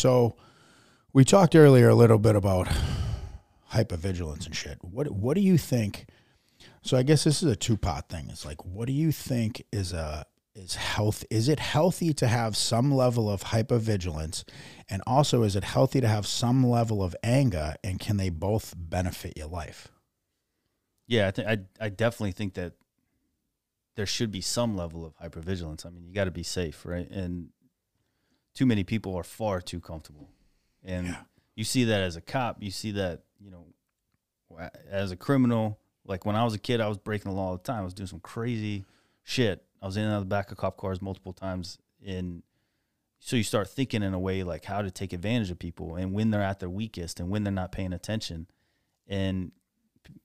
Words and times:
So 0.00 0.34
we 1.12 1.26
talked 1.26 1.54
earlier 1.54 1.90
a 1.90 1.94
little 1.94 2.18
bit 2.18 2.34
about 2.34 2.68
hypervigilance 3.70 4.46
and 4.46 4.56
shit. 4.56 4.78
What 4.80 5.10
what 5.10 5.34
do 5.34 5.42
you 5.42 5.58
think? 5.58 6.06
So 6.80 6.96
I 6.96 7.02
guess 7.02 7.24
this 7.24 7.42
is 7.42 7.52
a 7.52 7.54
two 7.54 7.76
part 7.76 8.08
thing. 8.08 8.28
It's 8.30 8.46
like, 8.46 8.64
what 8.64 8.86
do 8.86 8.94
you 8.94 9.12
think 9.12 9.62
is 9.70 9.92
a 9.92 10.24
is 10.54 10.76
health? 10.76 11.26
Is 11.28 11.50
it 11.50 11.60
healthy 11.60 12.14
to 12.14 12.28
have 12.28 12.56
some 12.56 12.90
level 12.90 13.30
of 13.30 13.44
hypervigilance, 13.44 14.44
and 14.88 15.02
also 15.06 15.42
is 15.42 15.54
it 15.54 15.64
healthy 15.64 16.00
to 16.00 16.08
have 16.08 16.26
some 16.26 16.66
level 16.66 17.02
of 17.02 17.14
anger? 17.22 17.74
And 17.84 18.00
can 18.00 18.16
they 18.16 18.30
both 18.30 18.72
benefit 18.74 19.36
your 19.36 19.48
life? 19.48 19.88
Yeah, 21.06 21.28
I 21.28 21.30
think 21.30 21.46
I 21.46 21.58
I 21.78 21.90
definitely 21.90 22.32
think 22.32 22.54
that 22.54 22.72
there 23.96 24.06
should 24.06 24.32
be 24.32 24.40
some 24.40 24.78
level 24.78 25.04
of 25.04 25.14
hypervigilance. 25.18 25.84
I 25.84 25.90
mean, 25.90 26.06
you 26.06 26.14
got 26.14 26.24
to 26.24 26.30
be 26.30 26.42
safe, 26.42 26.86
right? 26.86 27.10
And 27.10 27.50
too 28.54 28.66
many 28.66 28.84
people 28.84 29.14
are 29.16 29.22
far 29.24 29.60
too 29.60 29.80
comfortable, 29.80 30.28
and 30.84 31.06
Yeah. 31.08 31.22
you 31.54 31.64
see 31.64 31.84
that 31.84 32.00
as 32.02 32.16
a 32.16 32.20
cop. 32.20 32.62
You 32.62 32.70
see 32.70 32.90
that 32.92 33.22
you 33.42 33.50
know, 33.50 33.66
as 34.90 35.10
a 35.10 35.16
criminal. 35.16 35.78
Like 36.04 36.26
when 36.26 36.34
I 36.36 36.44
was 36.44 36.54
a 36.54 36.58
kid, 36.58 36.80
I 36.80 36.88
was 36.88 36.98
breaking 36.98 37.30
the 37.30 37.36
law 37.36 37.48
all 37.50 37.56
the 37.56 37.62
time. 37.62 37.80
I 37.80 37.84
was 37.84 37.94
doing 37.94 38.06
some 38.06 38.20
crazy 38.20 38.84
shit. 39.22 39.64
I 39.80 39.86
was 39.86 39.96
in 39.96 40.04
and 40.04 40.12
out 40.12 40.16
of 40.18 40.22
the 40.22 40.26
back 40.34 40.50
of 40.50 40.56
cop 40.58 40.76
cars 40.76 41.00
multiple 41.00 41.32
times. 41.32 41.78
And 42.04 42.42
so 43.18 43.36
you 43.36 43.42
start 43.44 43.68
thinking 43.68 44.02
in 44.02 44.12
a 44.12 44.18
way 44.18 44.42
like 44.42 44.64
how 44.64 44.82
to 44.82 44.90
take 44.90 45.12
advantage 45.12 45.50
of 45.50 45.58
people 45.58 45.94
and 45.94 46.12
when 46.12 46.30
they're 46.30 46.42
at 46.42 46.58
their 46.58 46.70
weakest 46.70 47.20
and 47.20 47.30
when 47.30 47.44
they're 47.44 47.52
not 47.52 47.70
paying 47.72 47.92
attention. 47.92 48.46
And 49.06 49.52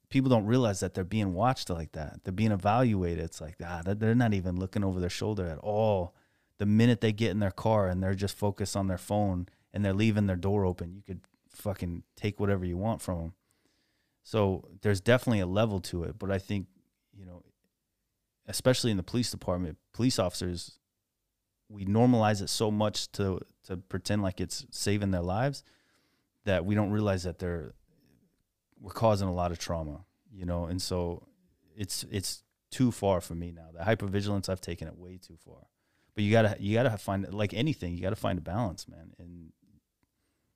people 0.10 0.30
don't 0.30 0.46
realize 0.46 0.80
that 0.80 0.94
they're 0.94 1.04
being 1.04 1.34
watched 1.34 1.70
like 1.70 1.92
that. 1.92 2.22
They're 2.24 2.34
being 2.34 2.52
evaluated. 2.52 3.24
It's 3.24 3.42
like, 3.42 3.55
ah, 3.64 3.82
they're- 3.84 3.96
they're 3.96 4.16
not 4.16 4.34
even 4.34 4.55
looking 4.58 4.84
over 4.84 5.00
their 5.00 5.10
shoulder 5.10 5.46
at 5.46 5.58
all. 5.60 6.16
The 6.58 6.66
minute 6.66 7.02
they 7.02 7.12
get 7.12 7.32
in 7.32 7.40
their 7.40 7.52
car 7.52 7.88
and 7.88 8.02
they're 8.02 8.16
just 8.16 8.38
focused 8.38 8.76
on 8.76 8.88
their 8.88 8.98
phone 8.98 9.48
and 9.73 9.84
they're 9.84 9.94
leaving 9.94 10.27
their 10.27 10.36
door 10.36 10.66
open, 10.66 10.94
you 10.94 11.02
could 11.02 11.22
fucking 11.50 12.04
take 12.16 12.40
whatever 12.40 12.66
you 12.66 12.77
want 12.77 13.02
from 13.02 13.20
them. 13.20 13.34
So 14.24 14.68
there's 14.82 15.02
definitely 15.02 15.41
a 15.41 15.46
level 15.48 15.80
to 15.82 16.04
it, 16.04 16.18
but 16.18 16.32
I 16.32 16.40
think, 16.40 16.68
you 17.13 17.26
know, 17.26 17.43
especially 18.48 18.91
in 18.91 18.98
the 18.98 19.04
police 19.04 19.32
department, 19.32 19.77
police 19.93 20.18
officers, 20.18 20.80
we 21.70 21.85
normalize 21.85 22.41
it 22.41 22.49
so 22.49 22.71
much 22.71 23.12
to 23.13 23.40
to 23.63 23.77
pretend 23.77 24.21
like 24.21 24.40
it's 24.40 24.65
saving 24.70 25.12
their 25.12 25.21
lives 25.21 25.63
that 26.43 26.65
we 26.65 26.76
don't 26.76 26.91
realize 26.91 27.24
that 27.24 27.40
they're 27.40 27.74
we're 28.80 28.91
causing 28.91 29.27
a 29.27 29.34
lot 29.34 29.52
of 29.52 29.60
trauma, 29.60 30.05
you 30.32 30.46
know, 30.46 30.65
and 30.65 30.82
so 30.82 31.27
it's 31.76 32.05
it's 32.12 32.43
too 32.71 32.91
far 32.91 33.21
for 33.21 33.35
me 33.35 33.52
now. 33.52 33.70
The 33.74 33.84
hypervigilance 33.84 34.49
I've 34.49 34.62
taken 34.62 34.87
it 34.87 34.98
way 34.98 35.18
too 35.18 35.37
far. 35.43 35.68
But 36.16 36.24
you 36.24 36.32
gotta 36.32 36.55
you 36.60 36.74
gotta 36.74 36.98
find 36.98 37.32
like 37.34 37.54
anything, 37.54 37.96
you 37.96 38.02
gotta 38.02 38.16
find 38.16 38.40
a 38.40 38.41
balance, 38.41 38.88
man. 38.88 39.13
And 39.20 39.52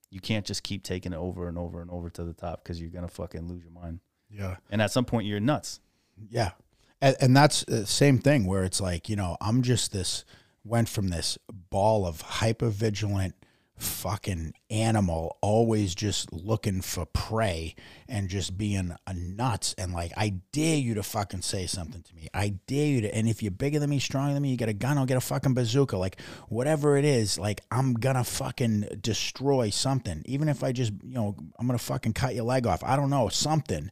you 0.09 0.19
can't 0.19 0.45
just 0.45 0.63
keep 0.63 0.83
taking 0.83 1.13
it 1.13 1.17
over 1.17 1.47
and 1.47 1.57
over 1.57 1.81
and 1.81 1.91
over 1.91 2.09
to 2.09 2.23
the 2.23 2.33
top 2.33 2.63
because 2.63 2.81
you're 2.81 2.89
gonna 2.89 3.07
fucking 3.07 3.47
lose 3.47 3.61
your 3.63 3.71
mind. 3.73 3.99
Yeah. 4.29 4.57
And 4.69 4.81
at 4.81 4.91
some 4.91 5.05
point, 5.05 5.27
you're 5.27 5.39
nuts. 5.39 5.79
Yeah. 6.29 6.51
And, 7.01 7.15
and 7.19 7.35
that's 7.35 7.63
the 7.65 7.85
same 7.85 8.19
thing 8.19 8.45
where 8.45 8.63
it's 8.63 8.81
like, 8.81 9.09
you 9.09 9.15
know, 9.15 9.37
I'm 9.41 9.61
just 9.61 9.91
this, 9.91 10.25
went 10.63 10.89
from 10.89 11.09
this 11.09 11.37
ball 11.69 12.05
of 12.05 12.23
hypervigilant 12.23 13.33
fucking 13.79 14.53
animal, 14.69 15.37
always 15.41 15.95
just 15.95 16.31
looking 16.31 16.81
for 16.81 17.05
prey 17.05 17.75
and 18.07 18.29
just 18.29 18.57
being 18.57 18.95
a 19.07 19.13
nuts. 19.13 19.73
And 19.77 19.93
like, 19.93 20.11
I 20.17 20.41
dare 20.51 20.77
you 20.77 20.93
to 20.95 21.03
fucking 21.03 21.41
say 21.41 21.65
something 21.65 22.01
to 22.01 22.15
me. 22.15 22.27
I 22.33 22.49
dare 22.67 22.87
you 22.87 23.01
to. 23.01 23.15
And 23.15 23.27
if 23.27 23.41
you're 23.41 23.51
bigger 23.51 23.79
than 23.79 23.89
me, 23.89 23.99
stronger 23.99 24.33
than 24.33 24.43
me, 24.43 24.49
you 24.49 24.57
get 24.57 24.69
a 24.69 24.73
gun, 24.73 24.97
I'll 24.97 25.05
get 25.05 25.17
a 25.17 25.21
fucking 25.21 25.53
bazooka. 25.53 25.97
Like, 25.97 26.19
whatever 26.49 26.97
it 26.97 27.05
is, 27.05 27.39
like, 27.39 27.61
I'm 27.71 27.93
gonna 27.93 28.23
fucking 28.23 28.99
destroy 29.01 29.69
something. 29.69 30.21
Even 30.25 30.49
if 30.49 30.63
I 30.63 30.71
just, 30.71 30.91
you 31.03 31.13
know, 31.13 31.35
I'm 31.57 31.65
gonna 31.65 31.79
fucking 31.79 32.13
cut 32.13 32.35
your 32.35 32.45
leg 32.45 32.67
off. 32.67 32.83
I 32.83 32.95
don't 32.95 33.09
know, 33.09 33.29
something 33.29 33.89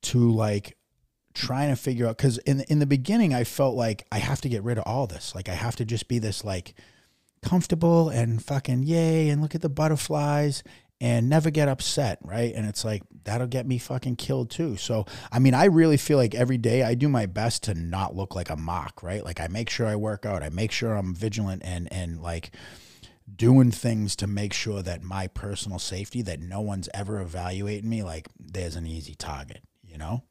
to 0.00 0.30
like 0.30 0.76
trying 1.34 1.70
to 1.70 1.76
figure 1.76 2.06
out 2.06 2.16
because 2.16 2.38
in 2.38 2.60
in 2.62 2.78
the 2.78 2.86
beginning 2.86 3.32
I 3.32 3.44
felt 3.44 3.76
like 3.76 4.06
I 4.10 4.18
have 4.18 4.40
to 4.42 4.48
get 4.48 4.62
rid 4.62 4.78
of 4.78 4.84
all 4.86 5.06
this. 5.06 5.34
Like 5.34 5.48
I 5.48 5.54
have 5.54 5.76
to 5.76 5.84
just 5.84 6.08
be 6.08 6.18
this 6.18 6.44
like 6.44 6.74
comfortable 7.42 8.08
and 8.08 8.42
fucking 8.42 8.82
yay 8.82 9.28
and 9.28 9.40
look 9.42 9.54
at 9.54 9.60
the 9.60 9.68
butterflies 9.68 10.62
and 11.00 11.28
never 11.28 11.50
get 11.50 11.68
upset, 11.68 12.18
right? 12.22 12.52
And 12.54 12.66
it's 12.66 12.84
like 12.84 13.02
that'll 13.24 13.46
get 13.46 13.66
me 13.66 13.78
fucking 13.78 14.16
killed 14.16 14.50
too. 14.50 14.76
So 14.76 15.06
I 15.30 15.38
mean, 15.38 15.54
I 15.54 15.66
really 15.66 15.96
feel 15.96 16.18
like 16.18 16.34
every 16.34 16.58
day 16.58 16.82
I 16.82 16.94
do 16.94 17.08
my 17.08 17.26
best 17.26 17.64
to 17.64 17.74
not 17.74 18.16
look 18.16 18.34
like 18.34 18.50
a 18.50 18.56
mock, 18.56 19.02
right? 19.02 19.24
Like 19.24 19.40
I 19.40 19.48
make 19.48 19.70
sure 19.70 19.86
I 19.86 19.96
work 19.96 20.26
out, 20.26 20.42
I 20.42 20.48
make 20.48 20.72
sure 20.72 20.94
I'm 20.94 21.14
vigilant 21.14 21.62
and 21.64 21.92
and 21.92 22.20
like 22.20 22.50
doing 23.34 23.70
things 23.70 24.16
to 24.16 24.26
make 24.26 24.52
sure 24.52 24.82
that 24.82 25.02
my 25.02 25.26
personal 25.28 25.78
safety 25.78 26.22
that 26.22 26.40
no 26.40 26.60
one's 26.60 26.88
ever 26.94 27.20
evaluating 27.20 27.88
me 27.88 28.02
like 28.02 28.28
there's 28.38 28.74
an 28.74 28.86
easy 28.86 29.14
target, 29.14 29.62
you 29.84 29.98
know? 29.98 30.24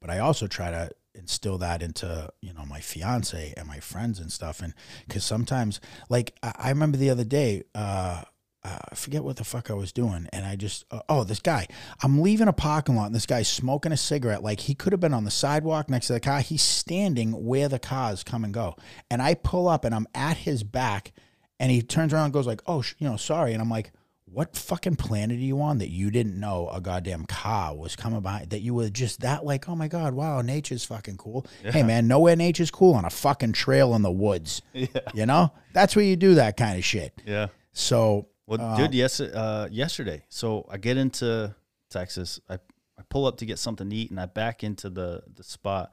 But 0.00 0.10
I 0.10 0.20
also 0.20 0.46
try 0.46 0.70
to 0.70 0.90
instill 1.14 1.58
that 1.58 1.82
into 1.82 2.30
you 2.40 2.52
know 2.52 2.64
my 2.64 2.80
fiance 2.80 3.52
and 3.56 3.66
my 3.66 3.80
friends 3.80 4.20
and 4.20 4.30
stuff 4.30 4.60
and 4.60 4.74
because 5.06 5.24
sometimes 5.24 5.80
like 6.08 6.34
I, 6.42 6.52
I 6.56 6.68
remember 6.70 6.96
the 6.96 7.10
other 7.10 7.24
day 7.24 7.64
uh 7.74 8.22
uh, 8.62 8.78
I 8.90 8.94
forget 8.94 9.24
what 9.24 9.36
the 9.36 9.44
fuck 9.44 9.70
I 9.70 9.74
was 9.74 9.90
doing, 9.90 10.28
and 10.32 10.44
I 10.44 10.54
just 10.54 10.84
uh, 10.90 11.00
oh 11.08 11.24
this 11.24 11.40
guy. 11.40 11.66
I'm 12.02 12.20
leaving 12.20 12.48
a 12.48 12.52
parking 12.52 12.94
lot, 12.94 13.06
and 13.06 13.14
this 13.14 13.24
guy's 13.24 13.48
smoking 13.48 13.92
a 13.92 13.96
cigarette. 13.96 14.42
Like 14.42 14.60
he 14.60 14.74
could 14.74 14.92
have 14.92 15.00
been 15.00 15.14
on 15.14 15.24
the 15.24 15.30
sidewalk 15.30 15.88
next 15.88 16.08
to 16.08 16.12
the 16.12 16.20
car. 16.20 16.40
He's 16.40 16.62
standing 16.62 17.46
where 17.46 17.68
the 17.68 17.78
cars 17.78 18.22
come 18.22 18.44
and 18.44 18.52
go, 18.52 18.76
and 19.10 19.22
I 19.22 19.34
pull 19.34 19.66
up, 19.66 19.84
and 19.84 19.94
I'm 19.94 20.06
at 20.14 20.36
his 20.36 20.62
back, 20.62 21.12
and 21.58 21.72
he 21.72 21.80
turns 21.80 22.12
around 22.12 22.24
and 22.24 22.32
goes 22.34 22.46
like, 22.46 22.60
"Oh, 22.66 22.82
you 22.98 23.08
know, 23.08 23.16
sorry," 23.16 23.54
and 23.54 23.62
I'm 23.62 23.70
like, 23.70 23.92
"What 24.32 24.56
fucking 24.56 24.96
planet 24.96 25.36
are 25.36 25.40
you 25.40 25.60
on 25.60 25.78
that 25.78 25.90
you 25.90 26.10
didn't 26.10 26.38
know 26.38 26.68
a 26.68 26.80
goddamn 26.80 27.26
car 27.26 27.74
was 27.76 27.96
coming 27.96 28.20
by? 28.20 28.46
That 28.48 28.60
you 28.60 28.74
were 28.74 28.88
just 28.88 29.20
that 29.20 29.44
like, 29.44 29.68
oh 29.68 29.74
my 29.74 29.88
god, 29.88 30.14
wow, 30.14 30.40
nature's 30.42 30.84
fucking 30.84 31.16
cool. 31.16 31.46
Hey 31.62 31.82
man, 31.82 32.06
nowhere 32.06 32.36
nature's 32.36 32.70
cool 32.70 32.94
on 32.94 33.04
a 33.04 33.10
fucking 33.10 33.52
trail 33.52 33.94
in 33.94 34.02
the 34.02 34.10
woods. 34.10 34.62
Yeah. 34.72 34.86
You 35.14 35.26
know, 35.26 35.52
that's 35.72 35.94
where 35.96 36.04
you 36.04 36.16
do 36.16 36.34
that 36.36 36.56
kind 36.56 36.78
of 36.78 36.84
shit. 36.84 37.20
Yeah. 37.26 37.48
So 37.72 38.28
Well, 38.46 38.76
dude, 38.76 38.94
yes, 38.94 39.20
uh, 39.20 39.68
yesterday. 39.70 40.24
So 40.28 40.66
I 40.70 40.78
get 40.78 40.96
into 40.96 41.54
Texas. 41.90 42.40
I, 42.48 42.54
I 42.54 43.02
pull 43.08 43.26
up 43.26 43.38
to 43.38 43.46
get 43.46 43.58
something 43.58 43.90
to 43.90 43.96
eat, 43.96 44.10
and 44.10 44.18
I 44.20 44.26
back 44.26 44.62
into 44.64 44.88
the 44.90 45.22
the 45.34 45.42
spot, 45.42 45.92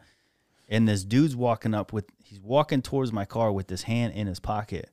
and 0.70 0.88
this 0.88 1.04
dude's 1.04 1.36
walking 1.36 1.74
up 1.74 1.92
with. 1.94 2.06
He's 2.24 2.40
walking 2.40 2.82
towards 2.82 3.12
my 3.12 3.26
car 3.26 3.52
with 3.52 3.70
his 3.70 3.84
hand 3.84 4.14
in 4.14 4.28
his 4.28 4.40
pocket, 4.40 4.90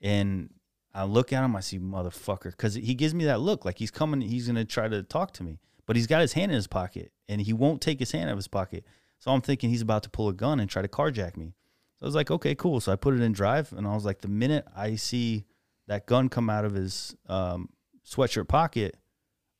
and 0.00 0.50
I 0.96 1.04
look 1.04 1.32
at 1.32 1.44
him. 1.44 1.54
I 1.54 1.60
see 1.60 1.78
motherfucker 1.78 2.50
because 2.50 2.74
he 2.74 2.94
gives 2.94 3.14
me 3.14 3.26
that 3.26 3.40
look 3.40 3.66
like 3.66 3.78
he's 3.78 3.90
coming. 3.90 4.22
He's 4.22 4.46
gonna 4.46 4.64
try 4.64 4.88
to 4.88 5.02
talk 5.02 5.32
to 5.34 5.42
me, 5.42 5.58
but 5.84 5.94
he's 5.94 6.06
got 6.06 6.22
his 6.22 6.32
hand 6.32 6.50
in 6.50 6.56
his 6.56 6.66
pocket, 6.66 7.12
and 7.28 7.40
he 7.40 7.52
won't 7.52 7.82
take 7.82 7.98
his 7.98 8.12
hand 8.12 8.30
out 8.30 8.32
of 8.32 8.38
his 8.38 8.48
pocket. 8.48 8.84
So 9.18 9.30
I'm 9.30 9.42
thinking 9.42 9.68
he's 9.68 9.82
about 9.82 10.02
to 10.04 10.10
pull 10.10 10.28
a 10.28 10.32
gun 10.32 10.58
and 10.58 10.70
try 10.70 10.80
to 10.80 10.88
carjack 10.88 11.36
me. 11.36 11.54
So 11.98 12.04
I 12.04 12.06
was 12.06 12.14
like, 12.14 12.30
okay, 12.30 12.54
cool. 12.54 12.80
So 12.80 12.92
I 12.92 12.96
put 12.96 13.14
it 13.14 13.20
in 13.20 13.32
drive, 13.32 13.72
and 13.72 13.86
I 13.86 13.94
was 13.94 14.06
like, 14.06 14.22
the 14.22 14.28
minute 14.28 14.66
I 14.74 14.96
see 14.96 15.44
that 15.86 16.06
gun 16.06 16.28
come 16.30 16.48
out 16.48 16.64
of 16.64 16.74
his 16.74 17.14
um, 17.28 17.68
sweatshirt 18.06 18.48
pocket, 18.48 18.96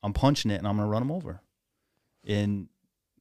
I'm 0.01 0.13
punching 0.13 0.51
it 0.51 0.55
and 0.55 0.67
I'm 0.67 0.77
gonna 0.77 0.89
run 0.89 1.03
him 1.03 1.11
over. 1.11 1.41
And 2.25 2.67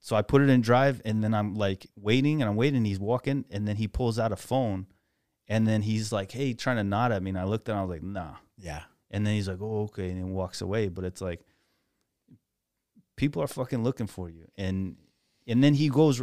so 0.01 0.17
I 0.17 0.23
put 0.23 0.41
it 0.41 0.49
in 0.49 0.63
drive, 0.63 1.03
and 1.05 1.23
then 1.23 1.35
I'm 1.35 1.55
like 1.55 1.87
waiting 1.97 2.41
and 2.41 2.49
I'm 2.49 2.57
waiting. 2.57 2.79
And 2.79 2.87
he's 2.87 2.99
walking, 2.99 3.45
and 3.51 3.69
then 3.69 3.77
he 3.77 3.89
pulls 3.89 4.19
out 4.19 4.33
a 4.33 4.37
phone, 4.37 4.87
and 5.49 5.67
then 5.67 5.83
he's 5.83 6.13
like, 6.13 6.33
"Hey," 6.33 6.55
trying 6.55 6.77
to 6.77 6.85
nod 6.85 7.13
at 7.13 7.23
me, 7.23 7.31
and 7.31 7.39
I 7.39 7.45
looked 7.45 7.69
at 7.69 7.73
and 7.73 7.81
I 7.81 7.85
was 7.85 7.91
like, 7.91 8.03
"Nah." 8.03 8.37
yeah, 8.59 8.83
And 9.11 9.27
then 9.27 9.35
he's 9.35 9.49
like, 9.49 9.61
"Oh, 9.61 9.83
okay," 9.85 10.11
and 10.11 10.19
then 10.19 10.31
walks 10.31 10.61
away. 10.61 10.89
But 10.89 11.05
it's 11.05 11.21
like 11.21 11.41
people 13.17 13.43
are 13.43 13.47
fucking 13.49 13.83
looking 13.83 14.07
for 14.07 14.29
you, 14.29 14.47
and 14.57 14.97
and 15.47 15.63
then 15.63 15.75
he 15.75 15.89
goes. 15.89 16.23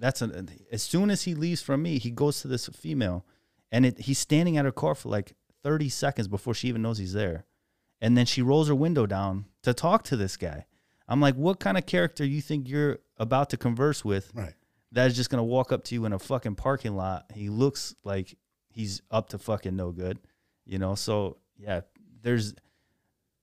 That's 0.00 0.22
a, 0.22 0.44
as 0.72 0.82
soon 0.82 1.08
as 1.08 1.22
he 1.22 1.34
leaves 1.34 1.62
from 1.62 1.80
me, 1.82 1.98
he 1.98 2.10
goes 2.10 2.40
to 2.42 2.48
this 2.48 2.66
female, 2.68 3.24
and 3.70 3.86
it, 3.86 4.00
he's 4.00 4.18
standing 4.18 4.56
at 4.56 4.64
her 4.64 4.72
car 4.72 4.94
for 4.94 5.08
like 5.08 5.34
thirty 5.62 5.88
seconds 5.88 6.26
before 6.28 6.52
she 6.52 6.68
even 6.68 6.82
knows 6.82 6.98
he's 6.98 7.12
there, 7.12 7.46
and 8.00 8.18
then 8.18 8.26
she 8.26 8.42
rolls 8.42 8.68
her 8.68 8.74
window 8.74 9.06
down 9.06 9.46
to 9.62 9.72
talk 9.72 10.02
to 10.04 10.16
this 10.16 10.36
guy. 10.36 10.66
I'm 11.06 11.20
like, 11.20 11.36
what 11.36 11.60
kind 11.60 11.78
of 11.78 11.86
character 11.86 12.24
you 12.24 12.40
think 12.40 12.68
you're 12.68 12.98
about 13.18 13.50
to 13.50 13.56
converse 13.56 14.04
with? 14.04 14.32
right. 14.34 14.54
That 14.94 15.08
is 15.08 15.16
just 15.16 15.30
gonna 15.30 15.44
walk 15.44 15.72
up 15.72 15.84
to 15.84 15.94
you 15.94 16.04
in 16.04 16.12
a 16.12 16.18
fucking 16.18 16.54
parking 16.54 16.96
lot. 16.96 17.26
He 17.34 17.48
looks 17.48 17.94
like 18.04 18.36
he's 18.68 19.02
up 19.10 19.28
to 19.30 19.38
fucking 19.38 19.76
no 19.76 19.92
good, 19.92 20.18
you 20.64 20.78
know. 20.78 20.94
So 20.94 21.38
yeah, 21.56 21.82
there's 22.22 22.54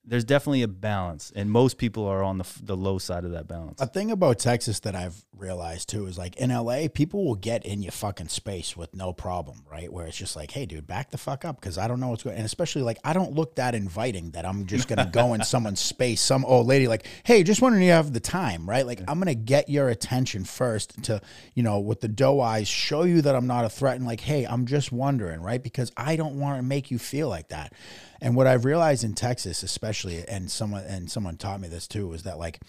there's 0.03 0.24
definitely 0.24 0.63
a 0.63 0.68
balance, 0.68 1.31
and 1.36 1.51
most 1.51 1.77
people 1.77 2.06
are 2.06 2.24
on 2.24 2.39
the 2.39 2.45
the 2.63 2.75
low 2.75 2.98
side 2.98 3.24
of 3.24 3.31
that 3.31 3.48
balance. 3.48 3.80
A 3.81 3.86
thing 3.86 4.09
about 4.09 4.39
Texas 4.39 4.80
that 4.81 4.95
I've 4.95 5.24
realized 5.38 5.89
too 5.89 6.07
is 6.07 6.18
like 6.18 6.38
in 6.38 6.50
LA, 6.50 6.88
people 6.92 7.24
will 7.24 7.36
get 7.36 7.65
in 7.65 7.83
your 7.83 7.92
fucking 7.92 8.30
space 8.30 8.75
with 8.75 8.95
no 8.95 9.13
problem, 9.13 9.63
right? 9.71 9.92
Where 9.92 10.07
it's 10.07 10.18
just 10.18 10.36
like, 10.36 10.51
hey, 10.51 10.65
dude, 10.65 10.88
back 10.88 11.12
the 11.12 11.18
fuck 11.18 11.45
up 11.45 11.59
because 11.62 11.77
I 11.77 11.88
don't 11.88 12.00
know 12.00 12.09
what's 12.09 12.24
going. 12.24 12.36
And 12.36 12.45
especially 12.45 12.81
like, 12.81 12.98
I 13.03 13.13
don't 13.13 13.33
look 13.33 13.56
that 13.56 13.75
inviting 13.75 14.31
that 14.31 14.45
I'm 14.45 14.65
just 14.65 14.88
gonna 14.88 15.09
go 15.12 15.36
in 15.36 15.44
someone's 15.45 15.80
space. 15.80 16.21
Some 16.21 16.45
old 16.45 16.65
lady 16.65 16.88
like, 16.88 17.06
hey, 17.24 17.44
just 17.44 17.62
wondering 17.62 17.83
if 17.83 17.88
you 17.88 17.94
have 17.94 18.12
the 18.12 18.19
time, 18.19 18.68
right? 18.68 18.86
Like, 18.86 19.01
I'm 19.07 19.19
gonna 19.19 19.36
get 19.36 19.69
your 19.69 19.89
attention 19.89 20.45
first 20.45 21.04
to, 21.04 21.21
you 21.54 21.62
know, 21.62 21.80
with 21.80 22.01
the 22.01 22.07
doe 22.07 22.39
eyes, 22.39 22.68
show 22.68 23.04
you 23.04 23.21
that 23.21 23.36
I'm 23.36 23.47
not 23.47 23.65
a 23.65 23.69
threat, 23.69 23.97
and 23.97 24.06
like, 24.06 24.21
hey, 24.21 24.45
I'm 24.45 24.65
just 24.65 24.92
wondering, 24.92 25.42
right? 25.42 25.62
Because 25.62 25.92
I 25.95 26.15
don't 26.15 26.39
want 26.39 26.57
to 26.57 26.63
make 26.63 26.89
you 26.89 26.97
feel 26.97 27.30
like 27.30 27.50
that. 27.50 27.74
And 28.21 28.35
what 28.35 28.47
I've 28.47 28.65
realized 28.65 29.03
in 29.03 29.13
Texas, 29.13 29.63
especially, 29.63 30.23
and 30.27 30.51
someone 30.51 30.83
and 30.83 31.09
someone 31.09 31.38
taught 31.38 31.59
me 31.59 31.68
this 31.68 31.88
too, 31.88 32.13
is 32.13 32.23
that 32.23 32.38
like, 32.38 32.59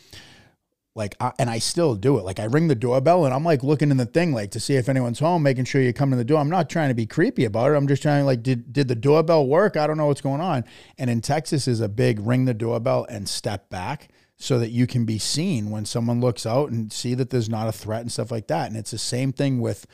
like, 0.94 1.14
I, 1.20 1.32
and 1.38 1.48
I 1.48 1.58
still 1.58 1.94
do 1.94 2.18
it. 2.18 2.24
Like, 2.24 2.38
I 2.38 2.44
ring 2.44 2.68
the 2.68 2.74
doorbell 2.74 3.24
and 3.24 3.32
I'm 3.32 3.44
like 3.44 3.62
looking 3.62 3.90
in 3.90 3.96
the 3.96 4.06
thing, 4.06 4.32
like 4.32 4.50
to 4.52 4.60
see 4.60 4.76
if 4.76 4.88
anyone's 4.88 5.20
home, 5.20 5.42
making 5.42 5.64
sure 5.64 5.80
you 5.80 5.92
come 5.92 6.10
to 6.10 6.16
the 6.16 6.24
door. 6.24 6.38
I'm 6.38 6.50
not 6.50 6.68
trying 6.68 6.88
to 6.88 6.94
be 6.94 7.06
creepy 7.06 7.44
about 7.44 7.70
it. 7.70 7.76
I'm 7.76 7.88
just 7.88 8.02
trying, 8.02 8.26
like, 8.26 8.42
did 8.42 8.72
did 8.72 8.88
the 8.88 8.94
doorbell 8.94 9.46
work? 9.46 9.76
I 9.76 9.86
don't 9.86 9.96
know 9.96 10.06
what's 10.06 10.20
going 10.20 10.40
on. 10.40 10.64
And 10.98 11.08
in 11.08 11.20
Texas 11.20 11.68
is 11.68 11.80
a 11.80 11.88
big 11.88 12.18
ring 12.20 12.44
the 12.44 12.54
doorbell 12.54 13.06
and 13.08 13.28
step 13.28 13.68
back 13.70 14.08
so 14.36 14.58
that 14.58 14.70
you 14.70 14.86
can 14.86 15.04
be 15.04 15.18
seen 15.18 15.70
when 15.70 15.84
someone 15.84 16.20
looks 16.20 16.44
out 16.44 16.70
and 16.70 16.92
see 16.92 17.14
that 17.14 17.30
there's 17.30 17.48
not 17.48 17.68
a 17.68 17.72
threat 17.72 18.00
and 18.00 18.10
stuff 18.10 18.30
like 18.30 18.48
that. 18.48 18.68
And 18.68 18.76
it's 18.76 18.90
the 18.90 18.98
same 18.98 19.32
thing 19.32 19.60
with 19.60 19.86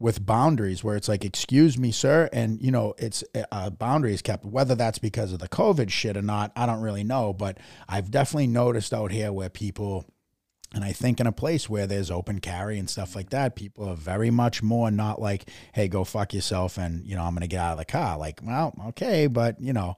with 0.00 0.24
boundaries 0.24 0.84
where 0.84 0.96
it's 0.96 1.08
like 1.08 1.24
excuse 1.24 1.76
me 1.76 1.90
sir 1.90 2.28
and 2.32 2.60
you 2.62 2.70
know 2.70 2.94
it's 2.98 3.24
uh, 3.50 3.68
boundaries 3.70 4.22
kept 4.22 4.44
whether 4.44 4.74
that's 4.74 4.98
because 4.98 5.32
of 5.32 5.38
the 5.40 5.48
covid 5.48 5.90
shit 5.90 6.16
or 6.16 6.22
not 6.22 6.52
i 6.54 6.64
don't 6.66 6.80
really 6.80 7.02
know 7.02 7.32
but 7.32 7.58
i've 7.88 8.10
definitely 8.10 8.46
noticed 8.46 8.94
out 8.94 9.10
here 9.10 9.32
where 9.32 9.48
people 9.48 10.04
and 10.74 10.84
I 10.84 10.92
think 10.92 11.18
in 11.18 11.26
a 11.26 11.32
place 11.32 11.66
where 11.66 11.86
there's 11.86 12.10
open 12.10 12.40
carry 12.40 12.78
and 12.78 12.90
stuff 12.90 13.16
like 13.16 13.30
that, 13.30 13.56
people 13.56 13.88
are 13.88 13.94
very 13.96 14.30
much 14.30 14.62
more 14.62 14.90
not 14.90 15.18
like, 15.18 15.48
hey, 15.72 15.88
go 15.88 16.04
fuck 16.04 16.34
yourself 16.34 16.76
and, 16.76 17.06
you 17.06 17.16
know, 17.16 17.22
I'm 17.22 17.30
going 17.30 17.40
to 17.40 17.46
get 17.46 17.60
out 17.60 17.72
of 17.72 17.78
the 17.78 17.86
car. 17.86 18.18
Like, 18.18 18.40
well, 18.44 18.74
okay, 18.88 19.28
but, 19.28 19.58
you 19.62 19.72
know, 19.72 19.94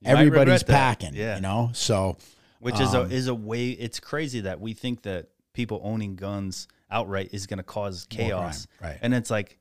You 0.00 0.10
everybody's 0.10 0.62
packing, 0.62 1.14
Yeah. 1.16 1.34
you 1.34 1.40
know? 1.40 1.70
So, 1.74 2.18
which 2.60 2.78
is 2.78 2.94
a 2.94 3.00
Um, 3.00 3.10
is 3.10 3.26
a 3.26 3.34
way. 3.34 3.70
It's 3.70 3.98
crazy 3.98 4.42
that 4.42 4.60
we 4.60 4.74
think 4.74 5.02
that 5.02 5.30
people 5.54 5.80
owning 5.82 6.14
guns 6.14 6.68
outright 6.92 7.30
is 7.32 7.46
going 7.46 7.58
to 7.58 7.64
cause 7.64 8.06
chaos, 8.08 8.66
crime, 8.78 8.90
right. 8.90 8.98
And 9.02 9.14
it's 9.14 9.30
like 9.30 9.58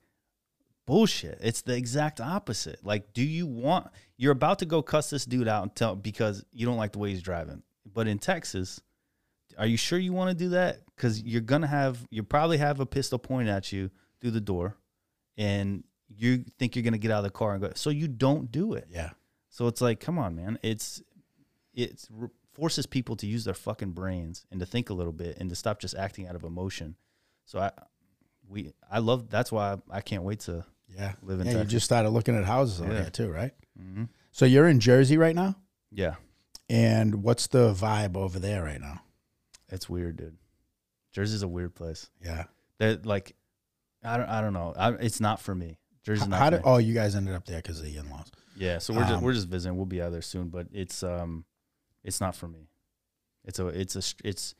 bullshit. 0.86 1.40
It's 1.42 1.62
the 1.62 1.76
exact 1.76 2.20
opposite. 2.22 2.86
Like, 2.86 3.14
do 3.14 3.24
you 3.24 3.48
want? 3.48 3.88
You're 4.18 4.34
about 4.34 4.60
to 4.60 4.66
go 4.66 4.82
cuss 4.82 5.10
this 5.10 5.26
dude 5.26 5.48
out 5.48 5.64
and 5.64 5.76
tell 5.76 5.96
because 5.96 6.44
you 6.52 6.66
don't 6.66 6.78
like 6.78 6.92
the 6.92 7.00
way 7.00 7.10
he's 7.10 7.22
driving. 7.24 7.64
But 7.92 8.08
in 8.08 8.20
Texas, 8.20 8.82
are 9.58 9.66
you 9.66 9.78
sure 9.78 9.98
you 9.98 10.14
want 10.14 10.30
to 10.30 10.36
do 10.36 10.50
that? 10.50 10.80
Because 10.96 11.22
you're 11.22 11.42
gonna 11.42 11.68
have 11.68 12.06
you 12.10 12.24
probably 12.24 12.58
have 12.58 12.80
a 12.80 12.86
pistol 12.86 13.18
pointed 13.20 13.54
at 13.54 13.72
you 13.72 13.90
through 14.20 14.32
the 14.32 14.42
door, 14.42 14.78
and 15.38 15.84
you 16.08 16.44
think 16.60 16.76
you're 16.76 16.84
gonna 16.84 16.98
get 16.98 17.12
out 17.12 17.20
of 17.20 17.24
the 17.24 17.32
car 17.32 17.54
and 17.54 17.62
go. 17.62 17.72
So 17.76 17.90
you 17.90 18.08
don't 18.08 18.52
do 18.52 18.74
it. 18.74 18.88
yeah. 18.90 19.12
So 19.50 19.68
it's 19.68 19.82
like, 19.82 20.00
come 20.00 20.18
on, 20.18 20.36
man. 20.36 20.60
It's 20.64 21.02
it 21.74 22.08
forces 22.54 22.86
people 22.86 23.16
to 23.18 23.28
use 23.28 23.44
their 23.44 23.54
fucking 23.54 23.92
brains 23.92 24.46
and 24.52 24.60
to 24.60 24.66
think 24.66 24.90
a 24.90 24.94
little 24.94 25.14
bit 25.14 25.38
and 25.40 25.50
to 25.50 25.56
stop 25.56 25.80
just 25.80 25.96
acting 25.96 26.28
out 26.28 26.36
of 26.36 26.44
emotion. 26.44 26.96
So 27.52 27.60
I 27.60 27.72
we 28.48 28.72
I 28.90 29.00
love 29.00 29.30
that's 29.30 29.52
why 29.52 29.74
I, 29.74 29.98
I 29.98 30.02
can't 30.02 30.24
wait 30.24 30.40
to 30.42 30.66
Yeah. 30.88 31.12
live 31.22 31.42
in 31.42 31.48
yeah, 31.48 31.52
you 31.52 31.58
Texas. 31.60 31.72
just 31.74 31.86
started 31.86 32.12
looking 32.12 32.34
at 32.38 32.46
houses 32.46 32.80
over 32.80 32.94
Yeah. 32.94 33.02
here 33.02 33.10
too, 33.10 33.30
right? 33.30 33.52
Mhm. 33.78 34.08
So 34.32 34.46
you're 34.46 34.70
in 34.70 34.80
Jersey 34.80 35.18
right 35.18 35.36
now? 35.36 35.56
Yeah, 35.92 36.16
And 36.70 37.22
what's 37.24 37.48
the 37.48 37.74
vibe 37.74 38.16
over 38.16 38.40
there 38.40 38.64
right 38.64 38.80
now? 38.80 39.02
it's 39.68 39.90
weird, 39.90 40.16
dude. 40.16 40.38
Jersey's 41.12 41.44
a 41.44 41.48
weird 41.48 41.76
place. 41.76 42.10
Yeah. 42.24 42.46
That 42.78 43.06
like 43.06 43.36
I 44.02 44.16
don't 44.16 44.30
I 44.30 44.40
don't 44.40 44.54
know. 44.54 44.74
I, 44.78 44.92
it's 44.94 45.20
not 45.20 45.42
for 45.42 45.54
me. 45.54 45.78
Jersey's 46.06 46.24
How, 46.24 46.30
not 46.30 46.40
how 46.40 46.46
for 46.46 46.52
did, 46.52 46.58
me. 46.58 46.64
oh, 46.72 46.78
you 46.78 46.94
guys 46.94 47.16
ended 47.18 47.36
up 47.36 47.46
there 47.46 47.58
because 47.60 47.80
of 47.80 47.86
the 47.86 47.98
in-laws. 47.98 48.32
Yeah, 48.56 48.78
so 48.80 48.94
we're 48.94 49.02
just 49.02 49.14
Um, 49.16 49.22
we're 49.24 49.34
just 49.34 49.50
visiting. 49.50 49.76
We'll 49.76 49.86
be 49.86 50.02
out 50.02 50.14
there 50.14 50.22
soon, 50.22 50.48
but 50.50 50.68
it's 50.72 51.04
um, 51.04 51.44
it's 52.04 52.22
not 52.22 52.34
for 52.34 52.48
me. 52.48 52.70
It's 53.44 53.60
a 53.60 53.68
it's 53.68 53.96
a 53.98 54.28
it's, 54.28 54.56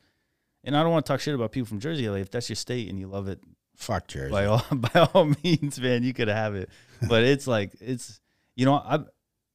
and 0.64 0.76
I 0.76 0.82
don't 0.82 0.92
want 0.92 1.04
to 1.06 1.12
talk 1.12 1.20
shit 1.20 1.34
about 1.34 1.52
people 1.52 1.66
from 1.66 1.80
Jersey. 1.80 2.08
Like 2.08 2.22
if 2.22 2.30
that's 2.30 2.48
your 2.48 2.56
state 2.56 2.88
and 2.88 2.98
you 2.98 3.06
love 3.06 3.28
it, 3.28 3.40
Fuck 3.76 4.08
Jersey. 4.08 4.30
by 4.30 4.44
all 4.46 4.64
by 4.72 5.08
all 5.14 5.32
means, 5.42 5.80
man, 5.80 6.02
you 6.02 6.12
could 6.14 6.28
have 6.28 6.54
it. 6.54 6.68
But 7.08 7.24
it's 7.24 7.46
like 7.46 7.72
it's 7.80 8.20
you 8.56 8.66
know 8.66 8.74
I 8.74 9.00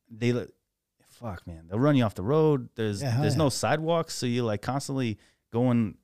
they 0.10 0.34
fuck 1.02 1.46
man 1.48 1.68
they'll 1.70 1.80
run 1.80 1.96
you 1.96 2.04
off 2.04 2.16
the 2.16 2.24
road. 2.24 2.70
There's 2.76 3.02
Yeah, 3.02 3.20
there's 3.22 3.34
yeah. 3.36 3.40
no 3.40 3.50
sidewalks, 3.50 4.14
so 4.16 4.26
you're 4.26 4.46
like 4.46 4.62
constantly 4.62 5.18
going 5.52 5.96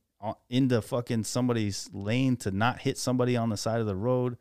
into 0.50 0.82
fucking 0.82 1.24
somebody's 1.26 1.90
lane 1.92 2.38
to 2.38 2.50
not 2.52 2.80
hit 2.80 2.98
somebody 2.98 3.36
on 3.36 3.50
the 3.50 3.58
side 3.58 3.82
of 3.82 3.88
the 3.88 3.96
road. 3.96 4.38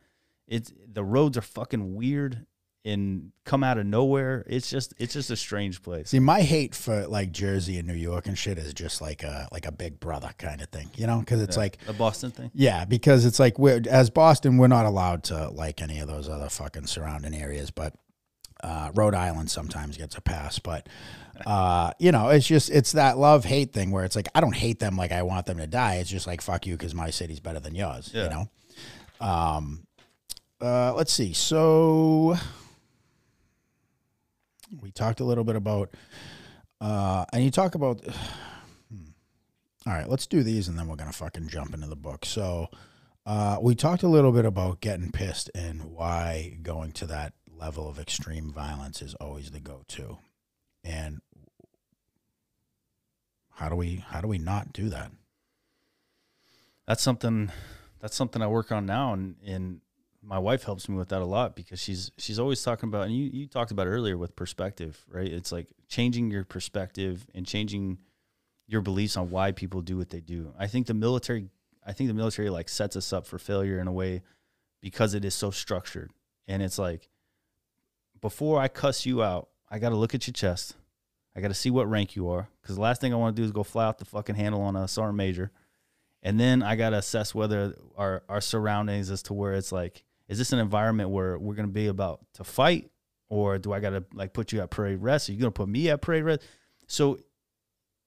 It's 0.46 0.72
the 0.86 1.02
roads 1.04 1.36
are 1.36 1.42
fucking 1.42 1.94
weird 1.94 2.46
and 2.84 3.30
come 3.44 3.62
out 3.62 3.78
of 3.78 3.86
nowhere. 3.86 4.44
It's 4.48 4.68
just 4.68 4.92
it's 4.98 5.12
just 5.12 5.30
a 5.30 5.36
strange 5.36 5.82
place. 5.82 6.10
See, 6.10 6.18
my 6.18 6.42
hate 6.42 6.74
for 6.74 7.06
like 7.06 7.30
Jersey 7.32 7.78
and 7.78 7.86
New 7.86 7.94
York 7.94 8.26
and 8.26 8.36
shit 8.36 8.58
is 8.58 8.74
just 8.74 9.00
like 9.00 9.22
a 9.22 9.48
like 9.52 9.66
a 9.66 9.72
big 9.72 10.00
brother 10.00 10.30
kind 10.38 10.60
of 10.60 10.68
thing, 10.70 10.90
you 10.96 11.06
know? 11.06 11.20
Because 11.20 11.40
it's 11.42 11.56
Yeah. 11.56 11.60
like, 11.62 11.78
a 11.86 11.92
Boston 11.92 12.30
thing. 12.32 12.50
yeah, 12.54 12.84
because 12.84 13.24
it's 13.24 13.38
like 13.38 13.58
we're 13.58 13.82
as 13.88 14.10
Boston, 14.10 14.58
we're 14.58 14.66
not 14.68 14.84
allowed 14.86 15.22
to 15.24 15.48
like 15.50 15.80
any 15.80 16.00
of 16.00 16.08
those 16.08 16.28
other 16.28 16.48
fucking 16.48 16.86
surrounding 16.86 17.34
areas, 17.34 17.70
but 17.70 17.94
uh, 18.64 18.90
Rhode 18.94 19.14
Island 19.14 19.50
sometimes 19.50 19.96
gets 19.96 20.16
a 20.16 20.20
pass. 20.20 20.58
But 20.58 20.88
uh, 21.46 21.92
you 22.00 22.10
know, 22.10 22.30
it's 22.30 22.46
just 22.46 22.68
it's 22.70 22.92
that 22.92 23.16
love 23.16 23.44
hate 23.44 23.72
thing 23.72 23.92
where 23.92 24.04
it's 24.04 24.16
like 24.16 24.28
I 24.34 24.40
don't 24.40 24.56
hate 24.56 24.80
them 24.80 24.96
like 24.96 25.12
I 25.12 25.22
want 25.22 25.46
them 25.46 25.58
to 25.58 25.66
die. 25.68 25.96
It's 25.96 26.10
just 26.10 26.26
like 26.26 26.40
fuck 26.40 26.66
you 26.66 26.76
because 26.76 26.94
my 26.96 27.10
city's 27.10 27.38
better 27.40 27.60
than 27.60 27.74
yours. 27.76 28.10
You 28.12 28.28
know. 28.28 28.48
Um, 29.20 29.86
uh, 30.60 30.94
let's 30.94 31.12
see. 31.12 31.32
So 31.32 32.36
we 34.80 34.90
talked 34.90 35.20
a 35.20 35.24
little 35.24 35.44
bit 35.44 35.56
about, 35.56 35.94
uh, 36.80 37.24
and 37.32 37.44
you 37.44 37.50
talk 37.50 37.74
about. 37.74 38.04
hmm. 38.90 39.10
All 39.86 39.92
right, 39.92 40.08
let's 40.08 40.26
do 40.26 40.42
these, 40.42 40.68
and 40.68 40.78
then 40.78 40.88
we're 40.88 40.96
gonna 40.96 41.12
fucking 41.12 41.48
jump 41.48 41.74
into 41.74 41.86
the 41.86 41.96
book. 41.96 42.24
So, 42.24 42.68
uh, 43.26 43.58
we 43.60 43.74
talked 43.74 44.02
a 44.02 44.08
little 44.08 44.32
bit 44.32 44.44
about 44.44 44.80
getting 44.80 45.10
pissed 45.10 45.50
and 45.54 45.84
why 45.84 46.58
going 46.62 46.92
to 46.92 47.06
that 47.06 47.34
level 47.50 47.88
of 47.88 47.98
extreme 47.98 48.52
violence 48.52 49.02
is 49.02 49.14
always 49.14 49.50
the 49.50 49.60
go-to, 49.60 50.18
and 50.84 51.20
how 53.50 53.68
do 53.68 53.76
we 53.76 53.96
how 53.96 54.20
do 54.20 54.28
we 54.28 54.38
not 54.38 54.72
do 54.72 54.88
that? 54.88 55.12
that's 56.86 57.02
something 57.02 57.50
that's 58.00 58.16
something 58.16 58.42
I 58.42 58.46
work 58.46 58.72
on 58.72 58.86
now 58.86 59.12
and 59.12 59.36
and 59.46 59.80
my 60.22 60.38
wife 60.38 60.62
helps 60.62 60.88
me 60.88 60.96
with 60.96 61.08
that 61.08 61.20
a 61.20 61.24
lot 61.26 61.56
because 61.56 61.80
she's 61.80 62.12
she's 62.16 62.38
always 62.38 62.62
talking 62.62 62.88
about 62.88 63.06
and 63.06 63.16
you 63.16 63.28
you 63.32 63.46
talked 63.46 63.72
about 63.72 63.86
earlier 63.86 64.16
with 64.16 64.36
perspective, 64.36 65.04
right? 65.08 65.26
It's 65.26 65.50
like 65.52 65.66
changing 65.88 66.30
your 66.30 66.44
perspective 66.44 67.26
and 67.34 67.46
changing 67.46 67.98
your 68.68 68.80
beliefs 68.80 69.16
on 69.16 69.30
why 69.30 69.52
people 69.52 69.80
do 69.82 69.96
what 69.96 70.10
they 70.10 70.20
do. 70.20 70.54
I 70.58 70.68
think 70.68 70.86
the 70.86 70.94
military 70.94 71.48
I 71.84 71.92
think 71.92 72.08
the 72.08 72.14
military 72.14 72.50
like 72.50 72.68
sets 72.68 72.96
us 72.96 73.12
up 73.12 73.26
for 73.26 73.38
failure 73.38 73.80
in 73.80 73.88
a 73.88 73.92
way 73.92 74.22
because 74.80 75.14
it 75.14 75.24
is 75.24 75.34
so 75.34 75.50
structured. 75.50 76.12
And 76.46 76.62
it's 76.62 76.78
like 76.78 77.08
before 78.20 78.60
I 78.60 78.68
cuss 78.68 79.04
you 79.04 79.22
out, 79.22 79.48
I 79.68 79.78
got 79.80 79.88
to 79.88 79.96
look 79.96 80.14
at 80.14 80.26
your 80.26 80.32
chest. 80.32 80.76
I 81.34 81.40
got 81.40 81.48
to 81.48 81.54
see 81.54 81.70
what 81.70 81.90
rank 81.90 82.14
you 82.14 82.28
are 82.28 82.48
cuz 82.62 82.76
the 82.76 82.82
last 82.82 83.00
thing 83.00 83.12
I 83.12 83.16
want 83.16 83.34
to 83.34 83.42
do 83.42 83.44
is 83.44 83.52
go 83.52 83.64
fly 83.64 83.86
off 83.86 83.98
the 83.98 84.04
fucking 84.04 84.36
handle 84.36 84.62
on 84.62 84.76
a 84.76 84.86
sergeant 84.86 85.16
major 85.16 85.50
and 86.22 86.38
then 86.38 86.62
I 86.62 86.76
gotta 86.76 86.98
assess 86.98 87.34
whether 87.34 87.74
our 87.96 88.22
our 88.28 88.40
surroundings 88.40 89.10
as 89.10 89.22
to 89.24 89.34
where 89.34 89.54
it's 89.54 89.72
like, 89.72 90.04
is 90.32 90.38
this 90.38 90.52
an 90.54 90.58
environment 90.58 91.10
where 91.10 91.38
we're 91.38 91.54
gonna 91.54 91.68
be 91.68 91.88
about 91.88 92.20
to 92.34 92.44
fight, 92.44 92.90
or 93.28 93.58
do 93.58 93.70
I 93.74 93.80
gotta 93.80 94.02
like 94.14 94.32
put 94.32 94.50
you 94.50 94.62
at 94.62 94.70
parade 94.70 95.02
rest? 95.02 95.28
Are 95.28 95.32
you 95.32 95.38
gonna 95.38 95.50
put 95.50 95.68
me 95.68 95.90
at 95.90 96.00
parade 96.00 96.24
rest? 96.24 96.40
So 96.86 97.18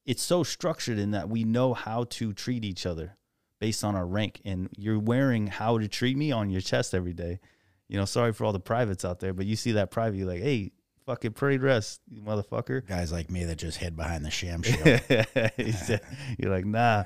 it's 0.08 0.24
so 0.24 0.42
structured 0.42 0.98
in 0.98 1.12
that 1.12 1.30
we 1.30 1.44
know 1.44 1.76
how 1.76 2.06
to 2.06 2.34
treat 2.34 2.66
each 2.66 2.88
other 2.88 3.16
based 3.60 3.84
on 3.84 3.96
our 3.96 4.08
rank, 4.08 4.42
and 4.44 4.70
you're 4.76 4.98
wearing 4.98 5.46
how 5.46 5.78
to 5.78 5.88
treat 5.88 6.18
me 6.18 6.32
on 6.32 6.50
your 6.50 6.62
chest 6.62 6.96
every 6.96 7.14
day. 7.14 7.40
You 7.88 8.00
know, 8.00 8.06
sorry 8.06 8.34
for 8.34 8.46
all 8.46 8.54
the 8.54 8.60
privates 8.60 9.06
out 9.06 9.20
there, 9.20 9.32
but 9.32 9.46
you 9.46 9.56
see 9.56 9.74
that 9.74 9.92
private, 9.92 10.18
you're 10.18 10.28
like, 10.28 10.42
hey, 10.42 10.72
fucking 11.06 11.34
parade 11.34 11.62
rest, 11.62 12.02
you 12.10 12.22
motherfucker. 12.24 12.88
Guys 12.88 13.12
like 13.12 13.30
me 13.30 13.44
that 13.44 13.58
just 13.60 13.78
hid 13.78 13.96
behind 13.96 14.26
the 14.26 14.32
sham 14.32 14.64
shield. 14.64 16.02
You're 16.40 16.52
like, 16.52 16.66
nah. 16.66 17.04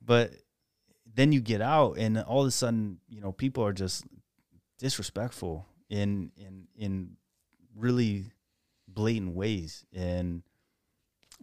But 0.00 0.32
then 1.14 1.30
you 1.30 1.42
get 1.42 1.60
out 1.60 1.98
and 1.98 2.18
all 2.18 2.40
of 2.40 2.48
a 2.48 2.50
sudden, 2.50 3.00
you 3.10 3.20
know, 3.20 3.32
people 3.32 3.64
are 3.66 3.74
just 3.74 4.04
disrespectful 4.82 5.64
in 5.88 6.32
in 6.36 6.66
in 6.76 7.16
really 7.76 8.32
blatant 8.88 9.34
ways. 9.34 9.86
And 9.94 10.42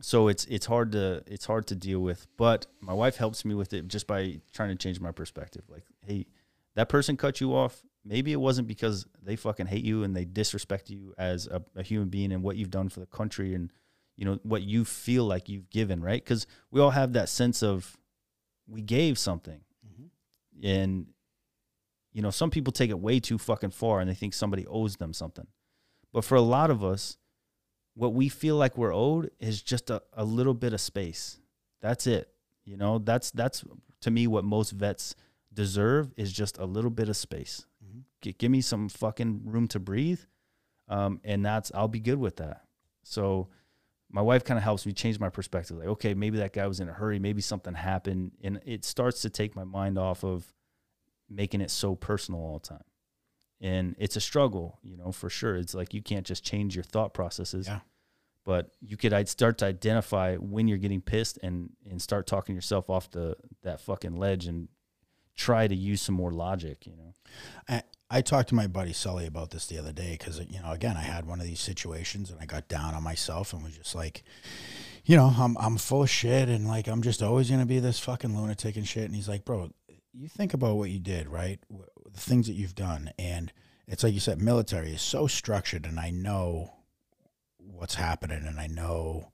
so 0.02 0.28
it's 0.28 0.46
it's 0.46 0.66
hard 0.66 0.92
to 0.92 1.24
it's 1.26 1.46
hard 1.46 1.66
to 1.68 1.76
deal 1.76 2.02
with. 2.02 2.28
But 2.38 2.68
my 2.82 2.94
wife 2.94 3.16
helps 3.16 3.46
me 3.46 3.56
with 3.56 3.74
it 3.74 3.88
just 3.88 4.06
by 4.06 4.42
trying 4.54 4.70
to 4.70 4.76
change 4.76 5.00
my 5.00 5.12
perspective. 5.12 5.64
Like, 5.70 5.86
hey, 6.06 6.28
that 6.76 6.90
person 6.90 7.16
cut 7.18 7.40
you 7.40 7.56
off. 7.56 7.82
Maybe 8.04 8.32
it 8.34 8.40
wasn't 8.40 8.68
because 8.68 9.06
they 9.24 9.36
fucking 9.36 9.68
hate 9.68 9.84
you 9.84 10.04
and 10.04 10.16
they 10.16 10.26
disrespect 10.26 10.90
you 10.90 11.14
as 11.18 11.48
a, 11.48 11.62
a 11.76 11.84
human 11.84 12.10
being 12.10 12.32
and 12.32 12.44
what 12.44 12.56
you've 12.56 12.72
done 12.72 12.90
for 12.90 13.00
the 13.00 13.06
country 13.06 13.54
and 13.56 13.72
you 14.16 14.26
know 14.26 14.40
what 14.44 14.64
you 14.64 14.84
feel 14.84 15.24
like 15.24 15.48
you've 15.48 15.70
given, 15.70 16.02
right? 16.02 16.22
Because 16.22 16.46
we 16.72 16.82
all 16.82 16.90
have 16.90 17.14
that 17.14 17.30
sense 17.30 17.64
of 17.64 17.98
we 18.68 18.82
gave 18.82 19.18
something, 19.18 19.62
mm-hmm. 19.86 20.66
and 20.66 21.08
you 22.12 22.22
know 22.22 22.32
some 22.32 22.50
people 22.50 22.72
take 22.72 22.90
it 22.90 23.00
way 23.00 23.20
too 23.20 23.38
fucking 23.38 23.72
far 23.72 24.00
and 24.00 24.10
they 24.10 24.14
think 24.16 24.34
somebody 24.34 24.66
owes 24.68 24.98
them 24.98 25.14
something. 25.14 25.48
But 26.12 26.24
for 26.24 26.36
a 26.36 26.42
lot 26.42 26.72
of 26.72 26.84
us, 26.84 27.18
what 27.94 28.14
we 28.14 28.30
feel 28.30 28.56
like 28.56 28.78
we're 28.78 28.94
owed 28.94 29.32
is 29.40 29.62
just 29.62 29.90
a, 29.90 30.02
a 30.14 30.24
little 30.24 30.54
bit 30.54 30.74
of 30.74 30.82
space. 30.82 31.40
That's 31.82 32.08
it. 32.08 32.30
You 32.66 32.78
know, 32.78 33.00
that's 33.00 33.32
that's 33.32 33.64
to 34.02 34.12
me 34.12 34.28
what 34.28 34.44
most 34.44 34.72
vets 34.72 35.16
deserve 35.54 36.12
is 36.18 36.32
just 36.32 36.58
a 36.58 36.66
little 36.66 36.92
bit 36.92 37.10
of 37.10 37.18
space. 37.18 37.66
Mhm. 37.84 38.04
Gi- 38.22 38.34
give 38.34 38.52
me 38.52 38.62
some 38.62 38.90
fucking 38.90 39.42
room 39.46 39.68
to 39.70 39.80
breathe, 39.80 40.22
um, 40.88 41.20
and 41.24 41.46
that's 41.46 41.72
I'll 41.74 41.88
be 41.88 42.00
good 42.00 42.20
with 42.20 42.38
that. 42.38 42.64
So 43.04 43.50
my 44.12 44.22
wife 44.22 44.44
kind 44.44 44.58
of 44.58 44.64
helps 44.64 44.86
me 44.86 44.94
change 44.94 45.20
my 45.20 45.30
perspective. 45.30 45.78
Like, 45.78 45.88
okay, 45.88 46.14
maybe 46.16 46.38
that 46.40 46.54
guy 46.54 46.66
was 46.68 46.80
in 46.80 46.90
a 46.90 46.94
hurry. 46.94 47.20
Maybe 47.20 47.42
something 47.42 47.76
happened. 47.76 48.32
And 48.42 48.60
it 48.66 48.84
starts 48.84 49.22
to 49.22 49.30
take 49.30 49.56
my 49.56 49.64
mind 49.64 50.00
off 50.00 50.24
of 50.24 50.52
making 51.30 51.62
it 51.62 51.72
so 51.72 51.96
personal 51.96 52.42
all 52.42 52.60
the 52.60 52.68
time. 52.68 52.84
And 53.62 53.96
it's 54.00 54.16
a 54.16 54.22
struggle, 54.22 54.80
you 54.84 54.96
know, 54.98 55.12
for 55.12 55.30
sure. 55.30 55.58
It's 55.58 55.74
like 55.74 55.94
you 55.94 56.02
can't 56.02 56.26
just 56.26 56.44
change 56.44 56.76
your 56.76 56.84
thought 56.84 57.14
processes. 57.14 57.68
Yeah. 57.68 57.80
But 58.46 58.72
you 58.82 58.98
could 58.98 59.14
I'd 59.14 59.30
start 59.30 59.58
to 59.60 59.66
identify 59.66 60.36
when 60.38 60.68
you're 60.68 60.78
getting 60.78 61.02
pissed 61.02 61.38
and 61.44 61.72
and 61.90 62.02
start 62.02 62.26
talking 62.26 62.56
yourself 62.56 62.90
off 62.90 63.12
the 63.12 63.36
that 63.64 63.82
fucking 63.82 64.16
ledge 64.16 64.48
and 64.48 64.70
try 65.36 65.68
to 65.68 65.76
use 65.76 66.02
some 66.02 66.16
more 66.16 66.32
logic, 66.32 66.86
you 66.86 66.96
know. 66.96 67.14
I, 67.68 67.84
I 68.10 68.22
talked 68.22 68.50
to 68.50 68.56
my 68.56 68.68
buddy 68.68 68.92
Sully 68.92 69.26
about 69.26 69.52
this 69.52 69.68
the 69.68 69.78
other 69.78 69.94
day 69.94 70.18
because 70.20 70.40
you 70.50 70.62
know 70.62 70.72
again 70.72 70.98
I 70.98 71.02
had 71.02 71.26
one 71.26 71.40
of 71.40 71.46
these 71.46 71.60
situations 71.60 72.32
and 72.32 72.40
I 72.42 72.46
got 72.46 72.68
down 72.68 72.96
on 72.96 73.04
myself 73.04 73.54
and 73.54 73.64
was 73.64 73.78
just 73.78 73.94
like, 73.94 74.24
you 75.06 75.16
know 75.16 75.34
I'm 75.38 75.58
I'm 75.58 75.78
full 75.78 76.04
of 76.04 76.10
shit 76.10 76.50
and 76.50 76.68
like 76.68 76.88
I'm 76.88 77.02
just 77.02 77.22
always 77.22 77.50
gonna 77.50 77.66
be 77.66 77.80
this 77.80 78.00
fucking 78.00 78.36
lunatic 78.36 78.78
and 78.78 78.88
shit 78.88 79.04
and 79.04 79.16
he's 79.16 79.30
like 79.30 79.46
bro 79.46 79.70
you 80.14 80.28
think 80.28 80.54
about 80.54 80.76
what 80.76 80.90
you 80.90 81.00
did 81.00 81.28
right 81.28 81.60
the 82.12 82.20
things 82.20 82.48
that 82.48 82.54
you've 82.54 82.76
done 82.76 83.12
and 83.20 83.52
it's 83.88 84.04
like 84.04 84.14
you 84.14 84.20
said 84.20 84.42
military 84.42 84.92
is 84.92 85.02
so 85.02 85.28
structured 85.28 85.86
and 85.86 86.00
I 86.00 86.10
know 86.10 86.74
what's 87.58 87.96
happening 87.96 88.46
and 88.46 88.60
I 88.60 88.68
know 88.68 89.32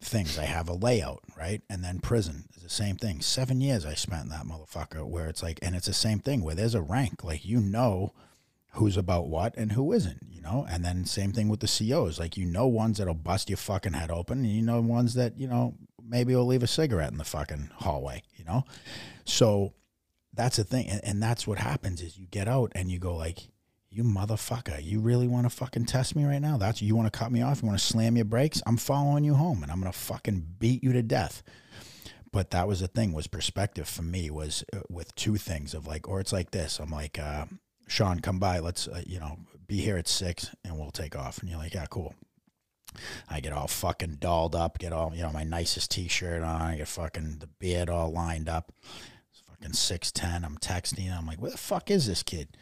things. 0.00 0.38
I 0.38 0.44
have 0.44 0.68
a 0.68 0.74
layout, 0.74 1.22
right? 1.36 1.62
And 1.68 1.82
then 1.82 2.00
prison 2.00 2.44
is 2.56 2.62
the 2.62 2.68
same 2.68 2.96
thing. 2.96 3.20
Seven 3.20 3.60
years 3.60 3.84
I 3.84 3.94
spent 3.94 4.24
in 4.24 4.28
that 4.30 4.46
motherfucker 4.46 5.04
where 5.04 5.28
it's 5.28 5.42
like, 5.42 5.58
and 5.62 5.74
it's 5.74 5.86
the 5.86 5.92
same 5.92 6.20
thing 6.20 6.42
where 6.42 6.54
there's 6.54 6.74
a 6.74 6.82
rank. 6.82 7.24
Like, 7.24 7.44
you 7.44 7.60
know 7.60 8.12
who's 8.72 8.96
about 8.96 9.28
what 9.28 9.56
and 9.56 9.72
who 9.72 9.92
isn't, 9.92 10.20
you 10.30 10.40
know? 10.40 10.66
And 10.68 10.84
then 10.84 11.04
same 11.04 11.32
thing 11.32 11.48
with 11.48 11.60
the 11.60 11.66
COs. 11.66 12.18
Like, 12.18 12.36
you 12.36 12.44
know 12.44 12.66
ones 12.66 12.98
that'll 12.98 13.14
bust 13.14 13.50
your 13.50 13.56
fucking 13.56 13.94
head 13.94 14.10
open, 14.10 14.38
and 14.38 14.52
you 14.52 14.62
know 14.62 14.80
ones 14.80 15.14
that, 15.14 15.38
you 15.38 15.48
know, 15.48 15.74
maybe 16.02 16.34
will 16.34 16.46
leave 16.46 16.62
a 16.62 16.68
cigarette 16.68 17.10
in 17.10 17.18
the 17.18 17.24
fucking 17.24 17.70
hallway, 17.76 18.22
you 18.36 18.44
know? 18.44 18.64
So 19.24 19.72
that's 20.38 20.56
the 20.56 20.64
thing. 20.64 20.86
And, 20.86 21.04
and 21.04 21.22
that's 21.22 21.46
what 21.46 21.58
happens 21.58 22.00
is 22.00 22.16
you 22.16 22.26
get 22.30 22.46
out 22.46 22.70
and 22.74 22.90
you 22.90 23.00
go 23.00 23.16
like, 23.16 23.40
you 23.90 24.04
motherfucker, 24.04 24.82
you 24.82 25.00
really 25.00 25.26
want 25.26 25.44
to 25.44 25.50
fucking 25.50 25.86
test 25.86 26.14
me 26.14 26.24
right 26.24 26.40
now? 26.40 26.56
That's 26.56 26.80
you 26.80 26.94
want 26.94 27.12
to 27.12 27.18
cut 27.18 27.32
me 27.32 27.42
off? 27.42 27.60
You 27.60 27.66
want 27.66 27.80
to 27.80 27.84
slam 27.84 28.14
your 28.14 28.24
brakes? 28.24 28.62
I'm 28.64 28.76
following 28.76 29.24
you 29.24 29.34
home 29.34 29.64
and 29.64 29.72
I'm 29.72 29.80
to 29.92 29.98
fucking 29.98 30.46
beat 30.60 30.84
you 30.84 30.92
to 30.92 31.02
death. 31.02 31.42
But 32.30 32.50
that 32.52 32.68
was 32.68 32.80
the 32.80 32.86
thing 32.86 33.12
was 33.12 33.26
perspective 33.26 33.88
for 33.88 34.02
me 34.02 34.30
was 34.30 34.62
uh, 34.72 34.80
with 34.88 35.12
two 35.16 35.36
things 35.36 35.74
of 35.74 35.88
like, 35.88 36.06
or 36.08 36.20
it's 36.20 36.32
like 36.32 36.52
this. 36.52 36.78
I'm 36.78 36.90
like, 36.90 37.18
uh, 37.18 37.46
Sean, 37.88 38.20
come 38.20 38.38
by. 38.38 38.60
Let's, 38.60 38.86
uh, 38.86 39.02
you 39.06 39.18
know, 39.18 39.38
be 39.66 39.78
here 39.78 39.96
at 39.96 40.06
six 40.06 40.54
and 40.64 40.78
we'll 40.78 40.92
take 40.92 41.16
off. 41.16 41.38
And 41.38 41.48
you're 41.48 41.58
like, 41.58 41.74
yeah, 41.74 41.86
cool. 41.86 42.14
I 43.28 43.40
get 43.40 43.52
all 43.52 43.66
fucking 43.66 44.18
dolled 44.20 44.54
up, 44.54 44.78
get 44.78 44.92
all, 44.92 45.12
you 45.14 45.22
know, 45.22 45.32
my 45.32 45.44
nicest 45.44 45.90
t 45.90 46.06
shirt 46.06 46.42
on. 46.42 46.62
I 46.62 46.76
get 46.76 46.88
fucking 46.88 47.38
the 47.40 47.48
beard 47.48 47.88
all 47.90 48.12
lined 48.12 48.48
up. 48.48 48.72
Fucking 49.60 49.74
6'10. 49.74 50.44
I'm 50.44 50.58
texting. 50.58 51.16
I'm 51.16 51.26
like, 51.26 51.40
where 51.40 51.50
the 51.50 51.58
fuck 51.58 51.90
is 51.90 52.06
this 52.06 52.22
kid? 52.22 52.56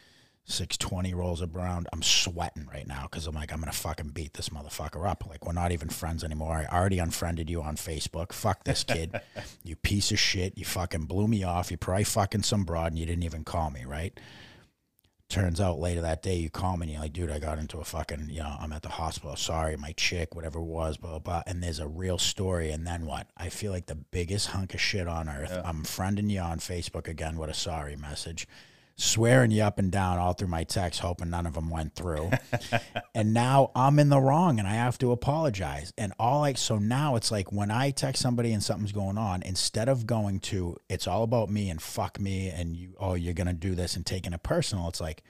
620 0.45 1.13
rolls 1.13 1.41
around. 1.41 1.87
I'm 1.91 2.01
sweating 2.01 2.67
right 2.71 2.87
now 2.87 3.03
because 3.03 3.27
I'm 3.27 3.35
like, 3.35 3.51
I'm 3.51 3.59
going 3.59 3.71
to 3.71 3.77
fucking 3.77 4.09
beat 4.09 4.33
this 4.33 4.49
motherfucker 4.49 5.07
up. 5.07 5.25
Like, 5.27 5.45
we're 5.45 5.51
not 5.53 5.73
even 5.73 5.89
friends 5.89 6.23
anymore. 6.23 6.65
I 6.69 6.75
already 6.75 6.99
unfriended 6.99 7.49
you 7.49 7.61
on 7.61 7.75
Facebook. 7.75 8.31
Fuck 8.31 8.63
this 8.63 8.83
kid. 8.83 9.19
you 9.63 9.75
piece 9.75 10.11
of 10.11 10.19
shit. 10.19 10.57
You 10.57 10.63
fucking 10.63 11.05
blew 11.05 11.27
me 11.27 11.43
off. 11.43 11.69
You 11.69 11.77
probably 11.77 12.05
fucking 12.05 12.43
some 12.43 12.63
broad 12.63 12.93
and 12.93 12.99
you 12.99 13.05
didn't 13.05 13.23
even 13.23 13.43
call 13.43 13.69
me, 13.71 13.83
right? 13.85 14.17
Turns 15.29 15.59
out 15.59 15.77
later 15.79 16.01
that 16.01 16.21
day, 16.21 16.35
you 16.37 16.49
call 16.49 16.77
me 16.77 16.85
and 16.85 16.91
you're 16.93 17.01
like, 17.01 17.11
dude, 17.11 17.31
I 17.31 17.39
got 17.39 17.59
into 17.59 17.79
a 17.79 17.83
fucking, 17.83 18.29
you 18.29 18.39
know, 18.39 18.55
I'm 18.59 18.71
at 18.71 18.81
the 18.81 18.89
hospital. 18.89 19.35
Sorry, 19.35 19.75
my 19.75 19.91
chick, 19.91 20.33
whatever 20.33 20.59
it 20.59 20.63
was, 20.63 20.95
blah, 20.95 21.09
blah, 21.11 21.19
blah. 21.19 21.43
And 21.45 21.61
there's 21.61 21.79
a 21.79 21.87
real 21.87 22.17
story. 22.17 22.71
And 22.71 22.87
then 22.87 23.05
what? 23.05 23.27
I 23.35 23.49
feel 23.49 23.73
like 23.73 23.87
the 23.87 23.95
biggest 23.95 24.47
hunk 24.47 24.73
of 24.73 24.79
shit 24.79 25.05
on 25.05 25.27
earth. 25.27 25.51
Yeah. 25.51 25.63
I'm 25.65 25.83
friending 25.83 26.29
you 26.29 26.39
on 26.39 26.59
Facebook 26.59 27.09
again 27.09 27.37
with 27.37 27.49
a 27.49 27.53
sorry 27.53 27.97
message 27.97 28.47
swearing 28.99 29.51
you 29.51 29.61
up 29.61 29.77
and 29.77 29.91
down 29.91 30.17
all 30.17 30.33
through 30.33 30.47
my 30.47 30.63
text, 30.63 30.99
hoping 31.01 31.29
none 31.29 31.45
of 31.45 31.53
them 31.53 31.69
went 31.69 31.93
through. 31.93 32.31
and 33.15 33.31
now 33.31 33.71
I'm 33.75 33.99
in 33.99 34.09
the 34.09 34.19
wrong 34.19 34.57
and 34.57 34.67
I 34.67 34.73
have 34.73 34.97
to 34.99 35.11
apologize. 35.11 35.93
And 35.97 36.13
all 36.19 36.39
like, 36.39 36.57
so 36.57 36.79
now 36.79 37.15
it's 37.15 37.31
like 37.31 37.51
when 37.51 37.69
I 37.69 37.91
text 37.91 38.21
somebody 38.21 38.51
and 38.51 38.63
something's 38.63 38.91
going 38.91 39.19
on, 39.19 39.43
instead 39.43 39.87
of 39.87 40.07
going 40.07 40.39
to, 40.41 40.77
it's 40.89 41.07
all 41.07 41.21
about 41.21 41.51
me 41.51 41.69
and 41.69 41.79
fuck 41.79 42.19
me 42.19 42.49
and 42.49 42.75
you, 42.75 42.95
oh, 42.99 43.13
you're 43.13 43.35
going 43.35 43.47
to 43.47 43.53
do 43.53 43.75
this 43.75 43.95
and 43.95 44.03
taking 44.03 44.33
it 44.33 44.41
personal, 44.41 44.87
it's 44.87 45.01
like, 45.01 45.23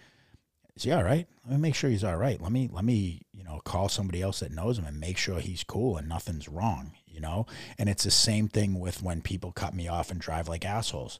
is 0.77 0.83
he 0.83 0.91
all 0.93 1.03
right? 1.03 1.27
Let 1.43 1.55
me 1.55 1.61
make 1.61 1.75
sure 1.75 1.89
he's 1.89 2.03
all 2.03 2.15
right. 2.15 2.39
Let 2.39 2.51
me, 2.51 2.69
let 2.71 2.85
me, 2.85 3.23
you 3.33 3.43
know, 3.43 3.59
call 3.65 3.89
somebody 3.89 4.21
else 4.21 4.39
that 4.39 4.51
knows 4.51 4.77
him 4.77 4.85
and 4.85 4.99
make 4.99 5.17
sure 5.17 5.39
he's 5.39 5.63
cool 5.63 5.97
and 5.97 6.07
nothing's 6.07 6.47
wrong, 6.47 6.91
you 7.05 7.19
know? 7.19 7.47
And 7.77 7.89
it's 7.89 8.03
the 8.03 8.11
same 8.11 8.47
thing 8.47 8.79
with 8.79 9.01
when 9.01 9.21
people 9.21 9.51
cut 9.51 9.73
me 9.73 9.89
off 9.89 10.09
and 10.09 10.21
drive 10.21 10.47
like 10.47 10.63
assholes. 10.63 11.19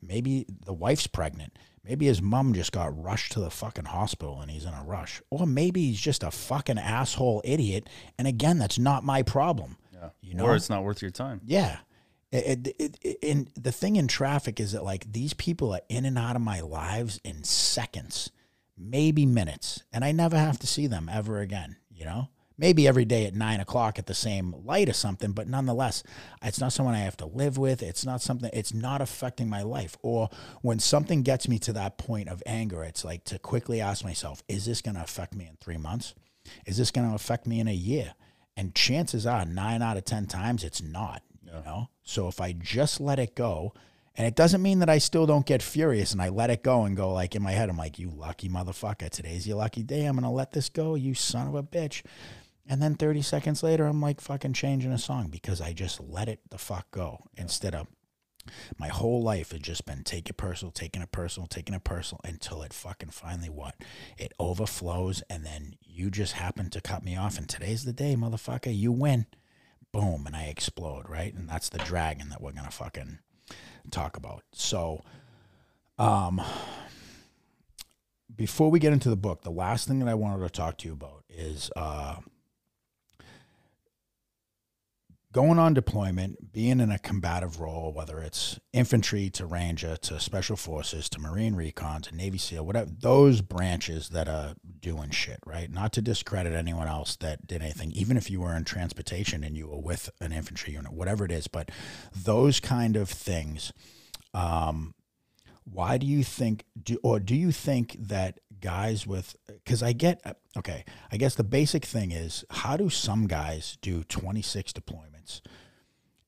Maybe 0.00 0.46
the 0.64 0.74
wife's 0.74 1.06
pregnant 1.08 1.58
Maybe 1.88 2.04
his 2.04 2.20
mom 2.20 2.52
just 2.52 2.70
got 2.70 3.02
rushed 3.02 3.32
to 3.32 3.40
the 3.40 3.50
fucking 3.50 3.86
hospital 3.86 4.42
and 4.42 4.50
he's 4.50 4.66
in 4.66 4.74
a 4.74 4.84
rush. 4.84 5.22
Or 5.30 5.46
maybe 5.46 5.86
he's 5.86 6.00
just 6.00 6.22
a 6.22 6.30
fucking 6.30 6.78
asshole 6.78 7.40
idiot. 7.44 7.88
And 8.18 8.28
again, 8.28 8.58
that's 8.58 8.78
not 8.78 9.04
my 9.04 9.22
problem. 9.22 9.78
Yeah. 9.94 10.10
You 10.20 10.34
know? 10.34 10.44
Or 10.44 10.54
it's 10.54 10.68
not 10.68 10.84
worth 10.84 11.00
your 11.00 11.10
time. 11.10 11.40
Yeah. 11.46 11.78
It, 12.30 12.74
it, 12.78 12.98
it, 13.00 13.18
and 13.22 13.50
the 13.58 13.72
thing 13.72 13.96
in 13.96 14.06
traffic 14.06 14.60
is 14.60 14.72
that 14.72 14.84
like 14.84 15.10
these 15.10 15.32
people 15.32 15.72
are 15.72 15.80
in 15.88 16.04
and 16.04 16.18
out 16.18 16.36
of 16.36 16.42
my 16.42 16.60
lives 16.60 17.20
in 17.24 17.42
seconds, 17.42 18.30
maybe 18.76 19.24
minutes, 19.24 19.82
and 19.90 20.04
I 20.04 20.12
never 20.12 20.36
have 20.36 20.58
to 20.58 20.66
see 20.66 20.86
them 20.86 21.08
ever 21.10 21.40
again. 21.40 21.76
You 21.90 22.04
know, 22.04 22.28
maybe 22.58 22.88
every 22.88 23.04
day 23.04 23.24
at 23.24 23.34
nine 23.34 23.60
o'clock 23.60 23.98
at 23.98 24.06
the 24.06 24.14
same 24.14 24.54
light 24.64 24.88
or 24.88 24.92
something, 24.92 25.32
but 25.32 25.48
nonetheless, 25.48 26.02
it's 26.42 26.60
not 26.60 26.72
someone 26.72 26.94
I 26.94 27.00
have 27.00 27.16
to 27.18 27.26
live 27.26 27.56
with. 27.56 27.82
It's 27.82 28.04
not 28.04 28.20
something, 28.20 28.50
it's 28.52 28.74
not 28.74 29.00
affecting 29.00 29.48
my 29.48 29.62
life. 29.62 29.96
Or 30.02 30.28
when 30.60 30.80
something 30.80 31.22
gets 31.22 31.48
me 31.48 31.58
to 31.60 31.72
that 31.74 31.96
point 31.96 32.28
of 32.28 32.42
anger, 32.44 32.82
it's 32.82 33.04
like 33.04 33.24
to 33.24 33.38
quickly 33.38 33.80
ask 33.80 34.04
myself, 34.04 34.42
is 34.48 34.66
this 34.66 34.82
going 34.82 34.96
to 34.96 35.02
affect 35.02 35.34
me 35.34 35.46
in 35.46 35.56
three 35.60 35.78
months? 35.78 36.14
Is 36.66 36.76
this 36.76 36.90
going 36.90 37.08
to 37.08 37.14
affect 37.14 37.46
me 37.46 37.60
in 37.60 37.68
a 37.68 37.72
year? 37.72 38.14
And 38.56 38.74
chances 38.74 39.24
are, 39.24 39.44
nine 39.44 39.82
out 39.82 39.96
of 39.96 40.04
10 40.04 40.26
times, 40.26 40.64
it's 40.64 40.82
not, 40.82 41.22
you 41.44 41.52
know? 41.52 41.90
So 42.02 42.26
if 42.26 42.40
I 42.40 42.52
just 42.52 43.00
let 43.00 43.20
it 43.20 43.36
go, 43.36 43.72
and 44.16 44.26
it 44.26 44.34
doesn't 44.34 44.62
mean 44.62 44.80
that 44.80 44.90
I 44.90 44.98
still 44.98 45.26
don't 45.26 45.46
get 45.46 45.62
furious 45.62 46.10
and 46.10 46.20
I 46.20 46.30
let 46.30 46.50
it 46.50 46.64
go 46.64 46.82
and 46.82 46.96
go 46.96 47.12
like 47.12 47.36
in 47.36 47.42
my 47.42 47.52
head, 47.52 47.70
I'm 47.70 47.76
like, 47.76 48.00
you 48.00 48.10
lucky 48.10 48.48
motherfucker. 48.48 49.08
Today's 49.10 49.46
your 49.46 49.58
lucky 49.58 49.84
day. 49.84 50.06
I'm 50.06 50.16
going 50.16 50.24
to 50.24 50.28
let 50.28 50.50
this 50.50 50.68
go, 50.68 50.96
you 50.96 51.14
son 51.14 51.46
of 51.46 51.54
a 51.54 51.62
bitch. 51.62 52.02
And 52.68 52.82
then 52.82 52.94
30 52.94 53.22
seconds 53.22 53.62
later, 53.62 53.86
I'm 53.86 54.02
like 54.02 54.20
fucking 54.20 54.52
changing 54.52 54.92
a 54.92 54.98
song 54.98 55.28
because 55.28 55.60
I 55.60 55.72
just 55.72 56.00
let 56.00 56.28
it 56.28 56.40
the 56.50 56.58
fuck 56.58 56.90
go 56.90 57.24
instead 57.36 57.74
of 57.74 57.86
my 58.78 58.88
whole 58.88 59.22
life 59.22 59.52
had 59.52 59.62
just 59.62 59.86
been 59.86 60.04
take 60.04 60.28
it 60.28 60.36
personal, 60.36 60.72
taking 60.72 61.02
it 61.02 61.12
personal, 61.12 61.46
taking 61.46 61.74
it 61.74 61.84
personal 61.84 62.20
until 62.24 62.62
it 62.62 62.72
fucking 62.72 63.10
finally 63.10 63.48
what? 63.48 63.74
It 64.16 64.32
overflows 64.38 65.22
and 65.30 65.44
then 65.44 65.74
you 65.82 66.10
just 66.10 66.34
happen 66.34 66.70
to 66.70 66.80
cut 66.80 67.04
me 67.04 67.16
off 67.16 67.38
and 67.38 67.48
today's 67.48 67.84
the 67.84 67.92
day, 67.92 68.14
motherfucker. 68.16 68.76
You 68.76 68.92
win. 68.92 69.26
Boom, 69.90 70.26
and 70.26 70.36
I 70.36 70.44
explode, 70.44 71.08
right? 71.08 71.32
And 71.32 71.48
that's 71.48 71.70
the 71.70 71.78
dragon 71.78 72.28
that 72.28 72.42
we're 72.42 72.52
gonna 72.52 72.70
fucking 72.70 73.18
talk 73.90 74.16
about. 74.16 74.42
So 74.52 75.02
um 75.98 76.40
before 78.34 78.70
we 78.70 78.78
get 78.78 78.92
into 78.92 79.08
the 79.08 79.16
book, 79.16 79.42
the 79.42 79.50
last 79.50 79.88
thing 79.88 79.98
that 80.00 80.08
I 80.08 80.14
wanted 80.14 80.44
to 80.44 80.50
talk 80.50 80.78
to 80.78 80.88
you 80.88 80.92
about 80.92 81.24
is 81.28 81.70
uh 81.74 82.16
going 85.38 85.60
on 85.60 85.72
deployment, 85.72 86.52
being 86.52 86.80
in 86.80 86.90
a 86.90 86.98
combative 86.98 87.60
role, 87.60 87.92
whether 87.92 88.18
it's 88.18 88.58
infantry 88.72 89.30
to 89.30 89.46
ranger 89.46 89.96
to 89.96 90.18
special 90.18 90.56
forces 90.56 91.08
to 91.08 91.20
marine 91.20 91.54
recon 91.54 92.02
to 92.02 92.12
navy 92.12 92.36
seal, 92.36 92.66
whatever 92.66 92.90
those 92.90 93.40
branches 93.40 94.08
that 94.08 94.28
are 94.28 94.54
doing 94.80 95.10
shit, 95.10 95.38
right? 95.46 95.70
Not 95.70 95.92
to 95.92 96.02
discredit 96.02 96.54
anyone 96.54 96.88
else 96.88 97.14
that 97.18 97.46
did 97.46 97.62
anything, 97.62 97.92
even 97.92 98.16
if 98.16 98.28
you 98.28 98.40
were 98.40 98.56
in 98.56 98.64
transportation 98.64 99.44
and 99.44 99.56
you 99.56 99.68
were 99.68 99.78
with 99.78 100.10
an 100.20 100.32
infantry 100.32 100.72
unit, 100.72 100.92
whatever 100.92 101.24
it 101.24 101.30
is, 101.30 101.46
but 101.46 101.70
those 102.12 102.58
kind 102.58 102.96
of 102.96 103.08
things. 103.08 103.72
Um, 104.34 104.92
why 105.62 105.98
do 105.98 106.06
you 106.06 106.24
think 106.24 106.64
do 106.82 106.98
or 107.04 107.20
do 107.20 107.36
you 107.36 107.52
think 107.52 107.94
that 108.00 108.40
guys 108.58 109.06
with 109.06 109.36
because 109.46 109.82
i 109.82 109.92
get 109.92 110.18
okay 110.56 110.82
i 111.12 111.18
guess 111.18 111.34
the 111.34 111.44
basic 111.44 111.84
thing 111.84 112.10
is 112.10 112.42
how 112.48 112.74
do 112.74 112.88
some 112.88 113.26
guys 113.26 113.76
do 113.82 114.02
26 114.04 114.72
deployments 114.72 115.17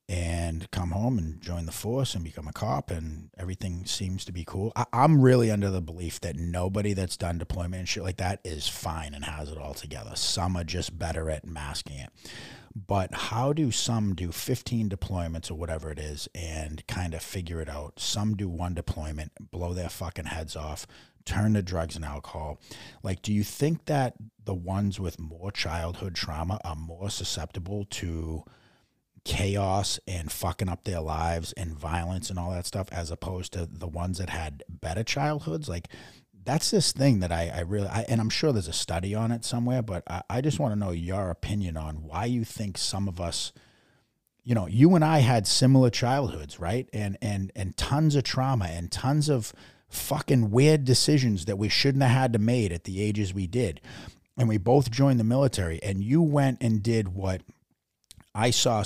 and 0.09 0.69
come 0.73 0.91
home 0.91 1.19
and 1.19 1.41
join 1.41 1.67
the 1.67 1.73
force 1.73 2.15
and 2.15 2.25
become 2.25 2.49
a 2.49 2.53
cop 2.53 2.91
and 2.91 3.31
everything 3.39 3.85
seems 3.87 4.25
to 4.25 4.33
be 4.33 4.45
cool 4.45 4.73
I, 4.75 4.85
i'm 4.93 5.21
really 5.21 5.51
under 5.51 5.71
the 5.71 5.81
belief 5.81 6.21
that 6.21 6.37
nobody 6.37 6.95
that's 6.95 7.17
done 7.17 7.39
deployment 7.39 7.77
and 7.77 7.89
shit 7.89 8.03
like 8.03 8.17
that 8.17 8.41
is 8.45 8.67
fine 8.67 9.15
and 9.15 9.25
has 9.25 9.51
it 9.51 9.59
all 9.59 9.75
together 9.75 10.13
some 10.17 10.57
are 10.57 10.65
just 10.65 10.99
better 10.99 11.31
at 11.31 11.47
masking 11.47 11.99
it 11.99 12.11
but 12.75 13.13
how 13.13 13.53
do 13.53 13.71
some 13.71 14.15
do 14.15 14.31
15 14.31 14.89
deployments 14.89 15.51
or 15.51 15.55
whatever 15.55 15.91
it 15.91 15.99
is 15.99 16.29
and 16.35 16.87
kind 16.87 17.15
of 17.15 17.23
figure 17.23 17.61
it 17.61 17.69
out? 17.69 17.99
Some 17.99 18.37
do 18.37 18.49
one 18.49 18.75
deployment, 18.75 19.51
blow 19.51 19.75
their 19.75 19.89
fucking 19.89 20.27
heads 20.27 20.55
off, 20.55 20.87
turn 21.25 21.55
to 21.55 21.63
drugs 21.63 21.97
and 21.97 22.05
alcohol. 22.05 22.61
Like, 23.03 23.23
do 23.23 23.33
you 23.33 23.43
think 23.43 23.87
that 23.87 24.15
the 24.45 24.55
ones 24.55 25.01
with 25.01 25.19
more 25.19 25.51
childhood 25.51 26.15
trauma 26.15 26.61
are 26.65 26.77
more 26.77 27.11
susceptible 27.11 27.87
to 27.91 28.45
chaos 29.25 30.01
and 30.07 30.31
fucking 30.31 30.69
up 30.69 30.85
their 30.85 31.01
lives 31.01 31.53
and 31.53 31.79
violence 31.79 32.31
and 32.31 32.39
all 32.39 32.51
that 32.51 32.67
stuff 32.67 32.89
as 32.93 33.11
opposed 33.11 33.53
to 33.53 33.67
the 33.67 33.89
ones 33.89 34.19
that 34.19 34.31
had 34.31 34.63
better 34.69 35.03
childhoods? 35.03 35.69
Like, 35.69 35.89
that's 36.45 36.71
this 36.71 36.93
thing 36.93 37.21
that 37.21 37.33
I, 37.33 37.53
I 37.55 37.61
really, 37.61 37.89
I, 37.89 38.05
and 38.09 38.21
I'm 38.21 38.31
sure 38.31 38.53
there's 38.53 38.69
a 38.69 38.73
study 38.73 39.15
on 39.15 39.31
it 39.31 39.45
somewhere, 39.45 39.83
but 39.83 40.03
I, 40.09 40.23
I 40.31 40.41
just 40.41 40.59
want 40.59 40.73
to 40.73 40.79
know 40.79 40.91
your 40.91 41.31
opinion 41.31 41.77
on 41.77 42.03
why 42.03 42.25
you 42.25 42.45
think 42.45 42.79
some 42.79 43.09
of 43.09 43.21
us, 43.21 43.53
you 44.43 44.55
know, 44.55 44.67
you 44.67 44.95
and 44.95 45.05
I 45.05 45.19
had 45.19 45.47
similar 45.47 45.91
childhoods, 45.91 46.59
right? 46.59 46.89
And 46.93 47.19
and 47.21 47.53
and 47.55 47.77
tons 47.77 48.17
of 48.17 48.25
trauma 48.25 48.67
and 48.67 48.91
tons 48.91 49.29
of 49.29 49.53
fucking 49.89 50.51
weird 50.51 50.85
decisions 50.85 51.45
that 51.45 51.59
we 51.59 51.69
shouldn't 51.69 52.03
have 52.03 52.13
had 52.13 52.33
to 52.33 52.39
made 52.39 52.73
at 52.73 52.85
the 52.85 53.03
ages 53.03 53.35
we 53.35 53.47
did. 53.47 53.81
And 54.37 54.49
we 54.49 54.57
both 54.57 54.91
joined 54.91 55.21
the 55.21 55.25
military 55.25 55.83
and 55.83 56.03
you 56.03 56.23
went 56.23 56.63
and 56.63 56.83
did 56.83 57.09
what 57.09 57.43
I 58.35 58.51
saw 58.51 58.85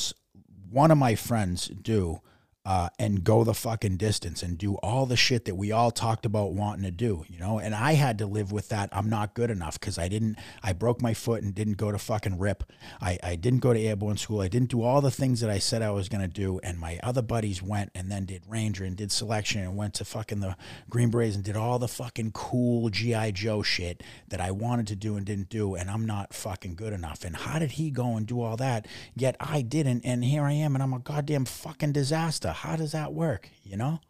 one 0.75 0.90
of 0.90 0.99
my 0.99 1.14
friends 1.14 1.69
do 1.69 2.21
uh, 2.66 2.88
and 2.99 3.23
go 3.23 3.44
the 3.44 3.52
fucking 3.52 3.99
distance 3.99 4.42
and 4.42 4.56
do 4.56 4.76
all 4.76 5.04
the 5.04 5.16
shit 5.16 5.44
that 5.44 5.54
we 5.54 5.71
all 5.71 5.90
talked 5.90 6.25
about 6.25 6.54
wanting 6.54 6.85
to 6.85 6.90
do, 6.90 7.25
you 7.28 7.38
know? 7.38 7.59
And 7.59 7.75
I 7.75 7.92
had 7.92 8.16
to 8.18 8.26
live 8.26 8.52
with 8.52 8.71
that. 8.71 8.88
I'm 8.90 9.11
not 9.11 9.35
good 9.35 9.50
enough 9.50 9.78
because 9.78 9.99
I 9.99 10.09
didn't, 10.09 10.37
I 10.62 10.73
broke 10.73 11.02
my 11.02 11.12
foot 11.12 11.42
and 11.42 11.54
didn't 11.54 11.76
go 11.76 11.92
to 11.92 11.99
fucking 11.99 12.38
RIP. 12.38 12.64
I, 13.02 13.18
I 13.23 13.37
didn't 13.37 13.59
go 13.59 13.75
to 13.75 13.80
airborne 13.80 14.16
school. 14.16 14.40
I 14.40 14.49
didn't 14.49 14.71
do 14.71 14.83
all 14.83 15.02
the 15.02 15.11
things 15.11 15.40
that 15.42 15.50
I 15.50 15.59
said 15.59 15.83
I 15.83 15.90
was 15.90 16.09
going 16.09 16.23
to 16.23 16.28
do. 16.28 16.59
And 16.62 16.78
my 16.78 16.99
other 17.02 17.21
buddies 17.21 17.62
went 17.62 17.90
and 17.94 18.11
then 18.11 18.25
did 18.25 18.42
Ranger 18.49 18.85
and 18.85 18.97
did 18.97 19.12
selection 19.12 19.61
and 19.61 19.76
went 19.76 19.92
to 19.94 20.06
fucking 20.06 20.40
the 20.40 20.56
Green 20.88 21.11
Berets 21.11 21.35
and 21.35 21.44
did 21.44 21.56
all 21.56 21.78
the 21.78 21.88
fucking 21.88 22.33
cool 22.33 22.88
G.I. 22.88 23.33
Joe 23.33 23.62
shit 23.62 24.02
that 24.28 24.40
I 24.40 24.50
wanted 24.50 24.87
to 24.87 24.97
do 24.97 25.16
and 25.16 25.26
didn't 25.26 25.50
do. 25.50 25.75
And 25.75 25.90
I'm 25.90 26.06
not 26.06 26.33
fucking 26.33 26.76
good 26.76 26.94
enough. 26.94 27.25
And 27.25 27.37
how 27.37 27.59
did 27.59 27.73
he 27.73 27.90
go 27.90 28.16
and 28.16 28.26
do 28.26 28.40
all 28.40 28.56
that? 28.56 28.87
Yet 29.14 29.37
I 29.38 29.61
didn't. 29.61 30.02
And 30.06 30.25
here 30.25 30.44
I 30.44 30.52
am 30.52 30.75
and 30.75 30.83
I'm 30.83 30.94
a 30.94 30.99
goddamn 30.99 31.44
fucking 31.44 31.92
disaster 31.92 32.53
how 32.54 32.76
does 32.76 32.92
that 32.92 33.12
work? 33.12 33.50
You 33.62 33.76
know? 33.76 34.00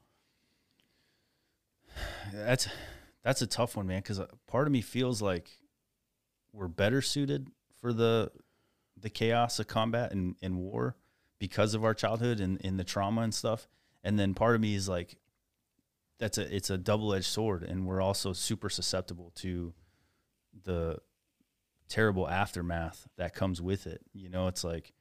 That's 2.32 2.68
that's 3.22 3.42
a 3.42 3.46
tough 3.46 3.76
one, 3.76 3.86
man. 3.86 3.98
Because 4.00 4.20
uh, 4.20 4.26
part 4.46 4.66
of 4.66 4.72
me 4.72 4.80
feels 4.80 5.22
like 5.22 5.50
we're 6.52 6.68
better 6.68 7.02
suited 7.02 7.48
for 7.80 7.92
the 7.92 8.30
the 8.96 9.10
chaos 9.10 9.58
of 9.58 9.66
combat 9.66 10.12
and, 10.12 10.36
and 10.42 10.56
war 10.56 10.96
because 11.38 11.74
of 11.74 11.84
our 11.84 11.94
childhood 11.94 12.40
and, 12.40 12.60
and 12.64 12.78
the 12.78 12.84
trauma 12.84 13.22
and 13.22 13.34
stuff. 13.34 13.68
And 14.02 14.18
then 14.18 14.34
part 14.34 14.54
of 14.54 14.60
me 14.60 14.74
is 14.74 14.88
like, 14.88 15.18
that's 16.18 16.38
a 16.38 16.54
it's 16.54 16.70
a 16.70 16.78
double 16.78 17.12
edged 17.12 17.26
sword, 17.26 17.62
and 17.64 17.86
we're 17.86 18.00
also 18.00 18.32
super 18.32 18.70
susceptible 18.70 19.32
to 19.36 19.74
the 20.64 20.98
terrible 21.88 22.28
aftermath 22.28 23.08
that 23.16 23.34
comes 23.34 23.60
with 23.60 23.86
it. 23.86 24.00
You 24.12 24.28
know, 24.28 24.46
it's 24.46 24.64
like 24.64 24.92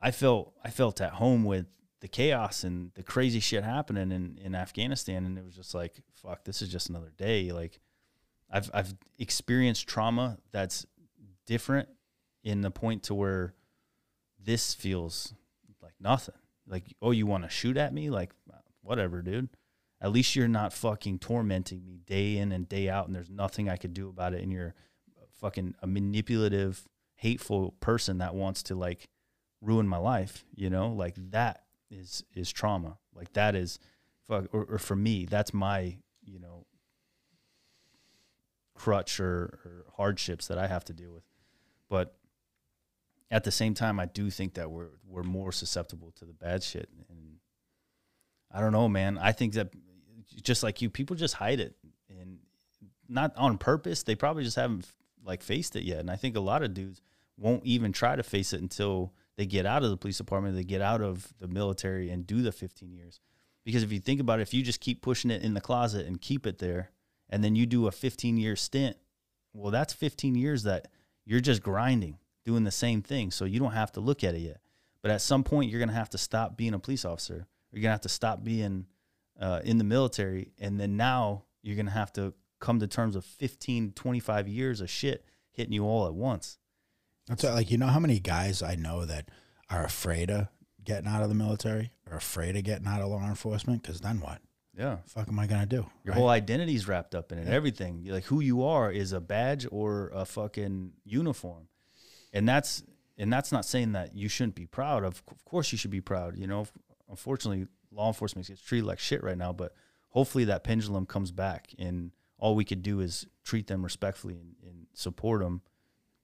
I 0.00 0.10
felt 0.10 0.54
I 0.64 0.70
felt 0.70 1.00
at 1.00 1.14
home 1.14 1.44
with 1.44 1.66
the 2.00 2.08
chaos 2.08 2.64
and 2.64 2.92
the 2.94 3.02
crazy 3.02 3.40
shit 3.40 3.62
happening 3.62 4.10
in, 4.10 4.38
in 4.42 4.54
Afghanistan. 4.54 5.24
And 5.26 5.38
it 5.38 5.44
was 5.44 5.54
just 5.54 5.74
like, 5.74 5.94
fuck, 6.14 6.44
this 6.44 6.62
is 6.62 6.68
just 6.68 6.88
another 6.88 7.12
day. 7.16 7.52
Like 7.52 7.80
I've, 8.50 8.70
I've 8.72 8.94
experienced 9.18 9.86
trauma 9.86 10.38
that's 10.52 10.86
different 11.46 11.88
in 12.42 12.62
the 12.62 12.70
point 12.70 13.02
to 13.04 13.14
where 13.14 13.54
this 14.42 14.74
feels 14.74 15.34
like 15.82 15.94
nothing. 16.00 16.34
Like, 16.66 16.84
oh, 17.02 17.10
you 17.10 17.26
want 17.26 17.44
to 17.44 17.50
shoot 17.50 17.76
at 17.76 17.92
me? 17.92 18.10
Like, 18.10 18.32
whatever, 18.82 19.22
dude. 19.22 19.48
At 20.00 20.12
least 20.12 20.34
you're 20.34 20.48
not 20.48 20.72
fucking 20.72 21.18
tormenting 21.18 21.84
me 21.84 22.00
day 22.06 22.38
in 22.38 22.52
and 22.52 22.68
day 22.68 22.88
out, 22.88 23.06
and 23.06 23.14
there's 23.14 23.28
nothing 23.28 23.68
I 23.68 23.76
could 23.76 23.92
do 23.92 24.08
about 24.08 24.32
it. 24.32 24.42
And 24.42 24.50
you're 24.52 24.74
fucking 25.40 25.74
a 25.82 25.86
manipulative, 25.86 26.86
hateful 27.16 27.72
person 27.80 28.18
that 28.18 28.34
wants 28.34 28.62
to 28.64 28.74
like 28.74 29.08
ruin 29.60 29.86
my 29.86 29.98
life. 29.98 30.44
You 30.54 30.70
know, 30.70 30.88
like 30.92 31.14
that 31.32 31.64
is 31.90 32.24
is 32.34 32.50
trauma. 32.50 32.98
Like 33.14 33.32
that 33.34 33.54
is, 33.54 33.78
fuck, 34.26 34.46
or, 34.52 34.64
or 34.64 34.78
for 34.78 34.96
me, 34.96 35.26
that's 35.26 35.52
my 35.52 35.96
you 36.24 36.38
know 36.38 36.66
crutch 38.74 39.20
or, 39.20 39.58
or 39.64 39.84
hardships 39.96 40.46
that 40.46 40.58
I 40.58 40.66
have 40.66 40.84
to 40.86 40.94
deal 40.94 41.12
with. 41.12 41.24
But 41.88 42.14
at 43.30 43.44
the 43.44 43.50
same 43.50 43.74
time, 43.74 44.00
I 44.00 44.06
do 44.06 44.30
think 44.30 44.54
that 44.54 44.70
we're 44.70 44.90
we're 45.06 45.22
more 45.22 45.52
susceptible 45.52 46.12
to 46.12 46.24
the 46.24 46.32
bad 46.32 46.62
shit, 46.62 46.88
and 47.08 47.36
I 48.50 48.60
don't 48.60 48.72
know, 48.72 48.88
man. 48.88 49.18
I 49.18 49.32
think 49.32 49.54
that 49.54 49.72
just 50.42 50.62
like 50.62 50.80
you, 50.80 50.90
people 50.90 51.16
just 51.16 51.34
hide 51.34 51.60
it, 51.60 51.76
and 52.08 52.38
not 53.08 53.36
on 53.36 53.58
purpose. 53.58 54.02
They 54.02 54.14
probably 54.14 54.44
just 54.44 54.56
haven't 54.56 54.86
like 55.24 55.42
faced 55.42 55.76
it 55.76 55.84
yet, 55.84 56.00
and 56.00 56.10
I 56.10 56.16
think 56.16 56.36
a 56.36 56.40
lot 56.40 56.62
of 56.62 56.72
dudes 56.74 57.02
won't 57.36 57.64
even 57.64 57.92
try 57.92 58.16
to 58.16 58.22
face 58.22 58.52
it 58.52 58.60
until 58.60 59.12
they 59.40 59.46
get 59.46 59.64
out 59.64 59.82
of 59.82 59.88
the 59.88 59.96
police 59.96 60.18
department, 60.18 60.54
they 60.54 60.64
get 60.64 60.82
out 60.82 61.00
of 61.00 61.32
the 61.40 61.48
military 61.48 62.10
and 62.10 62.26
do 62.26 62.42
the 62.42 62.52
15 62.52 62.92
years. 62.92 63.20
Because 63.64 63.82
if 63.82 63.90
you 63.90 63.98
think 63.98 64.20
about 64.20 64.38
it, 64.38 64.42
if 64.42 64.52
you 64.52 64.62
just 64.62 64.80
keep 64.80 65.00
pushing 65.00 65.30
it 65.30 65.40
in 65.40 65.54
the 65.54 65.62
closet 65.62 66.04
and 66.04 66.20
keep 66.20 66.46
it 66.46 66.58
there, 66.58 66.90
and 67.30 67.42
then 67.42 67.56
you 67.56 67.64
do 67.64 67.86
a 67.86 67.90
15 67.90 68.36
year 68.36 68.54
stint, 68.54 68.98
well, 69.54 69.70
that's 69.70 69.94
15 69.94 70.34
years 70.34 70.64
that 70.64 70.88
you're 71.24 71.40
just 71.40 71.62
grinding, 71.62 72.18
doing 72.44 72.64
the 72.64 72.70
same 72.70 73.00
thing. 73.00 73.30
So 73.30 73.46
you 73.46 73.58
don't 73.58 73.72
have 73.72 73.92
to 73.92 74.00
look 74.00 74.22
at 74.22 74.34
it 74.34 74.40
yet. 74.40 74.60
But 75.00 75.10
at 75.10 75.22
some 75.22 75.42
point, 75.42 75.70
you're 75.70 75.80
going 75.80 75.88
to 75.88 75.94
have 75.94 76.10
to 76.10 76.18
stop 76.18 76.58
being 76.58 76.74
a 76.74 76.78
police 76.78 77.06
officer. 77.06 77.46
You're 77.72 77.80
going 77.80 77.88
to 77.88 77.94
have 77.94 78.02
to 78.02 78.10
stop 78.10 78.44
being 78.44 78.84
uh, 79.40 79.62
in 79.64 79.78
the 79.78 79.84
military. 79.84 80.52
And 80.58 80.78
then 80.78 80.98
now 80.98 81.44
you're 81.62 81.76
going 81.76 81.86
to 81.86 81.92
have 81.92 82.12
to 82.12 82.34
come 82.58 82.78
to 82.80 82.86
terms 82.86 83.16
of 83.16 83.24
15, 83.24 83.92
25 83.92 84.48
years 84.48 84.82
of 84.82 84.90
shit 84.90 85.24
hitting 85.50 85.72
you 85.72 85.86
all 85.86 86.06
at 86.06 86.12
once. 86.12 86.58
That's 87.26 87.44
like 87.44 87.70
you 87.70 87.78
know 87.78 87.86
how 87.86 88.00
many 88.00 88.18
guys 88.18 88.62
I 88.62 88.74
know 88.74 89.04
that 89.04 89.28
are 89.68 89.84
afraid 89.84 90.30
of 90.30 90.48
getting 90.84 91.08
out 91.08 91.22
of 91.22 91.28
the 91.28 91.34
military 91.34 91.92
or 92.10 92.16
afraid 92.16 92.56
of 92.56 92.64
getting 92.64 92.86
out 92.86 93.00
of 93.00 93.08
law 93.08 93.26
enforcement 93.26 93.82
because 93.82 94.00
then 94.00 94.20
what? 94.20 94.40
Yeah, 94.76 94.98
fuck 95.06 95.28
am 95.28 95.38
I 95.38 95.46
gonna 95.46 95.66
do? 95.66 95.86
Your 96.04 96.12
right? 96.12 96.14
whole 96.14 96.28
identity's 96.28 96.88
wrapped 96.88 97.14
up 97.14 97.32
in 97.32 97.38
it. 97.38 97.46
Yeah. 97.46 97.54
Everything, 97.54 98.06
like 98.08 98.24
who 98.24 98.40
you 98.40 98.64
are, 98.64 98.90
is 98.90 99.12
a 99.12 99.20
badge 99.20 99.66
or 99.70 100.10
a 100.14 100.24
fucking 100.24 100.92
uniform, 101.04 101.68
and 102.32 102.48
that's 102.48 102.82
and 103.18 103.32
that's 103.32 103.52
not 103.52 103.64
saying 103.64 103.92
that 103.92 104.14
you 104.14 104.28
shouldn't 104.28 104.54
be 104.54 104.66
proud 104.66 105.04
of. 105.04 105.22
Of 105.30 105.44
course, 105.44 105.72
you 105.72 105.78
should 105.78 105.90
be 105.90 106.00
proud. 106.00 106.38
You 106.38 106.46
know, 106.46 106.66
unfortunately, 107.08 107.66
law 107.92 108.08
enforcement 108.08 108.48
gets 108.48 108.62
treated 108.62 108.86
like 108.86 108.98
shit 108.98 109.22
right 109.22 109.36
now, 109.36 109.52
but 109.52 109.74
hopefully 110.08 110.44
that 110.46 110.64
pendulum 110.64 111.04
comes 111.04 111.30
back, 111.30 111.74
and 111.78 112.12
all 112.38 112.54
we 112.54 112.64
could 112.64 112.82
do 112.82 113.00
is 113.00 113.26
treat 113.44 113.66
them 113.66 113.82
respectfully 113.82 114.34
and, 114.34 114.54
and 114.64 114.86
support 114.94 115.42
them 115.42 115.60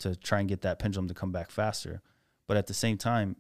to 0.01 0.15
try 0.17 0.41
and 0.41 0.49
get 0.49 0.63
that 0.63 0.79
pendulum 0.79 1.09
to 1.09 1.15
come 1.15 1.33
back 1.33 1.51
faster. 1.51 2.03
But 2.47 2.57
at 2.57 2.67
the 2.67 2.75
same 2.75 2.99
time, 2.99 3.37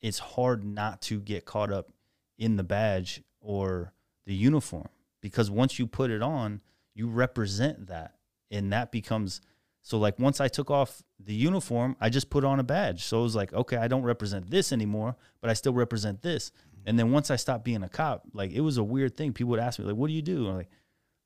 it's 0.00 0.18
hard 0.18 0.64
not 0.64 1.02
to 1.02 1.20
get 1.20 1.44
caught 1.44 1.72
up 1.72 1.90
in 2.38 2.56
the 2.56 2.62
badge 2.62 3.22
or 3.40 3.92
the 4.26 4.34
uniform 4.34 4.88
because 5.20 5.50
once 5.50 5.78
you 5.78 5.86
put 5.86 6.10
it 6.10 6.22
on, 6.22 6.60
you 6.94 7.08
represent 7.08 7.88
that. 7.88 8.14
And 8.50 8.72
that 8.72 8.92
becomes 8.92 9.40
so 9.82 9.98
like 9.98 10.18
once 10.18 10.40
I 10.40 10.48
took 10.48 10.70
off 10.70 11.02
the 11.18 11.34
uniform, 11.34 11.96
I 12.00 12.10
just 12.10 12.30
put 12.30 12.44
on 12.44 12.60
a 12.60 12.62
badge. 12.62 13.04
So 13.04 13.20
it 13.20 13.22
was 13.22 13.36
like, 13.36 13.52
okay, 13.52 13.76
I 13.76 13.88
don't 13.88 14.02
represent 14.02 14.50
this 14.50 14.72
anymore, 14.72 15.16
but 15.40 15.50
I 15.50 15.54
still 15.54 15.72
represent 15.72 16.22
this. 16.22 16.50
Mm-hmm. 16.50 16.88
And 16.88 16.98
then 16.98 17.10
once 17.10 17.30
I 17.30 17.36
stopped 17.36 17.64
being 17.64 17.82
a 17.82 17.88
cop, 17.88 18.24
like 18.32 18.52
it 18.52 18.60
was 18.60 18.76
a 18.76 18.84
weird 18.84 19.16
thing. 19.16 19.32
People 19.32 19.50
would 19.52 19.60
ask 19.60 19.78
me, 19.78 19.86
like, 19.86 19.96
what 19.96 20.08
do 20.08 20.12
you 20.12 20.22
do? 20.22 20.48
I'm 20.48 20.56
like, 20.56 20.70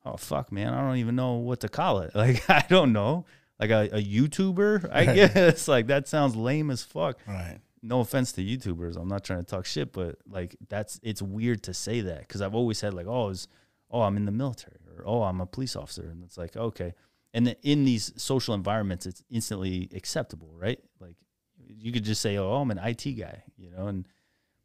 oh 0.05 0.17
fuck, 0.17 0.53
man, 0.53 0.75
I 0.75 0.81
don't 0.81 0.99
even 0.99 1.17
know 1.17 1.35
what 1.35 1.61
to 1.61 1.69
call 1.69 2.01
it. 2.01 2.13
Like 2.23 2.49
I 2.49 2.65
don't 2.69 2.93
know 2.93 3.27
like 3.63 3.93
a, 3.93 3.97
a 3.97 4.03
YouTuber, 4.03 4.91
I 4.93 5.05
guess. 5.05 5.69
like 5.77 5.87
that 5.87 6.09
sounds 6.09 6.35
lame 6.35 6.71
as 6.71 6.83
fuck. 6.83 7.19
Right. 7.27 7.61
No 7.83 8.01
offense 8.01 8.33
to 8.33 8.43
YouTubers. 8.43 8.97
I'm 8.97 9.09
not 9.09 9.25
trying 9.25 9.41
to 9.41 9.45
talk 9.45 9.67
shit, 9.67 9.93
but 9.93 10.17
like 10.29 10.57
that's 10.69 10.99
it's 11.03 11.23
weird 11.23 11.63
to 11.65 11.75
say 11.75 12.01
that 12.01 12.21
because 12.21 12.43
I've 12.43 12.55
always 12.55 12.79
said 12.79 12.95
like, 12.95 13.07
oh, 13.07 13.31
it's, 13.31 13.47
oh, 13.91 14.03
I'm 14.03 14.17
in 14.17 14.25
the 14.25 14.33
military 14.33 14.79
or 14.97 15.05
oh, 15.07 15.23
I'm 15.23 15.41
a 15.41 15.47
police 15.47 15.77
officer, 15.77 16.09
and 16.11 16.23
it's 16.25 16.37
like 16.37 16.57
okay. 16.57 16.95
And 17.35 17.57
in 17.63 17.85
these 17.85 18.13
social 18.17 18.55
environments, 18.55 19.07
it's 19.07 19.23
instantly 19.31 19.89
acceptable, 19.95 20.55
right? 20.59 20.79
Like 21.01 21.17
you 21.57 21.93
could 21.93 22.05
just 22.05 22.21
say, 22.21 22.37
oh, 22.37 22.57
I'm 22.57 22.71
an 22.71 22.79
IT 22.79 23.05
guy, 23.17 23.45
you 23.57 23.71
know, 23.71 23.87
and 23.87 24.07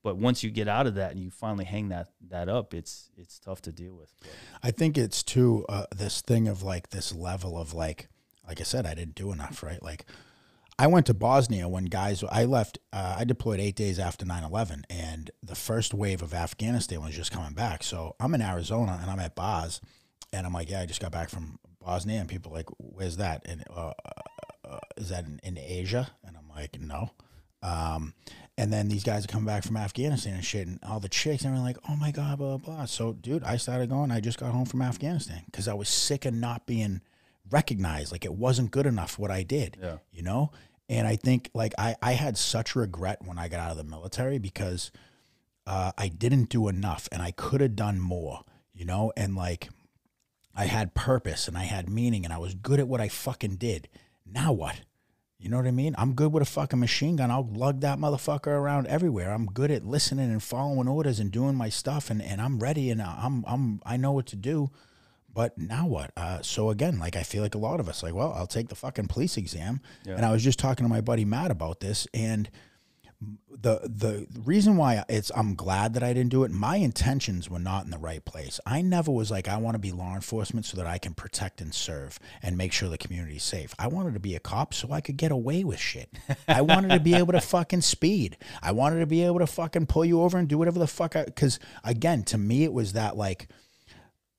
but 0.03 0.17
once 0.17 0.43
you 0.43 0.49
get 0.49 0.67
out 0.67 0.87
of 0.87 0.95
that 0.95 1.11
and 1.11 1.19
you 1.19 1.29
finally 1.29 1.65
hang 1.65 1.89
that 1.89 2.09
that 2.29 2.49
up, 2.49 2.73
it's 2.73 3.11
it's 3.15 3.39
tough 3.39 3.61
to 3.63 3.71
deal 3.71 3.93
with. 3.93 4.11
But. 4.19 4.29
I 4.63 4.71
think 4.71 4.97
it's 4.97 5.21
too 5.21 5.65
uh, 5.69 5.85
this 5.95 6.21
thing 6.21 6.47
of 6.47 6.63
like 6.63 6.89
this 6.89 7.13
level 7.13 7.59
of 7.59 7.73
like 7.73 8.09
like 8.47 8.59
I 8.59 8.63
said, 8.63 8.85
I 8.85 8.93
didn't 8.93 9.15
do 9.15 9.31
enough, 9.31 9.61
right? 9.63 9.81
Like 9.81 10.05
I 10.79 10.87
went 10.87 11.07
to 11.07 11.13
Bosnia 11.13 11.67
when 11.67 11.85
guys, 11.85 12.23
I 12.31 12.45
left, 12.45 12.77
uh, 12.93 13.15
I 13.17 13.23
deployed 13.23 13.59
eight 13.59 13.75
days 13.75 13.97
after 13.97 14.25
9 14.25 14.43
11, 14.43 14.85
and 14.89 15.31
the 15.41 15.55
first 15.55 15.93
wave 15.93 16.21
of 16.21 16.33
Afghanistan 16.33 17.01
was 17.01 17.15
just 17.15 17.31
coming 17.31 17.53
back. 17.53 17.83
So 17.83 18.15
I'm 18.19 18.35
in 18.35 18.43
Arizona 18.43 18.99
and 19.01 19.09
I'm 19.09 19.19
at 19.19 19.35
Boz, 19.35 19.81
and 20.31 20.45
I'm 20.45 20.53
like, 20.53 20.69
yeah, 20.69 20.81
I 20.81 20.85
just 20.85 21.01
got 21.01 21.11
back 21.11 21.29
from 21.29 21.59
Bosnia. 21.83 22.19
And 22.19 22.29
people 22.29 22.51
like, 22.51 22.69
where's 22.77 23.17
that? 23.17 23.41
And 23.45 23.63
uh, 23.75 23.93
uh, 24.63 24.79
is 24.97 25.09
that 25.09 25.25
in, 25.25 25.39
in, 25.43 25.57
Asia? 25.57 26.11
And 26.23 26.37
I'm 26.37 26.49
like, 26.55 26.79
no. 26.79 27.11
Um, 27.63 28.13
And 28.59 28.71
then 28.71 28.87
these 28.87 29.03
guys 29.03 29.23
are 29.23 29.27
coming 29.27 29.45
back 29.45 29.63
from 29.63 29.77
Afghanistan 29.77 30.35
and 30.35 30.45
shit, 30.45 30.67
and 30.67 30.79
all 30.83 30.99
the 30.99 31.09
chicks 31.09 31.43
and 31.43 31.55
they're 31.55 31.63
like, 31.63 31.77
"Oh 31.87 31.95
my 31.95 32.09
god, 32.09 32.39
blah 32.39 32.57
blah." 32.57 32.75
blah. 32.75 32.85
So, 32.85 33.13
dude, 33.13 33.43
I 33.43 33.57
started 33.57 33.89
going. 33.89 34.09
I 34.11 34.19
just 34.19 34.39
got 34.39 34.51
home 34.51 34.65
from 34.65 34.81
Afghanistan 34.81 35.43
because 35.45 35.67
I 35.67 35.75
was 35.75 35.89
sick 35.89 36.25
of 36.25 36.33
not 36.33 36.65
being 36.65 37.01
recognized. 37.49 38.11
Like 38.11 38.25
it 38.25 38.33
wasn't 38.33 38.71
good 38.71 38.85
enough 38.85 39.17
what 39.17 39.31
I 39.31 39.43
did. 39.43 39.77
Yeah. 39.81 39.97
You 40.11 40.23
know. 40.23 40.51
And 40.89 41.05
I 41.05 41.15
think 41.15 41.49
like 41.53 41.73
I 41.77 41.95
I 42.01 42.13
had 42.13 42.37
such 42.37 42.75
regret 42.75 43.19
when 43.23 43.37
I 43.37 43.47
got 43.47 43.59
out 43.59 43.71
of 43.71 43.77
the 43.77 43.83
military 43.83 44.37
because 44.37 44.91
uh, 45.65 45.91
I 45.97 46.07
didn't 46.07 46.49
do 46.49 46.69
enough 46.69 47.09
and 47.11 47.21
I 47.21 47.31
could 47.31 47.61
have 47.61 47.75
done 47.75 47.99
more. 47.99 48.43
You 48.73 48.85
know, 48.85 49.11
and 49.17 49.35
like 49.35 49.69
I 50.55 50.65
had 50.65 50.93
purpose 50.93 51.47
and 51.47 51.57
I 51.57 51.63
had 51.63 51.89
meaning 51.89 52.23
and 52.23 52.33
I 52.33 52.37
was 52.37 52.53
good 52.53 52.79
at 52.79 52.87
what 52.87 53.01
I 53.01 53.09
fucking 53.09 53.55
did. 53.55 53.89
Now 54.25 54.53
what? 54.53 54.81
You 55.39 55.49
know 55.49 55.57
what 55.57 55.67
I 55.67 55.71
mean? 55.71 55.93
I'm 55.99 56.13
good 56.13 56.33
with 56.33 56.41
a 56.41 56.47
fucking 56.47 56.79
machine 56.79 57.15
gun. 57.15 57.29
I'll 57.29 57.47
lug 57.47 57.81
that 57.81 57.99
motherfucker 57.99 58.47
around 58.47 58.87
everywhere. 58.87 59.31
I'm 59.31 59.45
good 59.45 59.69
at 59.69 59.85
listening 59.85 60.31
and 60.31 60.41
following 60.41 60.87
orders 60.87 61.19
and 61.19 61.31
doing 61.31 61.55
my 61.55 61.69
stuff 61.69 62.09
and, 62.09 62.23
and 62.23 62.41
I'm 62.41 62.59
ready 62.59 62.89
and 62.89 63.01
I'm 63.01 63.45
I'm 63.47 63.81
I 63.85 63.97
know 63.97 64.11
what 64.11 64.25
to 64.27 64.35
do. 64.35 64.71
But 65.37 65.55
now 65.55 65.85
what? 65.85 66.09
Uh, 66.17 66.41
so 66.41 66.71
again, 66.71 66.97
like 66.97 67.15
I 67.15 67.21
feel 67.21 67.43
like 67.43 67.53
a 67.53 67.59
lot 67.59 67.79
of 67.79 67.87
us, 67.87 68.01
like, 68.01 68.15
well, 68.15 68.33
I'll 68.35 68.47
take 68.47 68.69
the 68.69 68.75
fucking 68.75 69.05
police 69.05 69.37
exam. 69.37 69.81
Yeah. 70.03 70.15
And 70.15 70.25
I 70.25 70.31
was 70.31 70.43
just 70.43 70.57
talking 70.57 70.83
to 70.83 70.89
my 70.89 70.99
buddy 70.99 71.25
Matt 71.25 71.51
about 71.51 71.79
this, 71.79 72.07
and 72.11 72.49
the 73.51 73.81
the 73.83 74.25
reason 74.43 74.77
why 74.77 75.03
it's 75.07 75.31
I'm 75.35 75.53
glad 75.53 75.93
that 75.93 76.01
I 76.01 76.11
didn't 76.11 76.31
do 76.31 76.43
it. 76.43 76.49
My 76.49 76.77
intentions 76.77 77.51
were 77.51 77.59
not 77.59 77.85
in 77.85 77.91
the 77.91 77.99
right 77.99 78.25
place. 78.25 78.59
I 78.65 78.81
never 78.81 79.11
was 79.11 79.29
like 79.29 79.47
I 79.47 79.57
want 79.57 79.75
to 79.75 79.79
be 79.79 79.91
law 79.91 80.15
enforcement 80.15 80.65
so 80.65 80.75
that 80.77 80.87
I 80.87 80.97
can 80.97 81.13
protect 81.13 81.61
and 81.61 81.71
serve 81.71 82.17
and 82.41 82.57
make 82.57 82.73
sure 82.73 82.89
the 82.89 82.97
community's 82.97 83.43
safe. 83.43 83.75
I 83.77 83.89
wanted 83.89 84.15
to 84.15 84.19
be 84.19 84.33
a 84.33 84.39
cop 84.39 84.73
so 84.73 84.91
I 84.91 85.01
could 85.01 85.17
get 85.17 85.31
away 85.31 85.63
with 85.63 85.79
shit. 85.79 86.09
I 86.47 86.61
wanted 86.61 86.89
to 86.89 86.99
be 86.99 87.13
able 87.13 87.33
to 87.33 87.41
fucking 87.41 87.81
speed. 87.81 88.37
I 88.63 88.71
wanted 88.71 89.01
to 89.01 89.05
be 89.05 89.23
able 89.23 89.37
to 89.37 89.47
fucking 89.47 89.85
pull 89.85 90.03
you 90.03 90.23
over 90.23 90.39
and 90.39 90.47
do 90.47 90.57
whatever 90.57 90.79
the 90.79 90.87
fuck 90.87 91.15
I 91.15 91.25
cuz 91.25 91.59
again, 91.83 92.23
to 92.23 92.39
me 92.39 92.63
it 92.63 92.73
was 92.73 92.93
that 92.93 93.15
like 93.15 93.49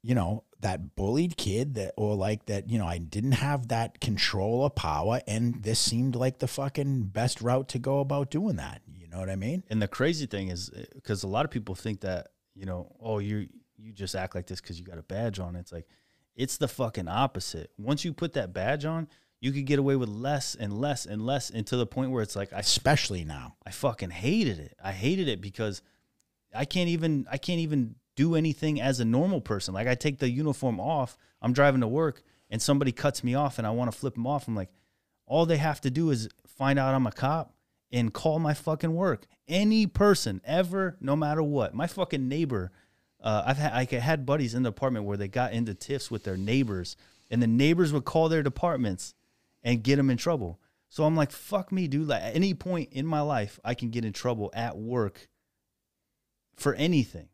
you 0.03 0.15
know, 0.15 0.45
that 0.61 0.97
bullied 0.97 1.37
kid 1.37 1.75
that, 1.75 1.95
or 1.97 2.15
like 2.15 2.47
that, 2.47 2.69
you 2.69 2.79
know, 2.79 2.87
I 2.87 2.99
didn't 2.99 3.33
have 3.33 3.69
that 3.69 4.01
control 4.01 4.63
or 4.63 4.71
power. 4.71 5.21
And 5.27 5.63
this 5.63 5.79
seemed 5.79 6.17
like 6.17 6.39
the 6.39 6.49
fucking 6.49 7.05
best 7.05 7.41
route 7.41 7.69
to 7.69 7.79
go 7.79 8.01
about 8.01 8.31
doing 8.31 8.57
that. 8.57 8.83
You 8.87 9.09
know 9.09 9.19
what 9.19 9.31
I 9.31 9.37
mean? 9.37 9.65
And 9.71 9.81
the 9.81 9.89
crazy 9.89 10.27
thing 10.27 10.49
is, 10.49 10.71
eh, 10.77 10.85
because 10.95 11.23
a 11.23 11.29
lot 11.29 11.45
of 11.45 11.51
people 11.51 11.75
think 11.75 12.01
that 12.01 12.29
you 12.59 12.67
know, 12.67 12.93
oh, 13.01 13.19
you 13.19 13.49
you 13.77 13.93
just 13.93 14.17
act 14.17 14.35
like 14.35 14.47
this 14.47 14.61
because 14.61 14.79
you 14.79 14.85
got 14.85 14.99
a 14.99 15.03
badge 15.03 15.39
on. 15.39 15.55
It's 15.55 15.73
like, 15.73 15.87
it's 16.35 16.57
the 16.57 16.67
fucking 16.67 17.07
opposite. 17.07 17.71
Once 17.79 18.05
you 18.05 18.13
put 18.13 18.33
that 18.33 18.53
badge 18.53 18.85
on, 18.85 19.09
you 19.41 19.53
could 19.53 19.67
get 19.67 19.79
away 19.79 19.95
with 19.95 20.09
less 20.09 20.57
and 20.57 20.73
less 20.73 21.07
and 21.07 21.25
less, 21.25 21.51
and 21.51 21.65
to 21.69 21.77
the 21.77 21.87
point 21.87 22.11
where 22.11 22.23
it's 22.23 22.35
like, 22.35 22.53
I 22.53 22.59
Especially 22.59 23.25
now. 23.25 23.55
I 23.65 23.71
fucking 23.71 24.11
hated 24.11 24.59
it. 24.59 24.77
I 24.83 24.91
hated 24.91 25.29
it 25.29 25.41
because 25.41 25.83
I 26.53 26.65
can't 26.65 26.89
even 26.89 27.27
I 27.31 27.39
can't 27.39 27.61
even 27.61 27.95
do 28.19 28.35
anything 28.35 28.81
as 28.81 28.99
a 28.99 29.05
normal 29.05 29.41
person. 29.41 29.73
Like 29.73 29.87
I 29.87 29.95
take 29.95 30.19
the 30.19 30.29
uniform 30.29 30.81
off, 30.81 31.17
I'm 31.41 31.53
driving 31.53 31.83
to 31.83 31.87
work, 31.87 32.25
and 32.51 32.61
somebody 32.61 32.91
cuts 32.91 33.23
me 33.23 33.37
off, 33.37 33.59
and 33.59 33.67
I 33.67 33.71
want 33.71 33.93
to 33.93 33.97
flip 33.97 34.15
them 34.15 34.27
off. 34.27 34.49
I'm 34.49 34.57
like, 34.57 34.71
all 35.25 35.47
they 35.47 35.59
have 35.59 35.81
to 35.83 35.91
do 35.91 36.11
is 36.11 36.29
find 36.45 36.81
out 36.81 36.97
I'm 36.97 37.07
a 37.07 37.13
cop 37.13 37.55
and 37.93 38.13
call 38.13 38.41
my 38.41 38.55
fucking 38.55 38.93
work. 38.93 39.27
Any 39.47 39.87
person 39.87 40.41
ever, 40.45 40.97
no 41.01 41.15
matter 41.15 41.45
what. 41.45 41.75
My 41.75 41.87
fucking 41.87 42.27
neighbor. 42.27 42.73
Uh, 43.23 43.45
I've 43.47 43.57
had 43.57 43.73
I 43.73 43.85
had 44.01 44.27
buddies 44.27 44.53
in 44.55 44.65
the 44.65 44.71
apartment 44.71 45.05
where 45.05 45.17
they 45.17 45.29
got 45.29 45.53
into 45.53 45.73
tiffs 45.73 46.11
with 46.11 46.25
their 46.25 46.37
neighbors, 46.37 46.97
and 47.31 47.41
the 47.41 47.47
neighbors 47.47 47.93
would 47.93 48.05
call 48.05 48.29
their 48.29 48.43
departments 48.43 49.15
and 49.63 49.85
get 49.85 49.95
them 49.95 50.11
in 50.11 50.17
trouble. 50.17 50.59
So 50.89 51.05
I'm 51.05 51.15
like, 51.15 51.31
fuck 51.31 51.71
me, 51.71 51.87
dude. 51.87 52.09
Like 52.09 52.23
at 52.23 52.35
any 52.35 52.53
point 52.53 52.89
in 52.93 53.07
my 53.07 53.21
life, 53.21 53.61
I 53.65 53.75
can 53.75 53.91
get 53.91 54.05
in 54.05 54.13
trouble 54.13 54.51
at 54.55 54.77
work 54.77 55.29
for 56.57 56.75
anything. 56.75 57.29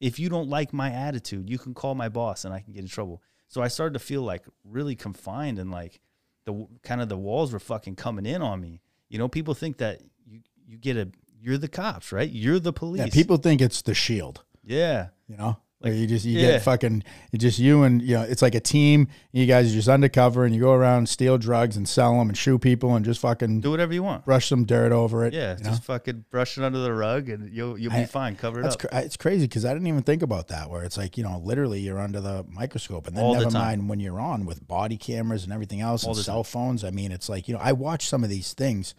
If 0.00 0.18
you 0.18 0.28
don't 0.28 0.48
like 0.48 0.72
my 0.72 0.90
attitude, 0.92 1.50
you 1.50 1.58
can 1.58 1.74
call 1.74 1.94
my 1.94 2.08
boss 2.08 2.44
and 2.44 2.54
I 2.54 2.60
can 2.60 2.72
get 2.72 2.82
in 2.82 2.88
trouble. 2.88 3.22
So 3.48 3.62
I 3.62 3.68
started 3.68 3.94
to 3.94 3.98
feel 3.98 4.22
like 4.22 4.44
really 4.64 4.94
confined 4.94 5.58
and 5.58 5.70
like 5.70 6.00
the 6.44 6.66
kind 6.82 7.00
of 7.00 7.08
the 7.08 7.16
walls 7.16 7.52
were 7.52 7.58
fucking 7.58 7.96
coming 7.96 8.26
in 8.26 8.42
on 8.42 8.60
me. 8.60 8.80
You 9.08 9.18
know, 9.18 9.28
people 9.28 9.54
think 9.54 9.78
that 9.78 10.00
you 10.26 10.40
you 10.66 10.76
get 10.78 10.96
a 10.96 11.10
you're 11.40 11.58
the 11.58 11.68
cops, 11.68 12.12
right? 12.12 12.28
You're 12.28 12.58
the 12.58 12.72
police. 12.72 13.00
Yeah, 13.00 13.08
people 13.10 13.36
think 13.36 13.60
it's 13.60 13.80
the 13.82 13.94
shield, 13.94 14.44
Yeah. 14.64 15.08
you 15.28 15.36
know? 15.36 15.58
Like 15.80 15.94
you 15.94 16.08
just 16.08 16.24
you 16.24 16.40
yeah. 16.40 16.52
get 16.52 16.62
fucking 16.62 17.04
it's 17.32 17.40
just 17.40 17.60
you 17.60 17.84
and 17.84 18.02
you 18.02 18.14
know 18.16 18.22
it's 18.22 18.42
like 18.42 18.56
a 18.56 18.60
team. 18.60 19.06
You 19.30 19.46
guys 19.46 19.70
are 19.70 19.74
just 19.76 19.88
undercover 19.88 20.44
and 20.44 20.52
you 20.52 20.60
go 20.60 20.72
around 20.72 21.08
steal 21.08 21.38
drugs 21.38 21.76
and 21.76 21.88
sell 21.88 22.18
them 22.18 22.28
and 22.28 22.36
shoot 22.36 22.58
people 22.58 22.96
and 22.96 23.04
just 23.04 23.20
fucking 23.20 23.60
Do 23.60 23.70
whatever 23.70 23.94
you 23.94 24.02
want. 24.02 24.24
brush 24.24 24.48
some 24.48 24.64
dirt 24.64 24.90
over 24.90 25.24
it. 25.24 25.32
Yeah, 25.34 25.56
you 25.56 25.62
know? 25.62 25.70
just 25.70 25.84
fucking 25.84 26.24
brush 26.32 26.58
it 26.58 26.64
under 26.64 26.80
the 26.80 26.92
rug 26.92 27.28
and 27.28 27.48
you'll 27.52 27.78
you'll 27.78 27.92
be 27.92 27.98
I- 27.98 28.06
fine. 28.06 28.34
Cover 28.34 28.58
it 28.58 28.66
up. 28.66 28.76
cra- 28.76 29.02
it's 29.04 29.16
crazy 29.16 29.46
because 29.46 29.64
I 29.64 29.72
didn't 29.72 29.86
even 29.86 30.02
think 30.02 30.22
about 30.22 30.48
that. 30.48 30.68
Where 30.68 30.82
it's 30.82 30.96
like 30.96 31.16
you 31.16 31.22
know, 31.22 31.40
literally 31.44 31.78
you're 31.78 32.00
under 32.00 32.20
the 32.20 32.44
microscope, 32.48 33.06
and 33.06 33.16
then 33.16 33.22
All 33.22 33.34
never 33.34 33.44
time. 33.50 33.52
mind 33.62 33.88
when 33.88 34.00
you're 34.00 34.18
on 34.20 34.46
with 34.46 34.66
body 34.66 34.96
cameras 34.96 35.44
and 35.44 35.52
everything 35.52 35.80
else 35.80 36.02
All 36.02 36.10
and 36.10 36.18
the 36.18 36.24
cell 36.24 36.42
phones. 36.42 36.82
I 36.82 36.90
mean, 36.90 37.12
it's 37.12 37.28
like 37.28 37.46
you 37.46 37.54
know, 37.54 37.60
I 37.62 37.70
watch 37.72 38.08
some 38.08 38.24
of 38.24 38.30
these 38.30 38.52
things 38.52 38.96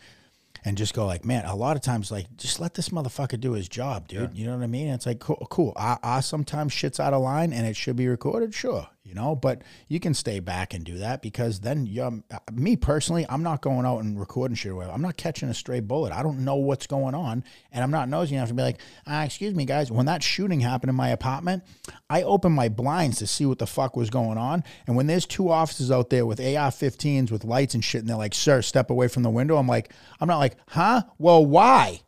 and 0.65 0.78
just 0.78 0.93
go 0.93 1.06
like, 1.06 1.26
man, 1.26 1.45
a 1.45 1.56
lot 1.56 1.76
of 1.76 1.82
times 1.82 2.12
like 2.12 2.26
just 2.38 2.60
let 2.60 2.74
this 2.74 2.89
motherfucker 2.89 3.39
do 3.39 3.54
his 3.54 3.69
job, 3.69 4.08
dude. 4.08 4.34
You 4.34 4.45
know 4.45 4.56
what 4.56 4.63
I 4.63 4.67
mean? 4.67 4.88
It's 4.89 5.06
like 5.06 5.19
cool, 5.19 5.48
cool. 5.50 5.74
I, 5.76 5.98
I 6.04 6.19
sometimes 6.22 6.74
shit's 6.74 7.00
out 7.00 7.13
of 7.13 7.22
line 7.22 7.54
and 7.54 7.65
it 7.65 7.76
should 7.76 7.95
be 7.95 8.08
recorded, 8.08 8.54
sure, 8.54 8.88
you 9.10 9.15
know, 9.15 9.36
but 9.36 9.63
you 9.88 10.00
can 10.00 10.13
stay 10.13 10.39
back 10.39 10.76
and 10.76 10.86
do 10.86 11.00
that 11.00 11.24
because 11.24 11.62
then 11.62 11.88
you, 11.88 12.24
me 12.54 12.76
personally, 12.76 13.26
I'm 13.28 13.41
not 13.41 13.62
going 13.62 13.86
out 13.86 14.00
and 14.00 14.19
recording 14.19 14.56
shit. 14.56 14.74
whatever. 14.74 14.93
I'm 14.93 15.02
not 15.02 15.17
catching 15.17 15.50
a 15.50 15.54
stray 15.54 15.80
bullet. 15.80 16.13
I 16.13 16.22
don't 16.22 16.45
know 16.45 16.56
what's 16.58 16.86
going 16.86 17.15
on, 17.15 17.43
and 17.72 17.84
I'm 17.84 17.89
not 17.89 18.08
nosy 18.08 18.36
enough 18.36 18.50
to 18.50 18.54
be 18.54 18.62
like, 18.62 18.80
ah, 19.08 19.24
excuse 19.24 19.56
me, 19.56 19.65
guys. 19.65 19.91
When 19.91 20.06
that 20.06 20.22
shooting 20.22 20.60
happened 20.60 20.91
in 20.91 20.95
my 20.95 21.10
apartment, 21.10 21.63
I 22.08 22.22
opened 22.22 22.54
my 22.54 22.69
blinds 22.69 23.17
to 23.17 23.28
see 23.28 23.48
what 23.48 23.58
the 23.58 23.67
fuck 23.67 23.95
was 23.98 24.12
going 24.12 24.38
on, 24.38 24.63
and 24.86 24.95
when 24.95 25.08
there's 25.08 25.26
two 25.26 25.50
officers 25.50 25.89
out 25.89 26.12
there 26.12 26.26
with 26.26 26.39
AR-15s 26.39 27.32
with 27.32 27.43
lights 27.43 27.74
and 27.74 27.84
shit, 27.84 28.02
and 28.02 28.10
they're 28.10 28.15
like, 28.15 28.36
"Sir, 28.36 28.62
step 28.62 28.91
away 28.91 29.08
from 29.08 29.24
the 29.24 29.30
window," 29.32 29.58
I'm 29.58 29.67
like, 29.67 29.91
I'm 30.22 30.28
not 30.28 30.38
like, 30.38 30.56
huh? 30.67 31.02
Well, 31.17 31.43
why? 31.43 32.02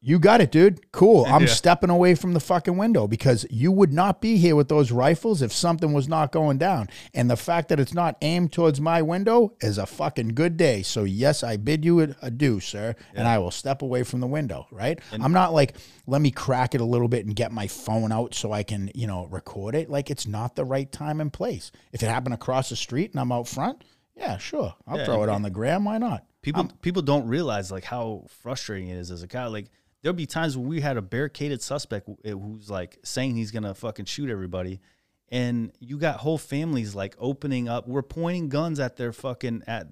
You 0.00 0.20
got 0.20 0.40
it, 0.40 0.52
dude. 0.52 0.92
Cool. 0.92 1.24
I'm 1.26 1.42
Yeah. 1.42 1.48
stepping 1.48 1.90
away 1.90 2.14
from 2.14 2.32
the 2.32 2.38
fucking 2.38 2.76
window 2.76 3.08
because 3.08 3.44
you 3.50 3.72
would 3.72 3.92
not 3.92 4.20
be 4.20 4.36
here 4.36 4.54
with 4.54 4.68
those 4.68 4.92
rifles 4.92 5.42
if 5.42 5.52
something 5.52 5.92
was 5.92 6.06
not 6.06 6.30
going 6.30 6.56
down. 6.56 6.88
And 7.12 7.28
the 7.28 7.36
fact 7.36 7.68
that 7.68 7.80
it's 7.80 7.92
not 7.92 8.16
aimed 8.22 8.52
towards 8.52 8.80
my 8.80 9.02
window 9.02 9.54
is 9.60 9.76
a 9.76 9.86
fucking 9.86 10.28
good 10.36 10.56
day. 10.56 10.82
So, 10.82 11.02
yes, 11.02 11.42
I 11.42 11.56
bid 11.56 11.84
you 11.84 12.14
adieu, 12.22 12.60
sir, 12.60 12.94
and 13.12 13.26
I 13.26 13.38
will 13.38 13.50
step 13.50 13.82
away 13.82 14.04
from 14.04 14.20
the 14.20 14.28
window, 14.28 14.68
right? 14.70 15.00
I'm 15.10 15.32
not 15.32 15.52
like, 15.52 15.76
let 16.06 16.20
me 16.22 16.30
crack 16.30 16.76
it 16.76 16.80
a 16.80 16.84
little 16.84 17.08
bit 17.08 17.26
and 17.26 17.34
get 17.34 17.50
my 17.50 17.66
phone 17.66 18.12
out 18.12 18.34
so 18.36 18.52
I 18.52 18.62
can, 18.62 18.92
you 18.94 19.08
know, 19.08 19.26
record 19.26 19.74
it. 19.74 19.90
Like, 19.90 20.10
it's 20.12 20.28
not 20.28 20.54
the 20.54 20.64
right 20.64 20.90
time 20.92 21.20
and 21.20 21.32
place. 21.32 21.72
If 21.92 22.04
it 22.04 22.08
happened 22.08 22.34
across 22.34 22.68
the 22.68 22.76
street 22.76 23.10
and 23.10 23.20
I'm 23.20 23.32
out 23.32 23.48
front, 23.48 23.82
yeah, 24.16 24.38
sure. 24.38 24.74
I'll 24.86 24.98
Yeah, 24.98 25.04
throw 25.06 25.20
it 25.20 25.22
and- 25.24 25.32
on 25.32 25.42
the 25.42 25.50
gram. 25.50 25.84
Why 25.84 25.98
not? 25.98 26.24
People 26.40 26.68
people 26.82 27.02
don't 27.02 27.26
realize 27.26 27.72
like 27.72 27.82
how 27.84 28.24
frustrating 28.28 28.88
it 28.90 28.96
is 28.96 29.10
as 29.10 29.24
a 29.24 29.26
guy. 29.26 29.46
Like 29.48 29.66
there'll 30.02 30.14
be 30.14 30.26
times 30.26 30.56
when 30.56 30.68
we 30.68 30.80
had 30.80 30.96
a 30.96 31.02
barricaded 31.02 31.62
suspect 31.62 32.08
wh- 32.08 32.28
who's 32.28 32.70
like 32.70 32.98
saying 33.04 33.36
he's 33.36 33.50
gonna 33.50 33.74
fucking 33.74 34.06
shoot 34.06 34.30
everybody, 34.30 34.80
and 35.28 35.72
you 35.80 35.98
got 35.98 36.20
whole 36.20 36.38
families 36.38 36.94
like 36.94 37.16
opening 37.18 37.68
up. 37.68 37.86
We're 37.86 38.02
pointing 38.02 38.48
guns 38.48 38.80
at 38.80 38.96
their 38.96 39.12
fucking 39.12 39.62
at 39.66 39.88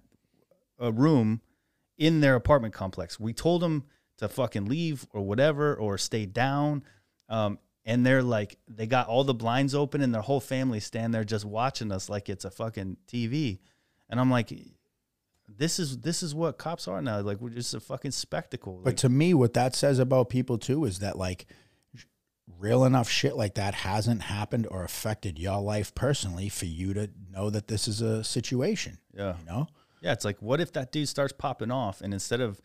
a 0.78 0.92
room 0.92 1.40
in 1.98 2.20
their 2.20 2.34
apartment 2.34 2.74
complex. 2.74 3.18
We 3.18 3.32
told 3.32 3.62
them 3.62 3.84
to 4.18 4.28
fucking 4.28 4.66
leave 4.66 5.06
or 5.12 5.22
whatever 5.22 5.74
or 5.74 5.98
stay 5.98 6.26
down. 6.26 6.82
Um, 7.28 7.58
and 7.84 8.04
they're 8.04 8.22
like, 8.22 8.58
they 8.68 8.86
got 8.86 9.08
all 9.08 9.24
the 9.24 9.34
blinds 9.34 9.74
open 9.74 10.00
and 10.00 10.14
their 10.14 10.22
whole 10.22 10.40
family 10.40 10.80
stand 10.80 11.14
there 11.14 11.24
just 11.24 11.44
watching 11.44 11.92
us 11.92 12.08
like 12.08 12.28
it's 12.28 12.44
a 12.44 12.50
fucking 12.50 12.96
TV. 13.06 13.60
And 14.08 14.18
I'm 14.18 14.30
like, 14.30 14.52
this 15.48 15.78
is 15.78 15.98
this 15.98 16.22
is 16.22 16.34
what 16.34 16.58
cops 16.58 16.88
are 16.88 17.00
now. 17.00 17.20
Like 17.20 17.40
we're 17.40 17.50
just 17.50 17.74
a 17.74 17.80
fucking 17.80 18.10
spectacle. 18.10 18.80
But 18.82 18.90
Like, 18.90 18.96
to 18.98 19.08
me, 19.08 19.34
what 19.34 19.52
that 19.54 19.74
says 19.74 19.98
about 19.98 20.28
people 20.28 20.58
too 20.58 20.84
is 20.84 20.98
that 21.00 21.16
like 21.16 21.46
real 22.58 22.84
enough 22.84 23.08
shit 23.08 23.36
like 23.36 23.54
that 23.54 23.74
hasn't 23.74 24.22
happened 24.22 24.66
or 24.70 24.84
affected 24.84 25.38
your 25.38 25.60
life 25.60 25.94
personally 25.94 26.48
for 26.48 26.66
you 26.66 26.94
to 26.94 27.10
know 27.30 27.50
that 27.50 27.68
this 27.68 27.88
is 27.88 28.00
a 28.00 28.22
situation. 28.22 28.98
yeah, 29.12 29.36
You 29.40 29.44
know? 29.44 29.66
yeah. 30.00 30.12
It's 30.12 30.24
like, 30.24 30.40
what 30.40 30.60
if 30.60 30.72
that 30.74 30.92
dude 30.92 31.08
starts 31.08 31.32
popping 31.32 31.70
off 31.72 32.00
and 32.00 32.12
instead 32.14 32.40
of 32.40 32.60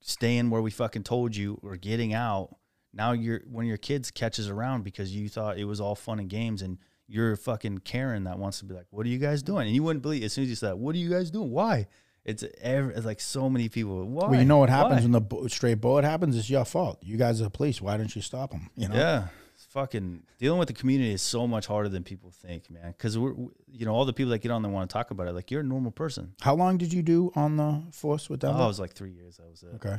staying 0.00 0.48
where 0.48 0.62
we 0.62 0.70
fucking 0.70 1.02
told 1.02 1.36
you 1.36 1.60
or 1.62 1.76
getting 1.76 2.14
out, 2.14 2.56
now 2.92 3.12
you're 3.12 3.42
one 3.46 3.64
of 3.64 3.68
your 3.68 3.76
kids 3.76 4.10
catches 4.10 4.48
around 4.48 4.82
because 4.82 5.14
you 5.14 5.28
thought 5.28 5.58
it 5.58 5.64
was 5.64 5.80
all 5.80 5.94
fun 5.94 6.18
and 6.18 6.30
games 6.30 6.62
and 6.62 6.78
you're 7.10 7.32
a 7.32 7.36
fucking 7.36 7.78
Karen 7.78 8.24
that 8.24 8.38
wants 8.38 8.60
to 8.60 8.64
be 8.64 8.72
like, 8.74 8.86
what 8.90 9.04
are 9.04 9.08
you 9.08 9.18
guys 9.18 9.42
doing? 9.42 9.66
And 9.66 9.74
you 9.74 9.82
wouldn't 9.82 10.02
believe 10.02 10.22
as 10.22 10.32
soon 10.32 10.44
as 10.44 10.50
you 10.50 10.56
said, 10.56 10.74
what 10.74 10.94
are 10.94 10.98
you 10.98 11.10
guys 11.10 11.30
doing? 11.30 11.50
Why? 11.50 11.88
It's, 12.24 12.44
every, 12.60 12.94
it's 12.94 13.04
like 13.06 13.20
so 13.20 13.48
many 13.50 13.68
people. 13.68 14.04
Why? 14.06 14.28
Well, 14.28 14.38
you 14.38 14.44
know 14.46 14.58
what 14.58 14.68
happens 14.70 14.96
Why? 14.96 15.02
when 15.02 15.12
the 15.12 15.20
bu- 15.20 15.48
stray 15.48 15.74
bullet 15.74 16.04
happens? 16.04 16.36
It's 16.36 16.48
your 16.48 16.64
fault. 16.64 16.98
You 17.02 17.16
guys 17.16 17.40
are 17.40 17.44
the 17.44 17.50
police. 17.50 17.80
Why 17.82 17.96
didn't 17.96 18.14
you 18.14 18.22
stop 18.22 18.50
them? 18.52 18.70
You 18.76 18.88
know? 18.88 18.94
Yeah, 18.94 19.28
it's 19.54 19.64
fucking 19.64 20.22
dealing 20.38 20.58
with 20.58 20.68
the 20.68 20.74
community 20.74 21.12
is 21.12 21.22
so 21.22 21.46
much 21.48 21.66
harder 21.66 21.88
than 21.88 22.04
people 22.04 22.30
think, 22.30 22.70
man. 22.70 22.92
Because 22.92 23.18
we're, 23.18 23.32
we- 23.32 23.48
you 23.72 23.86
know, 23.86 23.92
all 23.94 24.04
the 24.04 24.12
people 24.12 24.30
that 24.30 24.40
get 24.40 24.52
on 24.52 24.62
there 24.62 24.70
want 24.70 24.88
to 24.88 24.92
talk 24.92 25.10
about 25.10 25.26
it. 25.28 25.32
Like 25.32 25.50
you're 25.50 25.62
a 25.62 25.64
normal 25.64 25.90
person. 25.92 26.34
How 26.42 26.54
long 26.54 26.76
did 26.78 26.92
you 26.92 27.02
do 27.02 27.32
on 27.34 27.56
the 27.56 27.82
force 27.92 28.28
with 28.30 28.44
Oh. 28.44 28.50
I 28.52 28.66
was 28.66 28.78
like 28.78 28.92
three 28.92 29.12
years. 29.12 29.40
I 29.44 29.48
was. 29.50 29.64
Uh, 29.64 29.74
okay. 29.76 29.98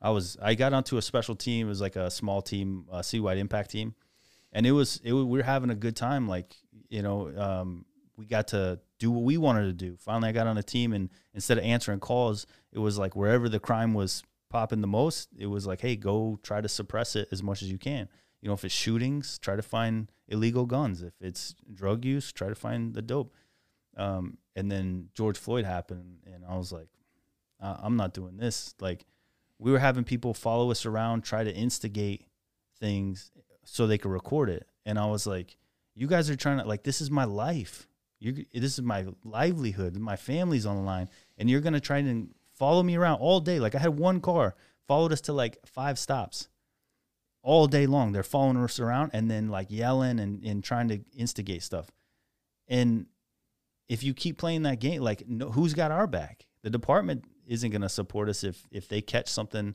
I 0.00 0.10
was 0.10 0.36
I 0.40 0.54
got 0.54 0.72
onto 0.72 0.98
a 0.98 1.02
special 1.02 1.34
team. 1.34 1.66
It 1.66 1.70
was 1.70 1.80
like 1.80 1.96
a 1.96 2.10
small 2.10 2.42
team, 2.42 2.84
uh, 2.92 3.02
C-wide 3.02 3.38
impact 3.38 3.70
team, 3.70 3.94
and 4.52 4.66
it 4.66 4.72
was 4.72 5.00
it. 5.04 5.12
We 5.12 5.24
were 5.24 5.42
having 5.42 5.70
a 5.70 5.74
good 5.74 5.96
time. 5.96 6.28
Like 6.28 6.54
you 6.88 7.02
know, 7.02 7.32
um, 7.36 7.84
we 8.16 8.26
got 8.26 8.48
to 8.48 8.80
do 8.98 9.10
what 9.10 9.24
we 9.24 9.36
wanted 9.36 9.64
to 9.64 9.72
do. 9.72 9.96
Finally, 9.96 10.30
I 10.30 10.32
got 10.32 10.46
on 10.46 10.58
a 10.58 10.62
team, 10.62 10.92
and 10.92 11.10
instead 11.34 11.58
of 11.58 11.64
answering 11.64 12.00
calls, 12.00 12.46
it 12.72 12.78
was 12.78 12.98
like 12.98 13.14
wherever 13.14 13.48
the 13.48 13.60
crime 13.60 13.94
was 13.94 14.22
popping 14.48 14.80
the 14.80 14.86
most, 14.86 15.28
it 15.36 15.46
was 15.46 15.66
like, 15.66 15.80
hey, 15.80 15.96
go 15.96 16.38
try 16.42 16.60
to 16.60 16.68
suppress 16.68 17.16
it 17.16 17.28
as 17.32 17.42
much 17.42 17.62
as 17.62 17.70
you 17.70 17.78
can. 17.78 18.08
You 18.40 18.48
know, 18.48 18.54
if 18.54 18.64
it's 18.64 18.74
shootings, 18.74 19.38
try 19.38 19.56
to 19.56 19.62
find 19.62 20.10
illegal 20.28 20.66
guns. 20.66 21.02
If 21.02 21.14
it's 21.20 21.54
drug 21.72 22.04
use, 22.04 22.32
try 22.32 22.48
to 22.48 22.54
find 22.54 22.94
the 22.94 23.02
dope. 23.02 23.34
Um, 23.96 24.38
and 24.54 24.70
then 24.70 25.08
George 25.14 25.38
Floyd 25.38 25.64
happened, 25.64 26.18
and 26.26 26.44
I 26.48 26.56
was 26.56 26.70
like, 26.70 26.88
I'm 27.60 27.96
not 27.96 28.14
doing 28.14 28.36
this. 28.36 28.74
Like, 28.80 29.06
we 29.58 29.72
were 29.72 29.78
having 29.78 30.04
people 30.04 30.34
follow 30.34 30.70
us 30.70 30.84
around, 30.84 31.22
try 31.22 31.42
to 31.42 31.54
instigate 31.54 32.26
things 32.78 33.30
so 33.66 33.86
they 33.86 33.98
could 33.98 34.12
record 34.12 34.48
it. 34.48 34.66
And 34.84 34.98
I 34.98 35.06
was 35.06 35.26
like, 35.26 35.56
you 35.94 36.06
guys 36.06 36.30
are 36.30 36.36
trying 36.36 36.58
to, 36.58 36.64
like, 36.64 36.84
this 36.84 37.00
is 37.00 37.10
my 37.10 37.24
life. 37.24 37.88
You, 38.20 38.44
this 38.54 38.78
is 38.78 38.82
my 38.82 39.06
livelihood. 39.24 39.96
My 39.96 40.16
family's 40.16 40.64
on 40.64 40.76
the 40.76 40.82
line. 40.82 41.08
And 41.36 41.50
you're 41.50 41.60
to 41.60 41.80
try 41.80 42.00
to 42.00 42.28
follow 42.54 42.82
me 42.82 42.96
around 42.96 43.16
all 43.16 43.40
day. 43.40 43.58
Like, 43.58 43.74
I 43.74 43.78
had 43.78 43.98
one 43.98 44.20
car, 44.20 44.54
followed 44.86 45.12
us 45.12 45.20
to 45.22 45.32
like 45.32 45.58
five 45.66 45.98
stops 45.98 46.48
all 47.42 47.66
day 47.66 47.86
long. 47.86 48.12
They're 48.12 48.22
following 48.22 48.56
us 48.56 48.78
around 48.78 49.10
and 49.12 49.30
then 49.30 49.48
like 49.48 49.66
yelling 49.70 50.20
and, 50.20 50.44
and 50.44 50.62
trying 50.62 50.88
to 50.88 51.00
instigate 51.16 51.62
stuff. 51.62 51.90
And 52.68 53.06
if 53.88 54.02
you 54.02 54.14
keep 54.14 54.38
playing 54.38 54.62
that 54.62 54.80
game, 54.80 55.02
like, 55.02 55.28
no, 55.28 55.50
who's 55.50 55.74
got 55.74 55.90
our 55.90 56.06
back? 56.06 56.46
The 56.62 56.70
department 56.70 57.24
isn't 57.46 57.70
going 57.70 57.82
to 57.82 57.88
support 57.88 58.28
us 58.28 58.42
if 58.42 58.66
if 58.70 58.88
they 58.88 59.00
catch 59.00 59.28
something 59.28 59.74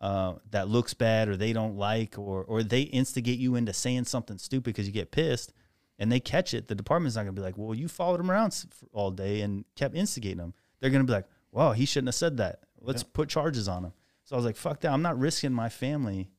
uh, 0.00 0.34
that 0.50 0.68
looks 0.68 0.94
bad 0.94 1.28
or 1.28 1.36
they 1.36 1.52
don't 1.52 1.76
like 1.76 2.18
or 2.18 2.44
or 2.44 2.62
they 2.62 2.82
instigate 2.82 3.38
you 3.38 3.54
into 3.54 3.72
saying 3.72 4.04
something 4.04 4.38
stupid 4.38 4.64
because 4.64 4.86
you 4.86 4.92
get 4.92 5.10
pissed 5.10 5.52
and 5.98 6.10
they 6.10 6.20
catch 6.20 6.54
it. 6.54 6.68
The 6.68 6.74
department's 6.74 7.16
not 7.16 7.22
going 7.22 7.34
to 7.34 7.40
be 7.40 7.44
like, 7.44 7.58
well, 7.58 7.74
you 7.74 7.86
followed 7.86 8.20
him 8.20 8.30
around 8.30 8.64
all 8.92 9.10
day 9.10 9.42
and 9.42 9.64
kept 9.76 9.94
instigating 9.94 10.38
him. 10.38 10.54
They're 10.80 10.90
going 10.90 11.02
to 11.02 11.06
be 11.06 11.12
like, 11.12 11.26
wow, 11.52 11.72
he 11.72 11.84
shouldn't 11.84 12.08
have 12.08 12.14
said 12.14 12.38
that. 12.38 12.60
Let's 12.80 13.02
yeah. 13.02 13.08
put 13.12 13.28
charges 13.28 13.68
on 13.68 13.84
him. 13.84 13.92
So 14.24 14.34
I 14.34 14.38
was 14.38 14.46
like, 14.46 14.56
fuck 14.56 14.80
that. 14.80 14.92
I'm 14.92 15.02
not 15.02 15.18
risking 15.18 15.52
my 15.52 15.68
family 15.68 16.30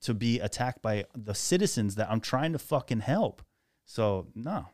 to 0.00 0.14
be 0.14 0.40
attacked 0.40 0.80
by 0.80 1.04
the 1.14 1.34
citizens 1.34 1.96
that 1.96 2.10
I'm 2.10 2.20
trying 2.20 2.52
to 2.52 2.58
fucking 2.58 3.00
help. 3.00 3.42
So 3.84 4.28
no. 4.34 4.66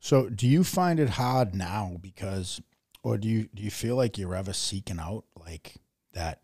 So 0.00 0.28
do 0.28 0.48
you 0.48 0.64
find 0.64 0.98
it 0.98 1.10
hard 1.10 1.54
now 1.54 1.96
because 2.00 2.60
or 3.02 3.18
do 3.18 3.28
you 3.28 3.48
do 3.54 3.62
you 3.62 3.70
feel 3.70 3.96
like 3.96 4.18
you're 4.18 4.34
ever 4.34 4.52
seeking 4.52 4.98
out 4.98 5.24
like 5.36 5.74
that 6.12 6.40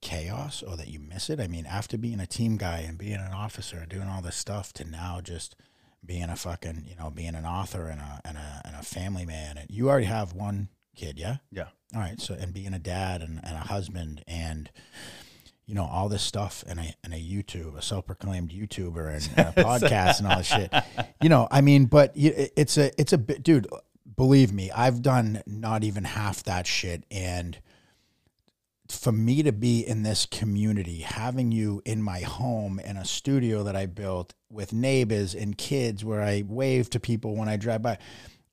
chaos 0.00 0.62
or 0.62 0.76
that 0.76 0.88
you 0.88 1.00
miss 1.00 1.30
it? 1.30 1.40
I 1.40 1.46
mean, 1.48 1.66
after 1.66 1.98
being 1.98 2.20
a 2.20 2.26
team 2.26 2.56
guy 2.56 2.78
and 2.78 2.98
being 2.98 3.14
an 3.14 3.32
officer 3.32 3.78
and 3.78 3.88
doing 3.88 4.08
all 4.08 4.22
this 4.22 4.36
stuff 4.36 4.72
to 4.74 4.84
now 4.84 5.20
just 5.22 5.56
being 6.04 6.30
a 6.30 6.36
fucking, 6.36 6.84
you 6.86 6.96
know, 6.96 7.10
being 7.10 7.34
an 7.34 7.44
author 7.44 7.88
and 7.88 8.00
a 8.00 8.20
and 8.24 8.36
a 8.36 8.62
and 8.64 8.76
a 8.76 8.82
family 8.82 9.26
man 9.26 9.58
and 9.58 9.70
you 9.70 9.88
already 9.88 10.06
have 10.06 10.32
one 10.32 10.68
kid, 10.96 11.18
yeah? 11.18 11.36
Yeah. 11.50 11.68
All 11.94 12.00
right. 12.00 12.20
So 12.20 12.34
and 12.34 12.52
being 12.52 12.74
a 12.74 12.78
dad 12.78 13.22
and, 13.22 13.40
and 13.42 13.54
a 13.54 13.60
husband 13.60 14.22
and 14.26 14.70
you 15.66 15.74
know 15.74 15.84
all 15.84 16.08
this 16.08 16.22
stuff 16.22 16.64
and 16.66 16.80
a 16.80 16.94
and 17.04 17.12
a 17.12 17.18
YouTube, 17.18 17.76
a 17.76 17.82
self-proclaimed 17.82 18.50
YouTuber 18.50 19.14
and, 19.14 19.30
and 19.36 19.48
a 19.48 19.52
podcast 19.64 20.18
and 20.18 20.28
all 20.28 20.38
this 20.38 20.46
shit. 20.46 20.72
You 21.20 21.28
know, 21.28 21.48
I 21.50 21.60
mean, 21.60 21.86
but 21.86 22.12
it's 22.14 22.78
a 22.78 22.98
it's 23.00 23.12
a 23.12 23.18
bit, 23.18 23.42
dude 23.42 23.66
believe 24.18 24.52
me, 24.52 24.70
I've 24.70 25.00
done 25.00 25.42
not 25.46 25.84
even 25.84 26.04
half 26.04 26.42
that 26.42 26.66
shit. 26.66 27.04
And 27.10 27.58
for 28.88 29.12
me 29.12 29.42
to 29.42 29.52
be 29.52 29.86
in 29.86 30.02
this 30.02 30.26
community, 30.26 31.00
having 31.00 31.52
you 31.52 31.82
in 31.84 32.02
my 32.02 32.20
home 32.20 32.78
in 32.80 32.96
a 32.96 33.04
studio 33.04 33.62
that 33.62 33.76
I 33.76 33.86
built 33.86 34.34
with 34.50 34.72
neighbors 34.72 35.34
and 35.34 35.56
kids 35.58 36.04
where 36.04 36.22
I 36.22 36.42
wave 36.46 36.88
to 36.90 37.00
people 37.00 37.36
when 37.36 37.48
I 37.48 37.56
drive 37.56 37.82
by, 37.82 37.98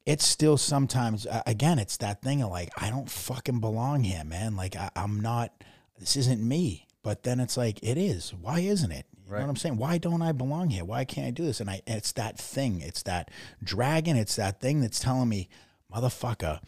it's 0.06 0.26
still 0.26 0.58
sometimes, 0.58 1.26
again, 1.46 1.80
it's 1.80 1.98
that 1.98 2.22
thing 2.22 2.42
of 2.42 2.52
like, 2.52 2.70
I 2.78 2.90
don't 2.90 3.10
fucking 3.10 3.60
belong 3.60 4.04
here, 4.04 4.24
man. 4.24 4.56
Like, 4.56 4.76
I, 4.76 4.90
I'm 4.96 5.20
not, 5.20 5.52
this 5.98 6.16
isn't 6.16 6.46
me. 6.46 6.86
But 7.02 7.22
then 7.22 7.40
it's 7.40 7.56
like, 7.56 7.78
it 7.84 8.00
is. 8.00 8.34
Why 8.34 8.62
isn't 8.62 8.92
it? 8.92 9.06
You 9.28 9.32
right. 9.32 9.40
know 9.40 9.46
what 9.46 9.52
I'm 9.52 9.56
saying? 9.58 9.78
Why 9.78 10.00
don't 10.00 10.24
I 10.24 10.32
belong 10.32 10.72
here? 10.72 10.84
Why 10.84 11.06
can't 11.06 11.28
I 11.28 11.32
do 11.32 11.46
this? 11.46 11.60
And 11.60 11.70
I 11.70 11.82
it's 11.86 12.12
that 12.14 12.40
thing. 12.40 12.82
It's 12.82 13.04
that 13.04 13.30
dragon. 13.64 14.18
It's 14.18 14.36
that 14.38 14.60
thing 14.60 14.82
that's 14.82 15.00
telling 15.00 15.30
me, 15.30 15.48
motherfucker, 15.94 16.62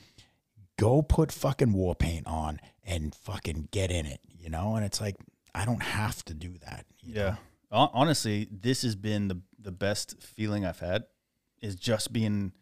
go 0.77 1.01
put 1.01 1.32
fucking 1.32 1.73
war 1.73 1.95
paint 1.95 2.27
on 2.27 2.60
and 2.88 3.13
fucking 3.13 3.67
get 3.71 3.91
in 3.91 4.08
it. 4.08 4.21
You 4.39 4.50
know? 4.50 4.76
And 4.76 4.84
it's 4.84 5.00
like, 5.00 5.17
I 5.54 5.65
don't 5.65 5.84
have 5.84 6.26
to 6.26 6.34
do 6.34 6.56
that. 6.65 6.86
yeah. 7.04 7.36
Know? 7.71 7.91
Honestly, 7.93 8.47
this 8.50 8.82
has 8.82 8.95
been 8.95 9.28
the 9.28 9.41
the 9.60 9.71
best 9.71 10.23
feeling 10.23 10.65
I've 10.65 10.80
had 10.80 11.04
is 11.62 11.76
just 11.76 12.13
being 12.13 12.54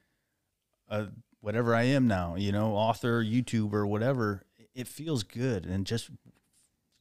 a 0.89 1.07
whatever 1.41 1.75
I 1.75 1.83
am 1.83 2.07
now, 2.07 2.35
you 2.35 2.51
know, 2.51 2.73
author, 2.73 3.23
YouTuber, 3.23 3.87
whatever. 3.87 4.43
It 4.73 4.87
feels 4.87 5.21
good 5.21 5.67
and 5.67 5.85
just 5.85 6.09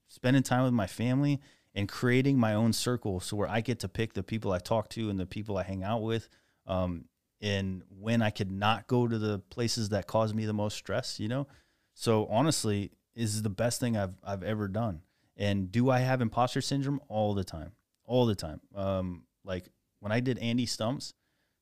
spending 0.09 0.43
time 0.43 0.65
with 0.65 0.75
my 0.75 0.87
family 0.87 1.41
and 1.75 1.89
creating 1.89 2.39
my 2.39 2.53
own 2.53 2.73
circle 2.75 3.21
so 3.21 3.37
where 3.37 3.49
I 3.49 3.63
get 3.63 3.81
to 3.81 3.89
pick 3.89 4.13
the 4.13 4.23
people 4.23 4.53
I 4.53 4.59
talk 4.59 4.91
to 4.91 5.09
and 5.09 5.19
the 5.19 5.27
people 5.27 5.57
I 5.57 5.63
hang 5.63 5.83
out 5.83 6.03
with. 6.03 6.29
Um, 6.67 7.07
and 7.41 7.83
when 7.89 8.21
I 8.21 8.31
could 8.31 8.51
not 8.51 8.87
go 8.87 9.09
to 9.09 9.19
the 9.19 9.39
places 9.51 9.89
that 9.89 10.07
cause 10.07 10.35
me 10.35 10.45
the 10.45 10.53
most 10.53 10.77
stress, 10.77 11.19
you 11.19 11.29
know? 11.29 11.47
So 11.95 12.27
honestly, 12.27 12.93
is 13.15 13.43
the 13.43 13.51
best 13.51 13.81
thing 13.81 13.97
I've 13.97 14.15
I've 14.25 14.43
ever 14.43 14.69
done. 14.69 15.03
And 15.37 15.71
do 15.73 15.91
I 15.91 16.01
have 16.01 16.21
imposter 16.21 16.61
syndrome 16.61 17.01
all 17.09 17.35
the 17.35 17.45
time? 17.45 17.73
All 18.05 18.27
the 18.27 18.35
time. 18.35 18.61
Um, 18.75 19.25
like 19.45 19.69
when 20.01 20.13
I 20.13 20.21
did 20.21 20.39
Andy 20.39 20.67
Stumpf's 20.67 21.15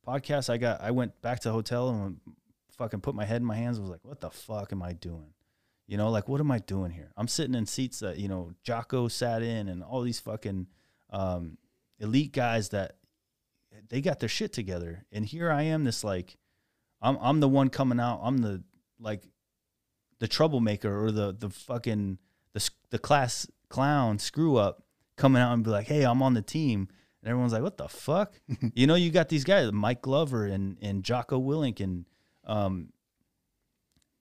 podcast, 0.06 0.50
I 0.50 0.58
got 0.58 0.80
I 0.80 0.90
went 0.90 1.20
back 1.22 1.40
to 1.40 1.48
the 1.48 1.52
hotel 1.52 1.90
and 1.90 2.20
fucking 2.76 3.00
put 3.00 3.14
my 3.14 3.24
head 3.24 3.40
in 3.40 3.46
my 3.46 3.56
hands. 3.56 3.80
Was 3.80 3.90
like, 3.90 4.04
what 4.04 4.20
the 4.20 4.30
fuck 4.30 4.72
am 4.72 4.82
I 4.82 4.92
doing? 4.92 5.32
You 5.86 5.96
know, 5.96 6.10
like 6.10 6.28
what 6.28 6.40
am 6.40 6.50
I 6.50 6.58
doing 6.58 6.90
here? 6.90 7.12
I'm 7.16 7.28
sitting 7.28 7.54
in 7.54 7.66
seats 7.66 8.00
that 8.00 8.18
you 8.18 8.28
know 8.28 8.52
Jocko 8.62 9.08
sat 9.08 9.42
in, 9.42 9.68
and 9.68 9.82
all 9.82 10.02
these 10.02 10.20
fucking 10.20 10.66
um, 11.10 11.58
elite 11.98 12.32
guys 12.32 12.70
that 12.70 12.96
they 13.88 14.00
got 14.00 14.20
their 14.20 14.28
shit 14.28 14.52
together, 14.52 15.04
and 15.12 15.24
here 15.24 15.50
I 15.50 15.62
am, 15.62 15.84
this 15.84 16.04
like, 16.04 16.36
I'm 17.00 17.18
I'm 17.20 17.40
the 17.40 17.48
one 17.48 17.68
coming 17.68 18.00
out. 18.00 18.20
I'm 18.22 18.38
the 18.38 18.62
like, 18.98 19.22
the 20.22 20.28
troublemaker 20.28 21.04
or 21.04 21.10
the 21.10 21.34
the 21.36 21.50
fucking 21.50 22.16
the 22.52 22.70
the 22.90 22.98
class 23.00 23.44
clown 23.68 24.20
screw 24.20 24.56
up 24.56 24.84
coming 25.16 25.42
out 25.42 25.52
and 25.52 25.64
be 25.64 25.70
like, 25.70 25.88
hey, 25.88 26.04
I'm 26.04 26.22
on 26.22 26.34
the 26.34 26.42
team. 26.42 26.86
And 27.20 27.28
everyone's 27.28 27.52
like, 27.52 27.62
what 27.62 27.76
the 27.76 27.88
fuck? 27.88 28.40
you 28.74 28.86
know, 28.86 28.94
you 28.94 29.10
got 29.10 29.28
these 29.28 29.42
guys, 29.42 29.72
Mike 29.72 30.00
Glover 30.00 30.46
and, 30.46 30.78
and 30.80 31.02
Jocko 31.02 31.40
Willink 31.40 31.80
and 31.80 32.04
um, 32.46 32.92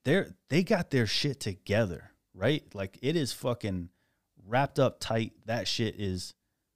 they're 0.03 0.35
they 0.49 0.63
got 0.63 0.89
their 0.89 1.05
shit 1.05 1.39
together, 1.39 2.09
right? 2.33 2.63
Like 2.73 2.97
it 3.03 3.15
is 3.15 3.31
fucking 3.31 3.89
wrapped 4.47 4.79
up 4.79 4.99
tight. 4.99 5.33
That 5.45 5.67
shit 5.67 5.99
is 5.99 6.33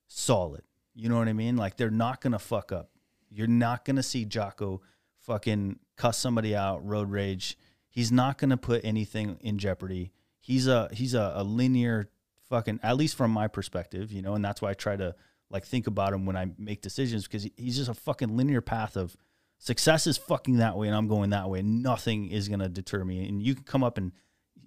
solid. 0.07 0.61
You 0.93 1.09
know 1.09 1.17
what 1.17 1.29
I 1.29 1.33
mean? 1.33 1.57
Like 1.57 1.77
they're 1.77 1.89
not 1.89 2.21
gonna 2.21 2.38
fuck 2.38 2.71
up. 2.71 2.91
You're 3.31 3.47
not 3.47 3.85
gonna 3.85 4.03
see 4.03 4.23
Jocko 4.23 4.83
fucking 5.21 5.79
cuss 5.97 6.19
somebody 6.19 6.55
out, 6.55 6.85
road 6.85 7.09
rage. 7.09 7.57
He's 7.95 8.12
not 8.12 8.38
gonna 8.38 8.58
put 8.58 8.84
anything 8.84 9.38
in 9.39 9.58
jeopardy. 9.58 10.12
He's 10.41 10.67
a 10.67 10.89
he's 10.91 11.13
a, 11.13 11.31
a 11.36 11.43
linear 11.43 12.10
fucking 12.49 12.81
at 12.84 12.97
least 12.97 13.15
from 13.15 13.31
my 13.31 13.47
perspective, 13.47 14.12
you 14.12 14.21
know, 14.21 14.36
and 14.36 14.43
that's 14.43 14.62
why 14.62 14.71
I 14.71 14.73
try 14.73 14.97
to 14.97 15.15
like 15.49 15.65
think 15.65 15.88
about 15.88 16.12
him 16.12 16.25
when 16.25 16.36
I 16.36 16.47
make 16.58 16.81
decisions 16.81 17.23
because 17.23 17.47
he's 17.55 17.77
just 17.77 17.89
a 17.89 17.93
fucking 17.93 18.36
linear 18.36 18.60
path 18.60 18.97
of 18.97 19.15
Success 19.58 20.05
is 20.05 20.17
fucking 20.17 20.58
that 20.58 20.77
way, 20.77 20.88
and 20.88 20.95
I'm 20.95 21.08
going 21.08 21.29
that 21.29 21.49
way. 21.49 21.62
Nothing 21.62 22.29
is 22.29 22.49
gonna 22.49 22.69
deter 22.69 23.03
me. 23.03 23.27
And 23.27 23.41
you 23.41 23.55
could 23.55 23.65
come 23.65 23.84
up 23.84 23.97
and 23.97 24.12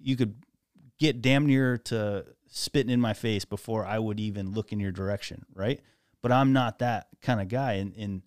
you 0.01 0.15
could 0.15 0.43
get 0.97 1.21
damn 1.21 1.45
near 1.45 1.77
to 1.77 2.25
spitting 2.47 2.91
in 2.91 2.99
my 2.99 3.13
face 3.13 3.45
before 3.45 3.85
I 3.85 3.99
would 3.99 4.19
even 4.19 4.51
look 4.51 4.73
in 4.73 4.79
your 4.79 4.91
direction, 4.91 5.45
right? 5.53 5.79
But 6.21 6.31
I'm 6.31 6.53
not 6.53 6.79
that 6.79 7.07
kind 7.21 7.39
of 7.39 7.47
guy. 7.47 7.73
And, 7.73 7.95
and 7.95 8.21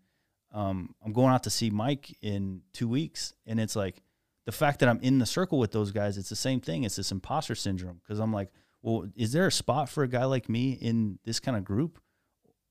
um, 0.52 0.94
I'm 1.04 1.12
going 1.12 1.34
out 1.34 1.42
to 1.42 1.50
see 1.50 1.70
Mike 1.70 2.16
in 2.22 2.62
two 2.72 2.88
weeks, 2.88 3.34
and 3.44 3.58
it's 3.58 3.76
like 3.76 4.00
the 4.44 4.52
fact 4.52 4.80
that 4.80 4.88
I'm 4.88 5.00
in 5.00 5.18
the 5.18 5.26
circle 5.26 5.58
with 5.58 5.72
those 5.72 5.92
guys. 5.92 6.18
It's 6.18 6.28
the 6.28 6.36
same 6.36 6.60
thing. 6.60 6.84
It's 6.84 6.96
this 6.96 7.12
imposter 7.12 7.54
syndrome 7.54 8.00
because 8.02 8.18
I'm 8.18 8.32
like, 8.32 8.50
well, 8.82 9.06
is 9.16 9.32
there 9.32 9.46
a 9.46 9.52
spot 9.52 9.88
for 9.88 10.02
a 10.02 10.08
guy 10.08 10.24
like 10.24 10.48
me 10.48 10.72
in 10.72 11.18
this 11.24 11.38
kind 11.38 11.56
of 11.56 11.64
group? 11.64 12.00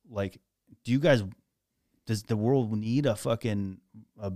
Like, 0.09 0.39
do 0.83 0.91
you 0.91 0.99
guys 0.99 1.23
does 2.05 2.23
the 2.23 2.35
world 2.35 2.75
need 2.77 3.05
a 3.05 3.15
fucking 3.15 3.77
a 4.19 4.33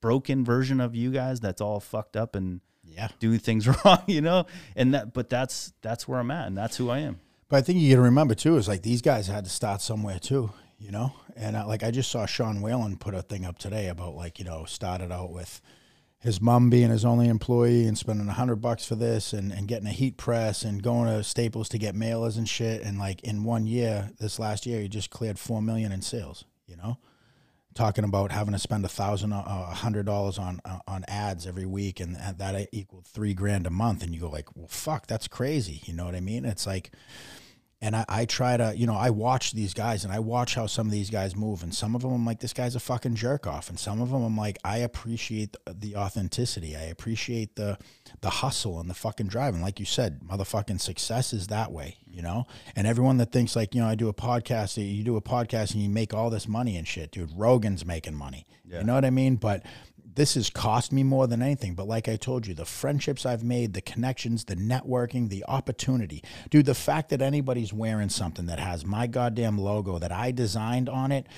broken 0.00 0.44
version 0.44 0.80
of 0.80 0.94
you 0.94 1.10
guys 1.10 1.40
that's 1.40 1.60
all 1.60 1.80
fucked 1.80 2.16
up 2.16 2.36
and 2.36 2.60
yeah 2.84 3.08
doing 3.18 3.38
things 3.38 3.66
wrong 3.84 4.02
you 4.06 4.20
know 4.20 4.46
and 4.76 4.94
that 4.94 5.12
but 5.12 5.28
that's 5.28 5.72
that's 5.82 6.06
where 6.06 6.20
i'm 6.20 6.30
at 6.30 6.46
and 6.46 6.56
that's 6.56 6.76
who 6.76 6.90
i 6.90 6.98
am 6.98 7.18
but 7.48 7.56
i 7.56 7.60
think 7.60 7.78
you 7.78 7.90
got 7.90 7.96
to 7.96 8.02
remember 8.02 8.34
too 8.34 8.56
is 8.56 8.68
like 8.68 8.82
these 8.82 9.02
guys 9.02 9.26
had 9.26 9.44
to 9.44 9.50
start 9.50 9.80
somewhere 9.80 10.18
too 10.18 10.50
you 10.78 10.90
know 10.90 11.12
and 11.34 11.56
uh, 11.56 11.66
like 11.66 11.82
i 11.82 11.90
just 11.90 12.10
saw 12.10 12.24
sean 12.26 12.60
whalen 12.60 12.96
put 12.96 13.14
a 13.14 13.22
thing 13.22 13.44
up 13.44 13.58
today 13.58 13.88
about 13.88 14.14
like 14.14 14.38
you 14.38 14.44
know 14.44 14.64
started 14.64 15.10
out 15.10 15.32
with 15.32 15.60
his 16.20 16.40
mom 16.40 16.68
being 16.68 16.90
his 16.90 17.04
only 17.04 17.28
employee 17.28 17.86
and 17.86 17.96
spending 17.96 18.28
a 18.28 18.32
hundred 18.32 18.56
bucks 18.56 18.84
for 18.84 18.96
this 18.96 19.32
and, 19.32 19.52
and 19.52 19.68
getting 19.68 19.86
a 19.86 19.92
heat 19.92 20.16
press 20.16 20.64
and 20.64 20.82
going 20.82 21.08
to 21.08 21.22
Staples 21.22 21.68
to 21.68 21.78
get 21.78 21.94
mailers 21.94 22.36
and 22.36 22.48
shit. 22.48 22.82
And 22.82 22.98
like 22.98 23.22
in 23.22 23.44
one 23.44 23.66
year, 23.66 24.10
this 24.18 24.38
last 24.38 24.66
year, 24.66 24.80
he 24.80 24.88
just 24.88 25.10
cleared 25.10 25.38
four 25.38 25.62
million 25.62 25.92
in 25.92 26.02
sales. 26.02 26.44
You 26.66 26.76
know, 26.76 26.98
talking 27.74 28.04
about 28.04 28.32
having 28.32 28.52
to 28.52 28.58
spend 28.58 28.84
a 28.84 28.88
thousand, 28.88 29.32
uh, 29.32 29.44
a 29.46 29.74
hundred 29.74 30.06
dollars 30.06 30.38
on 30.38 30.60
uh, 30.64 30.80
on 30.88 31.04
ads 31.06 31.46
every 31.46 31.66
week, 31.66 32.00
and 32.00 32.16
that 32.16 32.68
equaled 32.72 33.06
three 33.06 33.32
grand 33.32 33.66
a 33.66 33.70
month. 33.70 34.02
And 34.02 34.12
you 34.12 34.20
go 34.20 34.28
like, 34.28 34.54
well, 34.56 34.68
fuck, 34.68 35.06
that's 35.06 35.28
crazy. 35.28 35.82
You 35.84 35.94
know 35.94 36.04
what 36.04 36.16
I 36.16 36.20
mean? 36.20 36.44
It's 36.44 36.66
like 36.66 36.90
and 37.80 37.94
I, 37.94 38.04
I, 38.08 38.24
try 38.24 38.56
to, 38.56 38.74
you 38.76 38.86
know, 38.86 38.96
I 38.96 39.10
watch 39.10 39.52
these 39.52 39.72
guys 39.72 40.02
and 40.04 40.12
I 40.12 40.18
watch 40.18 40.56
how 40.56 40.66
some 40.66 40.86
of 40.86 40.92
these 40.92 41.10
guys 41.10 41.36
move. 41.36 41.62
And 41.62 41.72
some 41.72 41.94
of 41.94 42.02
them, 42.02 42.12
I'm 42.12 42.26
like, 42.26 42.40
this 42.40 42.52
guy's 42.52 42.74
a 42.74 42.80
fucking 42.80 43.14
jerk 43.14 43.46
off. 43.46 43.68
And 43.68 43.78
some 43.78 44.00
of 44.00 44.10
them, 44.10 44.24
I'm 44.24 44.36
like, 44.36 44.58
I 44.64 44.78
appreciate 44.78 45.52
the, 45.64 45.74
the 45.74 45.96
authenticity. 45.96 46.76
I 46.76 46.82
appreciate 46.82 47.54
the 47.54 47.78
the 48.20 48.30
hustle 48.30 48.80
and 48.80 48.90
the 48.90 48.94
fucking 48.94 49.28
drive. 49.28 49.54
And 49.54 49.62
like 49.62 49.78
you 49.78 49.86
said, 49.86 50.20
motherfucking 50.20 50.80
success 50.80 51.32
is 51.32 51.48
that 51.48 51.70
way, 51.70 51.98
you 52.10 52.20
know? 52.20 52.46
And 52.74 52.86
everyone 52.86 53.18
that 53.18 53.30
thinks, 53.30 53.54
like, 53.54 53.74
you 53.74 53.80
know, 53.80 53.86
I 53.86 53.94
do 53.94 54.08
a 54.08 54.14
podcast, 54.14 54.76
you 54.76 55.04
do 55.04 55.16
a 55.16 55.22
podcast 55.22 55.72
and 55.74 55.82
you 55.82 55.88
make 55.88 56.12
all 56.12 56.30
this 56.30 56.48
money 56.48 56.76
and 56.76 56.88
shit, 56.88 57.12
dude, 57.12 57.30
Rogan's 57.36 57.84
making 57.84 58.14
money. 58.14 58.46
Yeah. 58.68 58.80
You 58.80 58.84
know 58.84 58.94
what 58.94 59.04
I 59.04 59.10
mean? 59.10 59.36
But 59.36 59.64
this 60.18 60.34
has 60.34 60.50
cost 60.50 60.92
me 60.92 61.04
more 61.04 61.28
than 61.28 61.40
anything. 61.40 61.74
But 61.74 61.86
like 61.86 62.08
I 62.08 62.16
told 62.16 62.46
you, 62.46 62.52
the 62.52 62.64
friendships 62.64 63.24
I've 63.24 63.44
made, 63.44 63.72
the 63.72 63.80
connections, 63.80 64.44
the 64.44 64.56
networking, 64.56 65.28
the 65.28 65.44
opportunity. 65.46 66.24
Dude, 66.50 66.66
the 66.66 66.74
fact 66.74 67.10
that 67.10 67.22
anybody's 67.22 67.72
wearing 67.72 68.08
something 68.08 68.46
that 68.46 68.58
has 68.58 68.84
my 68.84 69.06
goddamn 69.06 69.58
logo 69.58 69.98
that 70.00 70.10
I 70.10 70.32
designed 70.32 70.88
on 70.88 71.12
it 71.12 71.28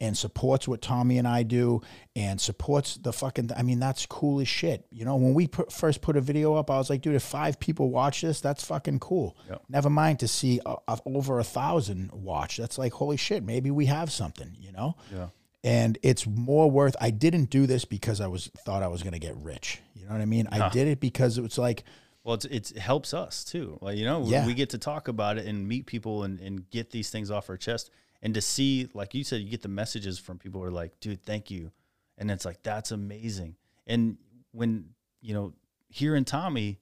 and 0.00 0.16
supports 0.16 0.66
what 0.66 0.80
Tommy 0.80 1.18
and 1.18 1.28
I 1.28 1.42
do 1.42 1.82
and 2.16 2.40
supports 2.40 2.96
the 2.96 3.12
fucking, 3.12 3.50
I 3.54 3.62
mean, 3.62 3.78
that's 3.78 4.06
cool 4.06 4.40
as 4.40 4.48
shit. 4.48 4.86
You 4.90 5.04
know, 5.04 5.16
when 5.16 5.34
we 5.34 5.46
put, 5.46 5.70
first 5.70 6.00
put 6.00 6.16
a 6.16 6.22
video 6.22 6.54
up, 6.54 6.70
I 6.70 6.78
was 6.78 6.88
like, 6.88 7.02
dude, 7.02 7.16
if 7.16 7.22
five 7.22 7.60
people 7.60 7.90
watch 7.90 8.22
this, 8.22 8.40
that's 8.40 8.64
fucking 8.64 9.00
cool. 9.00 9.36
Yep. 9.50 9.62
Never 9.68 9.90
mind 9.90 10.18
to 10.20 10.28
see 10.28 10.60
a, 10.64 10.76
a, 10.88 10.98
over 11.04 11.40
a 11.40 11.44
thousand 11.44 12.10
watch. 12.12 12.56
That's 12.56 12.78
like, 12.78 12.94
holy 12.94 13.18
shit, 13.18 13.44
maybe 13.44 13.70
we 13.70 13.84
have 13.84 14.10
something, 14.10 14.56
you 14.58 14.72
know? 14.72 14.96
Yeah 15.12 15.28
and 15.62 15.98
it's 16.02 16.26
more 16.26 16.70
worth 16.70 16.96
i 17.00 17.10
didn't 17.10 17.50
do 17.50 17.66
this 17.66 17.84
because 17.84 18.20
i 18.20 18.26
was 18.26 18.50
thought 18.64 18.82
i 18.82 18.88
was 18.88 19.02
going 19.02 19.12
to 19.12 19.18
get 19.18 19.36
rich. 19.36 19.80
You 19.94 20.06
know 20.06 20.12
what 20.12 20.20
i 20.20 20.26
mean? 20.26 20.48
I 20.50 20.68
did 20.70 20.88
it 20.88 21.00
because 21.00 21.38
it 21.38 21.42
was 21.42 21.58
like 21.58 21.84
well 22.24 22.34
it's, 22.34 22.44
it's, 22.46 22.70
it 22.70 22.78
helps 22.78 23.14
us 23.14 23.44
too. 23.44 23.78
Like 23.80 23.96
you 23.96 24.04
know 24.04 24.24
yeah. 24.24 24.46
we 24.46 24.54
get 24.54 24.70
to 24.70 24.78
talk 24.78 25.08
about 25.08 25.38
it 25.38 25.46
and 25.46 25.66
meet 25.66 25.86
people 25.86 26.24
and, 26.24 26.40
and 26.40 26.68
get 26.70 26.90
these 26.90 27.10
things 27.10 27.30
off 27.30 27.48
our 27.50 27.56
chest. 27.56 27.90
And 28.22 28.34
to 28.34 28.40
see 28.40 28.88
like 28.92 29.14
you 29.14 29.24
said 29.24 29.40
you 29.40 29.50
get 29.50 29.62
the 29.62 29.68
messages 29.68 30.18
from 30.18 30.38
people 30.38 30.60
who 30.60 30.66
are 30.66 30.70
like 30.70 30.98
dude 31.00 31.22
thank 31.22 31.50
you. 31.50 31.70
And 32.18 32.30
it's 32.30 32.44
like 32.44 32.62
that's 32.62 32.90
amazing. 32.90 33.56
And 33.86 34.18
when 34.52 34.90
you 35.20 35.34
know 35.34 35.54
hearing 35.88 36.24
tommy 36.24 36.78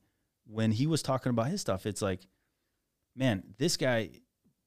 when 0.47 0.71
he 0.71 0.87
was 0.87 1.03
talking 1.03 1.31
about 1.31 1.49
his 1.49 1.61
stuff 1.61 1.87
it's 1.87 2.03
like 2.03 2.21
man 3.17 3.43
this 3.59 3.77
guy 3.77 4.11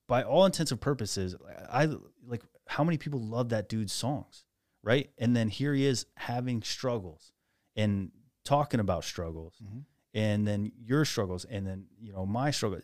by 0.08 0.24
all 0.24 0.46
intents 0.46 0.72
and 0.72 0.82
purposes 0.82 1.36
i 1.72 1.88
like 2.26 2.44
how 2.68 2.84
many 2.84 2.98
people 2.98 3.20
love 3.20 3.50
that 3.50 3.70
dude's 3.70 3.94
songs, 3.94 4.46
right? 4.84 5.10
And 5.18 5.36
then 5.36 5.50
here 5.50 5.74
he 5.74 5.86
is 5.86 6.06
having 6.16 6.62
struggles 6.62 7.32
and 7.76 8.12
talking 8.46 8.80
about 8.80 9.04
struggles, 9.04 9.56
mm-hmm. 9.64 9.80
and 10.14 10.48
then 10.48 10.72
your 10.78 11.06
struggles, 11.06 11.46
and 11.46 11.66
then 11.66 11.86
you 12.00 12.14
know 12.14 12.26
my 12.26 12.52
struggle. 12.52 12.80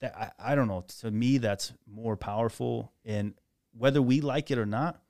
That 0.00 0.16
I, 0.16 0.52
I 0.52 0.54
don't 0.54 0.68
know. 0.68 0.84
To 1.00 1.10
me, 1.10 1.38
that's 1.38 1.72
more 1.86 2.16
powerful, 2.16 2.92
and 3.04 3.34
whether 3.72 4.02
we 4.02 4.20
like 4.20 4.50
it 4.50 4.58
or 4.58 4.66
not, 4.66 5.00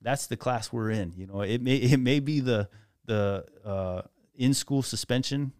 that's 0.00 0.26
the 0.26 0.36
class 0.36 0.72
we're 0.72 0.90
in. 0.90 1.12
You 1.16 1.26
know, 1.26 1.42
it 1.42 1.60
may 1.60 1.76
it 1.76 1.98
may 1.98 2.20
be 2.20 2.40
the 2.40 2.68
the 3.04 3.44
uh, 3.64 4.02
in 4.34 4.54
school 4.54 4.82
suspension 4.82 5.52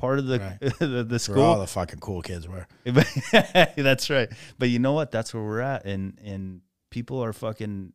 part 0.00 0.18
of 0.18 0.26
the 0.26 0.38
right. 0.38 0.58
the, 0.78 1.04
the 1.04 1.18
school. 1.18 1.36
Where 1.36 1.44
all 1.44 1.60
the 1.60 1.66
fucking 1.66 2.00
cool 2.00 2.22
kids 2.22 2.48
were. 2.48 2.66
that's 3.76 4.08
right. 4.08 4.30
But 4.58 4.70
you 4.70 4.78
know 4.78 4.94
what? 4.94 5.10
That's 5.10 5.34
where 5.34 5.42
we're 5.42 5.60
at, 5.60 5.84
and 5.84 6.18
and 6.24 6.62
people 6.90 7.22
are 7.22 7.34
fucking 7.34 7.92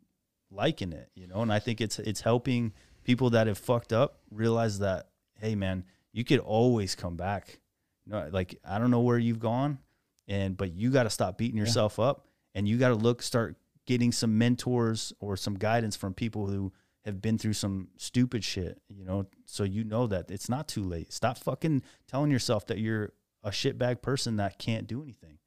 liking 0.51 0.93
it, 0.93 1.09
you 1.15 1.27
know. 1.27 1.41
And 1.41 1.51
I 1.51 1.59
think 1.59 1.81
it's 1.81 1.97
it's 1.97 2.21
helping 2.21 2.73
people 3.03 3.31
that 3.31 3.47
have 3.47 3.57
fucked 3.57 3.91
up 3.91 4.19
realize 4.29 4.79
that 4.79 5.07
hey, 5.39 5.55
man, 5.55 5.83
you 6.13 6.23
could 6.23 6.39
always 6.39 6.95
come 6.95 7.17
back. 7.17 7.59
You 8.05 8.13
know, 8.13 8.29
like 8.31 8.59
I 8.63 8.77
don't 8.77 8.91
know 8.91 9.01
where 9.01 9.17
you've 9.17 9.39
gone, 9.39 9.79
and 10.27 10.55
but 10.55 10.73
you 10.73 10.91
got 10.91 11.03
to 11.03 11.09
stop 11.09 11.39
beating 11.39 11.57
yourself 11.57 11.95
yeah. 11.97 12.05
up, 12.05 12.27
and 12.53 12.67
you 12.67 12.77
got 12.77 12.89
to 12.89 12.95
look 12.95 13.23
start 13.23 13.57
getting 13.87 14.11
some 14.11 14.37
mentors 14.37 15.11
or 15.19 15.35
some 15.35 15.55
guidance 15.55 15.95
from 15.95 16.13
people 16.13 16.45
who 16.45 16.71
have 17.05 17.21
been 17.21 17.37
through 17.37 17.53
some 17.53 17.89
stupid 17.97 18.43
shit, 18.43 18.81
you 18.89 19.05
know, 19.05 19.27
so 19.45 19.63
you 19.63 19.83
know 19.83 20.07
that 20.07 20.31
it's 20.31 20.49
not 20.49 20.67
too 20.67 20.83
late. 20.83 21.13
Stop 21.13 21.37
fucking 21.37 21.83
telling 22.07 22.31
yourself 22.31 22.65
that 22.67 22.79
you're 22.79 23.13
a 23.43 23.51
shitbag 23.51 24.01
person 24.01 24.37
that 24.37 24.57
can't 24.57 24.87
do 24.87 25.03
anything. 25.03 25.37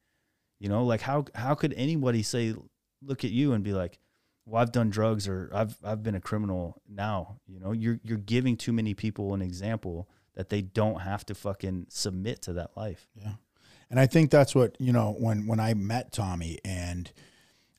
You 0.61 0.69
know, 0.69 0.85
like 0.85 1.01
how 1.01 1.27
how 1.35 1.55
could 1.55 1.75
anybody 1.75 2.23
say 2.23 2.55
look 3.03 3.25
at 3.25 3.31
you 3.31 3.53
and 3.53 3.63
be 3.63 3.73
like, 3.73 3.99
well, 4.47 4.63
I've 4.63 4.73
done 4.73 4.91
drugs 4.91 5.29
or 5.29 5.51
I've 5.53 5.77
I've 5.85 6.03
been 6.03 6.15
a 6.15 6.21
criminal 6.21 6.81
now. 6.89 7.41
You 7.47 7.61
know, 7.61 7.73
you're 7.73 8.01
you're 8.03 8.19
giving 8.19 8.57
too 8.57 8.73
many 8.73 8.95
people 8.95 9.35
an 9.35 9.43
example 9.43 10.09
that 10.35 10.49
they 10.49 10.63
don't 10.63 11.01
have 11.01 11.27
to 11.27 11.35
fucking 11.35 11.87
submit 11.91 12.43
to 12.43 12.53
that 12.55 12.77
life. 12.77 13.09
Yeah. 13.15 13.35
And 13.91 13.99
I 13.99 14.07
think 14.07 14.31
that's 14.31 14.55
what, 14.55 14.77
you 14.79 14.93
know, 14.93 15.17
when 15.19 15.47
when 15.47 15.61
I 15.61 15.75
met 15.75 16.13
Tommy 16.13 16.59
and 16.65 17.11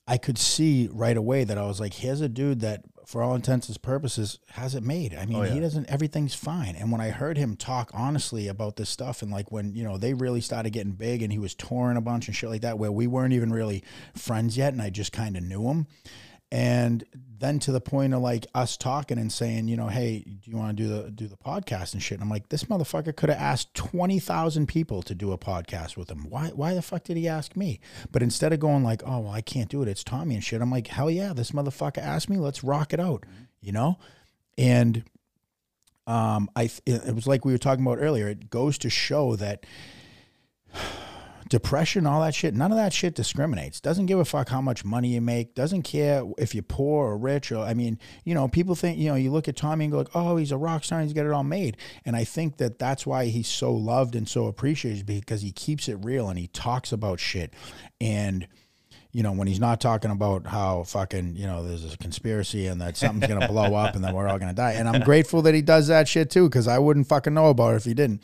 I 0.10 0.18
could 0.18 0.40
see 0.40 0.90
right 0.92 1.16
away 1.16 1.44
that 1.44 1.60
I 1.60 1.68
was 1.68 1.80
like, 1.80 1.94
here's 1.94 2.20
a 2.20 2.28
dude 2.28 2.62
that, 2.62 2.82
for 3.06 3.22
all 3.22 3.36
intents 3.36 3.70
and 3.70 3.80
purposes, 3.80 4.40
has 4.50 4.74
it 4.74 4.82
made. 4.82 5.14
I 5.14 5.28
mean, 5.28 5.38
oh, 5.38 5.44
yeah. 5.44 5.54
he 5.54 5.60
doesn't. 5.60 5.86
Everything's 5.86 6.34
fine. 6.34 6.76
And 6.76 6.92
when 6.92 7.00
I 7.00 7.12
heard 7.12 7.38
him 7.38 7.56
talk 7.56 7.92
honestly 7.94 8.48
about 8.48 8.76
this 8.76 8.90
stuff, 8.90 9.22
and 9.22 9.32
like 9.32 9.52
when 9.52 9.76
you 9.76 9.84
know 9.84 10.00
they 10.00 10.16
really 10.16 10.42
started 10.42 10.72
getting 10.72 10.94
big, 10.94 11.22
and 11.22 11.32
he 11.32 11.38
was 11.38 11.54
touring 11.54 11.96
a 11.96 12.02
bunch 12.02 12.28
and 12.28 12.36
shit 12.36 12.50
like 12.50 12.62
that, 12.62 12.80
where 12.80 12.92
we 12.92 13.06
weren't 13.06 13.34
even 13.34 13.54
really 13.54 13.84
friends 14.16 14.58
yet, 14.58 14.74
and 14.74 14.82
I 14.82 14.90
just 14.90 15.12
kind 15.12 15.38
of 15.38 15.44
knew 15.44 15.70
him 15.70 15.86
and 16.52 17.06
then 17.14 17.60
to 17.60 17.72
the 17.72 17.80
point 17.80 18.14
of 18.14 18.22
like 18.22 18.48
us 18.54 18.76
talking 18.76 19.18
and 19.18 19.32
saying, 19.32 19.68
you 19.68 19.78
know, 19.78 19.88
hey, 19.88 20.20
do 20.20 20.52
you 20.52 20.58
want 20.58 20.76
to 20.76 20.84
do 20.84 20.90
the 20.90 21.12
do 21.12 21.28
the 21.28 21.38
podcast 21.38 21.94
and 21.94 22.02
shit? 22.02 22.18
And 22.18 22.24
I'm 22.24 22.30
like, 22.30 22.50
this 22.50 22.66
motherfucker 22.66 23.16
could 23.16 23.30
have 23.30 23.40
asked 23.40 23.74
twenty 23.76 24.20
thousand 24.20 24.68
people 24.68 25.02
to 25.04 25.16
do 25.16 25.32
a 25.32 25.38
podcast 25.38 25.96
with 25.96 26.10
him. 26.10 26.30
Why 26.30 26.48
why 26.50 26.74
the 26.74 26.82
fuck 26.82 27.04
did 27.04 27.18
he 27.18 27.28
ask 27.28 27.56
me? 27.56 27.80
But 28.12 28.24
instead 28.24 28.52
of 28.52 28.60
going 28.60 28.84
like, 28.84 29.04
oh 29.06 29.20
well, 29.20 29.32
I 29.32 29.42
can't 29.42 29.70
do 29.70 29.82
it, 29.84 29.88
it's 29.88 30.04
Tommy 30.04 30.36
and 30.36 30.44
shit. 30.44 30.62
I'm 30.62 30.72
like, 30.72 30.88
hell 30.88 31.10
yeah, 31.10 31.34
this 31.34 31.52
motherfucker 31.52 32.00
asked 32.00 32.30
me, 32.30 32.38
let's 32.38 32.64
rock 32.64 32.94
it 32.94 33.00
out, 33.00 33.26
you 33.62 33.72
know, 33.72 34.00
and 34.58 35.04
um, 36.08 36.50
I 36.56 36.72
it 36.86 37.14
was 37.14 37.28
like 37.28 37.46
we 37.46 37.52
were 37.52 37.60
talking 37.60 37.86
about 37.86 38.00
earlier. 38.00 38.28
It 38.28 38.50
goes 38.50 38.80
to 38.80 38.90
show 38.90 39.36
that 39.36 39.66
depression, 41.50 42.06
all 42.06 42.22
that 42.22 42.36
shit, 42.36 42.54
none 42.54 42.72
of 42.72 42.78
that 42.78 42.94
shit 42.94 43.16
discriminates. 43.16 43.82
Doesn't 43.82 44.06
give 44.06 44.20
a 44.20 44.26
fuck 44.26 44.50
how 44.50 44.62
much 44.62 44.86
money 44.86 45.10
you 45.10 45.22
make. 45.22 45.56
Doesn't 45.56 45.82
care 45.82 46.24
if 46.38 46.54
you're 46.54 46.64
poor 46.64 47.08
or 47.08 47.18
rich. 47.18 47.52
Or 47.52 47.66
I 47.66 47.74
mean, 47.74 48.00
you 48.24 48.34
know, 48.34 48.48
people 48.48 48.76
think 48.76 48.98
you 48.98 49.10
know 49.10 49.16
you 49.16 49.32
look 49.32 49.48
at 49.48 49.58
Tommy 49.58 49.86
and 49.86 49.92
go 49.92 49.98
like, 49.98 50.16
oh, 50.16 50.38
he's 50.38 50.52
a 50.52 50.58
rock 50.58 50.84
star. 50.84 51.02
He's 51.02 51.14
got 51.14 51.26
it 51.26 51.32
all 51.32 51.44
made. 51.44 51.78
And 52.06 52.16
I 52.16 52.24
think 52.24 52.58
that 52.58 52.80
that's 52.80 53.06
why 53.06 53.26
he's 53.26 53.48
so 53.48 53.74
loved 53.74 54.16
and 54.16 54.30
so 54.30 54.46
appreciated 54.46 55.06
because 55.06 55.42
he 55.42 55.52
keeps 55.52 55.90
it 55.90 55.96
real 55.96 56.30
and 56.30 56.40
he 56.40 56.48
talks 56.48 56.92
about 56.92 57.20
shit 57.20 57.54
and 58.00 58.48
you 59.12 59.24
know, 59.24 59.32
when 59.32 59.48
he's 59.48 59.60
not 59.60 59.82
talking 59.82 60.12
about 60.12 60.46
how 60.46 60.84
fucking, 60.84 61.36
you 61.36 61.48
know, 61.48 61.68
there's 61.68 61.92
a 61.92 61.98
conspiracy 61.98 62.68
and 62.68 62.80
that 62.80 62.96
something's 62.96 63.28
going 63.28 63.42
to 63.42 63.48
blow 63.48 63.74
up 63.76 63.96
and 63.96 64.04
then 64.04 64.14
we're 64.14 64.28
all 64.28 64.38
going 64.38 64.52
to 64.52 64.56
die. 64.56 64.74
And 64.74 64.88
I'm 64.88 65.02
grateful 65.02 65.42
that 65.44 65.56
he 65.56 65.64
does 65.64 65.88
that 65.88 66.08
shit 66.08 66.30
too, 66.30 66.48
because 66.48 66.68
I 66.68 66.78
wouldn't 66.78 67.08
fucking 67.08 67.34
know 67.34 67.48
about 67.48 67.74
it 67.74 67.78
if 67.78 67.86
he 67.86 67.96
didn't. 67.96 68.22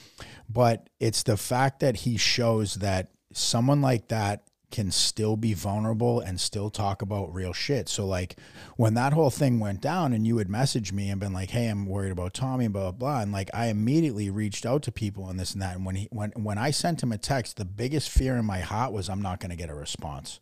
But 0.48 0.88
it's 1.00 1.24
the 1.24 1.38
fact 1.38 1.80
that 1.80 1.98
he 1.98 2.18
shows 2.18 2.76
that 2.76 3.10
someone 3.36 3.82
like 3.82 4.08
that 4.08 4.48
can 4.72 4.92
still 4.92 5.38
be 5.38 5.54
vulnerable 5.54 6.20
and 6.20 6.40
still 6.40 6.70
talk 6.70 7.02
about 7.02 7.34
real 7.34 7.54
shit. 7.54 7.88
So 7.88 8.06
like 8.06 8.38
when 8.78 8.94
that 8.96 9.14
whole 9.14 9.30
thing 9.30 9.60
went 9.60 9.82
down 9.82 10.14
and 10.14 10.26
you 10.26 10.36
would 10.36 10.50
message 10.50 10.92
me 10.92 11.10
and 11.10 11.20
been 11.20 11.34
like, 11.34 11.52
Hey, 11.52 11.68
I'm 11.68 11.86
worried 11.86 12.12
about 12.12 12.34
Tommy, 12.34 12.68
blah, 12.68 12.92
blah, 12.92 12.92
blah. 12.92 13.22
And 13.22 13.32
like 13.32 13.50
I 13.54 13.68
immediately 13.68 14.30
reached 14.30 14.66
out 14.66 14.84
to 14.84 14.92
people 14.92 15.30
and 15.30 15.40
this 15.40 15.54
and 15.54 15.62
that. 15.62 15.76
And 15.76 15.86
when 15.86 15.96
he 15.96 16.08
when 16.12 16.32
when 16.32 16.58
I 16.58 16.72
sent 16.72 17.04
him 17.04 17.12
a 17.12 17.18
text, 17.18 17.58
the 17.58 17.66
biggest 17.66 18.10
fear 18.10 18.38
in 18.38 18.46
my 18.46 18.60
heart 18.60 18.92
was 18.92 19.10
I'm 19.10 19.22
not 19.22 19.40
gonna 19.40 19.56
get 19.56 19.70
a 19.70 19.76
response. 19.76 20.40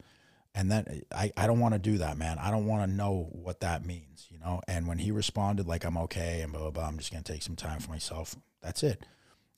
And 0.56 0.72
then 0.72 1.02
I, 1.12 1.32
I 1.36 1.48
don't 1.48 1.60
want 1.60 1.74
to 1.74 1.80
do 1.80 1.98
that, 1.98 2.16
man. 2.16 2.38
I 2.38 2.52
don't 2.52 2.68
want 2.68 2.88
to 2.88 2.96
know 2.96 3.28
what 3.32 3.62
that 3.62 3.86
means, 3.86 4.28
you 4.30 4.38
know? 4.38 4.62
And 4.68 4.88
when 4.88 5.00
he 5.00 5.10
responded 5.10 5.68
like 5.68 5.84
I'm 5.84 5.98
okay 5.98 6.42
and 6.42 6.52
blah 6.52 6.62
blah 6.62 6.72
blah, 6.72 6.88
I'm 6.88 6.98
just 6.98 7.12
gonna 7.12 7.24
take 7.24 7.44
some 7.44 7.56
time 7.56 7.80
for 7.80 7.92
myself. 7.92 8.36
That's 8.62 8.84
it. 8.84 9.04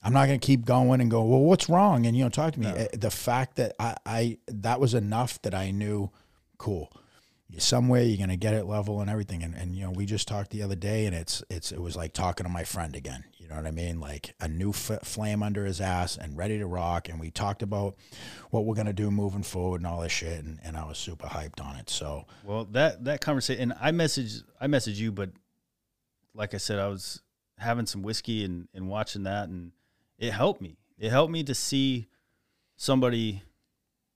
I'm 0.02 0.12
not 0.12 0.26
going 0.26 0.38
to 0.38 0.46
keep 0.46 0.64
going 0.64 1.00
and 1.00 1.10
go, 1.10 1.24
well, 1.24 1.40
what's 1.40 1.68
wrong? 1.68 2.06
And, 2.06 2.16
you 2.16 2.22
know, 2.22 2.30
talk 2.30 2.54
to 2.54 2.60
me. 2.60 2.66
No. 2.66 2.74
Eh, 2.74 2.88
the 2.92 3.10
fact 3.10 3.56
that 3.56 3.74
I, 3.78 3.96
I, 4.06 4.38
that 4.46 4.78
was 4.78 4.94
enough 4.94 5.42
that 5.42 5.54
I 5.54 5.72
knew, 5.72 6.10
cool. 6.58 6.92
You 7.48 7.60
somewhere 7.60 8.02
you're 8.02 8.16
going 8.16 8.28
to 8.30 8.36
get 8.36 8.54
it 8.54 8.66
level 8.66 9.00
and 9.00 9.08
everything. 9.08 9.42
And, 9.42 9.54
and, 9.54 9.74
you 9.74 9.84
know, 9.84 9.90
we 9.90 10.04
just 10.04 10.26
talked 10.26 10.50
the 10.50 10.62
other 10.62 10.74
day 10.74 11.06
and 11.06 11.14
it's, 11.14 11.42
it's, 11.48 11.70
it 11.70 11.80
was 11.80 11.96
like 11.96 12.12
talking 12.12 12.44
to 12.44 12.50
my 12.50 12.64
friend 12.64 12.94
again. 12.96 13.24
You 13.38 13.48
know 13.48 13.54
what 13.54 13.66
I 13.66 13.70
mean? 13.70 14.00
Like 14.00 14.34
a 14.40 14.48
new 14.48 14.70
f- 14.70 15.02
flame 15.04 15.42
under 15.44 15.64
his 15.64 15.80
ass 15.80 16.16
and 16.16 16.36
ready 16.36 16.58
to 16.58 16.66
rock. 16.66 17.08
And 17.08 17.20
we 17.20 17.30
talked 17.30 17.62
about 17.62 17.96
what 18.50 18.64
we're 18.64 18.74
going 18.74 18.88
to 18.88 18.92
do 18.92 19.12
moving 19.12 19.44
forward 19.44 19.80
and 19.80 19.86
all 19.86 20.00
this 20.00 20.10
shit. 20.10 20.44
And, 20.44 20.58
and 20.64 20.76
I 20.76 20.84
was 20.84 20.98
super 20.98 21.28
hyped 21.28 21.64
on 21.64 21.76
it. 21.76 21.88
So, 21.88 22.26
well, 22.42 22.64
that, 22.72 23.04
that 23.04 23.20
conversation, 23.20 23.70
and 23.70 23.78
I 23.80 23.92
messaged, 23.92 24.42
I 24.60 24.66
messaged 24.66 24.96
you, 24.96 25.12
but 25.12 25.30
like 26.34 26.52
I 26.52 26.58
said, 26.58 26.80
I 26.80 26.88
was 26.88 27.22
having 27.58 27.86
some 27.86 28.02
whiskey 28.02 28.44
and, 28.44 28.68
and 28.74 28.88
watching 28.88 29.22
that 29.22 29.48
and 29.48 29.70
it 30.18 30.32
helped 30.32 30.60
me. 30.60 30.78
It 30.98 31.10
helped 31.10 31.32
me 31.32 31.42
to 31.44 31.54
see 31.54 32.08
somebody 32.76 33.42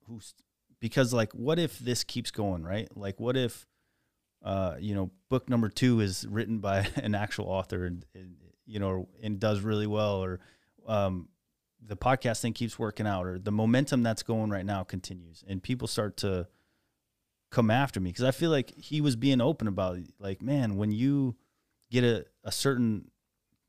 who's 0.07 0.35
because 0.81 1.13
like 1.13 1.33
what 1.33 1.59
if 1.59 1.79
this 1.79 2.05
keeps 2.05 2.31
going, 2.31 2.63
right? 2.63 2.89
Like 2.97 3.21
what 3.21 3.37
if 3.37 3.67
uh, 4.43 4.77
you 4.81 4.95
know, 4.95 5.11
book 5.29 5.49
number 5.49 5.69
two 5.69 6.01
is 6.01 6.27
written 6.27 6.59
by 6.59 6.89
an 6.97 7.15
actual 7.15 7.47
author 7.47 7.85
and, 7.85 8.05
and 8.15 8.37
you 8.67 8.79
know, 8.79 9.09
and 9.23 9.39
does 9.41 9.61
really 9.61 9.87
well, 9.87 10.23
or 10.23 10.41
um, 10.87 11.29
the 11.85 11.97
podcast 11.97 12.41
thing 12.41 12.53
keeps 12.53 12.79
working 12.79 13.07
out, 13.07 13.27
or 13.27 13.39
the 13.39 13.53
momentum 13.53 14.03
that's 14.03 14.23
going 14.23 14.51
right 14.51 14.65
now 14.65 14.85
continues, 14.85 15.45
and 15.47 15.63
people 15.63 15.89
start 15.89 16.17
to 16.19 16.47
come 17.51 17.71
after 17.71 18.01
me 18.01 18.11
because 18.11 18.25
I 18.25 18.31
feel 18.31 18.51
like 18.51 18.73
he 18.77 19.01
was 19.01 19.17
being 19.17 19.41
open 19.41 19.67
about 19.67 19.99
it. 19.99 20.07
like, 20.19 20.41
man, 20.41 20.77
when 20.77 20.93
you 20.93 21.37
get 21.91 22.05
a, 22.05 22.25
a 22.45 22.53
certain 22.53 23.11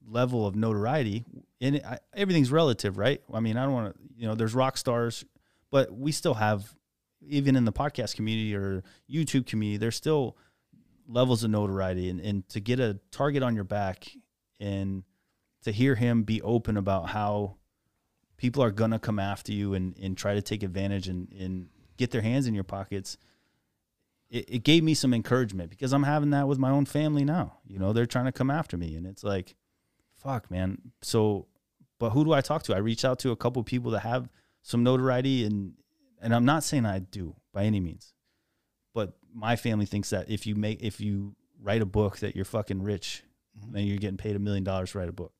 level 0.08 0.45
of 0.45 0.56
notoriety, 0.56 1.26
and 1.60 1.82
I, 1.86 1.99
everything's 2.14 2.52
relative, 2.52 2.97
right? 2.97 3.22
I 3.34 3.39
mean, 3.39 3.58
I 3.58 3.64
don't 3.64 3.74
want 3.74 3.93
to, 3.93 4.02
you 4.16 4.28
know, 4.28 4.36
there's 4.36 4.54
rock 4.54 4.78
stars, 4.78 5.24
but 5.70 5.93
we 5.93 6.12
still 6.12 6.34
have, 6.36 6.74
even 7.22 7.56
in 7.56 7.66
the 7.66 7.72
podcast 7.72 8.16
community 8.16 8.56
or 8.56 8.84
YouTube 9.10 9.45
community, 9.45 9.78
there's 9.78 9.95
still 9.95 10.38
levels 11.08 11.43
of 11.43 11.52
notoriety, 11.52 12.10
and, 12.10 12.20
and 12.20 12.47
to 12.49 12.60
get 12.60 12.80
a 12.80 12.99
target 13.12 13.43
on 13.43 13.56
your 13.56 13.64
back 13.64 14.10
and 14.60 15.04
to 15.64 15.72
hear 15.72 15.95
him 15.95 16.24
be 16.24 16.41
open 16.41 16.78
about 16.78 17.10
how 17.10 17.58
people 18.38 18.64
are 18.64 18.72
gonna 18.72 18.99
come 18.99 19.20
after 19.20 19.52
you 19.52 19.74
and, 19.74 19.97
and 20.02 20.18
try 20.18 20.34
to 20.34 20.41
take 20.41 20.64
advantage 20.64 21.08
and, 21.08 21.32
and 21.34 21.68
get 21.97 22.12
their 22.12 22.22
hands 22.22 22.47
in 22.47 22.56
your 22.56 22.64
pockets 22.64 23.18
it, 24.32 24.45
it 24.47 24.64
gave 24.64 24.84
me 24.84 24.93
some 24.93 25.14
encouragement 25.14 25.70
because 25.70 25.93
I'm 25.93 26.04
having 26.04 26.32
that 26.32 26.47
with 26.47 26.58
my 26.58 26.72
own 26.72 26.86
family 26.86 27.26
now. 27.26 27.58
You 27.68 27.78
know, 27.78 27.93
they're 27.93 28.06
trying 28.06 28.26
to 28.26 28.32
come 28.32 28.49
after 28.49 28.78
me, 28.78 28.95
and 28.95 29.06
it's 29.06 29.24
like, 29.24 29.56
fuck, 30.22 30.50
man. 30.52 30.80
So, 31.02 31.48
but 32.00 32.12
who 32.12 32.24
do 32.26 32.34
I 32.34 32.42
talk 32.42 32.64
to? 32.64 32.76
I 32.76 32.80
reach 32.80 33.06
out 33.06 33.20
to 33.20 33.32
a 33.32 33.36
couple 33.36 33.64
people 33.64 33.92
that 33.92 34.02
have 34.02 34.30
some 34.62 34.84
notoriety, 34.84 35.46
and 35.46 35.74
and 36.22 36.34
I'm 36.34 36.46
not 36.46 36.64
saying 36.64 36.86
I 36.86 37.00
do 37.00 37.36
by 37.54 37.64
any 37.64 37.80
means, 37.80 38.14
but 38.94 39.14
my 39.34 39.56
family 39.56 39.86
thinks 39.86 40.10
that 40.12 40.30
if 40.30 40.46
you 40.46 40.56
make 40.56 40.82
if 40.82 41.00
you 41.00 41.36
write 41.62 41.82
a 41.82 41.86
book 41.86 42.20
that 42.20 42.36
you're 42.36 42.46
fucking 42.46 42.82
rich, 42.82 43.24
mm-hmm. 43.60 43.74
then 43.74 43.86
you're 43.86 43.98
getting 43.98 44.18
paid 44.18 44.36
a 44.36 44.40
million 44.40 44.64
dollars 44.64 44.92
to 44.92 45.00
write 45.00 45.10
a 45.10 45.14
book. 45.14 45.34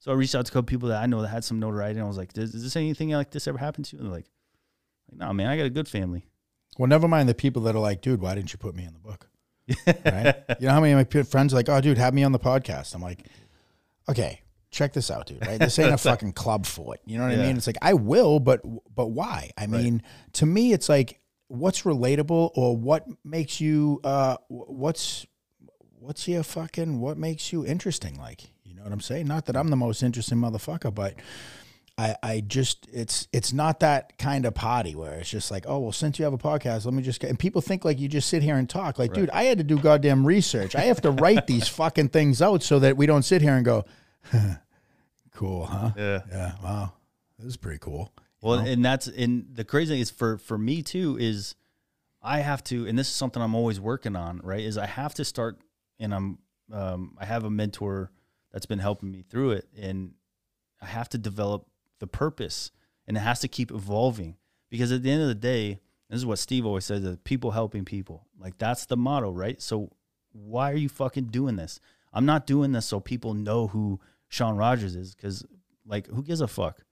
So 0.00 0.12
I 0.12 0.14
reached 0.14 0.34
out 0.34 0.46
to 0.46 0.52
a 0.52 0.54
couple 0.54 0.66
people 0.66 0.88
that 0.90 1.02
I 1.02 1.06
know 1.06 1.22
that 1.22 1.28
had 1.28 1.44
some 1.44 1.58
notoriety, 1.58 1.98
and 1.98 2.04
I 2.04 2.08
was 2.08 2.18
like, 2.18 2.32
"Does, 2.32 2.52
does 2.52 2.62
this 2.62 2.76
anything 2.76 3.10
like 3.10 3.30
this 3.30 3.48
ever 3.48 3.58
happen 3.58 3.84
to 3.84 3.96
you?" 3.96 4.00
And 4.00 4.08
they're 4.08 4.16
like, 4.16 4.30
"Like, 5.10 5.18
no, 5.18 5.32
man, 5.32 5.48
I 5.48 5.56
got 5.56 5.66
a 5.66 5.70
good 5.70 5.88
family." 5.88 6.28
Well, 6.78 6.86
never 6.86 7.08
mind 7.08 7.28
the 7.28 7.34
people 7.34 7.62
that 7.62 7.74
are 7.74 7.80
like, 7.80 8.00
dude, 8.00 8.20
why 8.20 8.36
didn't 8.36 8.52
you 8.52 8.58
put 8.58 8.74
me 8.76 8.84
in 8.84 8.92
the 8.92 9.00
book? 9.00 9.28
right? 9.86 10.36
You 10.60 10.68
know 10.68 10.72
how 10.72 10.80
many 10.80 10.92
of 10.92 11.14
my 11.14 11.22
friends 11.24 11.52
are 11.52 11.56
like, 11.56 11.68
oh, 11.68 11.80
dude, 11.80 11.98
have 11.98 12.14
me 12.14 12.22
on 12.22 12.32
the 12.32 12.38
podcast. 12.38 12.94
I'm 12.94 13.02
like, 13.02 13.26
okay, 14.08 14.42
check 14.70 14.92
this 14.92 15.10
out, 15.10 15.26
dude. 15.26 15.46
Right? 15.46 15.58
This 15.58 15.78
ain't 15.78 15.94
a 15.94 15.98
fucking 15.98 16.32
club 16.32 16.66
foot. 16.66 17.00
You 17.06 17.18
know 17.18 17.24
what 17.24 17.36
yeah. 17.36 17.42
I 17.42 17.46
mean? 17.46 17.56
It's 17.56 17.66
like 17.66 17.78
I 17.82 17.94
will, 17.94 18.40
but 18.40 18.62
but 18.94 19.08
why? 19.08 19.50
I 19.56 19.66
mean, 19.66 20.02
to 20.34 20.46
me, 20.46 20.72
it's 20.72 20.88
like 20.88 21.20
what's 21.48 21.82
relatable 21.82 22.50
or 22.54 22.76
what 22.76 23.06
makes 23.24 23.60
you 23.60 24.00
uh 24.04 24.36
what's 24.48 25.26
what's 25.98 26.28
your 26.28 26.42
fucking 26.42 27.00
what 27.00 27.18
makes 27.18 27.52
you 27.52 27.64
interesting? 27.64 28.18
Like, 28.18 28.44
you 28.64 28.74
know 28.74 28.82
what 28.82 28.92
I'm 28.92 29.00
saying? 29.00 29.26
Not 29.26 29.46
that 29.46 29.56
I'm 29.56 29.68
the 29.68 29.76
most 29.76 30.02
interesting 30.02 30.38
motherfucker, 30.38 30.94
but 30.94 31.14
I, 31.98 32.14
I 32.22 32.40
just 32.40 32.86
it's 32.92 33.26
it's 33.32 33.52
not 33.52 33.80
that 33.80 34.16
kind 34.18 34.46
of 34.46 34.54
party 34.54 34.94
where 34.94 35.14
it's 35.14 35.28
just 35.28 35.50
like 35.50 35.64
oh 35.66 35.80
well 35.80 35.92
since 35.92 36.16
you 36.16 36.24
have 36.24 36.32
a 36.32 36.38
podcast 36.38 36.84
let 36.84 36.94
me 36.94 37.02
just 37.02 37.18
get 37.18 37.28
and 37.28 37.38
people 37.38 37.60
think 37.60 37.84
like 37.84 37.98
you 37.98 38.06
just 38.06 38.28
sit 38.28 38.40
here 38.40 38.54
and 38.54 38.70
talk. 38.70 39.00
Like 39.00 39.10
right. 39.10 39.20
dude 39.20 39.30
I 39.30 39.44
had 39.44 39.58
to 39.58 39.64
do 39.64 39.78
goddamn 39.78 40.24
research. 40.24 40.76
I 40.76 40.82
have 40.82 41.00
to 41.02 41.10
write 41.10 41.48
these 41.48 41.66
fucking 41.68 42.10
things 42.10 42.40
out 42.40 42.62
so 42.62 42.78
that 42.78 42.96
we 42.96 43.06
don't 43.06 43.24
sit 43.24 43.42
here 43.42 43.54
and 43.54 43.64
go 43.64 43.84
cool 45.34 45.66
huh? 45.66 45.90
Yeah. 45.96 46.20
Yeah 46.30 46.52
wow. 46.62 46.92
This 47.36 47.48
is 47.48 47.56
pretty 47.56 47.80
cool 47.80 48.12
well 48.40 48.62
know? 48.62 48.70
and 48.70 48.84
that's 48.84 49.08
and 49.08 49.46
the 49.52 49.64
crazy 49.64 49.94
thing 49.94 50.00
is 50.00 50.10
for 50.10 50.38
for 50.38 50.56
me 50.56 50.82
too 50.82 51.16
is 51.18 51.56
I 52.22 52.38
have 52.38 52.62
to 52.64 52.86
and 52.86 52.96
this 52.96 53.08
is 53.08 53.14
something 53.14 53.42
I'm 53.42 53.56
always 53.56 53.80
working 53.80 54.14
on 54.14 54.40
right 54.44 54.60
is 54.60 54.78
I 54.78 54.86
have 54.86 55.14
to 55.14 55.24
start 55.24 55.58
and 55.98 56.14
I'm 56.14 56.38
um, 56.72 57.16
I 57.18 57.24
have 57.24 57.42
a 57.42 57.50
mentor 57.50 58.12
that's 58.52 58.66
been 58.66 58.78
helping 58.78 59.10
me 59.10 59.22
through 59.28 59.52
it 59.52 59.66
and 59.76 60.12
I 60.80 60.86
have 60.86 61.08
to 61.08 61.18
develop 61.18 61.66
the 62.00 62.06
purpose 62.06 62.70
and 63.06 63.16
it 63.16 63.20
has 63.20 63.40
to 63.40 63.48
keep 63.48 63.70
evolving. 63.70 64.36
Because 64.70 64.92
at 64.92 65.02
the 65.02 65.10
end 65.10 65.22
of 65.22 65.28
the 65.28 65.34
day 65.34 65.80
this 66.08 66.18
is 66.18 66.26
what 66.26 66.38
steve 66.38 66.64
always 66.64 66.84
says 66.84 67.02
that 67.02 67.24
people 67.24 67.50
helping 67.50 67.84
people. 67.84 68.26
Like 68.38 68.58
that's 68.58 68.86
the 68.86 68.96
motto 68.96 69.30
right? 69.30 69.60
So 69.60 69.90
why 70.32 70.72
are 70.72 70.76
you 70.76 70.88
fucking 70.88 71.26
doing 71.26 71.56
this? 71.56 71.80
I'm 72.12 72.26
not 72.26 72.46
doing 72.46 72.72
this 72.72 72.86
so 72.86 73.00
people 73.00 73.34
know 73.34 73.68
who 73.68 74.00
sean 74.28 74.56
rogers 74.56 74.94
is 74.94 75.14
because 75.14 75.44
like 75.86 76.06
who 76.08 76.22
gives 76.22 76.40
a 76.40 76.48
fuck? 76.48 76.82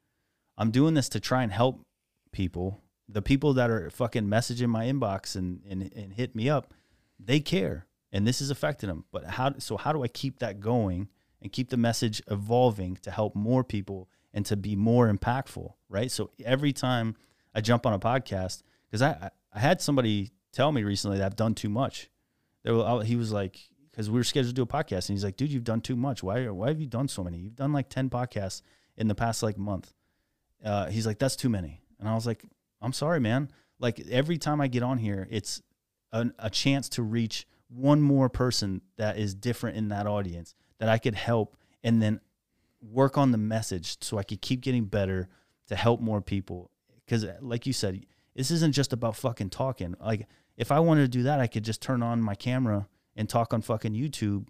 I'm 0.59 0.71
doing 0.71 0.95
this 0.95 1.09
to 1.11 1.21
try 1.21 1.43
and 1.43 1.53
help 1.53 1.85
people. 2.33 2.81
The 3.09 3.23
people 3.23 3.55
that 3.55 3.71
are 3.71 3.91
fucking 3.91 4.25
messaging 4.25 4.69
my 4.69 4.87
inbox 4.87 5.37
and, 5.37 5.61
and, 5.69 5.93
and 5.95 6.13
hit 6.15 6.35
me 6.35 6.49
up 6.49 6.73
they 7.19 7.41
care 7.41 7.87
and 8.13 8.27
this 8.27 8.41
is 8.41 8.51
affecting 8.51 8.89
them. 8.89 9.05
But 9.11 9.25
how 9.25 9.55
so 9.59 9.77
how 9.77 9.93
do 9.93 10.03
i 10.03 10.09
keep 10.09 10.39
that 10.39 10.61
going 10.61 11.09
and 11.43 11.53
keep 11.53 11.71
the 11.71 11.77
message 11.77 12.23
evolving 12.31 12.97
to 13.03 13.11
help 13.11 13.35
more 13.35 13.65
people 13.65 14.09
and 14.37 14.45
to 14.45 14.55
be 14.55 14.77
more 14.77 15.11
impactful, 15.11 15.73
right? 15.89 16.11
So 16.13 16.31
every 16.45 16.75
time 16.75 17.17
I 17.55 17.63
jump 17.63 17.87
on 17.87 17.95
a 17.95 17.99
podcast, 17.99 18.63
because 18.87 19.01
I, 19.01 19.31
I 19.51 19.59
had 19.59 19.81
somebody 19.81 20.31
tell 20.53 20.71
me 20.71 20.85
recently 20.85 21.17
that 21.17 21.25
I've 21.25 21.37
done 21.37 21.55
too 21.55 21.71
much. 21.71 22.11
They 22.63 22.71
were, 22.71 23.03
he 23.03 23.17
was 23.17 23.33
like, 23.33 23.59
because 23.91 24.11
we 24.11 24.19
were 24.19 24.25
scheduled 24.25 24.55
to 24.55 24.55
do 24.55 24.63
a 24.63 24.67
podcast, 24.67 25.09
and 25.09 25.17
he's 25.17 25.25
like, 25.25 25.39
dude, 25.39 25.51
you've 25.51 25.65
done 25.65 25.81
too 25.81 25.97
much. 25.97 26.23
Why, 26.23 26.47
why 26.51 26.69
have 26.69 26.79
you 26.79 26.87
done 26.87 27.09
so 27.09 27.25
many? 27.25 27.39
You've 27.39 27.57
done 27.57 27.73
like 27.73 27.89
10 27.89 28.11
podcasts 28.11 28.61
in 28.99 29.09
the 29.09 29.15
past 29.15 29.43
like 29.43 29.57
month. 29.57 29.95
Uh, 30.63 30.91
he's 30.91 31.07
like, 31.07 31.19
that's 31.19 31.37
too 31.37 31.49
many. 31.49 31.81
And 31.99 32.07
I 32.07 32.15
was 32.15 32.27
like, 32.27 32.45
I'm 32.83 32.93
sorry, 32.93 33.21
man. 33.21 33.51
Like 33.79 34.01
every 34.11 34.37
time 34.37 34.61
I 34.61 34.69
get 34.69 34.83
on 34.83 34.99
here, 34.99 35.27
it's 35.31 35.63
an, 36.13 36.35
a 36.39 36.51
chance 36.51 36.91
to 36.91 37.03
reach 37.03 37.47
one 37.69 38.03
more 38.03 38.29
person 38.29 38.83
that 38.99 39.17
is 39.17 39.35
different 39.35 39.79
in 39.79 39.89
that 39.89 40.07
audience 40.07 40.55
that 40.79 40.91
I 40.91 40.99
could 40.99 41.15
help. 41.15 41.57
And 41.83 42.03
then 42.03 42.21
work 42.91 43.19
on 43.19 43.33
the 43.33 43.39
message 43.39 44.03
so 44.03 44.19
I 44.19 44.23
could 44.23 44.41
keep 44.41 44.61
getting 44.61 44.85
better 44.85 45.29
to 45.69 45.77
help 45.77 46.01
more 46.01 46.21
people. 46.21 46.71
Because, 47.05 47.27
like 47.41 47.67
you 47.67 47.73
said, 47.73 48.05
this 48.35 48.51
isn't 48.51 48.73
just 48.73 48.93
about 48.93 49.17
fucking 49.17 49.51
talking. 49.51 49.95
Like, 50.01 50.27
if 50.57 50.73
I 50.73 50.81
wanted 50.81 51.03
to 51.03 51.09
do 51.09 51.25
that, 51.25 51.41
I 51.41 51.47
could 51.47 51.65
just 51.65 51.83
turn 51.83 52.03
on 52.03 52.23
my 52.23 52.35
camera 52.35 52.89
and 53.15 53.29
talk 53.29 53.53
on 53.53 53.63
fucking 53.63 53.95
YouTube 53.95 54.47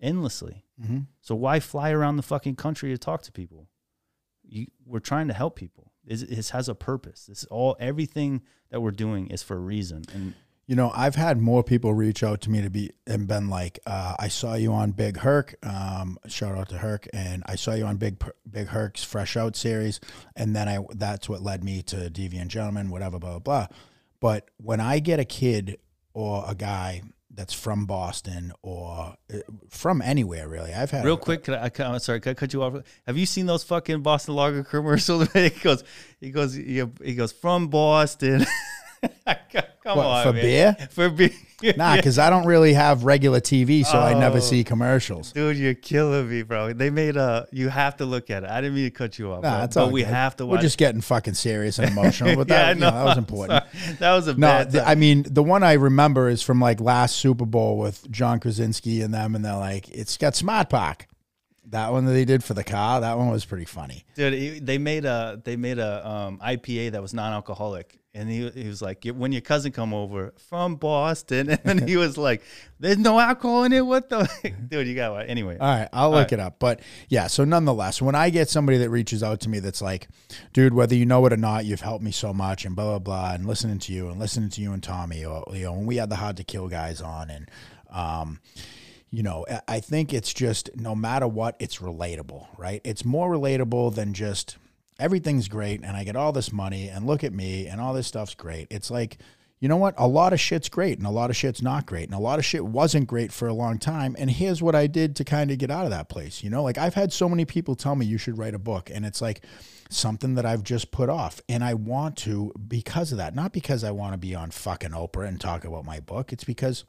endlessly. 0.00 0.64
Mm-hmm. 0.82 1.00
So 1.20 1.34
why 1.34 1.60
fly 1.60 1.90
around 1.90 2.16
the 2.16 2.22
fucking 2.22 2.56
country 2.56 2.90
to 2.90 2.98
talk 2.98 3.22
to 3.22 3.32
people? 3.32 3.68
You, 4.42 4.66
we're 4.84 4.98
trying 4.98 5.28
to 5.28 5.34
help 5.34 5.56
people. 5.56 5.92
This 6.04 6.50
has 6.50 6.68
a 6.68 6.74
purpose. 6.74 7.26
This 7.26 7.44
all 7.44 7.76
everything 7.78 8.42
that 8.70 8.80
we're 8.80 8.90
doing 8.90 9.28
is 9.28 9.42
for 9.42 9.56
a 9.56 9.60
reason. 9.60 10.02
And 10.12 10.34
you 10.66 10.76
know, 10.76 10.92
I've 10.94 11.16
had 11.16 11.40
more 11.40 11.64
people 11.64 11.92
reach 11.92 12.22
out 12.22 12.40
to 12.42 12.50
me 12.50 12.62
to 12.62 12.70
be 12.70 12.90
and 13.06 13.26
been 13.26 13.48
like, 13.48 13.80
uh, 13.84 14.14
I 14.18 14.28
saw 14.28 14.54
you 14.54 14.72
on 14.72 14.92
Big 14.92 15.18
Herc. 15.18 15.56
Um, 15.62 16.18
shout 16.28 16.56
out 16.56 16.68
to 16.70 16.78
Herc, 16.78 17.08
and 17.12 17.42
I 17.46 17.56
saw 17.56 17.74
you 17.74 17.84
on 17.84 17.96
Big 17.96 18.22
Big 18.48 18.68
Herc's 18.68 19.02
Fresh 19.02 19.36
Out 19.36 19.56
series, 19.56 20.00
and 20.36 20.54
then 20.54 20.68
I 20.68 20.78
that's 20.94 21.28
what 21.28 21.42
led 21.42 21.64
me 21.64 21.82
to 21.82 22.08
Deviant 22.10 22.48
Gentlemen, 22.48 22.90
whatever, 22.90 23.18
blah 23.18 23.30
blah 23.30 23.38
blah. 23.40 23.66
But 24.20 24.50
when 24.58 24.80
I 24.80 25.00
get 25.00 25.18
a 25.18 25.24
kid 25.24 25.78
or 26.14 26.44
a 26.46 26.54
guy 26.54 27.02
that's 27.34 27.54
from 27.54 27.86
Boston 27.86 28.52
or 28.62 29.14
uh, 29.32 29.38
from 29.70 30.02
anywhere 30.02 30.48
really. 30.48 30.72
I've 30.72 30.90
had 30.90 31.04
real 31.04 31.16
quick. 31.16 31.44
Can 31.44 31.54
I, 31.54 31.70
I'm 31.78 31.98
sorry, 31.98 32.20
can 32.20 32.30
I 32.30 32.34
cut 32.34 32.52
you 32.52 32.62
off? 32.62 32.74
Have 33.06 33.16
you 33.16 33.26
seen 33.26 33.46
those 33.46 33.64
fucking 33.64 34.02
Boston 34.02 34.34
Lager 34.34 34.64
commercials? 34.70 35.32
he 35.32 35.50
goes, 35.50 35.82
he 36.20 36.30
goes, 36.30 36.54
he 36.54 37.14
goes 37.14 37.32
from 37.32 37.68
Boston. 37.68 38.44
Come 39.82 39.96
what, 39.96 40.06
on, 40.06 40.26
for 40.26 40.32
man. 40.32 40.42
beer? 40.42 40.76
For 40.90 41.10
beer? 41.10 41.30
nah, 41.76 41.96
because 41.96 42.18
I 42.18 42.30
don't 42.30 42.46
really 42.46 42.72
have 42.72 43.04
regular 43.04 43.40
TV, 43.40 43.84
so 43.84 43.98
oh, 43.98 44.02
I 44.02 44.14
never 44.14 44.38
oh. 44.38 44.40
see 44.40 44.64
commercials. 44.64 45.32
Dude, 45.32 45.56
you're 45.56 45.74
killing 45.74 46.28
me, 46.28 46.42
bro. 46.42 46.72
They 46.72 46.90
made 46.90 47.16
a. 47.16 47.46
You 47.50 47.68
have 47.68 47.96
to 47.96 48.04
look 48.04 48.30
at 48.30 48.44
it. 48.44 48.50
I 48.50 48.60
didn't 48.60 48.76
mean 48.76 48.84
to 48.84 48.90
cut 48.90 49.18
you 49.18 49.32
off, 49.32 49.42
nah, 49.42 49.56
bro, 49.56 49.64
it's 49.64 49.74
but 49.74 49.92
we 49.92 50.02
have 50.02 50.36
to. 50.36 50.46
Watch. 50.46 50.58
We're 50.58 50.62
just 50.62 50.78
getting 50.78 51.00
fucking 51.00 51.34
serious 51.34 51.78
and 51.78 51.90
emotional, 51.90 52.36
but 52.36 52.48
that, 52.48 52.78
yeah, 52.78 52.90
that 52.90 53.04
was 53.04 53.18
important. 53.18 53.64
Sorry. 53.72 53.96
That 53.96 54.14
was 54.14 54.28
a 54.28 54.34
no. 54.34 54.64
The, 54.64 54.86
I 54.86 54.94
mean, 54.94 55.24
the 55.28 55.42
one 55.42 55.62
I 55.62 55.74
remember 55.74 56.28
is 56.28 56.42
from 56.42 56.60
like 56.60 56.80
last 56.80 57.16
Super 57.16 57.46
Bowl 57.46 57.78
with 57.78 58.10
John 58.10 58.38
Krasinski 58.38 59.02
and 59.02 59.12
them, 59.12 59.34
and 59.34 59.44
they're 59.44 59.56
like, 59.56 59.88
"It's 59.88 60.16
got 60.16 60.36
Smart 60.36 60.68
Pack." 60.68 61.08
That 61.66 61.90
one 61.90 62.04
that 62.04 62.12
they 62.12 62.24
did 62.24 62.44
for 62.44 62.54
the 62.54 62.64
car, 62.64 63.00
that 63.00 63.16
one 63.16 63.30
was 63.30 63.44
pretty 63.44 63.64
funny. 63.64 64.04
Dude, 64.14 64.66
they 64.66 64.78
made 64.78 65.04
a 65.04 65.40
they 65.42 65.56
made 65.56 65.78
a 65.78 66.06
um, 66.06 66.38
IPA 66.38 66.92
that 66.92 67.02
was 67.02 67.14
non-alcoholic, 67.14 67.98
and 68.14 68.28
he, 68.28 68.48
he 68.50 68.68
was 68.68 68.82
like, 68.82 69.04
when 69.04 69.32
your 69.32 69.40
cousin 69.40 69.72
come 69.72 69.94
over 69.94 70.34
from 70.48 70.76
Boston, 70.76 71.50
and 71.64 71.88
he 71.88 71.96
was 71.96 72.18
like, 72.18 72.42
there's 72.78 72.98
no 72.98 73.18
alcohol 73.18 73.64
in 73.64 73.72
it. 73.72 73.84
What 73.84 74.08
the 74.08 74.28
dude? 74.68 74.86
You 74.86 74.94
got 74.94 75.12
what? 75.12 75.28
Anyway. 75.28 75.56
All 75.58 75.66
right, 75.66 75.88
I'll 75.92 76.04
All 76.04 76.10
look 76.10 76.24
right. 76.24 76.32
it 76.32 76.40
up. 76.40 76.58
But 76.58 76.80
yeah, 77.08 77.26
so 77.26 77.44
nonetheless, 77.44 78.02
when 78.02 78.14
I 78.14 78.30
get 78.30 78.48
somebody 78.48 78.78
that 78.78 78.90
reaches 78.90 79.22
out 79.22 79.40
to 79.40 79.48
me 79.48 79.60
that's 79.60 79.80
like, 79.80 80.08
dude, 80.52 80.74
whether 80.74 80.94
you 80.94 81.06
know 81.06 81.24
it 81.26 81.32
or 81.32 81.38
not, 81.38 81.64
you've 81.64 81.80
helped 81.80 82.04
me 82.04 82.10
so 82.10 82.34
much, 82.34 82.64
and 82.64 82.76
blah 82.76 82.98
blah 82.98 82.98
blah, 82.98 83.34
and 83.34 83.46
listening 83.46 83.78
to 83.80 83.92
you 83.92 84.08
and 84.08 84.18
listening 84.20 84.50
to 84.50 84.60
you 84.60 84.72
and 84.72 84.82
Tommy, 84.82 85.24
or 85.24 85.44
you 85.52 85.64
know, 85.64 85.72
when 85.72 85.86
we 85.86 85.96
had 85.96 86.10
the 86.10 86.16
hard 86.16 86.36
to 86.36 86.44
kill 86.44 86.68
guys 86.68 87.00
on, 87.00 87.30
and 87.30 87.50
um 87.90 88.40
you 89.14 89.22
know, 89.22 89.44
I 89.68 89.80
think 89.80 90.14
it's 90.14 90.32
just 90.32 90.74
no 90.74 90.94
matter 90.94 91.28
what, 91.28 91.54
it's 91.58 91.80
relatable, 91.80 92.46
right? 92.56 92.80
It's 92.82 93.04
more 93.04 93.30
relatable 93.30 93.94
than 93.94 94.14
just 94.14 94.56
everything's 95.02 95.48
great 95.48 95.82
and 95.82 95.96
I 95.96 96.04
get 96.04 96.14
all 96.14 96.32
this 96.32 96.52
money 96.52 96.88
and 96.88 97.06
look 97.06 97.24
at 97.24 97.32
me 97.32 97.66
and 97.66 97.80
all 97.80 97.92
this 97.92 98.06
stuff's 98.06 98.36
great. 98.36 98.68
It's 98.70 98.90
like, 98.90 99.18
you 99.58 99.68
know 99.68 99.76
what? 99.76 99.94
A 99.98 100.06
lot 100.06 100.32
of 100.32 100.40
shit's 100.40 100.68
great 100.68 100.98
and 100.98 101.06
a 101.06 101.10
lot 101.10 101.28
of 101.28 101.36
shit's 101.36 101.60
not 101.60 101.86
great. 101.86 102.04
And 102.04 102.14
a 102.14 102.20
lot 102.20 102.38
of 102.38 102.44
shit 102.44 102.64
wasn't 102.64 103.08
great 103.08 103.32
for 103.32 103.48
a 103.48 103.52
long 103.52 103.78
time. 103.78 104.14
And 104.16 104.30
here's 104.30 104.62
what 104.62 104.76
I 104.76 104.86
did 104.86 105.16
to 105.16 105.24
kind 105.24 105.50
of 105.50 105.58
get 105.58 105.70
out 105.70 105.84
of 105.84 105.90
that 105.90 106.08
place. 106.08 106.42
You 106.42 106.50
know, 106.50 106.62
like 106.62 106.78
I've 106.78 106.94
had 106.94 107.12
so 107.12 107.28
many 107.28 107.44
people 107.44 107.74
tell 107.74 107.96
me 107.96 108.06
you 108.06 108.18
should 108.18 108.38
write 108.38 108.54
a 108.54 108.60
book. 108.60 108.90
And 108.92 109.04
it's 109.04 109.20
like 109.20 109.44
something 109.90 110.36
that 110.36 110.46
I've 110.46 110.62
just 110.62 110.92
put 110.92 111.08
off. 111.08 111.40
And 111.48 111.64
I 111.64 111.74
want 111.74 112.16
to 112.18 112.52
because 112.68 113.10
of 113.10 113.18
that. 113.18 113.34
Not 113.34 113.52
because 113.52 113.82
I 113.82 113.90
want 113.90 114.14
to 114.14 114.18
be 114.18 114.34
on 114.36 114.50
fucking 114.50 114.90
Oprah 114.90 115.26
and 115.26 115.40
talk 115.40 115.64
about 115.64 115.84
my 115.84 115.98
book. 115.98 116.32
It's 116.32 116.44
because 116.44 116.84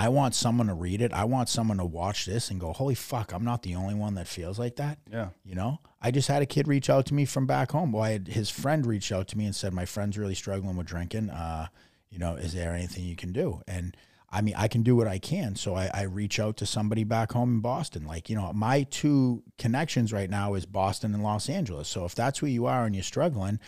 I 0.00 0.10
want 0.10 0.36
someone 0.36 0.68
to 0.68 0.74
read 0.74 1.02
it. 1.02 1.12
I 1.12 1.24
want 1.24 1.48
someone 1.48 1.78
to 1.78 1.84
watch 1.84 2.24
this 2.24 2.52
and 2.52 2.60
go, 2.60 2.72
holy 2.72 2.94
fuck, 2.94 3.32
I'm 3.32 3.44
not 3.44 3.64
the 3.64 3.74
only 3.74 3.96
one 3.96 4.14
that 4.14 4.28
feels 4.28 4.56
like 4.56 4.76
that. 4.76 4.98
Yeah. 5.10 5.30
You 5.44 5.56
know, 5.56 5.80
I 6.00 6.12
just 6.12 6.28
had 6.28 6.40
a 6.40 6.46
kid 6.46 6.68
reach 6.68 6.88
out 6.88 7.06
to 7.06 7.14
me 7.14 7.24
from 7.24 7.46
back 7.46 7.72
home. 7.72 7.90
Well, 7.90 8.04
I 8.04 8.12
had, 8.12 8.28
his 8.28 8.48
friend 8.48 8.86
reached 8.86 9.10
out 9.10 9.26
to 9.28 9.36
me 9.36 9.44
and 9.44 9.56
said, 9.56 9.72
my 9.72 9.86
friend's 9.86 10.16
really 10.16 10.36
struggling 10.36 10.76
with 10.76 10.86
drinking. 10.86 11.30
Uh, 11.30 11.66
you 12.10 12.20
know, 12.20 12.36
is 12.36 12.54
there 12.54 12.74
anything 12.74 13.02
you 13.06 13.16
can 13.16 13.32
do? 13.32 13.60
And 13.66 13.96
I 14.30 14.40
mean, 14.40 14.54
I 14.56 14.68
can 14.68 14.84
do 14.84 14.94
what 14.94 15.08
I 15.08 15.18
can. 15.18 15.56
So 15.56 15.74
I, 15.74 15.90
I 15.92 16.02
reach 16.02 16.38
out 16.38 16.58
to 16.58 16.66
somebody 16.66 17.02
back 17.02 17.32
home 17.32 17.54
in 17.54 17.60
Boston. 17.60 18.06
Like, 18.06 18.30
you 18.30 18.36
know, 18.36 18.52
my 18.52 18.84
two 18.84 19.42
connections 19.58 20.12
right 20.12 20.30
now 20.30 20.54
is 20.54 20.64
Boston 20.64 21.12
and 21.12 21.24
Los 21.24 21.48
Angeles. 21.48 21.88
So 21.88 22.04
if 22.04 22.14
that's 22.14 22.40
where 22.40 22.52
you 22.52 22.66
are 22.66 22.84
and 22.84 22.94
you're 22.94 23.02
struggling, 23.02 23.58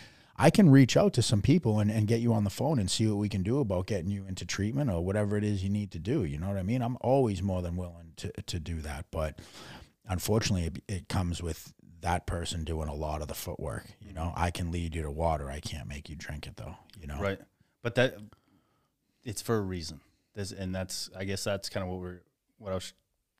I 0.41 0.49
can 0.49 0.71
reach 0.71 0.97
out 0.97 1.13
to 1.13 1.21
some 1.21 1.43
people 1.43 1.77
and, 1.79 1.91
and 1.91 2.07
get 2.07 2.19
you 2.19 2.33
on 2.33 2.43
the 2.43 2.49
phone 2.49 2.79
and 2.79 2.89
see 2.89 3.05
what 3.05 3.17
we 3.17 3.29
can 3.29 3.43
do 3.43 3.59
about 3.59 3.85
getting 3.85 4.09
you 4.09 4.25
into 4.25 4.43
treatment 4.43 4.89
or 4.89 5.05
whatever 5.05 5.37
it 5.37 5.43
is 5.43 5.63
you 5.63 5.69
need 5.69 5.91
to 5.91 5.99
do. 5.99 6.23
You 6.23 6.39
know 6.39 6.47
what 6.47 6.57
I 6.57 6.63
mean? 6.63 6.81
I'm 6.81 6.97
always 6.99 7.43
more 7.43 7.61
than 7.61 7.75
willing 7.75 8.13
to, 8.17 8.31
to 8.47 8.59
do 8.59 8.81
that. 8.81 9.05
But 9.11 9.37
unfortunately, 10.07 10.65
it, 10.65 10.83
it 10.87 11.07
comes 11.07 11.43
with 11.43 11.71
that 11.99 12.25
person 12.25 12.63
doing 12.63 12.87
a 12.87 12.93
lot 12.95 13.21
of 13.21 13.27
the 13.27 13.35
footwork. 13.35 13.85
You 14.01 14.13
know, 14.13 14.33
mm-hmm. 14.33 14.43
I 14.43 14.49
can 14.49 14.71
lead 14.71 14.95
you 14.95 15.03
to 15.03 15.11
water. 15.11 15.47
I 15.51 15.59
can't 15.59 15.87
make 15.87 16.09
you 16.09 16.15
drink 16.15 16.47
it 16.47 16.57
though, 16.57 16.75
you 16.99 17.05
know? 17.05 17.19
Right. 17.19 17.39
But 17.83 17.93
that 17.95 18.15
it's 19.23 19.43
for 19.43 19.57
a 19.57 19.61
reason. 19.61 19.99
This 20.33 20.51
and 20.51 20.73
that's 20.73 21.11
I 21.15 21.23
guess 21.25 21.43
that's 21.43 21.69
kind 21.69 21.83
of 21.83 21.91
what 21.91 22.01
we're 22.01 22.21
what 22.57 22.71
I 22.71 22.75
was 22.75 22.93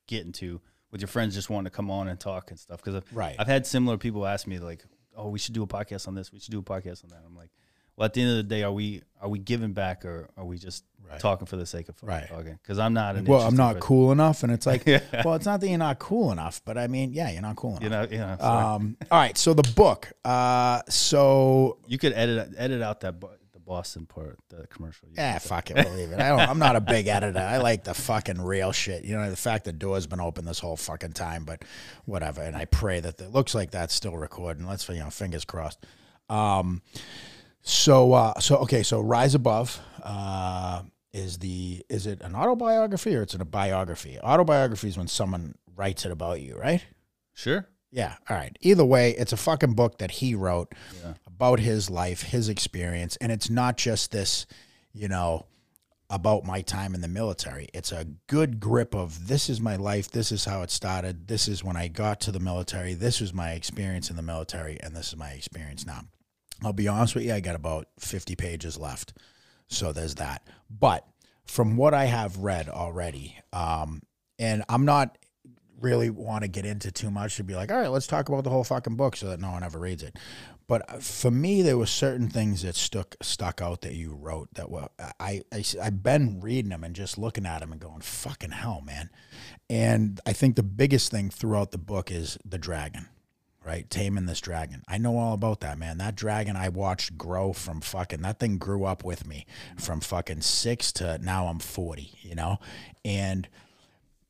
getting 0.06 0.30
to 0.34 0.60
with 0.92 1.00
your 1.00 1.08
friends 1.08 1.34
just 1.34 1.50
wanting 1.50 1.64
to 1.64 1.76
come 1.76 1.90
on 1.90 2.06
and 2.06 2.20
talk 2.20 2.50
and 2.50 2.60
stuff 2.60 2.78
because 2.78 2.94
I've, 2.94 3.16
Right. 3.16 3.34
I've 3.38 3.48
had 3.48 3.66
similar 3.66 3.96
people 3.96 4.24
ask 4.24 4.46
me 4.46 4.60
like, 4.60 4.84
"Oh, 5.16 5.28
we 5.28 5.38
should 5.38 5.54
do 5.54 5.62
a 5.62 5.66
podcast 5.66 6.08
on 6.08 6.14
this. 6.14 6.32
We 6.32 6.38
should 6.38 6.52
do 6.52 6.58
a 6.60 6.62
podcast 6.62 7.04
on 7.04 7.10
that." 7.10 7.22
I'm 7.26 7.36
like, 7.36 7.50
"Well, 7.96 8.06
at 8.06 8.14
the 8.14 8.22
end 8.22 8.30
of 8.30 8.36
the 8.36 8.42
day, 8.44 8.62
are 8.62 8.72
we 8.72 9.02
are 9.20 9.28
we 9.28 9.38
giving 9.38 9.72
back 9.72 10.04
or 10.04 10.28
are 10.36 10.44
we 10.44 10.58
just 10.58 10.84
Right. 11.08 11.18
talking 11.20 11.46
for 11.46 11.56
the 11.56 11.66
sake 11.66 11.88
of 11.88 11.96
Right. 12.02 12.26
talking?" 12.28 12.58
Because 12.62 12.78
I'm 12.78 12.94
not. 12.94 13.16
An 13.16 13.24
well, 13.24 13.42
I'm 13.42 13.56
not 13.56 13.74
person. 13.74 13.80
cool 13.82 14.12
enough. 14.12 14.42
And 14.42 14.52
it's 14.52 14.66
like, 14.66 14.84
Yeah. 14.86 15.00
well, 15.24 15.34
it's 15.34 15.46
not 15.46 15.60
that 15.60 15.68
you're 15.68 15.78
not 15.78 15.98
cool 15.98 16.32
enough, 16.32 16.60
but 16.64 16.78
I 16.78 16.86
mean, 16.86 17.12
yeah, 17.12 17.30
you're 17.30 17.42
not 17.42 17.56
cool 17.56 17.76
enough. 17.76 17.82
You 17.82 17.90
know, 17.90 18.06
you 18.10 18.18
know. 18.18 18.36
Um, 18.40 18.96
all 19.10 19.18
right. 19.18 19.36
So 19.36 19.52
the 19.54 19.70
book. 19.74 20.12
Uh, 20.24 20.80
so 20.88 21.78
you 21.86 21.98
could 21.98 22.12
edit 22.14 22.54
edit 22.56 22.80
out 22.82 23.00
that 23.00 23.20
bo- 23.20 23.30
the 23.40 23.41
Boston 23.72 24.04
part, 24.04 24.38
the 24.50 24.66
commercial. 24.66 25.08
Yeah, 25.14 25.38
fuck 25.38 25.70
it, 25.70 25.76
we'll 25.76 25.94
leave 25.94 26.12
it. 26.12 26.20
I 26.20 26.28
don't, 26.28 26.40
I'm 26.40 26.58
not 26.58 26.76
a 26.76 26.80
big 26.80 27.06
editor. 27.06 27.38
I 27.38 27.56
like 27.56 27.84
the 27.84 27.94
fucking 27.94 28.38
real 28.38 28.70
shit. 28.70 29.02
You 29.02 29.16
know, 29.16 29.30
the 29.30 29.36
fact 29.36 29.64
the 29.64 29.72
door's 29.72 30.06
been 30.06 30.20
open 30.20 30.44
this 30.44 30.58
whole 30.58 30.76
fucking 30.76 31.12
time, 31.12 31.46
but 31.46 31.64
whatever. 32.04 32.42
And 32.42 32.54
I 32.54 32.66
pray 32.66 33.00
that 33.00 33.18
it 33.18 33.30
looks 33.30 33.54
like 33.54 33.70
that's 33.70 33.94
still 33.94 34.14
recording. 34.18 34.66
Let's 34.66 34.86
you 34.90 34.96
know, 34.96 35.08
fingers 35.08 35.46
crossed. 35.46 35.86
Um, 36.28 36.82
so 37.62 38.12
uh, 38.12 38.38
so 38.40 38.56
okay, 38.58 38.82
so 38.82 39.00
Rise 39.00 39.34
Above. 39.34 39.80
Uh, 40.02 40.82
is 41.14 41.38
the 41.38 41.82
is 41.88 42.06
it 42.06 42.20
an 42.20 42.34
autobiography 42.34 43.16
or 43.16 43.22
it's 43.22 43.32
a 43.34 43.42
biography? 43.44 44.18
Autobiography 44.20 44.88
is 44.88 44.98
when 44.98 45.08
someone 45.08 45.54
writes 45.74 46.04
it 46.04 46.12
about 46.12 46.42
you, 46.42 46.58
right? 46.58 46.84
Sure. 47.32 47.66
Yeah. 47.90 48.16
All 48.28 48.36
right. 48.36 48.54
Either 48.60 48.84
way, 48.84 49.12
it's 49.12 49.32
a 49.32 49.36
fucking 49.36 49.74
book 49.74 49.98
that 49.98 50.10
he 50.10 50.34
wrote 50.34 50.74
Yeah. 51.02 51.14
About 51.42 51.58
his 51.58 51.90
life, 51.90 52.22
his 52.22 52.48
experience. 52.48 53.16
And 53.16 53.32
it's 53.32 53.50
not 53.50 53.76
just 53.76 54.12
this, 54.12 54.46
you 54.92 55.08
know, 55.08 55.46
about 56.08 56.44
my 56.44 56.60
time 56.60 56.94
in 56.94 57.00
the 57.00 57.08
military. 57.08 57.66
It's 57.74 57.90
a 57.90 58.06
good 58.28 58.60
grip 58.60 58.94
of 58.94 59.26
this 59.26 59.50
is 59.50 59.60
my 59.60 59.74
life. 59.74 60.08
This 60.08 60.30
is 60.30 60.44
how 60.44 60.62
it 60.62 60.70
started. 60.70 61.26
This 61.26 61.48
is 61.48 61.64
when 61.64 61.76
I 61.76 61.88
got 61.88 62.20
to 62.20 62.30
the 62.30 62.38
military. 62.38 62.94
This 62.94 63.20
was 63.20 63.34
my 63.34 63.54
experience 63.54 64.08
in 64.08 64.14
the 64.14 64.22
military. 64.22 64.78
And 64.80 64.94
this 64.94 65.08
is 65.08 65.16
my 65.16 65.30
experience 65.30 65.84
now. 65.84 66.02
I'll 66.62 66.72
be 66.72 66.86
honest 66.86 67.16
with 67.16 67.24
you, 67.24 67.34
I 67.34 67.40
got 67.40 67.56
about 67.56 67.88
50 67.98 68.36
pages 68.36 68.78
left. 68.78 69.12
So 69.66 69.92
there's 69.92 70.14
that. 70.16 70.46
But 70.70 71.04
from 71.44 71.76
what 71.76 71.92
I 71.92 72.04
have 72.04 72.36
read 72.36 72.68
already, 72.68 73.36
um, 73.52 74.02
and 74.38 74.62
I'm 74.68 74.84
not 74.84 75.18
really 75.82 76.10
want 76.10 76.42
to 76.42 76.48
get 76.48 76.64
into 76.64 76.90
too 76.90 77.10
much 77.10 77.36
to 77.36 77.44
be 77.44 77.54
like, 77.54 77.70
all 77.70 77.78
right, 77.78 77.90
let's 77.90 78.06
talk 78.06 78.28
about 78.28 78.44
the 78.44 78.50
whole 78.50 78.64
fucking 78.64 78.96
book 78.96 79.16
so 79.16 79.28
that 79.28 79.40
no 79.40 79.50
one 79.50 79.62
ever 79.62 79.78
reads 79.78 80.02
it. 80.02 80.16
But 80.66 81.02
for 81.02 81.30
me, 81.30 81.62
there 81.62 81.76
were 81.76 81.86
certain 81.86 82.28
things 82.28 82.62
that 82.62 82.74
stuck 82.76 83.16
stuck 83.22 83.60
out 83.60 83.82
that 83.82 83.94
you 83.94 84.14
wrote 84.14 84.54
that 84.54 84.70
were 84.70 84.88
I, 85.20 85.42
I 85.52 85.64
I've 85.82 86.02
been 86.02 86.40
reading 86.40 86.70
them 86.70 86.84
and 86.84 86.94
just 86.94 87.18
looking 87.18 87.46
at 87.46 87.60
them 87.60 87.72
and 87.72 87.80
going, 87.80 88.00
fucking 88.00 88.52
hell, 88.52 88.82
man. 88.84 89.10
And 89.68 90.20
I 90.26 90.32
think 90.32 90.56
the 90.56 90.62
biggest 90.62 91.10
thing 91.10 91.30
throughout 91.30 91.70
the 91.70 91.78
book 91.78 92.10
is 92.10 92.38
the 92.44 92.58
dragon 92.58 93.08
right? 93.64 93.88
Taming 93.90 94.26
this 94.26 94.40
dragon. 94.40 94.82
I 94.88 94.98
know 94.98 95.16
all 95.18 95.34
about 95.34 95.60
that, 95.60 95.78
man. 95.78 95.98
That 95.98 96.14
dragon 96.14 96.56
I 96.56 96.68
watched 96.68 97.16
grow 97.16 97.52
from 97.52 97.80
fucking, 97.80 98.22
that 98.22 98.38
thing 98.38 98.58
grew 98.58 98.84
up 98.84 99.04
with 99.04 99.26
me 99.26 99.46
from 99.78 100.00
fucking 100.00 100.40
six 100.40 100.92
to 100.92 101.18
now 101.18 101.46
I'm 101.46 101.58
40, 101.58 102.12
you 102.22 102.34
know? 102.34 102.58
And, 103.04 103.48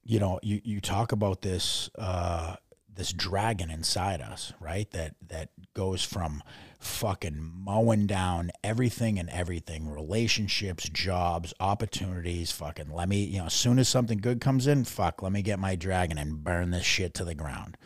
you 0.04 0.20
know, 0.20 0.38
you, 0.42 0.60
you 0.64 0.80
talk 0.80 1.12
about 1.12 1.42
this, 1.42 1.88
uh, 1.98 2.56
this 2.94 3.12
dragon 3.12 3.70
inside 3.70 4.20
us, 4.20 4.52
right? 4.60 4.90
That, 4.90 5.14
that 5.28 5.50
goes 5.74 6.04
from 6.04 6.42
fucking 6.78 7.38
mowing 7.38 8.06
down 8.06 8.50
everything 8.62 9.18
and 9.18 9.30
everything, 9.30 9.88
relationships, 9.88 10.88
jobs, 10.88 11.54
opportunities, 11.60 12.52
fucking 12.52 12.92
let 12.92 13.08
me, 13.08 13.24
you 13.24 13.38
know, 13.38 13.46
as 13.46 13.54
soon 13.54 13.78
as 13.78 13.88
something 13.88 14.18
good 14.18 14.40
comes 14.40 14.66
in, 14.66 14.84
fuck, 14.84 15.22
let 15.22 15.32
me 15.32 15.42
get 15.42 15.58
my 15.58 15.76
dragon 15.76 16.18
and 16.18 16.42
burn 16.44 16.70
this 16.70 16.84
shit 16.84 17.14
to 17.14 17.24
the 17.24 17.34
ground 17.34 17.76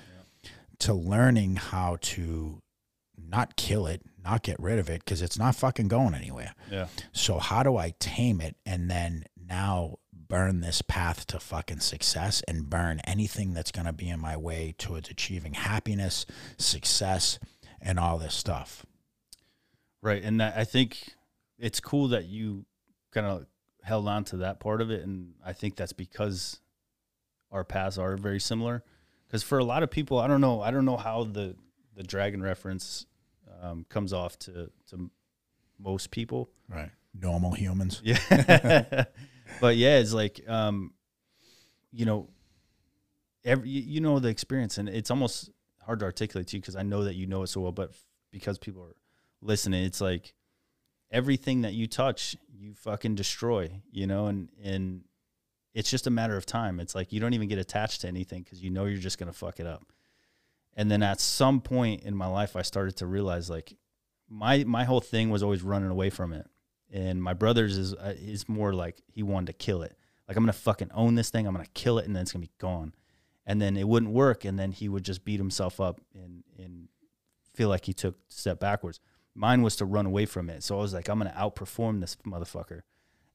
to 0.78 0.94
learning 0.94 1.56
how 1.56 1.96
to 2.00 2.62
not 3.18 3.56
kill 3.56 3.86
it, 3.86 4.02
not 4.22 4.42
get 4.42 4.58
rid 4.60 4.78
of 4.78 4.90
it 4.90 5.04
because 5.04 5.22
it's 5.22 5.38
not 5.38 5.54
fucking 5.54 5.88
going 5.88 6.14
anywhere. 6.14 6.54
Yeah. 6.70 6.86
So 7.12 7.38
how 7.38 7.62
do 7.62 7.76
I 7.76 7.94
tame 7.98 8.40
it 8.40 8.56
and 8.64 8.90
then 8.90 9.24
now 9.48 9.98
burn 10.28 10.60
this 10.60 10.82
path 10.82 11.26
to 11.28 11.38
fucking 11.38 11.80
success 11.80 12.42
and 12.48 12.68
burn 12.68 13.00
anything 13.04 13.54
that's 13.54 13.70
going 13.70 13.86
to 13.86 13.92
be 13.92 14.08
in 14.08 14.20
my 14.20 14.36
way 14.36 14.74
towards 14.76 15.08
achieving 15.10 15.54
happiness, 15.54 16.26
success, 16.58 17.38
and 17.80 17.98
all 17.98 18.18
this 18.18 18.34
stuff. 18.34 18.84
Right. 20.02 20.22
And 20.22 20.42
I 20.42 20.64
think 20.64 21.14
it's 21.58 21.80
cool 21.80 22.08
that 22.08 22.26
you 22.26 22.64
kind 23.12 23.26
of 23.26 23.46
held 23.82 24.08
on 24.08 24.24
to 24.24 24.38
that 24.38 24.60
part 24.60 24.80
of 24.80 24.90
it. 24.90 25.02
And 25.02 25.34
I 25.44 25.52
think 25.52 25.76
that's 25.76 25.92
because 25.92 26.60
our 27.50 27.64
paths 27.64 27.98
are 27.98 28.16
very 28.16 28.40
similar. 28.40 28.84
Because 29.26 29.42
for 29.42 29.58
a 29.58 29.64
lot 29.64 29.82
of 29.82 29.90
people, 29.90 30.18
I 30.18 30.26
don't 30.26 30.40
know, 30.40 30.60
I 30.60 30.70
don't 30.70 30.84
know 30.84 30.96
how 30.96 31.24
the, 31.24 31.56
the 31.96 32.02
dragon 32.02 32.42
reference 32.42 33.06
um, 33.62 33.86
comes 33.88 34.12
off 34.12 34.38
to, 34.40 34.70
to 34.90 35.10
most 35.78 36.10
people. 36.10 36.50
Right. 36.68 36.90
Normal 37.18 37.52
humans. 37.52 38.00
Yeah. 38.04 39.04
but 39.60 39.76
yeah, 39.76 39.98
it's 39.98 40.12
like, 40.12 40.40
um, 40.48 40.92
you 41.92 42.04
know, 42.04 42.28
every, 43.44 43.68
you 43.68 44.00
know, 44.00 44.18
the 44.18 44.28
experience 44.28 44.78
and 44.78 44.88
it's 44.88 45.10
almost 45.10 45.50
hard 45.82 46.00
to 46.00 46.04
articulate 46.04 46.48
to 46.48 46.56
you 46.56 46.60
because 46.60 46.76
I 46.76 46.82
know 46.82 47.04
that 47.04 47.14
you 47.14 47.26
know 47.26 47.42
it 47.42 47.48
so 47.48 47.60
well, 47.60 47.72
but 47.72 47.92
because 48.30 48.58
people 48.58 48.82
are 48.82 48.96
listening, 49.40 49.84
it's 49.84 50.00
like 50.00 50.34
everything 51.10 51.62
that 51.62 51.74
you 51.74 51.86
touch, 51.86 52.36
you 52.52 52.74
fucking 52.74 53.14
destroy, 53.14 53.70
you 53.90 54.06
know, 54.06 54.26
and, 54.26 54.48
and 54.62 55.02
it's 55.74 55.90
just 55.90 56.06
a 56.06 56.10
matter 56.10 56.36
of 56.36 56.44
time. 56.44 56.80
It's 56.80 56.94
like, 56.94 57.12
you 57.12 57.20
don't 57.20 57.34
even 57.34 57.48
get 57.48 57.58
attached 57.58 58.00
to 58.02 58.08
anything 58.08 58.42
because 58.42 58.62
you 58.62 58.70
know, 58.70 58.84
you're 58.86 58.98
just 58.98 59.18
to 59.18 59.32
fuck 59.32 59.60
it 59.60 59.66
up. 59.66 59.92
And 60.74 60.90
then 60.90 61.02
at 61.02 61.20
some 61.20 61.60
point 61.60 62.02
in 62.02 62.14
my 62.14 62.26
life, 62.26 62.56
I 62.56 62.62
started 62.62 62.96
to 62.96 63.06
realize 63.06 63.48
like 63.48 63.76
my, 64.28 64.64
my 64.64 64.84
whole 64.84 65.00
thing 65.00 65.30
was 65.30 65.42
always 65.42 65.62
running 65.62 65.90
away 65.90 66.10
from 66.10 66.32
it 66.32 66.46
and 66.92 67.22
my 67.22 67.34
brother's 67.34 67.76
is 67.76 67.94
uh, 67.94 68.14
is 68.16 68.48
more 68.48 68.72
like 68.72 69.02
he 69.06 69.22
wanted 69.22 69.46
to 69.46 69.52
kill 69.52 69.82
it. 69.82 69.96
Like 70.28 70.36
I'm 70.36 70.42
gonna 70.42 70.52
fucking 70.52 70.90
own 70.92 71.14
this 71.14 71.30
thing. 71.30 71.46
I'm 71.46 71.54
gonna 71.54 71.66
kill 71.74 71.98
it, 71.98 72.06
and 72.06 72.14
then 72.14 72.22
it's 72.22 72.32
gonna 72.32 72.44
be 72.44 72.52
gone. 72.58 72.94
And 73.46 73.62
then 73.62 73.76
it 73.76 73.86
wouldn't 73.86 74.12
work, 74.12 74.44
and 74.44 74.58
then 74.58 74.72
he 74.72 74.88
would 74.88 75.04
just 75.04 75.24
beat 75.24 75.38
himself 75.38 75.80
up 75.80 76.00
and 76.14 76.42
and 76.58 76.88
feel 77.54 77.68
like 77.68 77.84
he 77.84 77.92
took 77.92 78.16
a 78.16 78.32
step 78.32 78.60
backwards. 78.60 79.00
Mine 79.34 79.62
was 79.62 79.76
to 79.76 79.84
run 79.84 80.06
away 80.06 80.26
from 80.26 80.48
it. 80.48 80.62
So 80.62 80.78
I 80.78 80.82
was 80.82 80.94
like, 80.94 81.08
I'm 81.08 81.18
gonna 81.18 81.34
outperform 81.36 82.00
this 82.00 82.16
motherfucker, 82.26 82.82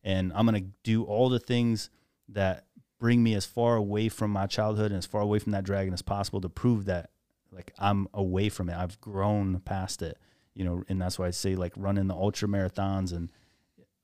and 0.03 0.31
I'm 0.35 0.45
gonna 0.45 0.65
do 0.83 1.03
all 1.03 1.29
the 1.29 1.39
things 1.39 1.89
that 2.29 2.65
bring 2.99 3.23
me 3.23 3.33
as 3.33 3.45
far 3.45 3.75
away 3.75 4.09
from 4.09 4.31
my 4.31 4.45
childhood 4.45 4.91
and 4.91 4.97
as 4.99 5.05
far 5.05 5.21
away 5.21 5.39
from 5.39 5.53
that 5.53 5.63
dragon 5.63 5.91
as 5.91 6.03
possible 6.03 6.39
to 6.39 6.47
prove 6.47 6.85
that 6.85 7.09
like 7.51 7.73
I'm 7.77 8.07
away 8.13 8.49
from 8.49 8.69
it. 8.69 8.77
I've 8.77 8.99
grown 9.01 9.59
past 9.59 10.01
it, 10.01 10.17
you 10.53 10.63
know, 10.63 10.83
and 10.87 11.01
that's 11.01 11.19
why 11.19 11.27
I 11.27 11.31
say 11.31 11.55
like 11.55 11.73
running 11.75 12.07
the 12.07 12.15
ultra 12.15 12.47
marathons 12.47 13.11
and 13.11 13.31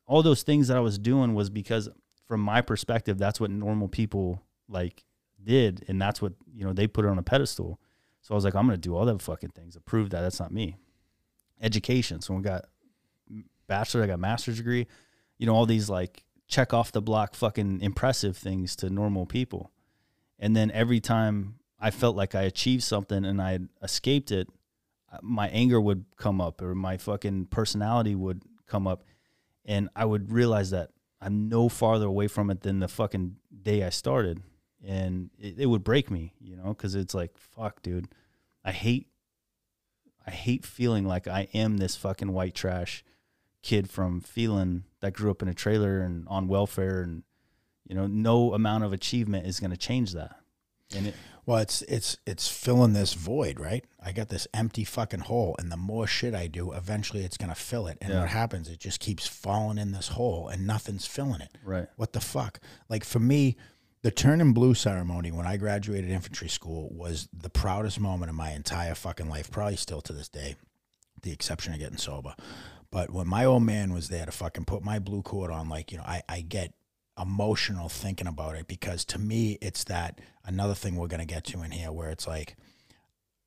all 0.08 0.24
those 0.24 0.44
things 0.44 0.68
that 0.70 0.78
I 0.78 0.80
was 0.80 0.98
doing 0.98 1.36
was 1.36 1.50
because 1.50 1.90
from 2.28 2.42
my 2.42 2.62
perspective, 2.62 3.18
that's 3.18 3.40
what 3.40 3.52
normal 3.52 3.88
people 3.88 4.42
like 4.68 5.04
did, 5.44 5.86
and 5.88 6.02
that's 6.02 6.22
what 6.22 6.34
you 6.54 6.66
know 6.66 6.74
they 6.74 6.88
put 6.88 7.06
it 7.06 7.10
on 7.10 7.20
a 7.20 7.24
pedestal. 7.24 7.80
So 8.22 8.34
I 8.34 8.36
was 8.36 8.44
like, 8.44 8.56
I'm 8.56 8.66
gonna 8.66 8.78
do 8.78 8.96
all 8.96 9.06
them 9.06 9.20
fucking 9.20 9.52
things 9.52 9.76
to 9.76 9.82
prove 9.82 10.10
that 10.10 10.22
that's 10.22 10.40
not 10.40 10.52
me. 10.52 10.78
Education. 11.62 12.22
So 12.22 12.34
we 12.34 12.42
got 12.42 12.66
bachelor, 13.68 14.04
I 14.04 14.08
got 14.08 14.20
master's 14.20 14.58
degree. 14.58 14.88
You 15.38 15.46
know, 15.46 15.56
all 15.56 15.66
these 15.66 15.90
like 15.90 16.24
check 16.48 16.74
off 16.74 16.92
the 16.92 17.02
block 17.02 17.36
fucking 17.36 17.82
impressive 17.82 18.38
things 18.38 18.76
to 18.78 18.90
normal 18.90 19.26
people. 19.26 19.72
And 20.40 20.56
then 20.56 20.72
every 20.72 21.00
time 21.00 21.56
I 21.80 21.92
felt 21.92 22.16
like 22.16 22.36
I 22.36 22.44
achieved 22.44 22.84
something 22.84 23.26
and 23.26 23.42
I 23.42 23.60
escaped 23.84 24.32
it, 24.32 24.48
uh, 25.12 25.18
my 25.22 25.50
anger 25.50 25.80
would 25.80 26.06
come 26.16 26.42
up 26.42 26.62
or 26.62 26.74
my 26.74 26.98
fucking 26.98 27.48
personality 27.48 28.16
would 28.16 28.44
come 28.66 28.88
up. 28.88 29.04
And 29.68 29.90
I 29.96 30.06
would 30.06 30.32
realize 30.32 30.72
that 30.72 30.92
I'm 31.22 31.50
no 31.50 31.70
farther 31.70 32.06
away 32.06 32.28
from 32.28 32.50
it 32.50 32.62
than 32.62 32.80
the 32.80 32.88
fucking 32.88 33.36
day 33.62 33.84
I 33.84 33.90
started. 33.90 34.42
And 34.84 35.30
it, 35.38 35.60
it 35.60 35.66
would 35.66 35.84
break 35.84 36.10
me, 36.10 36.34
you 36.40 36.56
know, 36.56 36.70
because 36.70 36.96
it's 36.96 37.14
like, 37.14 37.38
fuck, 37.38 37.82
dude. 37.82 38.08
I 38.64 38.72
hate, 38.72 39.08
I 40.26 40.32
hate 40.32 40.66
feeling 40.66 41.06
like 41.06 41.28
I 41.28 41.48
am 41.54 41.78
this 41.78 41.96
fucking 41.96 42.32
white 42.32 42.56
trash 42.56 43.04
kid 43.68 43.90
from 43.90 44.22
feeling 44.22 44.84
that 45.02 45.14
grew 45.14 45.30
up 45.30 45.42
in 45.42 45.48
a 45.48 45.54
trailer 45.54 46.00
and 46.00 46.26
on 46.30 46.48
welfare 46.48 47.02
and 47.02 47.24
you 47.86 47.96
know 47.96 48.08
no 48.08 48.54
amount 48.54 48.84
of 48.84 48.94
achievement 48.94 49.46
is 49.46 49.60
going 49.60 49.72
to 49.72 49.78
change 49.78 50.14
that 50.14 50.38
and 50.96 51.08
it, 51.08 51.16
well 51.48 51.58
it's 51.58 51.82
it's 51.84 52.18
it's 52.28 52.48
filling 52.48 52.94
this 52.94 53.14
void 53.16 53.60
right? 53.60 53.84
I 54.04 54.12
got 54.12 54.30
this 54.30 54.48
empty 54.54 54.84
fucking 54.84 55.22
hole 55.22 55.56
and 55.58 55.72
the 55.72 55.78
more 55.78 56.06
shit 56.06 56.36
i 56.36 56.46
do 56.48 56.72
eventually 56.74 57.24
it's 57.24 57.38
going 57.38 57.50
to 57.50 57.56
fill 57.60 57.88
it. 57.88 57.98
And 58.02 58.12
Yeah. 58.14 58.20
what 58.20 58.30
happens 58.30 58.70
it 58.70 58.80
just 58.80 59.00
keeps 59.00 59.26
falling 59.26 59.80
in 59.80 59.92
this 59.94 60.10
hole 60.10 60.48
and 60.50 60.68
nothing's 60.68 61.08
filling 61.08 61.42
it. 61.42 61.58
Right. 61.64 61.88
What 61.96 62.14
the 62.14 62.20
fuck? 62.22 62.60
Like 62.90 63.04
for 63.04 63.20
me 63.20 63.58
the 64.04 64.12
turning 64.12 64.54
blue 64.54 64.76
ceremony 64.76 65.32
when 65.32 65.48
i 65.48 65.58
graduated 65.58 66.12
infantry 66.12 66.48
school 66.50 66.90
was 66.94 67.28
the 67.34 67.50
proudest 67.50 68.00
moment 68.00 68.30
of 68.30 68.36
my 68.36 68.52
entire 68.52 68.94
fucking 68.94 69.28
life 69.30 69.50
probably 69.50 69.76
still 69.78 70.02
to 70.02 70.14
this 70.14 70.30
day 70.30 70.56
the 71.24 71.32
exception 71.32 71.74
of 71.74 71.80
getting 71.80 71.98
sober. 71.98 72.36
But 72.92 73.10
when 73.10 73.28
my 73.28 73.44
old 73.44 73.64
man 73.64 73.92
was 73.94 74.08
there 74.10 74.26
to 74.26 74.32
fucking 74.32 74.66
put 74.66 74.84
my 74.84 75.00
blue 75.00 75.22
cord 75.24 75.52
on 75.52 75.68
like 75.68 75.92
you 75.92 75.98
know 75.98 76.04
i, 76.06 76.22
I 76.30 76.42
get 76.42 76.74
emotional 77.18 77.90
thinking 77.90 78.28
about 78.28 78.56
it 78.56 78.68
because 78.68 79.04
to 79.06 79.20
me 79.20 79.58
it's 79.62 79.84
that 79.86 80.20
another 80.46 80.76
thing 80.76 80.96
we're 80.96 81.08
going 81.08 81.20
to 81.20 81.26
get 81.26 81.44
to 81.46 81.62
in 81.64 81.72
here 81.72 81.92
where 81.92 82.10
it's 82.10 82.28
like 82.28 82.56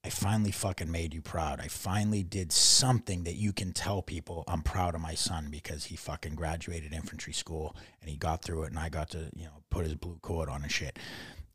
I 0.03 0.09
finally 0.09 0.51
fucking 0.51 0.91
made 0.91 1.13
you 1.13 1.21
proud. 1.21 1.61
I 1.61 1.69
finally 1.69 2.23
did 2.23 2.53
something 2.53 3.25
that 3.25 3.35
you 3.35 3.53
can 3.53 3.73
tell 3.73 4.01
people 4.01 4.45
I'm 4.49 4.63
proud 4.63 4.95
of 4.95 5.03
my 5.03 5.15
son 5.15 5.49
because 5.51 5.85
he 5.85 5.97
fucking 5.97 6.37
graduated 6.37 6.95
infantry 6.95 7.35
school 7.35 7.77
and 8.01 8.09
he 8.09 8.17
got 8.17 8.43
through 8.43 8.63
it 8.63 8.71
and 8.71 8.79
I 8.79 8.89
got 8.89 9.11
to, 9.11 9.31
you 9.37 9.45
know, 9.45 9.63
put 9.69 9.85
his 9.85 9.95
blue 9.95 10.19
cord 10.23 10.49
on 10.49 10.63
and 10.63 10.73
shit. 10.73 10.99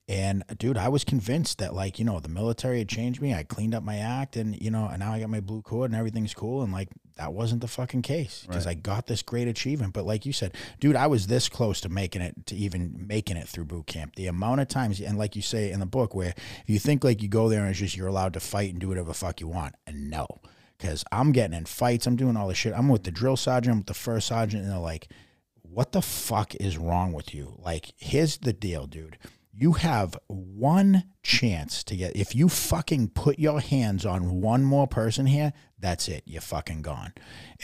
And 0.08 0.44
dude, 0.60 0.78
I 0.78 0.90
was 0.90 1.04
convinced 1.04 1.58
that 1.58 1.74
like, 1.74 1.98
you 1.98 2.06
know, 2.06 2.20
the 2.20 2.30
military 2.30 2.78
had 2.78 2.90
changed 2.90 3.22
me. 3.22 3.34
I 3.34 3.42
cleaned 3.42 3.74
up 3.74 3.82
my 3.82 3.98
act 3.98 4.36
and, 4.36 4.56
you 4.62 4.70
know, 4.70 4.88
and 4.88 5.00
now 5.00 5.14
I 5.14 5.20
got 5.20 5.32
my 5.32 5.40
blue 5.40 5.64
cord 5.64 5.90
and 5.90 5.98
everything's 5.98 6.36
cool. 6.36 6.62
And 6.62 6.72
like, 6.72 6.90
that 7.18 7.34
wasn't 7.34 7.62
the 7.62 7.68
fucking 7.68 8.04
case 8.04 8.44
because 8.48 8.68
Right. 8.68 8.78
I 8.78 8.80
got 8.80 9.08
this 9.08 9.24
great 9.24 9.48
achievement. 9.48 9.94
But 9.94 10.06
like 10.06 10.24
you 10.26 10.32
said, 10.34 10.54
dude, 10.80 10.96
I 10.96 11.08
was 11.08 11.26
this 11.26 11.50
close 11.50 11.82
to 11.82 11.90
making 11.90 12.22
it, 12.22 12.46
to 12.48 12.56
even 12.56 13.06
making 13.08 13.38
it 13.38 13.48
through 13.48 13.66
boot 13.66 13.88
camp. 13.88 14.16
The 14.16 14.28
amount 14.28 14.62
of 14.62 14.68
times, 14.68 15.00
and 15.02 15.18
like 15.18 15.36
you 15.36 15.42
say 15.42 15.72
in 15.72 15.80
the 15.80 15.86
book, 15.88 16.14
where 16.14 16.36
you 16.68 16.78
think 16.78 17.04
like 17.04 17.24
you 17.24 17.28
go 17.28 17.50
there 17.50 17.62
and 17.62 17.70
it's 17.72 17.80
just 17.80 17.98
you're 17.98 18.08
allowed 18.08 18.34
to 18.34 18.40
fight 18.40 18.72
and 18.72 18.80
do 18.80 18.90
whatever 18.90 19.08
the 19.08 19.14
fuck 19.16 19.42
you 19.42 19.48
want. 19.48 19.74
And 19.88 20.12
no, 20.12 20.28
because 20.78 21.04
I'm 21.12 21.32
getting 21.32 21.58
in 21.58 21.66
fights, 21.66 22.06
I'm 22.06 22.16
doing 22.16 22.38
all 22.38 22.50
this 22.50 22.60
shit. 22.60 22.74
I'm 22.76 22.90
with 22.90 23.06
the 23.06 23.12
drill 23.12 23.38
sergeant, 23.38 23.72
I'm 23.72 23.80
with 23.80 23.88
the 23.88 23.94
first 23.96 24.28
sergeant, 24.28 24.64
and 24.64 24.72
they're 24.72 24.80
like, 24.80 25.08
what 25.64 25.94
the 25.94 26.02
fuck 26.02 26.54
is 26.56 26.78
wrong 26.78 27.12
with 27.12 27.34
you? 27.34 27.60
Like, 27.64 27.94
here's 27.98 28.38
the 28.38 28.54
deal, 28.54 28.86
dude. 28.88 29.18
You 29.58 29.74
have 29.74 30.18
one 30.28 31.06
chance 31.24 31.82
to 31.86 31.96
get, 31.96 32.14
if 32.14 32.36
you 32.36 32.50
fucking 32.50 33.10
put 33.10 33.40
your 33.40 33.62
hands 33.62 34.06
on 34.06 34.42
one 34.42 34.66
more 34.66 34.86
person 34.86 35.26
here, 35.28 35.54
that's 35.80 36.10
it. 36.10 36.24
You're 36.26 36.42
fucking 36.42 36.82
gone. 36.82 37.14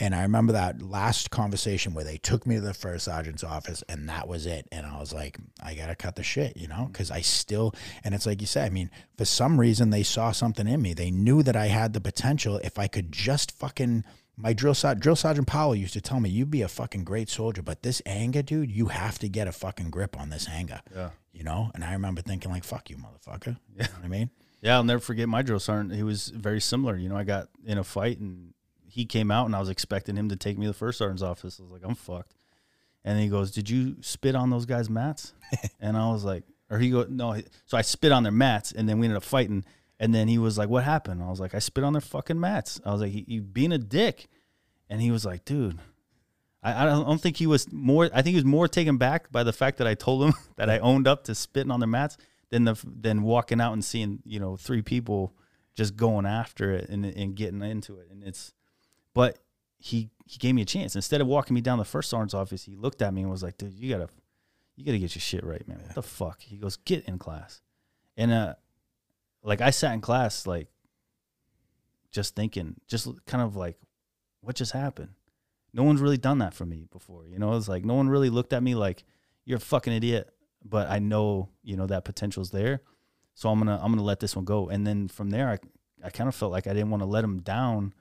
And 0.00 0.14
I 0.14 0.22
remember 0.22 0.54
that 0.54 0.80
last 0.80 1.30
conversation 1.30 1.92
where 1.92 2.04
they 2.04 2.16
took 2.16 2.46
me 2.46 2.54
to 2.54 2.60
the 2.62 2.72
first 2.72 3.04
sergeant's 3.04 3.44
office 3.44 3.84
and 3.90 4.08
that 4.08 4.26
was 4.26 4.46
it. 4.46 4.66
And 4.72 4.86
I 4.86 4.98
was 5.00 5.12
like, 5.12 5.36
I 5.62 5.74
got 5.74 5.88
to 5.88 5.94
cut 5.94 6.16
the 6.16 6.22
shit, 6.22 6.56
you 6.56 6.66
know, 6.66 6.88
because 6.90 7.10
I 7.10 7.20
still, 7.20 7.74
and 8.02 8.14
it's 8.14 8.24
like 8.24 8.40
you 8.40 8.46
said, 8.46 8.64
I 8.64 8.70
mean, 8.70 8.90
for 9.18 9.26
some 9.26 9.60
reason 9.60 9.90
they 9.90 10.02
saw 10.02 10.32
something 10.32 10.66
in 10.66 10.80
me. 10.80 10.94
They 10.94 11.10
knew 11.10 11.42
that 11.42 11.56
I 11.56 11.66
had 11.66 11.92
the 11.92 12.00
potential 12.00 12.58
if 12.64 12.78
I 12.78 12.86
could 12.86 13.12
just 13.12 13.52
fucking 13.52 14.04
my 14.34 14.54
drill 14.54 14.74
sergeant, 14.74 15.02
drill 15.02 15.16
sergeant 15.16 15.46
Powell 15.46 15.74
used 15.74 15.92
to 15.92 16.00
tell 16.00 16.18
me, 16.18 16.30
"You'd 16.30 16.50
be 16.50 16.62
a 16.62 16.68
fucking 16.68 17.04
great 17.04 17.28
soldier, 17.28 17.60
but 17.60 17.82
this 17.82 18.00
anger, 18.06 18.40
dude, 18.40 18.72
you 18.72 18.86
have 18.86 19.18
to 19.18 19.28
get 19.28 19.46
a 19.46 19.52
fucking 19.52 19.90
grip 19.90 20.18
on 20.18 20.30
this 20.30 20.48
anger." 20.48 20.80
yeah 20.94 21.10
You 21.32 21.44
know. 21.44 21.70
And 21.74 21.84
I 21.84 21.92
remember 21.92 22.22
thinking, 22.22 22.50
like, 22.50 22.64
"Fuck 22.64 22.90
you, 22.90 22.96
motherfucker." 22.96 23.56
You 23.74 23.82
know 23.82 23.88
what 23.96 24.04
I 24.04 24.08
mean? 24.08 24.30
yeah 24.62 24.76
i'll 24.76 24.84
never 24.84 25.00
forget 25.00 25.28
my 25.28 25.42
drill 25.42 25.58
sergeant. 25.60 25.94
He 25.94 26.02
was 26.02 26.28
very 26.28 26.60
similar. 26.60 26.96
You 26.96 27.08
know 27.10 27.16
i 27.16 27.24
got 27.24 27.48
in 27.66 27.76
a 27.76 27.84
fight 27.84 28.18
and 28.20 28.54
he 28.88 29.04
came 29.04 29.30
out 29.30 29.46
and 29.46 29.56
i 29.56 29.60
was 29.60 29.68
expecting 29.68 30.16
him 30.16 30.28
to 30.30 30.36
take 30.36 30.56
me 30.56 30.66
to 30.66 30.70
the 30.70 30.78
first 30.78 30.98
sergeant's 30.98 31.22
office. 31.22 31.58
I 31.60 31.64
was 31.64 31.72
like 31.72 31.82
i'm 31.84 31.94
fucked. 31.94 32.34
And 33.04 33.18
he 33.20 33.28
goes 33.28 33.50
did 33.50 33.68
you 33.68 33.96
spit 34.00 34.34
on 34.34 34.48
those 34.48 34.64
guys 34.64 34.88
mats? 34.88 35.34
And 35.80 35.96
i 35.96 36.10
was 36.10 36.24
like 36.24 36.44
or 36.70 36.78
he 36.78 36.90
go 36.90 37.04
no 37.08 37.38
so 37.66 37.76
i 37.76 37.82
spit 37.82 38.12
on 38.12 38.22
their 38.22 38.32
mats 38.32 38.72
and 38.72 38.88
then 38.88 38.98
we 38.98 39.06
ended 39.06 39.18
up 39.18 39.24
fighting. 39.24 39.64
And 40.00 40.14
then 40.14 40.26
he 40.26 40.38
was 40.38 40.56
like 40.56 40.68
what 40.68 40.84
happened? 40.84 41.22
I 41.22 41.28
was 41.28 41.40
like 41.40 41.54
i 41.54 41.58
spit 41.58 41.84
on 41.84 41.92
their 41.92 42.00
fucking 42.00 42.40
mats. 42.40 42.80
I 42.84 42.92
was 42.92 43.00
like 43.02 43.12
you 43.12 43.42
being 43.42 43.72
a 43.72 43.78
dick. 43.78 44.28
And 44.88 45.00
he 45.00 45.10
was 45.10 45.24
like 45.24 45.44
dude 45.44 45.78
I, 46.62 46.82
I 46.82 46.86
don't 46.86 47.20
think 47.20 47.36
he 47.36 47.46
was 47.46 47.70
more. 47.72 48.10
I 48.12 48.22
think 48.22 48.32
he 48.32 48.36
was 48.36 48.44
more 48.44 48.68
taken 48.68 48.96
back 48.96 49.30
by 49.32 49.42
the 49.42 49.52
fact 49.52 49.78
that 49.78 49.86
I 49.86 49.94
told 49.94 50.24
him 50.24 50.34
that 50.56 50.70
I 50.70 50.78
owned 50.78 51.08
up 51.08 51.24
to 51.24 51.34
spitting 51.34 51.70
on 51.70 51.80
their 51.80 51.88
mats 51.88 52.16
than 52.50 52.64
the 52.64 52.78
than 52.84 53.22
walking 53.22 53.60
out 53.60 53.72
and 53.72 53.84
seeing 53.84 54.20
you 54.24 54.38
know 54.38 54.56
three 54.56 54.82
people 54.82 55.34
just 55.74 55.96
going 55.96 56.26
after 56.26 56.72
it 56.72 56.88
and 56.88 57.04
and 57.04 57.34
getting 57.34 57.62
into 57.62 57.98
it. 57.98 58.08
And 58.10 58.22
it's, 58.22 58.52
but 59.14 59.38
he 59.78 60.10
he 60.26 60.38
gave 60.38 60.54
me 60.54 60.62
a 60.62 60.66
chance 60.66 60.94
instead 60.94 61.20
of 61.20 61.26
walking 61.26 61.54
me 61.54 61.60
down 61.60 61.78
the 61.78 61.84
first 61.84 62.10
sergeant's 62.10 62.34
office. 62.34 62.64
He 62.64 62.76
looked 62.76 63.02
at 63.02 63.12
me 63.12 63.22
and 63.22 63.30
was 63.30 63.42
like, 63.42 63.58
"Dude, 63.58 63.74
you 63.74 63.90
gotta 63.90 64.08
you 64.76 64.84
gotta 64.84 64.98
get 64.98 65.14
your 65.14 65.20
shit 65.20 65.44
right, 65.44 65.66
man. 65.66 65.78
What 65.78 65.94
the 65.94 66.02
fuck?" 66.02 66.40
He 66.40 66.56
goes, 66.56 66.76
"Get 66.76 67.04
in 67.06 67.18
class," 67.18 67.60
and 68.16 68.30
uh, 68.30 68.54
like 69.42 69.60
I 69.60 69.70
sat 69.70 69.94
in 69.94 70.00
class 70.00 70.46
like 70.46 70.68
just 72.12 72.36
thinking, 72.36 72.76
just 72.86 73.08
kind 73.26 73.42
of 73.42 73.56
like, 73.56 73.78
what 74.42 74.54
just 74.54 74.72
happened? 74.72 75.14
No 75.74 75.82
one's 75.82 76.00
really 76.00 76.18
done 76.18 76.38
that 76.38 76.54
for 76.54 76.66
me 76.66 76.86
before. 76.90 77.26
You 77.26 77.38
know, 77.38 77.54
it's 77.56 77.68
like 77.68 77.84
no 77.84 77.94
one 77.94 78.08
really 78.08 78.30
looked 78.30 78.52
at 78.52 78.62
me 78.62 78.74
like 78.74 79.04
you're 79.44 79.56
a 79.58 79.60
fucking 79.60 79.92
idiot, 79.92 80.30
but 80.64 80.88
I 80.90 80.98
know, 80.98 81.48
you 81.62 81.76
know, 81.76 81.86
that 81.86 82.04
potential's 82.04 82.50
there. 82.50 82.80
So 83.34 83.48
I'm 83.48 83.58
gonna 83.58 83.78
I'm 83.82 83.90
gonna 83.92 84.02
let 84.02 84.20
this 84.20 84.36
one 84.36 84.44
go. 84.44 84.68
And 84.68 84.86
then 84.86 85.08
from 85.08 85.30
there 85.30 85.48
I 85.48 85.58
I 86.04 86.10
kind 86.10 86.28
of 86.28 86.34
felt 86.34 86.52
like 86.52 86.66
I 86.66 86.72
didn't 86.72 86.90
want 86.90 87.02
to 87.02 87.06
let 87.08 87.24
him 87.24 87.40
down 87.40 87.94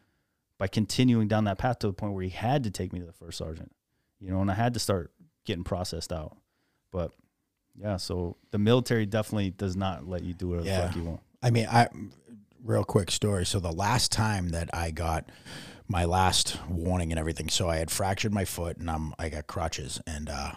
by 0.58 0.68
continuing 0.68 1.28
down 1.28 1.46
that 1.46 1.58
path 1.58 1.80
to 1.80 1.88
the 1.88 1.94
point 1.94 2.14
where 2.14 2.24
he 2.24 2.30
had 2.30 2.64
to 2.66 2.72
take 2.72 2.92
me 2.94 3.00
to 3.00 3.06
the 3.06 3.14
first 3.14 3.38
sergeant. 3.38 3.72
You 4.20 4.30
know, 4.32 4.42
and 4.42 4.52
I 4.52 4.54
had 4.56 4.74
to 4.76 4.80
start 4.80 5.12
getting 5.46 5.64
processed 5.64 6.12
out. 6.14 6.38
But 6.92 7.12
yeah, 7.76 7.98
so 7.98 8.38
the 8.52 8.58
military 8.60 9.06
definitely 9.06 9.52
does 9.52 9.76
not 9.76 10.06
let 10.08 10.24
you 10.24 10.34
do 10.34 10.50
whatever 10.50 10.68
Yeah. 10.68 10.82
the 10.82 10.88
fuck 10.88 10.96
you 10.98 11.04
want. 11.04 11.22
I 11.42 11.50
mean, 11.50 11.68
I 11.72 11.88
real 12.64 12.84
quick 12.84 13.10
story. 13.10 13.46
So 13.46 13.60
the 13.60 13.72
last 13.72 14.12
time 14.12 14.50
that 14.50 14.70
I 14.74 14.92
got 14.92 15.30
my 15.92 16.06
last 16.06 16.58
warning 16.70 17.12
and 17.12 17.20
everything, 17.20 17.50
so 17.50 17.70
I 17.70 17.78
had 17.78 17.92
fractured 17.92 18.34
my 18.34 18.46
foot 18.46 18.78
and 18.78 18.90
I'm 18.90 19.14
I 19.20 19.30
got 19.30 19.48
crutches 19.48 20.02
and 20.08 20.30
uh 20.30 20.54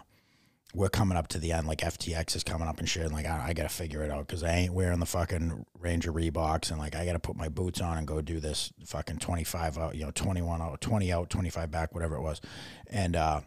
we're 0.74 0.88
coming 0.88 1.16
up 1.16 1.28
to 1.28 1.38
the 1.38 1.52
end, 1.52 1.68
like 1.68 1.78
FTX 1.78 2.34
is 2.34 2.42
coming 2.42 2.66
up 2.66 2.80
and 2.80 2.88
shit. 2.88 3.04
And 3.04 3.12
like, 3.12 3.26
I, 3.26 3.46
I 3.48 3.52
got 3.52 3.62
to 3.62 3.68
figure 3.68 4.02
it 4.02 4.10
out 4.10 4.26
because 4.26 4.42
I 4.42 4.50
ain't 4.50 4.74
wearing 4.74 4.98
the 4.98 5.06
fucking 5.06 5.64
Ranger 5.78 6.12
Reeboks. 6.12 6.70
And 6.70 6.80
like, 6.80 6.96
I 6.96 7.06
got 7.06 7.12
to 7.12 7.20
put 7.20 7.36
my 7.36 7.48
boots 7.48 7.80
on 7.80 7.96
and 7.96 8.06
go 8.06 8.20
do 8.20 8.40
this 8.40 8.72
fucking 8.84 9.18
25 9.18 9.78
out, 9.78 9.94
you 9.94 10.04
know, 10.04 10.10
21 10.10 10.60
out, 10.60 10.80
20 10.80 11.12
out, 11.12 11.30
25 11.30 11.70
back, 11.70 11.94
whatever 11.94 12.16
it 12.16 12.22
was. 12.22 12.40
And, 12.88 13.14
uh, 13.14 13.42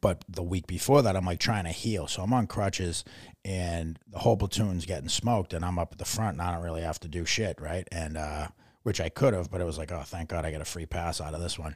but 0.00 0.24
the 0.28 0.42
week 0.42 0.66
before 0.66 1.02
that, 1.02 1.14
I'm 1.14 1.26
like 1.26 1.40
trying 1.40 1.64
to 1.64 1.70
heal. 1.70 2.06
So 2.06 2.22
I'm 2.22 2.32
on 2.32 2.46
crutches 2.46 3.04
and 3.44 3.98
the 4.08 4.20
whole 4.20 4.36
platoon's 4.36 4.86
getting 4.86 5.08
smoked 5.10 5.52
and 5.52 5.62
I'm 5.64 5.78
up 5.78 5.92
at 5.92 5.98
the 5.98 6.04
front 6.06 6.38
and 6.38 6.42
I 6.42 6.54
don't 6.54 6.64
really 6.64 6.82
have 6.82 7.00
to 7.00 7.08
do 7.08 7.26
shit. 7.26 7.60
Right. 7.60 7.86
And, 7.92 8.16
uh, 8.16 8.48
which 8.82 9.00
I 9.00 9.08
could 9.08 9.34
have, 9.34 9.50
but 9.50 9.60
it 9.60 9.64
was 9.64 9.78
like, 9.78 9.92
oh, 9.92 10.02
thank 10.04 10.30
God 10.30 10.44
I 10.44 10.52
got 10.52 10.60
a 10.60 10.66
free 10.66 10.86
pass 10.86 11.20
out 11.20 11.34
of 11.34 11.40
this 11.40 11.58
one. 11.58 11.74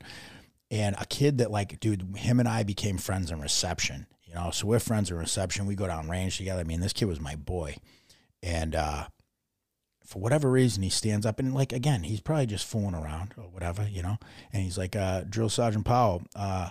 And 0.70 0.96
a 0.98 1.06
kid 1.06 1.38
that 1.38 1.50
like, 1.50 1.78
dude, 1.80 2.16
him 2.16 2.40
and 2.40 2.48
I 2.48 2.62
became 2.62 2.98
friends 2.98 3.30
in 3.30 3.40
reception, 3.40 4.06
you 4.24 4.34
know, 4.34 4.50
so 4.50 4.66
we're 4.66 4.80
friends 4.80 5.10
in 5.10 5.16
reception. 5.16 5.66
We 5.66 5.74
go 5.74 5.86
down 5.86 6.08
range 6.08 6.38
together. 6.38 6.60
I 6.60 6.64
mean, 6.64 6.80
this 6.80 6.92
kid 6.92 7.06
was 7.06 7.20
my 7.20 7.36
boy. 7.36 7.76
And, 8.42 8.74
uh, 8.74 9.06
for 10.04 10.18
whatever 10.18 10.50
reason, 10.50 10.82
he 10.82 10.90
stands 10.90 11.24
up 11.24 11.38
and 11.38 11.54
like 11.54 11.72
again, 11.72 12.02
he's 12.02 12.20
probably 12.20 12.46
just 12.46 12.66
fooling 12.66 12.94
around 12.94 13.34
or 13.36 13.44
whatever, 13.44 13.88
you 13.88 14.02
know. 14.02 14.18
And 14.52 14.62
he's 14.62 14.78
like, 14.78 14.94
uh, 14.94 15.22
"Drill 15.22 15.48
Sergeant 15.48 15.86
Powell, 15.86 16.22
uh, 16.36 16.70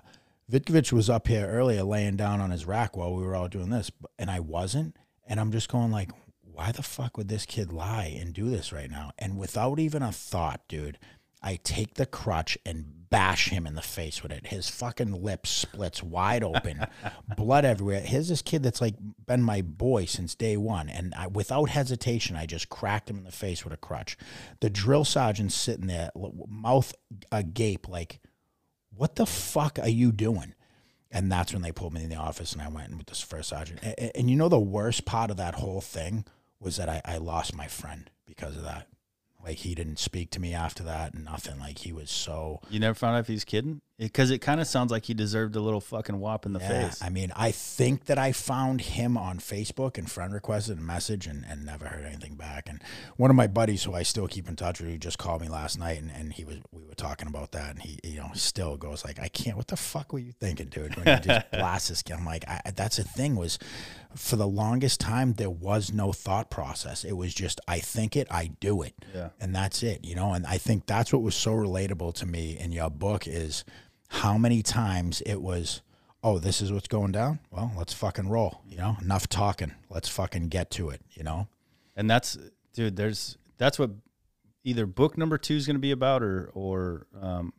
Vitkovich 0.51 0.91
was 0.91 1.09
up 1.09 1.27
here 1.27 1.47
earlier, 1.47 1.83
laying 1.83 2.15
down 2.15 2.41
on 2.41 2.51
his 2.51 2.65
rack 2.65 2.95
while 2.95 3.13
we 3.13 3.23
were 3.23 3.35
all 3.35 3.47
doing 3.47 3.69
this, 3.69 3.91
and 4.19 4.29
I 4.29 4.39
wasn't." 4.39 4.95
And 5.27 5.39
I'm 5.39 5.51
just 5.51 5.69
going 5.69 5.91
like, 5.91 6.11
"Why 6.53 6.71
the 6.71 6.83
fuck 6.83 7.17
would 7.17 7.27
this 7.27 7.45
kid 7.45 7.73
lie 7.73 8.15
and 8.19 8.33
do 8.33 8.49
this 8.49 8.71
right 8.71 8.89
now?" 8.89 9.11
And 9.17 9.37
without 9.37 9.79
even 9.79 10.01
a 10.01 10.11
thought, 10.11 10.61
dude, 10.67 10.99
I 11.41 11.59
take 11.61 11.95
the 11.95 12.05
crutch 12.05 12.57
and 12.65 13.09
bash 13.09 13.49
him 13.49 13.67
in 13.67 13.75
the 13.75 13.81
face 13.81 14.23
with 14.23 14.31
it. 14.31 14.47
His 14.47 14.69
fucking 14.69 15.21
lip 15.21 15.45
splits 15.45 16.01
wide 16.01 16.41
open, 16.41 16.87
blood 17.37 17.65
everywhere. 17.65 17.99
Here's 17.99 18.29
this 18.29 18.41
kid 18.41 18.63
that's 18.63 18.81
like 18.81 18.95
been 19.27 19.43
my 19.43 19.61
boy 19.61 20.05
since 20.05 20.33
day 20.33 20.55
one, 20.55 20.89
and 20.89 21.13
I, 21.13 21.27
without 21.27 21.69
hesitation, 21.69 22.37
I 22.37 22.45
just 22.45 22.69
cracked 22.69 23.09
him 23.09 23.17
in 23.17 23.25
the 23.25 23.31
face 23.31 23.63
with 23.63 23.73
a 23.73 23.77
crutch. 23.77 24.17
The 24.61 24.69
drill 24.69 25.03
sergeant's 25.03 25.53
sitting 25.53 25.87
there, 25.87 26.11
mouth 26.47 26.95
agape, 27.31 27.89
like, 27.89 28.19
"What 28.95 29.15
the 29.15 29.25
fuck 29.25 29.77
are 29.79 29.89
you 29.89 30.11
doing?" 30.11 30.55
And 31.11 31.31
that's 31.31 31.53
when 31.53 31.61
they 31.61 31.71
pulled 31.71 31.93
me 31.93 32.03
in 32.03 32.09
the 32.09 32.15
office, 32.15 32.53
and 32.53 32.61
I 32.61 32.69
went 32.69 32.89
in 32.89 32.97
with 32.97 33.07
this 33.07 33.21
first 33.21 33.49
sergeant. 33.49 33.81
And, 33.83 34.11
and 34.15 34.29
you 34.29 34.35
know 34.35 34.49
the 34.49 34.59
worst 34.59 35.05
part 35.05 35.29
of 35.29 35.37
that 35.37 35.55
whole 35.55 35.81
thing 35.81 36.25
was 36.63 36.77
that 36.77 36.89
I, 36.89 37.01
I 37.05 37.17
lost 37.17 37.55
my 37.55 37.67
friend 37.67 38.09
because 38.25 38.55
of 38.55 38.63
that. 38.63 38.87
Like 39.43 39.57
he 39.57 39.75
didn't 39.75 39.99
speak 39.99 40.29
to 40.31 40.39
me 40.39 40.53
after 40.53 40.83
that, 40.83 41.13
and 41.13 41.25
nothing. 41.25 41.59
Like 41.59 41.79
he 41.79 41.91
was 41.91 42.09
so. 42.09 42.61
You 42.69 42.79
never 42.79 42.93
found 42.93 43.17
out 43.17 43.21
if 43.21 43.27
he's 43.27 43.43
kidding? 43.43 43.81
Because 44.03 44.31
it, 44.31 44.39
kind 44.39 44.59
of 44.61 44.67
sounds 44.67 44.91
like 44.91 45.05
he 45.05 45.13
deserved 45.13 45.55
a 45.55 45.59
little 45.61 45.79
fucking 45.81 46.19
whop 46.19 46.45
in 46.45 46.53
the 46.53 46.59
Yeah, 46.59 46.87
face. 46.89 47.01
I 47.01 47.09
mean, 47.09 47.31
I 47.35 47.51
think 47.51 48.05
that 48.05 48.17
I 48.17 48.31
found 48.31 48.81
him 48.81 49.17
on 49.17 49.39
Facebook 49.39 49.97
and 49.97 50.09
friend 50.09 50.33
requested 50.33 50.77
a 50.77 50.81
message 50.81 51.27
and, 51.27 51.45
and 51.47 51.65
never 51.65 51.85
heard 51.85 52.05
anything 52.05 52.35
back. 52.35 52.67
And 52.69 52.81
one 53.17 53.29
of 53.29 53.35
my 53.35 53.47
buddies 53.47 53.83
who 53.83 53.93
I 53.93 54.03
still 54.03 54.27
keep 54.27 54.47
in 54.47 54.55
touch 54.55 54.79
with, 54.81 54.89
who 54.89 54.97
just 54.97 55.17
called 55.17 55.41
me 55.41 55.47
last 55.49 55.79
night 55.79 56.01
and, 56.01 56.11
and 56.11 56.33
he 56.33 56.43
was 56.43 56.57
we 56.71 56.81
were 56.87 56.95
talking 56.95 57.27
about 57.27 57.51
that 57.53 57.71
and 57.71 57.81
he 57.81 57.99
you 58.03 58.17
know 58.19 58.29
still 58.33 58.77
goes 58.77 59.05
like, 59.05 59.19
I 59.19 59.27
can't. 59.29 59.57
What 59.57 59.67
the 59.67 59.77
fuck 59.77 60.11
were 60.13 60.19
you 60.19 60.31
thinking, 60.33 60.67
dude? 60.67 60.95
When 60.95 61.07
you 61.07 61.19
just 61.23 61.51
blast 61.51 61.89
this 61.89 62.03
I'm 62.13 62.25
like, 62.25 62.43
I, 62.47 62.61
that's 62.75 62.97
the 62.97 63.03
thing 63.03 63.35
was, 63.35 63.57
for 64.15 64.35
the 64.35 64.47
longest 64.47 64.99
time 64.99 65.33
there 65.33 65.49
was 65.49 65.91
no 65.91 66.11
thought 66.11 66.49
process. 66.49 67.03
It 67.03 67.13
was 67.13 67.33
just 67.33 67.59
I 67.67 67.79
think 67.79 68.15
it, 68.15 68.27
I 68.29 68.47
do 68.59 68.81
it, 68.81 68.93
Yeah. 69.15 69.29
and 69.39 69.55
that's 69.55 69.81
it. 69.83 70.03
You 70.03 70.15
know, 70.15 70.33
and 70.33 70.45
I 70.45 70.57
think 70.57 70.85
that's 70.85 71.11
what 71.13 71.21
was 71.21 71.35
so 71.35 71.51
relatable 71.51 72.13
to 72.15 72.25
me 72.25 72.57
in 72.59 72.71
your 72.71 72.89
book 72.89 73.27
is 73.27 73.63
how 74.13 74.37
many 74.37 74.61
times 74.61 75.21
it 75.25 75.41
was 75.41 75.81
oh, 76.25 76.39
this 76.39 76.61
is 76.61 76.71
what's 76.71 76.87
going 76.87 77.11
down. 77.11 77.39
Well, 77.51 77.73
let's 77.77 77.91
fucking 77.91 78.29
roll. 78.29 78.61
You 78.65 78.77
know, 78.77 78.95
enough 79.01 79.27
talking. 79.27 79.73
Let's 79.89 80.07
fucking 80.07 80.47
get 80.47 80.71
to 80.71 80.89
it. 80.89 81.01
You 81.11 81.23
know. 81.23 81.47
and 81.95 82.09
that's 82.09 82.37
dude 82.73 82.95
there's 82.95 83.37
that's 83.57 83.77
what 83.77 83.91
either 84.63 84.85
book 84.85 85.17
number 85.17 85.37
two 85.37 85.55
is 85.55 85.65
going 85.67 85.75
to 85.75 85.81
be 85.81 85.91
about 85.91 86.23
or 86.23 86.49
or 86.53 87.07
um, 87.21 87.53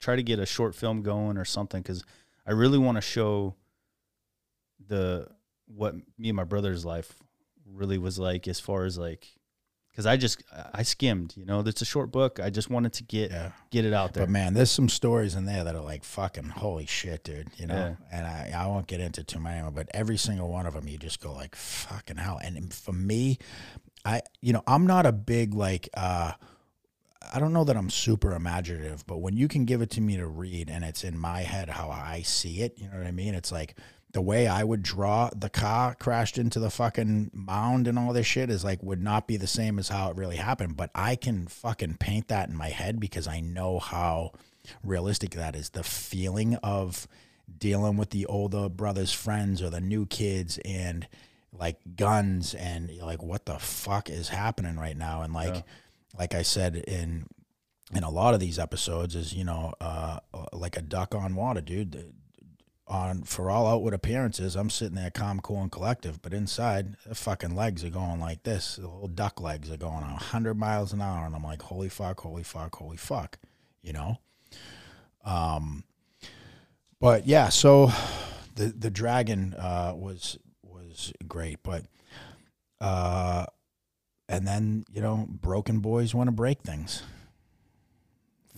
try 0.00 0.16
to 0.16 0.22
get 0.22 0.38
a 0.38 0.46
short 0.46 0.74
film 0.74 1.02
going 1.02 1.36
or 1.36 1.44
something 1.44 1.82
because 1.82 2.04
i 2.46 2.52
really 2.52 2.78
want 2.78 2.96
to 2.96 3.00
show 3.00 3.54
the 4.88 5.26
what 5.66 5.94
me 6.18 6.28
and 6.28 6.36
my 6.36 6.44
brother's 6.44 6.84
life 6.84 7.14
really 7.64 7.98
was 7.98 8.18
like 8.18 8.46
as 8.46 8.60
far 8.60 8.84
as 8.84 8.98
like 8.98 9.26
because 9.96 10.04
i 10.06 10.14
just 10.16 10.42
i 10.74 10.82
skimmed 10.82 11.32
you 11.38 11.46
know 11.46 11.60
it's 11.60 11.80
a 11.80 11.86
short 11.86 12.10
book 12.12 12.38
i 12.38 12.50
just 12.50 12.68
wanted 12.68 12.92
to 12.92 13.02
get 13.02 13.30
Yeah. 13.30 13.52
get 13.70 13.86
it 13.86 13.94
out 13.94 14.12
there 14.12 14.24
But 14.24 14.30
man, 14.30 14.52
there's 14.54 14.70
some 14.70 14.90
stories 14.90 15.34
in 15.34 15.46
there 15.46 15.64
that 15.64 15.74
are 15.74 15.80
like 15.82 16.04
fucking 16.04 16.50
holy 16.50 16.84
shit, 16.86 17.24
dude. 17.24 17.48
You 17.56 17.66
know, 17.66 17.74
Yeah. 17.74 18.18
and 18.18 18.26
I, 18.26 18.52
I 18.62 18.66
won't 18.66 18.86
get 18.86 19.00
into 19.00 19.24
too 19.24 19.40
many, 19.40 19.58
of 19.60 19.64
them, 19.66 19.74
but 19.74 19.88
every 19.94 20.16
single 20.18 20.48
one 20.50 20.66
of 20.66 20.74
them, 20.74 20.86
you 20.88 20.98
just 20.98 21.20
go 21.20 21.32
like 21.32 21.54
fucking 21.56 22.16
hell. 22.18 22.38
And 22.42 22.72
for 22.74 22.92
me, 22.92 23.38
I 24.04 24.20
you 24.42 24.52
know 24.52 24.62
I'm 24.66 24.86
not 24.86 25.06
a 25.06 25.12
big 25.12 25.54
like 25.54 25.88
uh 25.94 26.32
I 27.34 27.40
don't 27.40 27.52
know 27.52 27.64
that 27.64 27.76
I'm 27.76 27.90
super 27.90 28.34
imaginative, 28.34 29.04
but 29.06 29.18
when 29.18 29.36
you 29.36 29.48
can 29.48 29.64
give 29.64 29.82
it 29.82 29.90
to 29.92 30.00
me 30.00 30.16
to 30.16 30.26
read 30.26 30.68
and 30.70 30.84
it's 30.84 31.02
in 31.04 31.18
my 31.18 31.40
head 31.40 31.68
how 31.70 31.90
I 31.90 32.22
see 32.22 32.60
it, 32.62 32.74
you 32.78 32.88
know 32.88 32.98
what 32.98 33.06
I 33.06 33.10
mean? 33.12 33.34
It's 33.34 33.50
like 33.50 33.76
the 34.16 34.22
way 34.22 34.46
I 34.46 34.64
would 34.64 34.82
draw 34.82 35.28
the 35.36 35.50
car 35.50 35.94
crashed 35.94 36.38
into 36.38 36.58
the 36.58 36.70
fucking 36.70 37.30
mound 37.34 37.86
and 37.86 37.98
all 37.98 38.14
this 38.14 38.26
shit 38.26 38.48
is 38.48 38.64
like 38.64 38.82
would 38.82 39.02
not 39.02 39.26
be 39.26 39.36
the 39.36 39.46
same 39.46 39.78
as 39.78 39.90
how 39.90 40.08
it 40.10 40.16
really 40.16 40.36
happened. 40.36 40.74
But 40.74 40.90
I 40.94 41.16
can 41.16 41.46
fucking 41.46 41.98
paint 42.00 42.28
that 42.28 42.48
in 42.48 42.56
my 42.56 42.70
head 42.70 42.98
because 42.98 43.28
I 43.28 43.40
know 43.40 43.78
how 43.78 44.32
realistic 44.82 45.32
that 45.32 45.54
is. 45.54 45.68
The 45.68 45.82
feeling 45.82 46.54
of 46.62 47.06
dealing 47.58 47.98
with 47.98 48.08
the 48.08 48.24
older 48.24 48.70
brother's 48.70 49.12
friends 49.12 49.60
or 49.60 49.68
the 49.68 49.82
new 49.82 50.06
kids 50.06 50.58
and 50.64 51.06
like 51.52 51.76
guns 51.94 52.54
and 52.54 52.90
you're 52.90 53.04
like 53.04 53.22
what 53.22 53.44
the 53.44 53.58
fuck 53.58 54.08
is 54.08 54.30
happening 54.30 54.76
right 54.78 54.96
now 54.96 55.20
and 55.20 55.34
like 55.34 55.56
Yeah. 55.56 55.62
like 56.18 56.34
I 56.34 56.40
said 56.40 56.76
in 56.76 57.26
in 57.94 58.02
a 58.02 58.10
lot 58.10 58.32
of 58.32 58.40
these 58.40 58.58
episodes 58.58 59.14
is 59.14 59.34
you 59.34 59.44
know 59.44 59.74
uh 59.78 60.20
like 60.54 60.78
a 60.78 60.82
duck 60.82 61.14
on 61.14 61.34
water 61.34 61.60
dude 61.60 62.14
on 62.88 63.22
for 63.22 63.50
all 63.50 63.66
outward 63.66 63.92
appearances 63.94 64.54
I'm 64.54 64.70
sitting 64.70 64.94
there 64.94 65.10
calm 65.10 65.40
cool 65.40 65.60
and 65.60 65.72
collective 65.72 66.22
but 66.22 66.32
inside 66.32 66.96
the 67.04 67.16
fucking 67.16 67.56
legs 67.56 67.82
are 67.82 67.90
going 67.90 68.20
like 68.20 68.44
this. 68.44 68.76
The 68.76 68.86
little 68.86 69.08
duck 69.08 69.40
legs 69.40 69.70
are 69.72 69.76
going 69.76 70.02
100 70.02 70.54
miles 70.54 70.92
an 70.92 71.00
hour 71.02 71.26
and 71.26 71.34
I'm 71.34 71.42
like 71.42 71.62
holy 71.62 71.88
fuck 71.88 72.20
holy 72.20 72.44
fuck 72.44 72.76
holy 72.76 72.96
fuck 72.96 73.38
you 73.82 73.92
know? 73.92 74.18
Um 75.24 75.82
but 77.00 77.26
yeah 77.26 77.48
so 77.48 77.90
the 78.54 78.66
the 78.66 78.90
dragon 78.90 79.54
uh 79.54 79.92
was 79.96 80.38
was 80.62 81.12
great 81.26 81.58
but 81.64 81.82
uh 82.80 83.46
and 84.28 84.46
then 84.46 84.84
you 84.92 85.00
know 85.00 85.26
broken 85.28 85.80
boys 85.80 86.14
want 86.14 86.28
to 86.28 86.32
break 86.32 86.60
things. 86.62 87.02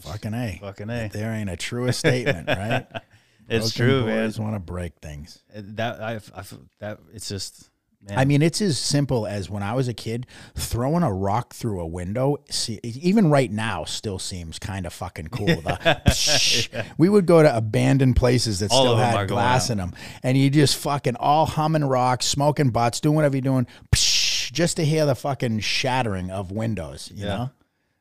Fucking 0.00 0.32
a. 0.34 0.58
Fucking 0.60 0.90
a. 0.90 1.08
There 1.12 1.32
ain't 1.32 1.50
a 1.50 1.56
truer 1.56 1.92
statement 1.92 2.48
right 2.48 2.86
it's 3.48 3.72
true 3.72 4.04
man 4.04 4.26
boys 4.26 4.38
want 4.38 4.54
to 4.54 4.60
break 4.60 4.94
things 5.00 5.42
uh, 5.56 5.60
that 5.64 6.00
i 6.00 6.14
i 6.34 6.42
that 6.78 6.98
it's 7.12 7.28
just 7.28 7.70
man 8.00 8.18
I 8.18 8.24
mean, 8.24 8.42
it's 8.42 8.62
as 8.62 8.78
simple 8.78 9.26
as 9.26 9.50
when 9.50 9.64
I 9.64 9.74
was 9.74 9.88
a 9.88 9.92
kid, 9.92 10.28
throwing 10.54 11.02
a 11.02 11.12
rock 11.12 11.52
through 11.52 11.80
a 11.80 11.86
window. 11.86 12.36
See, 12.48 12.78
even 12.84 13.28
right 13.28 13.50
now, 13.50 13.82
still 13.84 14.20
seems 14.20 14.60
kind 14.60 14.86
of 14.86 14.92
fucking 14.92 15.26
cool. 15.28 15.46
The 15.46 16.00
psh. 16.06 16.86
We 16.96 17.08
would 17.08 17.26
go 17.26 17.42
to 17.42 17.54
abandoned 17.56 18.14
places 18.14 18.60
that 18.60 18.70
All 18.70 18.82
still 18.82 18.92
of 18.92 18.98
them 18.98 19.14
are 19.16 19.18
had 19.22 19.28
glass 19.28 19.68
in 19.68 19.78
them, 19.78 19.94
and 20.22 20.38
you 20.38 20.48
just 20.48 20.76
fucking 20.76 21.16
all 21.16 21.44
humming 21.44 21.84
rocks, 21.84 22.26
smoking 22.26 22.70
butts, 22.70 23.00
doing 23.00 23.16
whatever 23.16 23.34
you're 23.34 23.42
doing, 23.42 23.66
psh, 23.92 24.52
just 24.52 24.76
to 24.76 24.84
hear 24.84 25.04
the 25.04 25.16
fucking 25.16 25.58
shattering 25.58 26.30
of 26.30 26.52
windows. 26.52 27.10
You 27.12 27.26
Yeah. 27.26 27.36
know? 27.36 27.50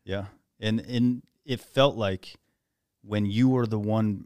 Yeah. 0.05 0.25
And 0.59 0.79
and 0.81 1.23
it 1.43 1.59
felt 1.59 1.95
like 1.95 2.35
when 3.03 3.25
you 3.25 3.49
were 3.49 3.65
the 3.65 3.79
one 3.79 4.25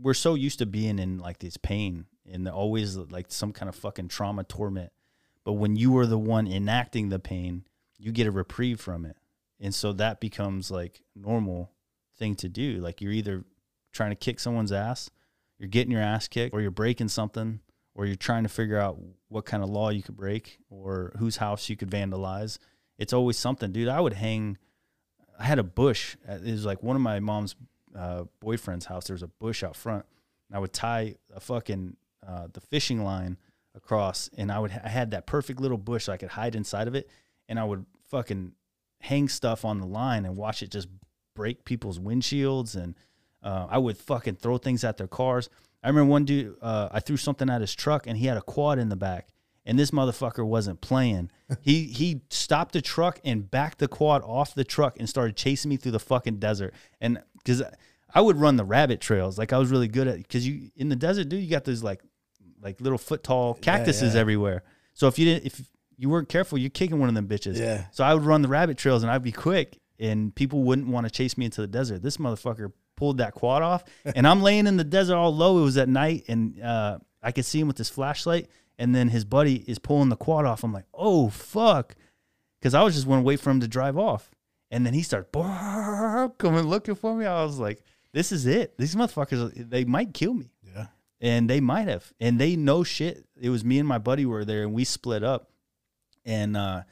we're 0.00 0.14
so 0.14 0.34
used 0.34 0.58
to 0.58 0.66
being 0.66 0.98
in 0.98 1.18
like 1.18 1.38
this 1.38 1.56
pain 1.56 2.06
and 2.30 2.48
always 2.48 2.96
like 2.96 3.26
some 3.28 3.52
kind 3.52 3.68
of 3.68 3.74
fucking 3.74 4.08
trauma 4.08 4.44
torment. 4.44 4.92
But 5.44 5.54
when 5.54 5.76
you 5.76 5.96
are 5.98 6.06
the 6.06 6.18
one 6.18 6.46
enacting 6.46 7.08
the 7.08 7.18
pain, 7.18 7.64
you 7.98 8.12
get 8.12 8.26
a 8.26 8.30
reprieve 8.30 8.80
from 8.80 9.04
it. 9.04 9.16
And 9.60 9.74
so 9.74 9.92
that 9.94 10.20
becomes 10.20 10.70
like 10.70 11.02
normal 11.14 11.72
thing 12.18 12.34
to 12.36 12.48
do. 12.48 12.78
Like 12.78 13.00
you're 13.00 13.12
either 13.12 13.44
trying 13.92 14.10
to 14.10 14.16
kick 14.16 14.40
someone's 14.40 14.72
ass, 14.72 15.10
you're 15.58 15.68
getting 15.68 15.92
your 15.92 16.02
ass 16.02 16.28
kicked, 16.28 16.54
or 16.54 16.60
you're 16.60 16.70
breaking 16.70 17.08
something, 17.08 17.60
or 17.94 18.06
you're 18.06 18.16
trying 18.16 18.44
to 18.44 18.48
figure 18.48 18.78
out 18.78 18.98
what 19.28 19.44
kind 19.44 19.62
of 19.62 19.68
law 19.68 19.90
you 19.90 20.02
could 20.02 20.16
break 20.16 20.58
or 20.70 21.12
whose 21.18 21.38
house 21.38 21.68
you 21.68 21.76
could 21.76 21.90
vandalize. 21.90 22.58
It's 22.98 23.12
always 23.12 23.38
something, 23.38 23.72
dude. 23.72 23.88
I 23.88 24.00
would 24.00 24.14
hang 24.14 24.58
I 25.40 25.44
had 25.44 25.58
a 25.58 25.64
bush. 25.64 26.16
It 26.28 26.42
was 26.42 26.66
like 26.66 26.82
one 26.82 26.96
of 26.96 27.02
my 27.02 27.18
mom's 27.18 27.56
uh, 27.96 28.24
boyfriend's 28.40 28.86
house. 28.86 29.06
There 29.06 29.14
was 29.14 29.22
a 29.22 29.28
bush 29.28 29.62
out 29.62 29.76
front, 29.76 30.04
and 30.48 30.56
I 30.56 30.60
would 30.60 30.72
tie 30.72 31.16
a 31.34 31.40
fucking 31.40 31.96
uh, 32.26 32.48
the 32.52 32.60
fishing 32.60 33.02
line 33.04 33.38
across, 33.74 34.30
and 34.36 34.50
I 34.50 34.58
would 34.58 34.72
I 34.84 34.88
had 34.88 35.12
that 35.12 35.26
perfect 35.26 35.60
little 35.60 35.78
bush 35.78 36.04
so 36.04 36.12
I 36.12 36.16
could 36.16 36.30
hide 36.30 36.54
inside 36.54 36.88
of 36.88 36.94
it, 36.94 37.08
and 37.48 37.58
I 37.58 37.64
would 37.64 37.86
fucking 38.08 38.52
hang 39.00 39.28
stuff 39.28 39.64
on 39.64 39.78
the 39.78 39.86
line 39.86 40.24
and 40.26 40.36
watch 40.36 40.62
it 40.62 40.70
just 40.70 40.88
break 41.34 41.64
people's 41.64 41.98
windshields, 41.98 42.76
and 42.76 42.94
uh, 43.42 43.66
I 43.68 43.78
would 43.78 43.96
fucking 43.96 44.36
throw 44.36 44.58
things 44.58 44.84
at 44.84 44.96
their 44.96 45.08
cars. 45.08 45.48
I 45.82 45.88
remember 45.88 46.10
one 46.10 46.24
dude, 46.24 46.56
uh, 46.60 46.88
I 46.92 47.00
threw 47.00 47.16
something 47.16 47.48
at 47.48 47.60
his 47.60 47.74
truck, 47.74 48.06
and 48.06 48.18
he 48.18 48.26
had 48.26 48.36
a 48.36 48.42
quad 48.42 48.78
in 48.78 48.88
the 48.88 48.96
back. 48.96 49.28
And 49.66 49.78
this 49.78 49.90
motherfucker 49.90 50.44
wasn't 50.44 50.80
playing. 50.80 51.30
he 51.60 51.84
he 51.84 52.22
stopped 52.30 52.72
the 52.72 52.82
truck 52.82 53.20
and 53.24 53.50
backed 53.50 53.78
the 53.78 53.88
quad 53.88 54.22
off 54.22 54.54
the 54.54 54.64
truck 54.64 54.98
and 54.98 55.08
started 55.08 55.36
chasing 55.36 55.68
me 55.68 55.76
through 55.76 55.92
the 55.92 56.00
fucking 56.00 56.38
desert. 56.38 56.74
And 57.00 57.22
because 57.44 57.62
I 58.14 58.20
would 58.20 58.36
run 58.36 58.56
the 58.56 58.64
rabbit 58.64 59.00
trails, 59.00 59.38
like 59.38 59.52
I 59.52 59.58
was 59.58 59.70
really 59.70 59.88
good 59.88 60.08
at. 60.08 60.18
Because 60.18 60.46
you 60.46 60.70
in 60.76 60.88
the 60.88 60.96
desert, 60.96 61.28
dude, 61.28 61.42
you 61.42 61.50
got 61.50 61.64
those 61.64 61.82
like 61.82 62.02
like 62.62 62.80
little 62.80 62.98
foot 62.98 63.22
tall 63.22 63.54
cactuses 63.54 64.14
yeah. 64.14 64.20
everywhere. 64.20 64.62
So 64.94 65.08
if 65.08 65.18
you 65.18 65.24
didn't, 65.24 65.46
if 65.46 65.62
you 65.96 66.08
weren't 66.08 66.28
careful, 66.28 66.58
you're 66.58 66.70
kicking 66.70 66.98
one 66.98 67.08
of 67.08 67.14
them 67.14 67.28
bitches. 67.28 67.58
Yeah. 67.58 67.84
So 67.92 68.04
I 68.04 68.14
would 68.14 68.24
run 68.24 68.42
the 68.42 68.48
rabbit 68.48 68.78
trails 68.78 69.02
and 69.02 69.10
I'd 69.10 69.22
be 69.22 69.32
quick, 69.32 69.78
and 69.98 70.34
people 70.34 70.62
wouldn't 70.62 70.88
want 70.88 71.06
to 71.06 71.10
chase 71.10 71.36
me 71.38 71.44
into 71.44 71.60
the 71.60 71.66
desert. 71.66 72.02
This 72.02 72.16
motherfucker 72.16 72.72
pulled 72.96 73.18
that 73.18 73.34
quad 73.34 73.62
off, 73.62 73.84
and 74.04 74.26
I'm 74.26 74.42
laying 74.42 74.66
in 74.66 74.76
the 74.76 74.84
desert 74.84 75.16
all 75.16 75.34
low. 75.34 75.58
It 75.58 75.62
was 75.62 75.76
at 75.76 75.88
night, 75.88 76.24
and 76.28 76.60
uh, 76.60 76.98
I 77.22 77.32
could 77.32 77.44
see 77.44 77.60
him 77.60 77.68
with 77.68 77.78
his 77.78 77.88
flashlight, 77.88 78.48
and 78.78 78.94
then 78.94 79.08
his 79.08 79.24
buddy 79.24 79.56
is 79.56 79.78
pulling 79.78 80.08
the 80.08 80.16
quad 80.16 80.44
off. 80.46 80.64
I'm 80.64 80.72
like, 80.72 80.86
oh 80.94 81.28
fuck, 81.28 81.94
because 82.60 82.74
I 82.74 82.82
was 82.82 82.94
just 82.94 83.06
want 83.06 83.20
to 83.20 83.24
wait 83.24 83.40
for 83.40 83.50
him 83.50 83.60
to 83.60 83.68
drive 83.68 83.96
off, 83.96 84.30
and 84.70 84.84
then 84.86 84.94
he 84.94 85.02
started 85.02 85.26
coming 86.38 86.64
looking 86.64 86.94
for 86.94 87.14
me. 87.14 87.26
I 87.26 87.42
was 87.44 87.58
like, 87.58 87.82
this 88.12 88.32
is 88.32 88.46
it. 88.46 88.76
These 88.78 88.94
motherfuckers, 88.96 89.68
they 89.70 89.84
might 89.84 90.12
kill 90.14 90.34
me 90.34 90.50
Yeah. 90.64 90.86
and 91.20 91.48
they 91.48 91.60
might 91.60 91.88
have 91.88 92.12
and 92.20 92.38
they 92.40 92.56
know 92.56 92.82
shit 92.84 93.24
it 93.40 93.50
was 93.50 93.64
me 93.64 93.78
and 93.78 93.86
my 93.88 93.98
buddy 93.98 94.26
were 94.26 94.44
there 94.44 94.62
and 94.62 94.72
we 94.72 94.84
split 94.84 95.22
up 95.22 95.50
and 96.24 96.56
uh 96.56 96.82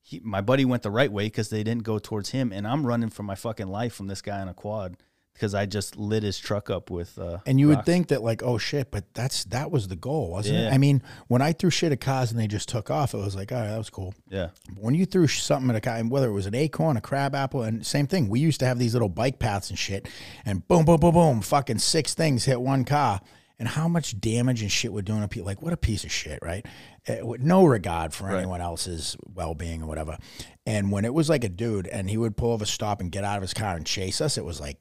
he, 0.00 0.20
my 0.24 0.40
buddy 0.40 0.64
went 0.64 0.82
the 0.82 0.90
right 0.90 1.12
way 1.12 1.24
because 1.26 1.48
they 1.50 1.62
didn't 1.62 1.82
go 1.84 1.98
towards 1.98 2.30
him 2.30 2.50
and 2.52 2.66
i'm 2.66 2.86
running 2.86 3.10
for 3.10 3.22
my 3.22 3.34
fucking 3.34 3.66
life 3.68 3.92
from 3.94 4.06
this 4.06 4.22
guy 4.22 4.40
on 4.40 4.48
a 4.48 4.54
quad 4.54 4.96
because 5.38 5.54
I 5.54 5.66
just 5.66 5.96
lit 5.96 6.24
his 6.24 6.36
truck 6.38 6.68
up 6.68 6.90
with. 6.90 7.16
Uh, 7.18 7.38
And 7.46 7.60
you 7.60 7.68
would 7.68 7.84
think 7.84 8.08
that 8.08 8.22
like, 8.22 8.42
oh 8.42 8.58
shit, 8.58 8.90
but 8.90 9.04
that's 9.14 9.44
that 9.44 9.70
was 9.70 9.86
the 9.86 9.94
goal, 9.96 10.30
wasn't 10.32 10.58
it? 10.58 10.72
I 10.72 10.78
mean, 10.78 11.00
when 11.28 11.40
I 11.40 11.52
threw 11.52 11.70
shit 11.70 11.92
at 11.92 12.00
cars 12.00 12.32
and 12.32 12.40
they 12.40 12.48
just 12.48 12.68
took 12.68 12.90
off, 12.90 13.14
it 13.14 13.18
was 13.18 13.36
like, 13.36 13.52
all 13.52 13.58
right, 13.58 13.68
that 13.68 13.78
was 13.78 13.88
cool. 13.90 14.14
yeah, 14.28 14.48
But 14.68 14.82
when 14.82 14.94
you 14.94 15.06
threw 15.06 15.28
something 15.28 15.70
at 15.70 15.76
a 15.76 15.80
car, 15.80 15.98
whether 16.04 16.28
it 16.28 16.32
was 16.32 16.46
an 16.46 16.54
acorn, 16.56 16.96
a 16.96 17.00
crab 17.00 17.34
apple, 17.36 17.62
and 17.62 17.86
same 17.86 18.06
thing, 18.08 18.28
we 18.28 18.40
used 18.40 18.58
to 18.60 18.66
have 18.66 18.78
these 18.80 18.94
little 18.94 19.08
bike 19.08 19.38
paths 19.38 19.70
and 19.70 19.78
shit, 19.78 20.08
and 20.44 20.66
boom, 20.66 20.84
boom, 20.84 20.98
boom, 20.98 21.14
boom, 21.14 21.40
fucking 21.40 21.78
six 21.78 22.14
things 22.14 22.44
hit 22.44 22.60
one 22.60 22.84
car. 22.84 23.20
And 23.60 23.66
how 23.66 23.88
much 23.88 24.20
damage 24.20 24.62
and 24.62 24.70
shit 24.70 24.92
we're 24.92 25.02
doing 25.02 25.20
to 25.22 25.26
people. 25.26 25.46
Like, 25.46 25.60
what 25.60 25.72
a 25.72 25.76
piece 25.76 26.04
of 26.04 26.12
shit, 26.12 26.38
right? 26.42 26.64
Uh, 27.08 27.26
with 27.26 27.40
no 27.40 27.64
regard 27.64 28.14
for 28.14 28.26
Right. 28.28 28.36
anyone 28.38 28.60
else's 28.60 29.16
well 29.34 29.52
being 29.56 29.82
or 29.82 29.86
whatever. 29.86 30.16
And 30.64 30.92
when 30.92 31.04
it 31.04 31.12
was 31.12 31.28
like 31.28 31.42
a 31.42 31.48
dude 31.48 31.88
and 31.88 32.08
he 32.08 32.16
would 32.16 32.36
pull 32.36 32.52
over, 32.52 32.64
stop, 32.64 33.00
and 33.00 33.10
get 33.10 33.24
out 33.24 33.34
of 33.36 33.42
his 33.42 33.52
car 33.54 33.74
and 33.74 33.84
chase 33.84 34.20
us, 34.20 34.38
it 34.38 34.44
was 34.44 34.60
like, 34.60 34.78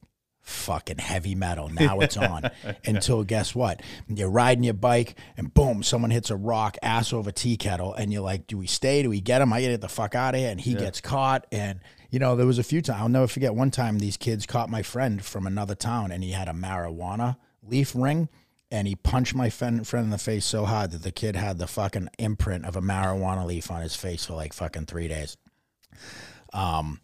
fucking 0.47 0.97
heavy 0.97 1.35
metal. 1.35 1.69
Now 1.77 1.99
it's 1.99 2.17
on. 2.17 2.49
Until 2.85 3.23
guess 3.23 3.53
what? 3.53 3.81
You're 4.07 4.29
riding 4.29 4.63
your 4.63 4.73
bike 4.73 5.15
and 5.35 5.53
boom, 5.53 5.83
someone 5.83 6.09
hits 6.09 6.31
a 6.31 6.35
rock, 6.35 6.75
ass 6.81 7.13
over 7.13 7.31
tea 7.31 7.55
kettle, 7.55 7.93
and 7.93 8.11
you're 8.11 8.23
like, 8.23 8.47
do 8.47 8.57
we 8.57 8.65
stay? 8.65 9.03
Do 9.03 9.09
we 9.09 9.21
get 9.21 9.41
him? 9.41 9.53
I 9.53 9.61
get 9.61 9.79
the 9.79 9.87
fuck 9.87 10.15
out 10.15 10.33
of 10.33 10.39
here. 10.39 10.49
And 10.49 10.59
he 10.59 10.73
gets 10.73 11.01
caught. 11.01 11.45
And 11.51 11.81
you 12.09 12.19
know, 12.19 12.35
there 12.35 12.47
was 12.47 12.57
a 12.57 12.63
few 12.63 12.81
times 12.81 13.01
I'll 13.01 13.09
never 13.09 13.27
forget 13.27 13.53
one 13.53 13.69
time 13.69 13.99
these 13.99 14.17
kids 14.17 14.45
caught 14.45 14.69
my 14.69 14.81
friend 14.81 15.23
from 15.23 15.45
another 15.45 15.75
town 15.75 16.11
and 16.11 16.23
he 16.23 16.31
had 16.31 16.47
a 16.47 16.53
marijuana 16.53 17.37
leaf 17.61 17.93
ring. 17.95 18.29
And 18.71 18.87
he 18.87 18.95
punched 18.95 19.35
my 19.35 19.49
friend, 19.49 19.87
friend 19.87 20.05
in 20.05 20.09
the 20.09 20.17
face 20.17 20.45
so 20.45 20.65
hard 20.65 20.91
that 20.91 21.03
the 21.03 21.11
kid 21.11 21.35
had 21.35 21.57
the 21.57 21.67
fucking 21.67 22.09
imprint 22.17 22.65
of 22.65 22.75
a 22.75 22.81
marijuana 22.81 23.45
leaf 23.45 23.69
on 23.71 23.81
his 23.81 23.95
face 23.95 24.25
for 24.25 24.33
like 24.33 24.51
fucking 24.51 24.87
three 24.87 25.07
days. 25.07 25.37
Um, 26.53 26.99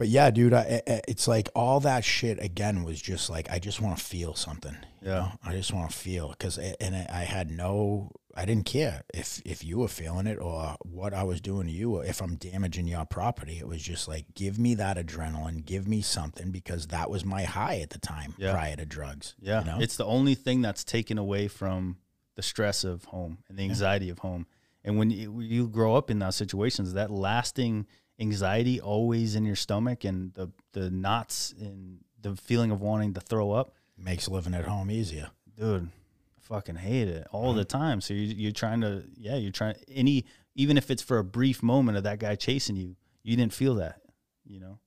but 0.00 0.08
yeah, 0.08 0.30
dude, 0.30 0.54
I, 0.54 0.80
I- 0.88 1.02
it's 1.06 1.28
like 1.28 1.50
all 1.54 1.78
that 1.80 2.04
shit 2.04 2.42
again 2.42 2.84
was 2.84 3.00
just 3.00 3.28
like 3.28 3.50
I 3.50 3.58
just 3.58 3.80
want 3.82 3.98
to 3.98 4.02
feel 4.02 4.34
something. 4.34 4.76
You 5.02 5.08
Yeah. 5.10 5.14
know? 5.18 5.32
I 5.44 5.52
just 5.52 5.72
want 5.74 5.90
to 5.90 5.96
feel 5.96 6.30
because 6.30 6.56
and 6.58 6.96
I 6.96 7.24
had 7.24 7.50
no, 7.50 8.10
I 8.34 8.46
didn't 8.46 8.64
care 8.64 9.02
if 9.12 9.42
if 9.44 9.62
you 9.62 9.78
were 9.78 9.88
feeling 9.88 10.26
it 10.26 10.38
or 10.38 10.76
what 10.80 11.12
I 11.12 11.22
was 11.24 11.42
doing 11.42 11.66
to 11.66 11.72
you 11.72 11.96
or 11.96 12.04
if 12.04 12.22
I'm 12.22 12.36
damaging 12.36 12.86
your 12.88 13.04
property. 13.04 13.58
It 13.58 13.68
was 13.68 13.82
just 13.82 14.08
like 14.08 14.24
give 14.34 14.58
me 14.58 14.74
that 14.76 14.96
adrenaline, 14.96 15.66
give 15.66 15.86
me 15.86 16.00
something 16.00 16.50
because 16.50 16.86
that 16.86 17.10
was 17.10 17.22
my 17.24 17.42
high 17.44 17.80
at 17.80 17.90
the 17.90 17.98
time 17.98 18.34
Yeah. 18.38 18.52
prior 18.52 18.76
to 18.76 18.86
drugs. 18.86 19.34
yeah. 19.38 19.60
you 19.60 19.66
know? 19.66 19.78
It's 19.80 19.96
the 19.98 20.06
only 20.06 20.34
thing 20.34 20.62
that's 20.62 20.82
taken 20.82 21.18
away 21.18 21.46
from 21.48 21.98
the 22.36 22.42
stress 22.42 22.84
of 22.84 23.04
home 23.04 23.38
and 23.50 23.58
the 23.58 23.64
anxiety 23.64 24.08
of 24.08 24.20
home. 24.20 24.46
And 24.82 24.96
when 24.96 25.10
you, 25.10 25.40
you 25.40 25.68
grow 25.68 25.94
up 25.94 26.10
in 26.10 26.20
those 26.20 26.36
situations, 26.36 26.94
that 26.94 27.10
lasting 27.10 27.86
anxiety 28.20 28.80
always 28.80 29.34
in 29.34 29.44
your 29.44 29.56
stomach 29.56 30.04
and 30.04 30.34
the 30.34 30.50
the 30.72 30.90
knots 30.90 31.54
and 31.58 31.98
the 32.20 32.36
feeling 32.36 32.70
of 32.70 32.80
wanting 32.80 33.14
to 33.14 33.20
throw 33.20 33.52
up, 33.52 33.74
makes 33.96 34.28
living 34.28 34.54
at 34.54 34.66
home 34.66 34.90
easier. 34.90 35.30
dude. 35.58 35.88
I 36.36 36.40
fucking 36.40 36.76
hate 36.76 37.08
it 37.08 37.26
all 37.32 37.50
mm-hmm. 37.50 37.58
the 37.58 37.64
time. 37.64 38.00
So 38.00 38.12
you, 38.14 38.34
you're 38.34 38.52
trying 38.52 38.80
to, 38.82 39.04
yeah, 39.16 39.36
you're 39.36 39.52
trying 39.52 39.76
any, 39.88 40.26
even 40.54 40.76
if 40.76 40.90
it's 40.90 41.02
for 41.02 41.18
a 41.18 41.24
brief 41.24 41.62
moment 41.62 41.96
of 41.96 42.04
that 42.04 42.18
guy 42.18 42.34
chasing 42.34 42.76
you, 42.76 42.96
you 43.22 43.36
didn't 43.36 43.54
feel 43.54 43.76
that, 43.76 44.00
you 44.44 44.60
know. 44.60 44.78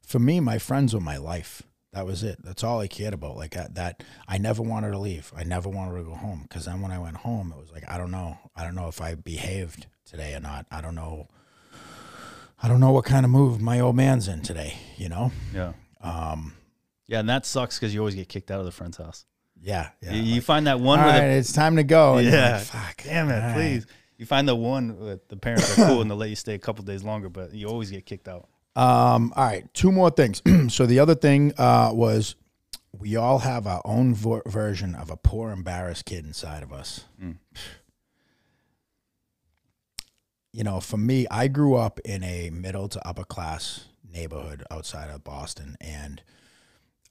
for 0.00 0.18
me, 0.18 0.40
my 0.40 0.58
friends 0.58 0.94
were 0.94 1.00
my 1.00 1.16
life. 1.18 1.62
That 1.92 2.06
was 2.06 2.22
it. 2.22 2.38
That's 2.42 2.62
all 2.62 2.80
I 2.80 2.86
cared 2.86 3.14
about. 3.14 3.36
Like 3.36 3.52
that, 3.52 3.74
that 3.74 4.02
I 4.28 4.38
never 4.38 4.62
wanted 4.62 4.92
to 4.92 4.98
leave. 4.98 5.32
I 5.36 5.42
never 5.44 5.68
wanted 5.68 5.96
to 5.96 6.04
go 6.04 6.14
home 6.14 6.42
because 6.42 6.66
then 6.66 6.80
when 6.80 6.92
I 6.92 6.98
went 6.98 7.16
home, 7.18 7.52
it 7.54 7.60
was 7.60 7.72
like 7.72 7.84
I 7.88 7.98
don't 7.98 8.10
know. 8.10 8.38
I 8.54 8.62
don't 8.62 8.74
know 8.74 8.88
if 8.88 9.00
I 9.00 9.14
behaved 9.14 9.86
today 10.04 10.34
or 10.34 10.40
not. 10.40 10.66
I 10.70 10.80
don't 10.80 10.94
know. 10.94 11.28
I 12.62 12.68
don't 12.68 12.80
know 12.80 12.90
what 12.92 13.04
kind 13.04 13.24
of 13.24 13.30
move 13.30 13.60
my 13.60 13.80
old 13.80 13.96
man's 13.96 14.28
in 14.28 14.42
today. 14.42 14.74
You 14.96 15.08
know. 15.08 15.32
Yeah. 15.54 15.72
Um. 16.00 16.54
Yeah, 17.06 17.20
and 17.20 17.28
that 17.28 17.46
sucks 17.46 17.78
because 17.78 17.94
you 17.94 18.00
always 18.00 18.14
get 18.14 18.28
kicked 18.28 18.50
out 18.50 18.58
of 18.60 18.66
the 18.66 18.72
friend's 18.72 18.98
house. 18.98 19.24
Yeah. 19.60 19.88
Yeah. 20.02 20.12
you, 20.12 20.22
you 20.34 20.40
find 20.42 20.66
that 20.66 20.78
one 20.78 21.00
All 21.00 21.06
where 21.06 21.14
right, 21.20 21.30
it's 21.38 21.52
time 21.52 21.76
to 21.76 21.82
go. 21.82 22.16
the 22.16 22.24
And 22.24 22.28
yeah, 22.32 22.52
like, 22.56 22.62
Fuck. 22.64 23.02
damn 23.04 23.28
it, 23.30 23.34
all 23.34 23.40
right. 23.40 23.54
please. 23.54 23.86
You 24.18 24.26
find 24.26 24.46
the 24.46 24.54
one 24.54 24.98
with 24.98 25.26
the 25.28 25.36
parents 25.36 25.72
are 25.78 25.86
cool 25.86 26.00
and 26.02 26.10
they'll 26.10 26.18
let 26.18 26.28
you 26.28 26.36
stay 26.36 26.54
a 26.54 26.58
couple 26.58 26.84
days 26.84 27.02
longer, 27.02 27.28
but 27.28 27.54
you 27.54 27.66
always 27.68 27.90
get 27.90 28.04
kicked 28.04 28.28
out. 28.28 28.48
Um, 28.76 29.32
all 29.36 29.44
right, 29.46 29.72
two 29.74 29.90
more 29.90 30.10
things. 30.10 30.42
so 30.68 30.86
the 30.86 30.98
other 30.98 31.14
thing 31.14 31.52
uh, 31.56 31.90
was 31.94 32.34
we 32.92 33.16
all 33.16 33.38
have 33.40 33.66
our 33.66 33.80
own 33.84 34.14
vo- 34.14 34.42
version 34.46 34.94
of 34.94 35.10
a 35.10 35.16
poor, 35.16 35.50
embarrassed 35.50 36.04
kid 36.04 36.24
inside 36.26 36.62
of 36.62 36.72
us. 36.72 37.04
You 40.58 40.64
know, 40.64 40.80
for 40.80 40.96
me, 40.96 41.24
I 41.30 41.46
grew 41.46 41.76
up 41.76 42.00
in 42.00 42.24
a 42.24 42.50
middle 42.50 42.88
to 42.88 43.08
upper 43.08 43.22
class 43.22 43.84
neighborhood 44.12 44.64
outside 44.72 45.08
of 45.08 45.22
Boston, 45.22 45.76
and 45.80 46.20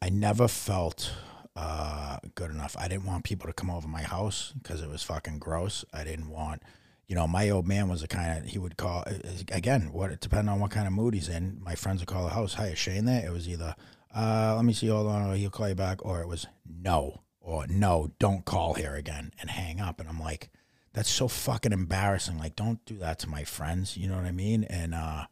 I 0.02 0.10
never 0.10 0.50
felt 0.50 1.14
uh, 1.56 2.18
good 2.36 2.52
enough. 2.52 2.76
I 2.78 2.90
didn't 2.90 3.06
want 3.06 3.24
people 3.24 3.48
to 3.48 3.54
come 3.54 3.70
over 3.70 3.88
my 3.88 4.02
house 4.02 4.54
because 4.62 4.82
it 4.82 4.90
was 4.90 5.02
fucking 5.02 5.40
gross. 5.40 5.86
I 5.94 6.04
didn't 6.04 6.30
want, 6.30 6.62
you 7.08 7.16
know, 7.16 7.26
my 7.26 7.50
old 7.50 7.66
man 7.66 7.88
was 7.88 8.02
the 8.02 8.10
kind 8.10 8.38
of 8.38 8.50
he 8.50 8.60
would 8.60 8.76
call 8.76 9.06
again. 9.50 9.94
What 9.94 10.20
depending 10.20 10.50
on 10.50 10.60
what 10.60 10.72
kind 10.72 10.86
of 10.86 10.92
mood 10.92 11.14
he's 11.14 11.30
in, 11.30 11.62
my 11.64 11.76
friends 11.76 12.02
would 12.02 12.10
call 12.10 12.26
the 12.26 12.32
house. 12.32 12.56
Hi, 12.56 12.66
is 12.66 12.78
Shane 12.78 13.06
there? 13.06 13.26
It 13.26 13.32
was 13.32 13.48
either, 13.48 13.78
uh, 14.14 14.56
let 14.58 14.66
me 14.66 14.74
see, 14.74 14.88
hold 14.88 15.08
on, 15.08 15.34
he'll 15.38 15.50
call 15.52 15.70
you 15.70 15.76
back, 15.76 16.06
or 16.06 16.20
it 16.20 16.28
was 16.28 16.48
no, 16.70 17.22
or 17.40 17.66
no, 17.68 18.12
don't 18.20 18.44
call 18.44 18.74
here 18.74 18.96
again, 18.96 19.32
and 19.40 19.50
hang 19.50 19.80
up. 19.80 20.02
And 20.02 20.10
I'm 20.10 20.20
like, 20.20 20.50
that's 20.98 21.12
so 21.12 21.28
fucking 21.28 21.74
embarrassing. 21.74 22.40
Like, 22.40 22.56
don't 22.56 22.84
do 22.88 22.98
that 22.98 23.20
to 23.20 23.30
my 23.30 23.44
friends. 23.44 23.96
You 23.96 24.08
know 24.10 24.16
what 24.16 24.26
I 24.26 24.32
mean? 24.32 24.64
And 24.64 24.96
uh, 24.96 25.26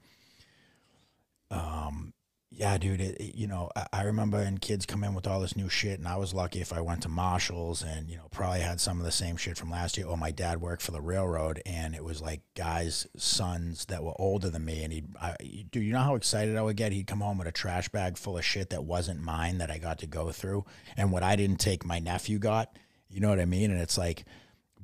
um, 1.50 2.14
yeah, 2.52 2.78
dude, 2.78 3.02
it, 3.02 3.18
it- 3.20 3.36
you 3.36 3.48
know, 3.48 3.72
I, 3.76 3.88
I 3.92 4.02
remember 4.04 4.38
and 4.38 4.62
kids 4.62 4.86
come 4.86 5.04
in 5.04 5.16
with 5.16 5.26
all 5.26 5.40
this 5.40 5.56
new 5.56 5.68
shit, 5.68 5.98
and 5.98 6.08
I 6.08 6.18
was 6.18 6.36
lucky 6.36 6.62
if 6.62 6.72
I 6.72 6.82
went 6.82 7.02
to 7.02 7.10
Marshalls 7.10 7.82
and, 7.82 8.08
you 8.12 8.16
know, 8.16 8.28
probably 8.30 8.60
had 8.60 8.80
some 8.80 9.00
of 9.00 9.06
the 9.06 9.12
same 9.12 9.38
shit 9.38 9.58
from 9.58 9.72
last 9.72 9.98
year. 9.98 10.06
Or 10.06 10.18
my 10.18 10.30
dad 10.30 10.62
worked 10.62 10.84
for 10.84 10.92
the 10.92 11.02
railroad, 11.02 11.64
and 11.66 11.96
it 11.96 12.04
was 12.04 12.22
like 12.22 12.42
guys' 12.56 13.08
sons 13.18 13.86
that 13.86 14.04
were 14.04 14.14
older 14.20 14.52
than 14.52 14.66
me. 14.66 14.84
And 14.84 15.16
I, 15.20 15.36
dude, 15.72 15.84
you 15.84 15.94
know 15.94 16.00
how 16.00 16.14
excited 16.14 16.56
I 16.58 16.62
would 16.62 16.78
get? 16.78 16.92
He'd 16.92 17.08
come 17.08 17.22
home 17.22 17.40
with 17.40 17.48
a 17.48 17.52
trash 17.52 17.90
bag 17.90 18.20
full 18.20 18.38
of 18.38 18.46
shit 18.46 18.70
that 18.70 18.84
wasn't 18.86 19.20
mine 19.20 19.58
that 19.58 19.72
I 19.72 19.80
got 19.80 19.98
to 20.00 20.06
go 20.08 20.32
through. 20.32 20.64
And 20.96 21.12
what 21.12 21.24
I 21.24 21.36
didn't 21.36 21.58
take, 21.60 21.84
my 21.84 21.98
nephew 21.98 22.38
got. 22.38 22.78
You 23.10 23.20
know 23.20 23.30
what 23.30 23.40
I 23.40 23.46
mean? 23.46 23.72
And 23.72 23.82
it's 23.82 23.98
like, 23.98 24.26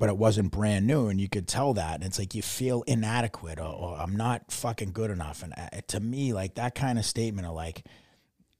but 0.01 0.09
it 0.09 0.17
wasn't 0.17 0.49
brand 0.49 0.87
new 0.87 1.09
and 1.09 1.21
you 1.21 1.29
could 1.29 1.47
tell 1.47 1.75
that 1.75 1.93
and 1.93 2.03
it's 2.03 2.17
like 2.17 2.33
you 2.33 2.41
feel 2.41 2.81
inadequate 2.87 3.59
or, 3.59 3.71
or 3.71 3.95
i'm 3.99 4.17
not 4.17 4.51
fucking 4.51 4.91
good 4.91 5.11
enough. 5.11 5.43
And 5.43 5.53
uh, 5.55 5.79
to 5.89 5.99
me 5.99 6.33
like 6.33 6.55
that 6.55 6.73
kind 6.73 6.97
of 6.97 7.05
statement 7.05 7.47
of 7.47 7.53
like 7.53 7.85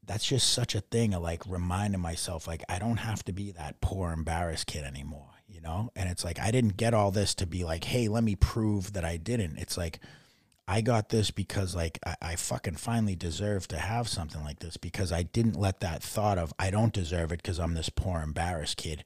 that's 0.06 0.24
just 0.24 0.54
such 0.54 0.76
a 0.76 0.82
thing 0.82 1.16
of 1.16 1.24
like 1.24 1.42
reminding 1.48 2.00
myself 2.00 2.48
like 2.48 2.64
i 2.70 2.78
don't 2.78 2.98
have 2.98 3.26
to 3.26 3.34
be 3.34 3.54
that 3.54 3.82
poor 3.82 4.12
embarrassed 4.12 4.68
kid 4.68 4.84
anymore 4.84 5.30
you 5.48 5.62
know? 5.62 5.92
And 5.96 6.10
it's 6.12 6.24
like 6.24 6.40
i 6.40 6.52
didn't 6.52 6.78
get 6.78 6.94
all 6.94 7.10
this 7.10 7.34
to 7.36 7.48
be 7.48 7.64
like 7.64 7.86
hey 7.86 8.08
let 8.08 8.24
me 8.24 8.36
prove 8.36 8.94
that 8.94 9.04
i 9.04 9.18
didn't. 9.18 9.58
It's 9.58 9.80
like 9.80 10.00
i 10.68 10.82
got 10.82 11.10
this 11.10 11.32
because 11.32 11.76
like 11.76 11.98
i, 12.06 12.16
I 12.22 12.36
fucking 12.36 12.76
finally 12.76 13.16
deserve 13.16 13.68
to 13.70 13.80
have 13.80 14.08
something 14.08 14.44
like 14.44 14.60
this 14.60 14.78
because 14.78 15.12
i 15.12 15.24
didn't 15.24 15.60
let 15.60 15.80
that 15.80 16.04
thought 16.04 16.38
of 16.38 16.54
i 16.60 16.70
don't 16.70 16.94
deserve 16.94 17.32
it 17.32 17.42
because 17.42 17.60
i'm 17.60 17.74
this 17.74 17.90
poor 17.90 18.22
embarrassed 18.22 18.78
kid 18.78 19.06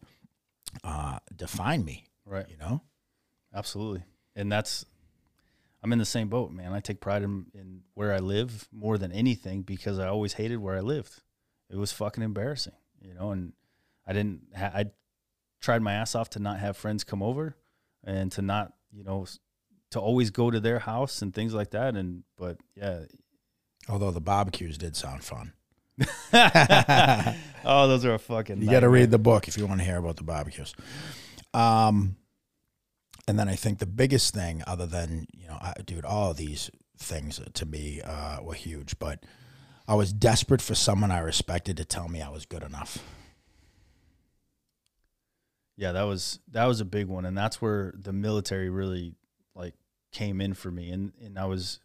uh 0.83 1.19
define 1.33 1.85
me 1.85 2.03
Right. 2.25 2.45
you 2.49 2.57
know 2.57 2.81
Absolutely. 3.55 4.03
And 4.35 4.51
that's, 4.51 4.85
I'm 5.81 5.93
in 5.93 5.99
the 5.99 6.05
same 6.05 6.27
boat, 6.27 6.51
man. 6.51 6.73
I 6.73 6.81
take 6.81 6.99
pride 6.99 7.23
in, 7.23 7.45
in 7.53 7.81
where 7.93 8.11
I 8.11 8.17
live 8.17 8.67
more 8.71 8.97
than 8.97 9.13
anything 9.13 9.61
because 9.61 9.97
I 9.97 10.07
always 10.07 10.33
hated 10.33 10.57
where 10.57 10.75
I 10.75 10.81
lived. 10.81 11.21
It 11.69 11.77
was 11.77 11.93
fucking 11.93 12.21
embarrassing, 12.21 12.73
you 13.01 13.13
know, 13.13 13.31
and 13.31 13.53
I 14.05 14.11
didn't, 14.11 14.41
ha- 14.55 14.71
I 14.73 14.85
tried 15.61 15.81
my 15.81 15.93
ass 15.93 16.15
off 16.15 16.29
to 16.31 16.39
not 16.39 16.59
have 16.59 16.75
friends 16.75 17.05
come 17.05 17.23
over 17.23 17.55
and 18.03 18.31
to 18.33 18.41
not, 18.41 18.73
you 18.91 19.05
know, 19.05 19.25
to 19.91 19.99
always 20.01 20.31
go 20.31 20.51
to 20.51 20.59
their 20.59 20.79
house 20.79 21.21
and 21.21 21.33
things 21.33 21.53
like 21.53 21.71
that. 21.71 21.95
And, 21.95 22.23
but 22.37 22.57
yeah. 22.75 23.03
although 23.87 24.11
the 24.11 24.21
barbecues 24.21 24.77
did 24.77 24.97
sound 24.97 25.23
fun 25.23 25.53
oh, 27.63 27.87
those 27.87 28.03
are 28.03 28.15
a 28.15 28.19
fucking, 28.19 28.61
You 28.61 28.69
got 28.69 28.81
to 28.81 28.89
read 28.89 29.11
the 29.11 29.19
book 29.19 29.47
if 29.47 29.57
you 29.57 29.65
want 29.65 29.79
to 29.79 29.85
hear 29.85 29.97
about 29.97 30.17
the 30.17 30.23
barbecues. 30.23 30.75
Um, 31.55 32.17
and 33.27 33.39
then 33.39 33.47
I 33.47 33.55
think 33.55 33.79
the 33.79 33.85
biggest 33.85 34.33
thing, 34.33 34.61
other 34.67 34.85
than 34.85 35.27
you 35.33 35.47
know, 35.47 35.57
I, 35.59 35.73
dude, 35.85 36.05
all 36.05 36.31
of 36.31 36.37
these 36.37 36.69
things 36.97 37.39
to 37.53 37.65
me 37.65 38.01
uh, 38.03 38.41
were 38.43 38.53
huge, 38.53 38.99
but 38.99 39.23
I 39.87 39.95
was 39.95 40.11
desperate 40.11 40.61
for 40.61 40.75
someone 40.75 41.11
I 41.11 41.19
respected 41.19 41.77
to 41.77 41.85
tell 41.85 42.09
me 42.09 42.21
I 42.21 42.29
was 42.29 42.45
good 42.45 42.61
enough. 42.61 42.97
Yeah, 45.77 45.93
that 45.93 46.03
was 46.03 46.39
that 46.51 46.65
was 46.65 46.81
a 46.81 46.85
big 46.85 47.07
one, 47.07 47.25
and 47.25 47.37
that's 47.37 47.61
where 47.61 47.93
the 47.97 48.13
military 48.13 48.69
really 48.69 49.13
like 49.55 49.75
came 50.11 50.41
in 50.41 50.53
for 50.53 50.71
me. 50.71 50.89
And 50.89 51.13
and 51.23 51.39
I 51.39 51.45
was 51.45 51.79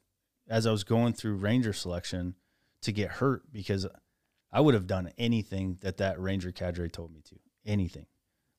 as 0.49 0.67
I 0.67 0.73
was 0.73 0.83
going 0.83 1.13
through 1.13 1.37
ranger 1.37 1.73
selection 1.73 2.35
to 2.83 2.93
get 2.93 3.11
hurt 3.13 3.53
because 3.53 3.87
I 4.53 4.61
would 4.61 4.75
have 4.75 4.89
done 4.89 5.13
anything 5.17 5.79
that 5.83 5.99
that 5.99 6.21
ranger 6.21 6.51
cadre 6.51 6.89
told 6.89 7.13
me 7.13 7.21
to. 7.29 7.37
Anything, 7.67 8.07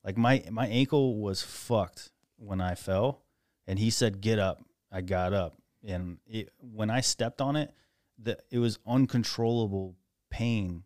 like 0.04 0.18
my 0.18 0.44
my 0.50 0.68
ankle 0.68 1.18
was 1.18 1.42
fucked 1.42 2.12
when 2.38 2.62
I 2.62 2.76
fell, 2.76 3.24
and 3.68 3.78
he 3.80 3.90
said 3.90 4.22
get 4.22 4.40
up. 4.40 4.62
I 4.92 5.02
got 5.02 5.34
up, 5.34 5.56
and 5.86 6.18
it, 6.26 6.50
when 6.60 6.90
I 6.90 7.02
stepped 7.02 7.42
on 7.42 7.56
it, 7.56 7.74
the 8.18 8.38
it 8.50 8.60
was 8.60 8.80
uncontrollable 8.86 9.96
pain 10.30 10.84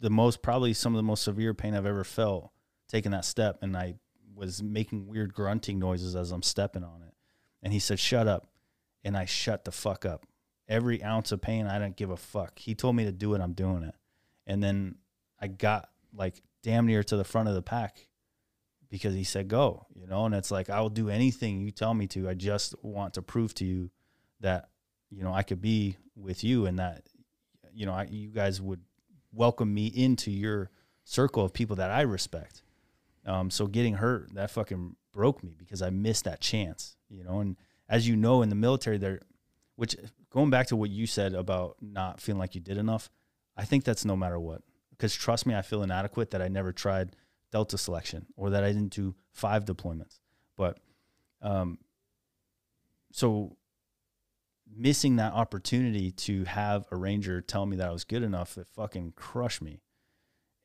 the 0.00 0.10
most 0.10 0.42
probably 0.42 0.72
some 0.72 0.92
of 0.92 0.96
the 0.96 1.02
most 1.02 1.22
severe 1.22 1.54
pain 1.54 1.74
I've 1.74 1.86
ever 1.86 2.04
felt 2.04 2.50
taking 2.88 3.12
that 3.12 3.24
step, 3.24 3.58
and 3.62 3.76
I 3.76 3.94
was 4.34 4.62
making 4.62 5.06
weird 5.06 5.34
grunting 5.34 5.78
noises 5.78 6.16
as 6.16 6.32
I'm 6.32 6.42
stepping 6.42 6.84
on 6.84 7.02
it. 7.02 7.14
And 7.62 7.72
he 7.72 7.78
said, 7.78 7.98
"Shut 7.98 8.26
up," 8.26 8.46
and 9.04 9.16
I 9.16 9.24
shut 9.24 9.64
the 9.64 9.72
fuck 9.72 10.04
up. 10.04 10.26
Every 10.68 11.02
ounce 11.02 11.32
of 11.32 11.40
pain, 11.40 11.66
I 11.66 11.78
didn't 11.78 11.96
give 11.96 12.10
a 12.10 12.16
fuck. 12.16 12.58
He 12.58 12.74
told 12.74 12.96
me 12.96 13.04
to 13.04 13.12
do 13.12 13.34
it, 13.34 13.40
I'm 13.40 13.54
doing 13.54 13.82
it. 13.82 13.94
And 14.46 14.62
then 14.62 14.96
I 15.40 15.46
got 15.46 15.88
like 16.12 16.42
damn 16.62 16.86
near 16.86 17.02
to 17.04 17.16
the 17.16 17.24
front 17.24 17.48
of 17.48 17.54
the 17.54 17.62
pack 17.62 18.07
because 18.90 19.14
he 19.14 19.24
said 19.24 19.48
go, 19.48 19.86
you 19.94 20.06
know, 20.06 20.26
and 20.26 20.34
it's 20.34 20.50
like 20.50 20.70
I 20.70 20.80
will 20.80 20.88
do 20.88 21.08
anything 21.08 21.60
you 21.60 21.70
tell 21.70 21.94
me 21.94 22.06
to. 22.08 22.28
I 22.28 22.34
just 22.34 22.74
want 22.82 23.14
to 23.14 23.22
prove 23.22 23.54
to 23.54 23.64
you 23.64 23.90
that 24.40 24.68
you 25.10 25.22
know 25.22 25.32
I 25.32 25.42
could 25.42 25.60
be 25.60 25.96
with 26.16 26.44
you 26.44 26.66
and 26.66 26.78
that 26.78 27.02
you 27.72 27.86
know 27.86 27.92
I, 27.92 28.08
you 28.10 28.28
guys 28.28 28.60
would 28.60 28.80
welcome 29.32 29.72
me 29.72 29.86
into 29.86 30.30
your 30.30 30.70
circle 31.04 31.44
of 31.44 31.52
people 31.52 31.76
that 31.76 31.90
I 31.90 32.02
respect. 32.02 32.62
Um, 33.26 33.50
so 33.50 33.66
getting 33.66 33.94
hurt 33.94 34.34
that 34.34 34.50
fucking 34.50 34.96
broke 35.12 35.42
me 35.42 35.54
because 35.58 35.82
I 35.82 35.90
missed 35.90 36.24
that 36.24 36.40
chance, 36.40 36.96
you 37.08 37.24
know. 37.24 37.40
And 37.40 37.56
as 37.88 38.08
you 38.08 38.16
know, 38.16 38.42
in 38.42 38.48
the 38.48 38.54
military, 38.54 38.98
there, 38.98 39.20
which 39.76 39.96
going 40.30 40.50
back 40.50 40.68
to 40.68 40.76
what 40.76 40.90
you 40.90 41.06
said 41.06 41.34
about 41.34 41.76
not 41.80 42.20
feeling 42.20 42.38
like 42.38 42.54
you 42.54 42.60
did 42.60 42.78
enough, 42.78 43.10
I 43.56 43.64
think 43.64 43.84
that's 43.84 44.04
no 44.04 44.16
matter 44.16 44.38
what. 44.38 44.62
Because 44.90 45.14
trust 45.14 45.46
me, 45.46 45.54
I 45.54 45.62
feel 45.62 45.82
inadequate 45.82 46.30
that 46.30 46.42
I 46.42 46.48
never 46.48 46.72
tried 46.72 47.16
Delta 47.50 47.78
selection 47.78 48.26
or 48.36 48.50
that 48.50 48.64
I 48.64 48.72
didn't 48.72 48.94
do 48.94 49.14
five 49.32 49.64
deployments. 49.64 50.18
But 50.56 50.78
um, 51.42 51.78
so 53.12 53.56
missing 54.76 55.16
that 55.16 55.32
opportunity 55.32 56.10
to 56.10 56.44
have 56.44 56.86
a 56.90 56.96
ranger 56.96 57.40
tell 57.40 57.66
me 57.66 57.76
that 57.76 57.88
I 57.88 57.92
was 57.92 58.04
good 58.04 58.22
enough, 58.22 58.58
it 58.58 58.66
fucking 58.74 59.12
crushed 59.16 59.62
me. 59.62 59.80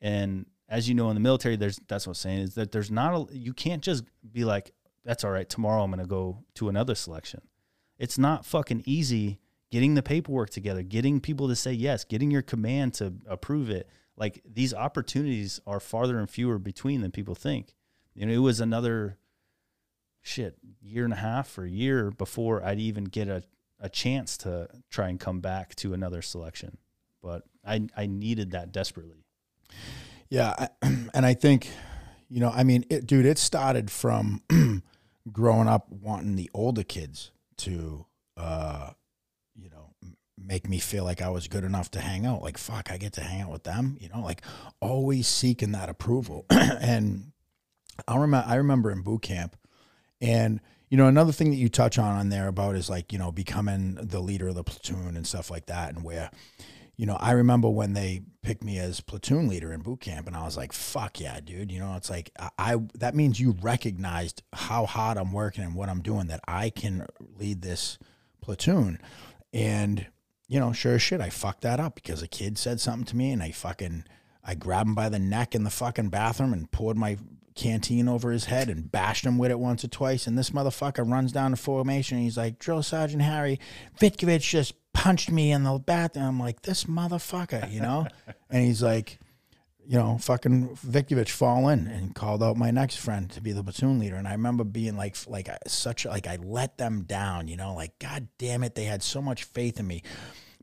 And 0.02 0.46
as 0.68 0.90
you 0.90 0.96
know, 0.96 1.10
in 1.10 1.16
the 1.16 1.22
military, 1.22 1.56
there's 1.56 1.80
that's 1.88 2.08
what 2.08 2.12
I'm 2.12 2.16
saying 2.16 2.40
is 2.40 2.56
that 2.56 2.72
there's 2.72 2.92
not 2.92 3.32
a 3.32 3.38
you 3.38 3.54
can't 3.54 3.82
just 3.82 4.04
be 4.32 4.44
like, 4.44 4.72
that's 5.06 5.24
all 5.24 5.32
right. 5.32 5.50
Tomorrow 5.50 5.84
I'm 5.84 5.92
gonna 5.92 6.06
go 6.06 6.44
to 6.56 6.70
another 6.70 6.96
selection. 6.96 7.42
It's 7.98 8.18
not 8.18 8.46
fucking 8.46 8.84
easy 8.86 9.40
getting 9.72 9.96
the 9.96 10.04
paperwork 10.04 10.50
together, 10.50 10.84
getting 10.84 11.20
people 11.20 11.48
to 11.48 11.56
say 11.56 11.74
yes, 11.74 12.04
getting 12.04 12.30
your 12.30 12.42
command 12.42 12.94
to 12.94 13.14
approve 13.28 13.70
it. 13.70 13.90
Like 14.18 14.42
these 14.46 14.74
opportunities 14.74 15.60
are 15.66 15.80
farther 15.80 16.20
and 16.20 16.30
fewer 16.30 16.60
between 16.60 17.02
than 17.02 17.12
people 17.12 17.36
think. 17.36 17.76
You 18.14 18.26
know, 18.26 18.34
it 18.34 18.38
was 18.38 18.60
another 18.60 19.18
shit 20.22 20.58
year 20.82 21.04
and 21.04 21.14
a 21.14 21.18
half 21.18 21.58
or 21.58 21.66
a 21.66 21.70
year 21.70 22.12
before 22.12 22.64
I'd 22.64 22.80
even 22.80 23.06
get 23.06 23.28
a, 23.28 23.44
a 23.80 23.90
chance 23.90 24.38
to 24.40 24.70
try 24.90 25.10
and 25.10 25.20
come 25.20 25.40
back 25.40 25.76
to 25.76 25.94
another 25.94 26.22
selection. 26.22 26.78
But 27.22 27.44
I 27.66 27.88
I 27.96 28.06
needed 28.06 28.52
that 28.52 28.72
desperately. 28.72 29.26
Yeah, 30.30 30.68
and 30.82 31.26
I 31.26 31.34
think, 31.34 31.70
you 32.30 32.40
know, 32.40 32.50
I 32.50 32.64
mean, 32.64 32.86
it, 32.90 33.06
dude, 33.06 33.26
it 33.26 33.38
started 33.38 33.92
from 33.92 34.42
growing 35.32 35.68
up 35.68 35.92
wanting 35.92 36.36
the 36.36 36.50
older 36.54 36.84
kids 36.84 37.32
to, 37.58 38.06
uh, 38.36 38.92
make 40.46 40.70
me 40.70 40.80
feel 40.80 41.04
like 41.04 41.22
I 41.22 41.30
was 41.30 41.48
good 41.48 41.64
enough 41.64 41.92
to 41.92 42.02
hang 42.02 42.26
out. 42.26 42.42
Like, 42.42 42.58
fuck, 42.58 42.92
I 42.92 42.98
get 42.98 43.14
to 43.14 43.22
hang 43.22 43.42
out 43.42 43.52
with 43.52 43.64
them. 43.64 43.98
You 44.00 44.10
know, 44.10 44.22
like 44.22 44.42
always 44.80 45.28
seeking 45.28 45.72
that 45.72 45.90
approval. 45.90 46.46
and 46.50 47.32
I 48.08 48.18
remember, 48.18 48.48
I 48.48 48.56
remember 48.56 48.92
in 48.92 49.02
boot 49.02 49.22
camp, 49.22 49.56
and 50.22 50.60
you 50.90 50.98
know, 50.98 51.08
another 51.08 51.32
thing 51.32 51.50
that 51.50 51.58
you 51.58 51.70
touch 51.70 51.98
on 51.98 52.18
on 52.18 52.30
there 52.30 52.48
about 52.48 52.76
is 52.76 52.90
like, 52.90 53.12
you 53.12 53.20
know, 53.20 53.32
becoming 53.32 53.96
the 53.96 54.20
leader 54.20 54.50
of 54.50 54.56
the 54.56 54.64
platoon 54.64 55.16
and 55.16 55.26
stuff 55.26 55.50
like 55.50 55.66
that, 55.68 55.94
and 55.94 56.04
where 56.04 56.30
you 56.96 57.08
know, 57.08 57.18
I 57.20 57.32
remember 57.32 57.70
when 57.70 57.94
they 57.94 58.22
picked 58.44 58.64
me 58.64 58.78
as 58.78 59.02
platoon 59.02 59.48
leader 59.48 59.74
in 59.74 59.82
boot 59.82 60.02
camp, 60.02 60.28
and 60.28 60.36
I 60.36 60.44
was 60.44 60.56
like, 60.56 60.72
"Fuck 60.72 61.20
yeah, 61.20 61.40
dude!" 61.40 61.72
You 61.72 61.80
know, 61.80 61.96
it's 61.96 62.10
like 62.10 62.32
I, 62.40 62.50
I, 62.58 62.76
that 62.96 63.16
means 63.16 63.40
you 63.40 63.56
recognized 63.62 64.44
how 64.54 64.86
hard 64.86 65.18
I'm 65.18 65.34
working 65.34 65.64
and 65.64 65.76
what 65.76 65.90
I'm 65.90 66.02
doing 66.02 66.28
that 66.28 66.42
I 66.48 66.70
can 66.70 67.08
lead 67.38 67.62
this 67.62 67.98
platoon, 68.42 69.00
and 69.52 70.06
you 70.54 70.60
know, 70.60 70.72
sure 70.72 70.94
as 70.94 71.02
shit, 71.02 71.20
I 71.20 71.32
fucked 71.32 71.62
that 71.62 71.80
up 71.80 71.96
because 71.96 72.22
a 72.22 72.28
kid 72.28 72.60
said 72.60 72.80
something 72.80 73.06
to 73.06 73.16
me, 73.16 73.32
and 73.32 73.42
I 73.42 73.50
fucking 73.50 74.06
I 74.44 74.54
grabbed 74.54 74.90
him 74.90 74.96
by 74.96 75.10
the 75.10 75.18
neck 75.18 75.56
in 75.56 75.64
the 75.64 75.72
fucking 75.72 76.10
bathroom 76.10 76.54
and 76.54 76.70
poured 76.70 76.96
my 76.96 77.18
canteen 77.56 78.08
over 78.08 78.32
his 78.32 78.46
head 78.46 78.70
and 78.70 78.92
bashed 78.92 79.26
him 79.26 79.40
with 79.40 79.50
it 79.50 79.58
once 79.58 79.84
or 79.84 79.88
twice. 79.88 80.28
And 80.28 80.38
this 80.38 80.52
motherfucker 80.52 81.10
runs 81.10 81.32
down 81.32 81.52
the 81.52 81.58
formation 81.58 82.18
and 82.18 82.24
he's 82.24 82.38
like, 82.38 82.60
Drill 82.60 82.84
Sergeant 82.84 83.24
Harry, 83.24 83.60
Vitkovich 84.00 84.48
just 84.48 84.76
punched 84.94 85.32
me 85.32 85.52
in 85.52 85.64
the 85.64 85.80
bathroom. 85.80 86.26
I'm 86.26 86.40
like, 86.40 86.62
this 86.62 86.84
motherfucker, 86.84 87.72
you 87.72 87.82
know? 87.82 88.06
and 88.52 88.64
he's 88.64 88.84
like, 88.84 89.20
you 89.86 89.98
know, 89.98 90.18
fucking 90.18 90.78
Vitkovich 90.86 91.30
fall 91.30 91.68
in 91.70 91.88
and 91.88 92.16
called 92.16 92.42
out 92.42 92.58
my 92.58 92.72
next 92.72 92.98
friend 92.98 93.30
to 93.32 93.42
be 93.42 93.52
the 93.52 93.64
platoon 93.64 94.00
leader. 94.00 94.16
And 94.16 94.28
I 94.28 94.32
remember 94.32 94.64
being 94.64 94.98
like, 94.98 95.16
like 95.28 95.50
such, 95.68 96.06
like 96.06 96.28
I 96.28 96.38
let 96.38 96.78
them 96.78 97.04
down, 97.04 97.48
you 97.48 97.58
know, 97.58 97.74
like, 97.74 97.98
God 98.00 98.28
damn 98.38 98.64
it. 98.64 98.76
They 98.76 98.86
had 98.86 99.04
so 99.04 99.22
much 99.22 99.44
faith 99.44 99.80
in 99.80 99.88
me. 99.88 100.04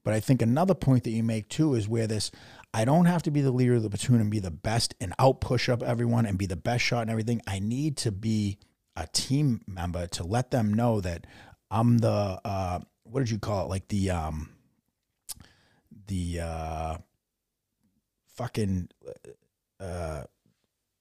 But 0.03 0.14
I 0.14 0.20
think 0.20 0.42
another 0.42 0.74
point 0.74 1.05
that 1.05 1.11
you 1.11 1.22
make 1.22 1.48
too 1.48 1.74
is 1.74 1.88
where 1.88 2.07
this, 2.07 2.30
I 2.72 2.84
don't 2.84 3.07
have 3.07 3.22
to 3.24 3.30
be 3.30 3.40
the 3.40 3.51
leader 3.51 3.74
of 3.74 3.82
the 3.82 3.90
platoon 3.90 4.20
and 4.20 4.30
be 4.30 4.38
the 4.38 4.51
best 4.51 4.94
and 5.01 5.12
out 5.18 5.40
push 5.40 5.68
up 5.68 5.82
everyone 5.82 6.26
and 6.26 6.38
be 6.38 6.46
the 6.46 6.57
best 6.57 6.84
shot 6.84 7.03
and 7.03 7.11
everything. 7.11 7.42
I 7.46 7.59
need 7.59 7.96
to 7.98 8.12
be 8.12 8.59
a 8.96 9.07
team 9.07 9.62
member 9.66 10.07
to 10.09 10.24
let 10.24 10.51
them 10.51 10.72
know 10.72 11.01
that 11.01 11.26
I'm 11.70 11.98
the, 11.98 12.40
uh, 12.44 12.80
what 13.05 13.20
did 13.20 13.30
you 13.30 13.38
call 13.38 13.66
it? 13.66 13.68
Like 13.68 13.88
the 13.88 14.11
um 14.11 14.51
the 16.07 16.40
uh 16.40 16.96
fucking 18.34 18.88
uh 19.78 20.22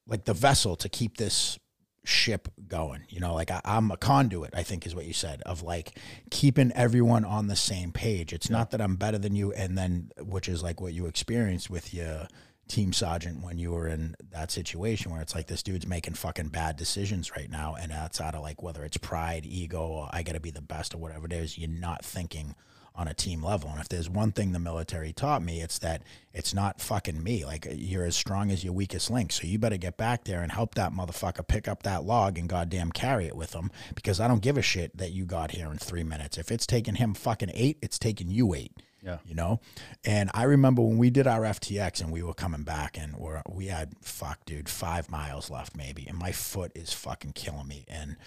like 0.08 0.26
the 0.26 0.34
vessel 0.34 0.76
to 0.78 0.90
keep 0.90 1.18
this 1.18 1.60
ship 2.04 2.48
going. 2.68 3.04
You 3.10 3.20
know, 3.20 3.34
like 3.34 3.52
I, 3.52 3.62
am 3.64 3.92
a 3.92 3.98
conduit, 3.98 4.54
I 4.54 4.64
think 4.64 4.86
is 4.86 4.96
what 4.96 5.06
you 5.06 5.14
said, 5.14 5.42
of 5.46 5.62
like 5.62 5.98
keeping 6.30 6.72
everyone 6.74 7.26
on 7.26 7.48
the 7.48 7.56
same 7.56 7.92
page. 7.92 8.34
It's 8.34 8.50
yeah. 8.50 8.58
not 8.58 8.72
that 8.72 8.82
I'm 8.82 8.96
better 8.96 9.18
than 9.18 9.36
you 9.36 9.52
and 9.54 9.78
then 9.78 10.12
which 10.20 10.48
is 10.48 10.64
like 10.64 10.82
what 10.82 10.94
you 10.94 11.06
experienced 11.06 11.70
with 11.70 11.94
your 11.94 12.28
team 12.70 12.94
sergeant 12.94 13.44
when 13.44 13.58
you 13.58 13.72
were 13.72 13.88
in 13.88 14.16
that 14.32 14.52
situation 14.52 15.12
where 15.12 15.22
it's 15.22 15.34
like 15.34 15.48
this 15.48 15.64
dude's 15.64 15.88
making 15.88 16.14
fucking 16.14 16.50
bad 16.50 16.78
decisions 16.78 17.32
right 17.36 17.50
now 17.50 17.76
and 17.76 17.92
that's 17.92 18.22
out 18.22 18.36
of 18.36 18.44
like 18.44 18.62
whether 18.62 18.86
it's 18.86 18.96
pride 18.96 19.44
ego 19.44 19.88
or 19.88 20.10
i 20.14 20.22
gotta 20.22 20.40
be 20.40 20.52
the 20.52 20.62
best 20.62 20.94
or 20.94 21.00
whatever 21.00 21.26
it 21.26 21.34
is 21.34 21.58
you're 21.58 21.68
not 21.68 22.06
thinking 22.06 22.54
on 22.96 23.08
a 23.08 23.14
team 23.14 23.44
level 23.44 23.70
and 23.70 23.80
if 23.80 23.90
there's 23.90 24.10
one 24.10 24.32
thing 24.32 24.52
the 24.52 24.60
military 24.60 25.14
taught 25.14 25.42
me 25.42 25.62
it's 25.62 25.80
that 25.80 26.02
it's 26.34 26.54
not 26.54 26.82
fucking 26.82 27.24
me 27.24 27.46
like 27.46 27.68
you're 27.72 28.06
as 28.06 28.16
strong 28.16 28.52
as 28.52 28.64
your 28.64 28.74
weakest 28.74 29.10
link 29.10 29.32
so 29.32 29.48
you 29.48 29.58
better 29.58 29.78
get 29.78 29.98
back 29.98 30.24
there 30.26 30.42
and 30.42 30.52
help 30.52 30.76
that 30.76 30.92
motherfucker 30.92 31.48
pick 31.48 31.68
up 31.68 31.84
that 31.84 32.04
log 32.04 32.38
and 32.38 32.50
goddamn 32.50 32.92
carry 32.92 33.26
it 33.26 33.36
with 33.36 33.54
him 33.54 33.72
because 33.96 34.20
i 34.20 34.28
don't 34.28 34.42
give 34.42 34.58
a 34.58 34.62
shit 34.62 34.96
that 34.98 35.12
you 35.12 35.26
got 35.26 35.52
here 35.52 35.72
in 35.72 35.78
three 35.78 36.04
minutes 36.04 36.38
if 36.38 36.52
it's 36.52 36.68
taking 36.68 36.96
him 36.96 37.14
fucking 37.14 37.52
eight 37.54 37.78
it's 37.82 38.00
taking 38.00 38.30
you 38.30 38.54
eight 38.54 38.74
yeah. 39.02 39.20
You 39.26 39.36
know? 39.36 39.60
And 40.04 40.30
I 40.34 40.44
remember 40.44 40.82
when 40.82 40.98
we 40.98 41.10
did 41.10 41.28
our 41.28 41.42
FTX 41.42 42.02
and 42.02 42.12
we 42.12 42.24
were 42.24 42.34
coming 42.34 42.64
back 42.64 42.98
and 42.98 43.16
we're, 43.16 43.42
we 43.50 43.68
had, 43.68 43.94
fuck, 44.02 44.44
dude, 44.46 44.70
five 44.70 45.10
miles 45.10 45.50
left 45.50 45.76
maybe. 45.76 46.06
And 46.08 46.18
my 46.18 46.32
foot 46.32 46.72
is 46.76 46.92
fucking 46.94 47.34
killing 47.34 47.68
me. 47.68 47.86
And 47.88 48.18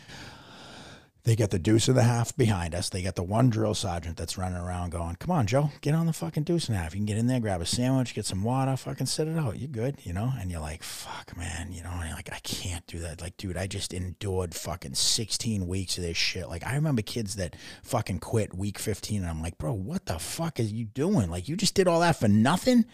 they 1.24 1.36
get 1.36 1.50
the 1.50 1.58
deuce 1.58 1.86
and 1.86 1.96
a 1.96 2.02
half 2.02 2.36
behind 2.36 2.74
us. 2.74 2.88
They 2.88 3.00
get 3.00 3.14
the 3.14 3.22
one 3.22 3.48
drill 3.48 3.74
sergeant 3.74 4.16
that's 4.16 4.36
running 4.36 4.58
around 4.58 4.90
going, 4.90 5.16
Come 5.16 5.30
on, 5.30 5.46
Joe, 5.46 5.70
get 5.80 5.94
on 5.94 6.06
the 6.06 6.12
fucking 6.12 6.42
deuce 6.42 6.68
and 6.68 6.76
a 6.76 6.80
half. 6.80 6.94
You 6.94 6.98
can 6.98 7.06
get 7.06 7.16
in 7.16 7.28
there, 7.28 7.38
grab 7.38 7.60
a 7.60 7.66
sandwich, 7.66 8.14
get 8.14 8.26
some 8.26 8.42
water, 8.42 8.76
fucking 8.76 9.06
sit 9.06 9.28
it 9.28 9.38
out. 9.38 9.58
You're 9.58 9.68
good, 9.68 9.98
you 10.02 10.12
know? 10.12 10.32
And 10.38 10.50
you're 10.50 10.60
like, 10.60 10.82
Fuck, 10.82 11.36
man, 11.36 11.70
you 11.72 11.82
know? 11.82 11.90
And 11.92 12.06
you're 12.08 12.16
like, 12.16 12.32
I 12.32 12.40
can't 12.40 12.86
do 12.88 12.98
that. 13.00 13.20
Like, 13.20 13.36
dude, 13.36 13.56
I 13.56 13.68
just 13.68 13.94
endured 13.94 14.54
fucking 14.54 14.94
16 14.94 15.66
weeks 15.68 15.96
of 15.96 16.02
this 16.02 16.16
shit. 16.16 16.48
Like, 16.48 16.66
I 16.66 16.74
remember 16.74 17.02
kids 17.02 17.36
that 17.36 17.54
fucking 17.84 18.18
quit 18.18 18.54
week 18.54 18.78
15, 18.78 19.22
and 19.22 19.30
I'm 19.30 19.42
like, 19.42 19.58
Bro, 19.58 19.74
what 19.74 20.06
the 20.06 20.18
fuck 20.18 20.58
is 20.58 20.72
you 20.72 20.86
doing? 20.86 21.30
Like, 21.30 21.48
you 21.48 21.56
just 21.56 21.74
did 21.74 21.86
all 21.86 22.00
that 22.00 22.16
for 22.16 22.28
nothing? 22.28 22.84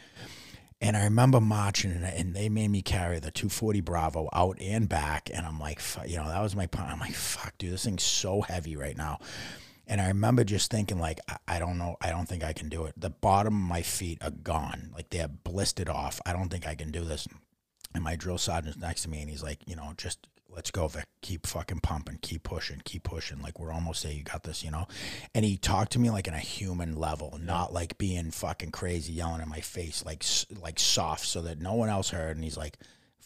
And 0.81 0.97
I 0.97 1.05
remember 1.05 1.41
marching, 1.41 1.91
and, 1.91 2.35
they 2.35 2.49
made 2.49 2.69
me 2.69 2.83
carry 2.83 3.19
the 3.19 3.33
240 3.33 3.81
Bravo 3.81 4.29
out 4.33 4.59
and 4.61 4.89
back. 4.89 5.29
And 5.33 5.45
I'm 5.45 5.59
like, 5.59 5.81
you 6.07 6.17
know, 6.17 6.29
that 6.29 6.41
was 6.41 6.55
my 6.55 6.67
point. 6.67 6.89
I'm 6.89 7.01
like, 7.01 7.15
fuck, 7.15 7.59
dude, 7.59 7.73
this 7.73 7.85
thing's 7.85 8.05
so 8.05 8.43
heavy 8.43 8.77
right 8.77 8.97
now. 8.97 9.19
And 9.89 10.01
I 10.01 10.09
remember 10.09 10.45
just 10.45 10.71
thinking, 10.71 11.01
like, 11.01 11.19
I, 11.29 11.37
I, 11.49 11.59
don't 11.59 11.79
know, 11.79 11.97
I 12.01 12.11
don't 12.11 12.29
think 12.29 12.45
I 12.45 12.53
can 12.53 12.69
do 12.69 12.85
it. 12.85 12.95
The 12.97 13.11
bottom 13.11 13.55
of 13.55 13.69
my 13.69 13.83
feet 13.83 14.19
are 14.23 14.31
gone, 14.31 14.91
like 14.95 15.11
they're 15.11 15.29
blistered 15.29 15.89
off. 15.89 16.21
I 16.27 16.33
don't 16.33 16.51
think 16.51 16.67
I 16.67 16.75
can 16.75 16.93
do 16.93 17.05
this. 17.05 17.27
And 17.95 18.05
my 18.05 18.15
drill 18.15 18.39
sergeant's 18.39 18.79
next 18.79 19.03
to 19.03 19.11
me, 19.11 19.21
and 19.21 19.31
he's 19.31 19.43
like, 19.43 19.61
you 19.67 19.75
know, 19.75 19.95
just 19.97 20.29
let's 20.55 20.71
go, 20.71 20.89
Vic. 20.89 21.05
Keep 21.23 21.47
fucking 21.47 21.81
pumping, 21.81 22.19
keep 22.23 22.43
pushing, 22.43 22.81
keep 22.85 23.05
pushing. 23.05 23.41
Like 23.41 23.59
we're 23.59 23.73
almost 23.73 24.03
there. 24.03 24.13
You 24.13 24.23
got 24.23 24.43
this, 24.43 24.65
you 24.65 24.71
know. 24.71 24.87
And 25.35 25.45
he 25.45 25.57
talked 25.57 25.93
to 25.93 25.99
me 25.99 26.11
like 26.11 26.29
in 26.29 26.35
a 26.35 26.39
human 26.39 26.97
level, 26.97 27.39
not 27.43 27.73
like 27.73 27.99
being 27.99 28.31
fucking 28.31 28.71
crazy, 28.71 29.13
yelling 29.13 29.41
in 29.41 29.49
my 29.49 29.61
face, 29.61 30.05
like 30.05 30.25
like 30.61 30.79
soft, 30.79 31.27
so 31.27 31.43
that 31.43 31.61
no 31.61 31.75
one 31.75 31.89
else 31.89 32.11
heard. 32.11 32.37
And 32.37 32.45
he's 32.45 32.57
like, 32.57 32.79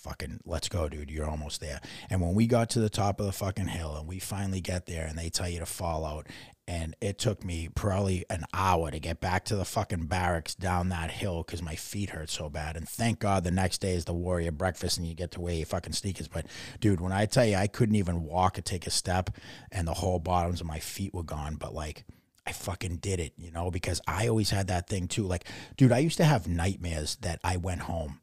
fucking 0.02 0.40
let's 0.44 0.68
go, 0.68 0.88
dude. 0.88 1.10
You're 1.10 1.28
almost 1.28 1.60
there. 1.60 1.80
And 2.10 2.20
when 2.20 2.34
we 2.34 2.46
got 2.46 2.70
to 2.70 2.80
the 2.80 2.90
top 2.90 3.20
of 3.20 3.26
the 3.26 3.32
fucking 3.32 3.68
hill 3.68 3.96
and 3.96 4.08
we 4.08 4.18
finally 4.18 4.60
get 4.60 4.86
there 4.86 5.06
and 5.06 5.16
they 5.18 5.30
tell 5.30 5.48
you 5.48 5.60
to 5.60 5.66
fall 5.66 6.04
out, 6.04 6.26
and 6.68 6.94
it 7.00 7.18
took 7.18 7.44
me 7.44 7.68
probably 7.74 8.24
an 8.30 8.44
hour 8.54 8.90
to 8.90 9.00
get 9.00 9.20
back 9.20 9.44
to 9.46 9.56
the 9.56 9.64
fucking 9.64 10.06
barracks 10.06 10.54
down 10.54 10.90
that 10.90 11.10
hill 11.10 11.42
because 11.42 11.60
my 11.60 11.74
feet 11.74 12.10
hurt 12.10 12.30
so 12.30 12.48
bad. 12.48 12.76
And 12.76 12.88
thank 12.88 13.18
God 13.18 13.42
the 13.42 13.50
next 13.50 13.80
day 13.80 13.94
is 13.94 14.04
the 14.04 14.12
warrior 14.12 14.52
breakfast 14.52 14.96
and 14.96 15.06
you 15.06 15.14
get 15.14 15.32
to 15.32 15.40
wear 15.40 15.54
your 15.54 15.66
fucking 15.66 15.92
sneakers. 15.92 16.28
But 16.28 16.46
dude, 16.80 17.00
when 17.00 17.12
I 17.12 17.26
tell 17.26 17.44
you 17.44 17.56
I 17.56 17.66
couldn't 17.66 17.96
even 17.96 18.22
walk 18.22 18.58
or 18.58 18.62
take 18.62 18.86
a 18.86 18.90
step 18.90 19.30
and 19.70 19.88
the 19.88 19.94
whole 19.94 20.20
bottoms 20.20 20.60
of 20.60 20.66
my 20.66 20.78
feet 20.78 21.12
were 21.12 21.24
gone, 21.24 21.56
but 21.56 21.74
like 21.74 22.04
I 22.46 22.52
fucking 22.52 22.96
did 22.96 23.20
it, 23.20 23.34
you 23.36 23.50
know, 23.50 23.70
because 23.70 24.00
I 24.06 24.28
always 24.28 24.50
had 24.50 24.68
that 24.68 24.88
thing 24.88 25.08
too. 25.08 25.24
Like, 25.24 25.46
dude, 25.76 25.92
I 25.92 25.98
used 25.98 26.16
to 26.18 26.24
have 26.24 26.48
nightmares 26.48 27.16
that 27.16 27.40
I 27.44 27.56
went 27.56 27.82
home 27.82 28.21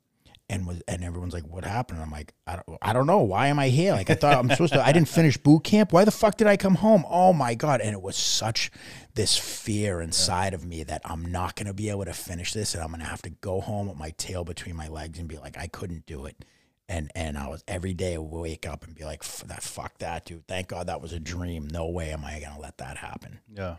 and 0.50 0.66
was 0.66 0.82
and 0.88 1.04
everyone's 1.04 1.34
like, 1.34 1.48
"What 1.48 1.64
happened?" 1.64 2.02
I'm 2.02 2.12
like, 2.12 2.34
"I 2.48 2.56
don't, 2.56 2.78
I 2.82 2.94
don't 2.94 3.08
know. 3.08 3.20
Why 3.20 3.48
am 3.48 3.60
I 3.60 3.70
here? 3.70 3.94
Like, 3.94 4.10
I 4.10 4.16
thought 4.16 4.38
I'm 4.38 4.50
supposed 4.50 4.74
to. 4.74 4.84
I 4.84 4.92
didn't 4.92 5.10
finish 5.10 5.38
boot 5.38 5.64
camp. 5.64 5.94
Why 5.94 6.06
the 6.06 6.12
fuck 6.12 6.38
did 6.38 6.48
I 6.48 6.58
come 6.58 6.76
home? 6.76 7.06
Oh 7.10 7.34
my 7.34 7.56
god!" 7.56 7.82
And 7.82 7.94
it 7.94 8.02
was 8.02 8.16
such 8.16 8.72
this 9.14 9.38
fear 9.38 10.02
inside 10.02 10.54
of 10.54 10.66
me 10.66 10.84
that 10.84 11.02
I'm 11.06 11.32
not 11.32 11.56
gonna 11.56 11.74
be 11.74 11.90
able 11.90 12.06
to 12.06 12.14
finish 12.14 12.54
this, 12.54 12.74
and 12.74 12.84
I'm 12.84 12.92
gonna 12.92 13.06
have 13.06 13.22
to 13.24 13.30
go 13.30 13.62
home 13.62 13.88
with 13.88 13.98
my 13.98 14.12
tail 14.12 14.44
between 14.44 14.76
my 14.76 14.88
legs 14.88 15.20
and 15.20 15.28
be 15.28 15.38
like, 15.38 15.58
I 15.58 15.68
couldn't 15.68 16.06
do 16.06 16.26
it. 16.26 16.46
And 16.88 17.12
and 17.14 17.38
I 17.38 17.48
was 17.48 17.64
every 17.68 17.94
day 17.94 18.16
I 18.16 18.18
would 18.18 18.42
wake 18.42 18.68
up 18.68 18.84
and 18.84 18.96
be 18.96 19.04
like, 19.04 19.24
"That 19.46 19.62
fuck 19.62 20.00
that, 20.00 20.26
dude. 20.26 20.48
Thank 20.48 20.70
God 20.70 20.88
that 20.88 21.02
was 21.02 21.14
a 21.14 21.20
dream. 21.20 21.68
No 21.68 21.88
way 21.90 22.12
am 22.12 22.26
I 22.26 22.40
gonna 22.40 22.60
let 22.60 22.80
that 22.80 22.98
happen." 22.98 23.40
Yeah. 23.54 23.76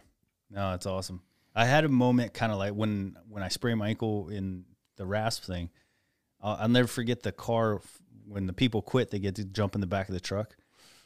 No, 0.49 0.75
it's 0.75 0.87
awesome. 0.87 1.23
I 1.55 1.65
had 1.65 1.85
a 1.85 1.89
moment 1.89 2.33
kind 2.35 2.53
of 2.53 2.59
like 2.59 2.73
when 2.73 3.17
when 3.29 3.43
I 3.43 3.49
sprained 3.49 3.81
my 3.81 3.89
ankle 3.89 4.29
in 4.29 4.65
the 4.97 5.07
RASP 5.07 5.45
thing. 5.45 5.71
I'll, 6.43 6.57
I'll 6.61 6.69
never 6.69 6.89
forget 6.89 7.23
the 7.23 7.33
car 7.33 7.81
when 8.27 8.47
the 8.47 8.53
people 8.53 8.83
quit. 8.83 9.11
They 9.11 9.19
get 9.19 9.37
to 9.37 9.45
jump 9.45 9.75
in 9.75 9.81
the 9.81 9.87
back 9.87 10.09
of 10.09 10.15
the 10.15 10.21
truck, 10.21 10.57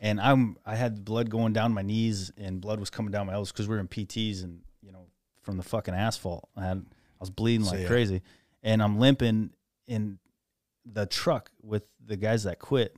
and 0.01 0.21
I'm 0.21 0.57
I 0.65 0.77
had 0.77 1.05
blood 1.05 1.31
going 1.31 1.53
down 1.53 1.73
my 1.73 1.83
knees 1.83 2.33
and 2.37 2.61
blood 2.61 2.81
was 2.81 2.91
coming 2.91 3.11
down 3.13 3.27
my 3.27 3.35
elbows 3.35 3.53
because 3.53 3.69
we 3.69 3.75
were 3.75 3.81
in 3.81 3.89
PTs 3.89 4.43
and 4.45 4.61
you 4.83 4.93
know 4.93 5.07
from 5.43 5.57
the 5.57 5.63
fucking 5.63 5.95
asphalt. 5.95 6.49
I 6.57 6.65
had 6.65 6.79
I 6.79 7.21
was 7.21 7.31
bleeding 7.31 7.67
like 7.67 7.81
yeah. 7.81 7.87
crazy, 7.87 8.23
and 8.63 8.83
I'm 8.83 8.99
limping 8.99 9.51
in 9.87 10.19
the 10.85 11.07
truck 11.07 11.51
with 11.63 11.85
the 12.05 12.17
guys 12.17 12.45
that 12.45 12.59
quit. 12.59 12.97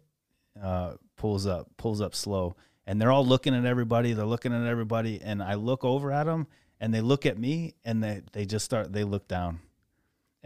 Uh, 0.61 0.95
pulls 1.17 1.47
up, 1.47 1.69
pulls 1.77 2.01
up 2.01 2.15
slow, 2.15 2.57
and 2.87 3.01
they're 3.01 3.11
all 3.11 3.27
looking 3.27 3.55
at 3.55 3.65
everybody. 3.65 4.13
They're 4.13 4.25
looking 4.25 4.53
at 4.55 4.67
everybody, 4.67 5.21
and 5.23 5.43
I 5.43 5.55
look 5.55 5.85
over 5.85 6.13
at 6.13 6.25
them, 6.25 6.47
and 6.81 6.95
they 6.95 7.01
look 7.01 7.27
at 7.27 7.39
me, 7.39 7.75
and 7.85 8.03
they 8.03 8.23
they 8.33 8.47
just 8.47 8.65
start. 8.65 8.93
They 8.93 9.05
look 9.05 9.29
down, 9.29 9.61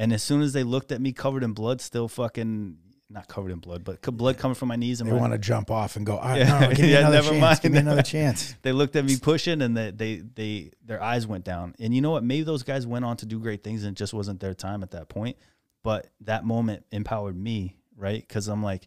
and 0.01 0.13
as 0.13 0.23
soon 0.23 0.41
as 0.43 0.53
they 0.53 0.63
looked 0.65 0.91
at 0.93 1.01
me, 1.01 1.13
covered 1.13 1.43
in 1.45 1.53
blood, 1.53 1.81
still 1.81 2.09
fucking 2.09 2.79
not 3.13 3.27
covered 3.27 3.51
in 3.51 3.59
blood, 3.59 3.83
but 3.83 4.01
blood 4.03 4.39
coming 4.39 4.55
from 4.55 4.69
my 4.69 4.77
knees 4.77 5.01
and 5.01 5.11
They 5.11 5.15
want 5.15 5.33
to 5.33 5.39
jump 5.39 5.69
off 5.71 5.97
and 5.97 6.07
go, 6.07 6.17
"All 6.17 6.29
right, 6.29 6.39
Yeah. 6.39 6.61
no, 6.61 6.69
give 6.71 6.79
me 6.81 6.93
Yeah, 6.93 6.99
another 7.01 7.17
never 7.17 7.29
chance. 7.31 7.41
mind. 7.41 7.61
Give 7.63 7.73
me 7.73 7.79
another 7.79 8.03
chance." 8.17 8.55
they 8.63 8.71
looked 8.73 8.95
at 8.97 9.05
me 9.05 9.17
pushing 9.17 9.63
and 9.63 9.77
they, 9.77 9.91
they 9.91 10.17
they 10.35 10.71
their 10.85 11.03
eyes 11.03 11.27
went 11.27 11.45
down 11.45 11.75
and 11.81 11.93
you 11.95 12.01
know 12.01 12.13
what 12.13 12.23
maybe 12.25 12.45
those 12.45 12.63
guys 12.63 12.87
went 12.87 13.05
on 13.05 13.17
to 13.19 13.27
do 13.27 13.41
great 13.41 13.63
things 13.65 13.83
and 13.85 13.97
it 13.97 13.99
just 13.99 14.15
wasn't 14.15 14.39
their 14.41 14.55
time 14.55 14.83
at 14.85 14.93
that 14.93 15.09
point 15.09 15.37
but 15.83 16.07
that 16.21 16.45
moment 16.45 16.85
empowered 16.93 17.37
me 17.37 17.77
right 17.97 18.21
because 18.27 18.47
i'm 18.49 18.63
like 18.63 18.87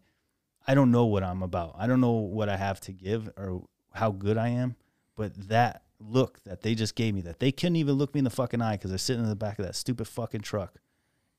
i 0.68 0.74
don't 0.74 0.92
know 0.92 1.06
what 1.06 1.22
i'm 1.24 1.44
about 1.44 1.76
i 1.78 1.86
don't 1.88 2.00
know 2.02 2.12
what 2.14 2.48
i 2.50 2.56
have 2.56 2.80
to 2.80 2.92
give 2.94 3.28
or 3.36 3.64
how 3.94 4.10
good 4.12 4.38
i 4.38 4.48
am 4.50 4.76
but 5.18 5.34
that 5.50 5.84
look 6.00 6.42
that 6.44 6.62
they 6.62 6.76
just 6.76 6.96
gave 6.96 7.14
me 7.14 7.22
that 7.22 7.40
they 7.40 7.52
couldn't 7.52 7.76
even 7.76 7.96
look 7.96 8.14
me 8.14 8.20
in 8.20 8.24
the 8.24 8.30
fucking 8.30 8.62
eye 8.62 8.76
because 8.78 8.90
they're 8.92 8.98
sitting 8.98 9.24
in 9.24 9.30
the 9.30 9.36
back 9.36 9.60
of 9.60 9.66
that 9.66 9.76
stupid 9.76 10.08
fucking 10.08 10.42
truck 10.42 10.76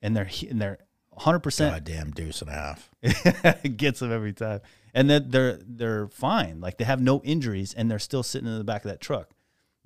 and 0.05 0.15
they're 0.15 0.29
and 0.49 0.61
they're 0.61 0.79
100% 1.19 1.71
Goddamn 1.71 2.11
deuce 2.11 2.43
and 2.43 2.51
a 2.51 2.53
half. 2.53 2.91
it 3.03 3.77
gets 3.77 4.01
them 4.01 4.13
every 4.13 4.33
time. 4.33 4.61
And 4.93 5.09
then 5.09 5.31
they're 5.31 5.59
they're 5.65 6.09
fine. 6.09 6.61
Like 6.61 6.79
they 6.79 6.85
have 6.85 7.01
no 7.01 7.23
injuries 7.23 7.73
and 7.73 7.91
they're 7.91 7.99
still 7.99 8.23
sitting 8.23 8.47
in 8.47 8.59
the 8.59 8.65
back 8.65 8.85
of 8.85 8.91
that 8.91 9.01
truck. 9.01 9.31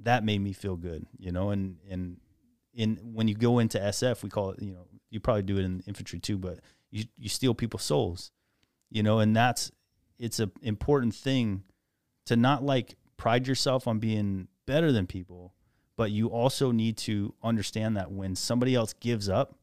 That 0.00 0.24
made 0.24 0.40
me 0.40 0.52
feel 0.52 0.76
good, 0.76 1.06
you 1.18 1.32
know, 1.32 1.50
and 1.50 1.76
and 1.88 2.18
in 2.74 2.96
when 2.96 3.28
you 3.28 3.34
go 3.34 3.58
into 3.58 3.78
SF, 3.78 4.22
we 4.22 4.28
call 4.28 4.50
it, 4.50 4.62
you 4.62 4.72
know, 4.72 4.86
you 5.10 5.20
probably 5.20 5.42
do 5.42 5.56
it 5.56 5.64
in 5.64 5.82
infantry 5.86 6.18
too, 6.18 6.36
but 6.36 6.60
you 6.90 7.04
you 7.16 7.28
steal 7.28 7.54
people's 7.54 7.84
souls. 7.84 8.32
You 8.90 9.02
know, 9.02 9.20
and 9.20 9.36
that's 9.36 9.70
it's 10.18 10.40
a 10.40 10.50
important 10.62 11.14
thing 11.14 11.62
to 12.26 12.36
not 12.36 12.64
like 12.64 12.96
pride 13.16 13.46
yourself 13.46 13.86
on 13.86 13.98
being 13.98 14.48
better 14.66 14.92
than 14.92 15.06
people, 15.06 15.54
but 15.96 16.10
you 16.10 16.28
also 16.28 16.70
need 16.70 16.96
to 16.96 17.34
understand 17.42 17.96
that 17.96 18.10
when 18.10 18.34
somebody 18.34 18.74
else 18.74 18.92
gives 18.94 19.28
up, 19.28 19.57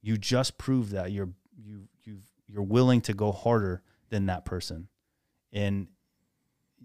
you 0.00 0.16
just 0.16 0.58
prove 0.58 0.90
that 0.90 1.12
you're 1.12 1.30
you 1.56 1.88
you 2.04 2.18
you're 2.46 2.62
willing 2.62 3.00
to 3.02 3.14
go 3.14 3.32
harder 3.32 3.82
than 4.10 4.26
that 4.26 4.44
person. 4.44 4.88
And 5.52 5.88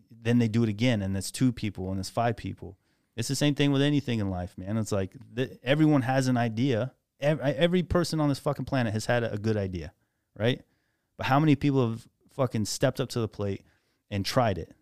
then 0.10 0.40
they 0.40 0.48
do 0.48 0.64
it 0.64 0.70
again 0.70 1.02
and 1.02 1.16
it's 1.16 1.32
two 1.32 1.52
people 1.52 1.92
and 1.92 2.00
it's 2.00 2.10
five 2.10 2.38
people. 2.38 2.78
It's 3.16 3.28
the 3.28 3.36
same 3.36 3.54
thing 3.54 3.72
with 3.72 3.82
anything 3.82 4.20
in 4.20 4.30
life 4.30 4.58
man. 4.58 4.78
It's 4.78 4.92
like 4.92 5.16
th- 5.36 5.58
everyone 5.64 6.02
has 6.04 6.28
an 6.28 6.38
idea. 6.38 6.94
Every, 7.20 7.46
every 7.46 7.84
person 7.84 8.20
on 8.20 8.30
this 8.30 8.40
fucking 8.40 8.66
planet 8.66 8.94
has 8.94 9.06
had 9.06 9.24
a, 9.24 9.34
a 9.34 9.38
good 9.38 9.58
idea 9.58 9.94
right? 10.38 10.62
But 11.18 11.28
how 11.28 11.40
many 11.40 11.56
people 11.56 11.90
have 11.90 12.08
fucking 12.32 12.66
stepped 12.66 13.00
up 13.00 13.10
to 13.10 13.20
the 13.20 13.28
plate 13.28 13.64
and 14.10 14.26
tried 14.26 14.58
it? 14.58 14.74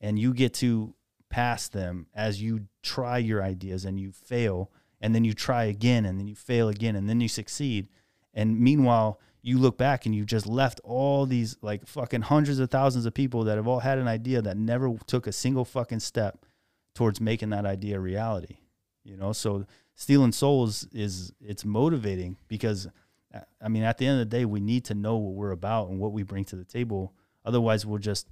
And 0.00 0.18
you 0.18 0.34
get 0.34 0.54
to 0.54 0.94
pass 1.30 1.68
them 1.68 2.06
as 2.14 2.42
you 2.42 2.66
try 2.82 3.18
your 3.18 3.42
ideas 3.42 3.84
and 3.84 3.98
you 3.98 4.12
fail 4.12 4.70
and 5.02 5.14
then 5.14 5.24
you 5.24 5.34
try 5.34 5.64
again 5.64 6.06
and 6.06 6.18
then 6.18 6.26
you 6.26 6.34
fail 6.34 6.70
again 6.70 6.96
and 6.96 7.08
then 7.08 7.20
you 7.20 7.28
succeed. 7.28 7.88
And 8.32 8.58
meanwhile 8.58 9.20
you 9.42 9.58
look 9.58 9.76
back 9.76 10.06
and 10.06 10.14
you 10.14 10.24
just 10.24 10.46
left 10.46 10.80
all 10.84 11.26
these 11.26 11.56
like 11.60 11.86
fucking 11.86 12.22
hundreds 12.22 12.58
of 12.58 12.70
thousands 12.70 13.04
of 13.04 13.12
people 13.12 13.44
that 13.44 13.56
have 13.56 13.66
all 13.66 13.80
had 13.80 13.98
an 13.98 14.08
idea 14.08 14.40
that 14.40 14.56
never 14.56 14.94
took 15.06 15.26
a 15.26 15.32
single 15.32 15.66
fucking 15.66 16.00
step 16.00 16.46
towards 16.94 17.20
making 17.20 17.50
that 17.50 17.66
idea 17.66 17.96
a 17.96 18.00
reality 18.00 18.56
you 19.04 19.16
know? 19.16 19.32
So 19.32 19.66
stealing 19.94 20.32
souls 20.32 20.86
is 20.92 21.32
it's 21.40 21.64
motivating 21.64 22.36
because 22.48 22.88
uh, 23.34 23.40
i 23.60 23.68
mean 23.68 23.82
at 23.82 23.98
the 23.98 24.06
end 24.06 24.20
of 24.20 24.30
the 24.30 24.36
day 24.36 24.44
we 24.44 24.60
need 24.60 24.84
to 24.86 24.94
know 24.94 25.16
what 25.16 25.34
we're 25.34 25.50
about 25.50 25.88
and 25.88 25.98
what 25.98 26.12
we 26.12 26.22
bring 26.22 26.44
to 26.46 26.56
the 26.56 26.64
table. 26.64 27.12
Otherwise 27.44 27.84
we'll 27.84 27.98
just 27.98 28.28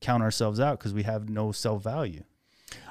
count 0.00 0.22
ourselves 0.22 0.60
out 0.60 0.78
because 0.78 0.94
we 0.94 1.02
have 1.02 1.28
no 1.28 1.52
self-value 1.52 2.24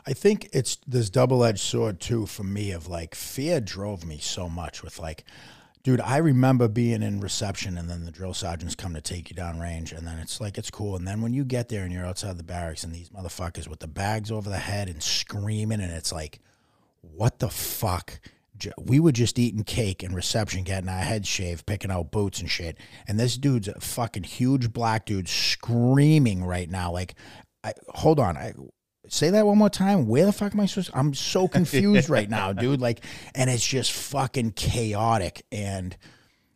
I 0.08 0.14
think 0.14 0.48
it's 0.54 0.78
this 0.88 1.10
double 1.10 1.44
edged 1.44 1.60
sword 1.60 2.00
too 2.00 2.28
for 2.28 2.44
me 2.44 2.72
of 2.72 2.88
like 2.88 3.14
fear 3.14 3.60
drove 3.60 4.06
me 4.06 4.20
so 4.20 4.48
much 4.48 4.82
with 4.82 5.00
like, 5.00 5.26
dude, 5.84 6.00
I 6.00 6.16
remember 6.18 6.70
being 6.70 7.04
in 7.04 7.20
reception 7.20 7.78
and 7.78 7.90
then 7.90 8.06
the 8.06 8.12
drill 8.12 8.34
sergeants 8.34 8.74
come 8.74 8.94
to 8.94 9.02
take 9.02 9.30
you 9.30 9.36
down 9.36 9.60
range 9.60 9.92
and 9.92 10.08
then 10.08 10.18
it's 10.18 10.40
like 10.40 10.58
it's 10.58 10.72
cool. 10.72 10.96
And 10.96 11.06
then 11.06 11.20
when 11.20 11.34
you 11.34 11.44
get 11.44 11.68
there 11.68 11.84
and 11.84 11.92
you're 11.92 12.06
outside 12.06 12.38
the 12.38 12.44
barracks 12.44 12.86
and 12.86 12.96
these 12.96 13.10
motherfuckers 13.10 13.68
with 13.68 13.82
the 13.82 13.88
bags 13.90 14.32
over 14.32 14.50
the 14.50 14.58
head 14.58 14.88
and 14.88 15.04
screaming 15.04 15.82
and 15.82 15.92
it's 15.92 16.14
like, 16.14 16.40
what 17.02 17.40
the 17.40 17.50
fuck? 17.50 18.22
We 18.80 19.02
were 19.02 19.12
just 19.12 19.38
eating 19.38 19.66
cake 19.66 20.04
in 20.04 20.16
reception, 20.16 20.64
getting 20.64 20.88
our 20.88 21.02
heads 21.02 21.28
shaved, 21.28 21.66
picking 21.66 21.92
out 21.92 22.12
boots 22.12 22.40
and 22.40 22.50
shit. 22.50 22.78
And 23.10 23.20
this 23.20 23.38
dude's 23.38 23.68
a 23.68 23.82
fucking 23.82 24.24
huge 24.24 24.72
black 24.72 25.06
dude 25.06 25.28
screaming 25.28 26.46
right 26.46 26.70
now. 26.70 26.94
Like, 26.94 27.16
I, 27.66 27.74
hold 27.90 28.22
on. 28.22 28.38
I, 28.38 28.54
say 29.10 29.30
that 29.32 29.46
one 29.46 29.58
more 29.58 29.70
time. 29.70 30.08
Where 30.08 30.26
the 30.26 30.32
fuck 30.34 30.54
am 30.54 30.60
I 30.60 30.66
supposed? 30.66 30.92
I'm 30.94 31.14
so 31.14 31.48
confused 31.60 32.10
right 32.10 32.30
now, 32.30 32.54
dude. 32.54 32.82
Like, 32.82 33.04
and 33.36 33.50
it's 33.50 33.66
just 33.66 33.92
fucking 33.92 34.52
chaotic. 34.52 35.44
And 35.52 35.96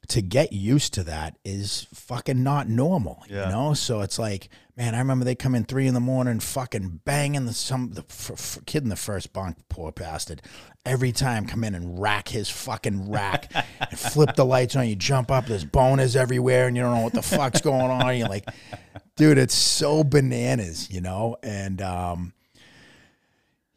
to 0.08 0.22
get 0.22 0.52
used 0.52 0.94
to 0.96 1.04
that 1.06 1.38
is 1.46 1.88
fucking 1.94 2.44
not 2.44 2.68
normal, 2.68 3.24
Yeah. 3.30 3.46
you 3.46 3.52
know. 3.52 3.74
So 3.74 4.02
it's 4.02 4.20
like, 4.20 4.50
man, 4.76 4.94
I 4.94 5.00
remember 5.00 5.24
they 5.24 5.36
come 5.36 5.56
in 5.56 5.64
three 5.64 5.88
in 5.88 5.94
the 5.94 6.00
morning, 6.02 6.40
fucking 6.42 7.02
banging 7.06 7.46
the 7.46 7.54
some 7.54 7.92
the 7.94 8.04
f- 8.10 8.32
f- 8.32 8.60
kid 8.66 8.84
in 8.84 8.90
the 8.90 8.96
first 8.98 9.32
bunk, 9.32 9.58
poor 9.70 9.92
bastard. 9.94 10.42
Every 10.86 11.12
time 11.12 11.46
come 11.46 11.64
in 11.64 11.76
and 11.76 12.02
rack 12.02 12.28
his 12.28 12.50
fucking 12.50 13.10
rack 13.12 13.52
and 13.80 13.98
flip 13.98 14.36
the 14.36 14.44
lights 14.44 14.76
on. 14.76 14.88
You 14.90 14.96
jump 14.96 15.32
up, 15.32 15.46
there's 15.46 15.64
boners 15.64 16.16
everywhere, 16.16 16.68
and 16.68 16.76
you 16.76 16.84
don't 16.84 16.96
know 16.96 17.04
what 17.04 17.14
the 17.14 17.22
fuck's 17.22 17.62
going 17.62 17.92
on. 17.92 18.18
You're 18.18 18.28
like, 18.28 18.50
dude, 19.16 19.38
it's 19.38 19.54
so 19.54 20.04
bananas, 20.04 20.90
you 20.92 21.00
know. 21.00 21.38
And 21.44 21.82
um, 21.84 22.34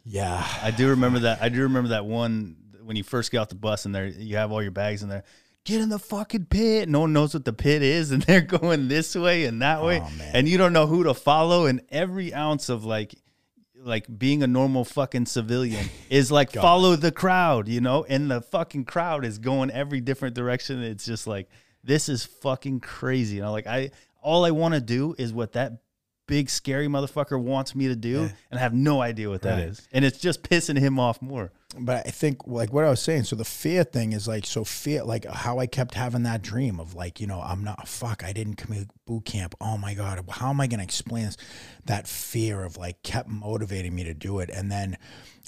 yeah, 0.05 0.47
I 0.62 0.70
do 0.70 0.89
remember 0.90 1.20
that. 1.20 1.43
I 1.43 1.48
do 1.48 1.62
remember 1.62 1.90
that 1.90 2.05
one 2.05 2.56
when 2.82 2.97
you 2.97 3.02
first 3.02 3.31
get 3.31 3.39
off 3.39 3.48
the 3.48 3.55
bus 3.55 3.86
and 3.86 3.94
there 3.94 4.06
you 4.06 4.36
have 4.36 4.52
all 4.52 4.62
your 4.62 4.70
bags 4.70 5.02
in 5.02 5.09
there. 5.09 5.24
Get 5.64 5.81
in 5.81 5.89
the 5.89 5.98
fucking 5.98 6.44
pit. 6.47 6.90
No 6.90 7.01
one 7.01 7.14
knows 7.14 7.32
what 7.32 7.47
the 7.47 7.52
pit 7.55 7.82
is, 7.82 8.10
and 8.10 8.22
they're 8.24 8.43
going 8.43 8.89
this 8.89 9.14
way 9.14 9.47
and 9.47 9.62
that 9.62 9.82
way, 9.82 10.01
Oh, 10.01 10.10
man. 10.18 10.31
and 10.36 10.48
you 10.48 10.59
don't 10.59 10.74
know 10.74 10.86
who 10.86 11.05
to 11.05 11.14
follow. 11.14 11.64
And 11.66 11.81
every 11.89 12.35
ounce 12.35 12.68
of 12.68 12.85
like, 12.85 13.14
like 13.76 14.06
being 14.18 14.43
a 14.43 14.47
normal 14.47 14.85
fucking 14.85 15.24
civilian 15.26 15.86
is 16.10 16.31
like 16.31 16.52
follow 16.52 16.97
the 16.97 17.12
crowd, 17.12 17.68
you 17.68 17.81
know. 17.81 18.05
And 18.06 18.31
the 18.31 18.43
fucking 18.43 18.85
crowd 18.85 19.24
is 19.24 19.39
going 19.39 19.70
every 19.70 20.02
different 20.02 20.35
direction. 20.35 20.82
It's 20.82 21.06
just 21.06 21.26
like 21.26 21.48
this 21.82 22.10
is 22.10 22.24
fucking 22.26 22.81
crazy. 22.81 23.36
You 23.36 23.43
know, 23.43 23.52
like 23.52 23.66
I 23.66 23.90
all 24.22 24.44
I 24.44 24.51
want 24.51 24.74
to 24.74 24.81
do 24.82 25.14
is 25.18 25.32
what 25.32 25.52
that 25.52 25.78
big 26.26 26.48
scary 26.51 26.86
motherfucker 26.88 27.40
wants 27.40 27.74
me 27.74 27.88
to 27.88 27.96
do, 27.96 28.30
and 28.51 28.59
I 28.59 28.59
have 28.59 28.72
no 28.74 29.01
idea 29.02 29.28
what 29.28 29.42
that 29.42 29.59
is, 29.59 29.80
Right. 29.80 29.88
and 29.92 30.05
it's 30.05 30.18
just 30.18 30.42
pissing 30.42 30.78
him 30.78 30.98
off 30.98 31.20
more. 31.20 31.52
but 31.76 32.06
I 32.06 32.10
think 32.10 32.46
like 32.46 32.72
what 32.72 32.84
I 32.84 32.90
was 32.90 33.02
saying. 33.02 33.24
So 33.24 33.34
the 33.34 33.44
fear 33.44 33.82
thing 33.82 34.12
is 34.12 34.28
like 34.28 34.46
so 34.46 34.62
fear, 34.62 35.02
like 35.02 35.24
how 35.24 35.59
I 35.59 35.66
kept 35.66 35.94
having 35.94 36.22
that 36.22 36.40
dream 36.40 36.78
of 36.78 36.94
like 36.94 37.20
you 37.20 37.26
know 37.26 37.40
I'm 37.40 37.64
not 37.64 37.88
fuck. 37.88 38.22
I 38.22 38.32
didn't 38.32 38.55
commit 38.55 38.90
boot 39.06 39.24
camp. 39.24 39.56
Oh 39.60 39.76
my 39.76 39.92
god, 39.94 40.24
how 40.30 40.51
am 40.51 40.60
I 40.60 40.68
gonna 40.68 40.84
explain 40.84 41.24
this? 41.24 41.36
That 41.86 42.06
fear 42.06 42.62
of 42.62 42.76
like 42.76 43.02
kept 43.02 43.28
motivating 43.28 43.92
me 43.94 44.05
to 44.05 44.14
do 44.14 44.38
it, 44.38 44.51
and 44.51 44.70
then. 44.70 44.96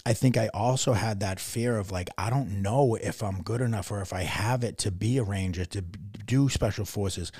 I 0.04 0.12
think 0.12 0.36
I 0.36 0.46
also 0.54 0.92
had 0.92 1.18
that 1.20 1.40
fear 1.40 1.76
of 1.78 1.90
like 1.90 2.08
I 2.16 2.30
don't 2.30 2.62
know 2.62 2.94
if 2.94 3.24
I'm 3.24 3.42
good 3.42 3.60
enough 3.60 3.90
or 3.90 4.00
if 4.02 4.12
I 4.12 4.22
have 4.22 4.62
it 4.62 4.78
to 4.78 4.92
be 4.92 5.18
a 5.18 5.24
ranger 5.24 5.64
to 5.64 5.80
do 5.80 6.48
special 6.48 6.84
forces. 6.84 7.32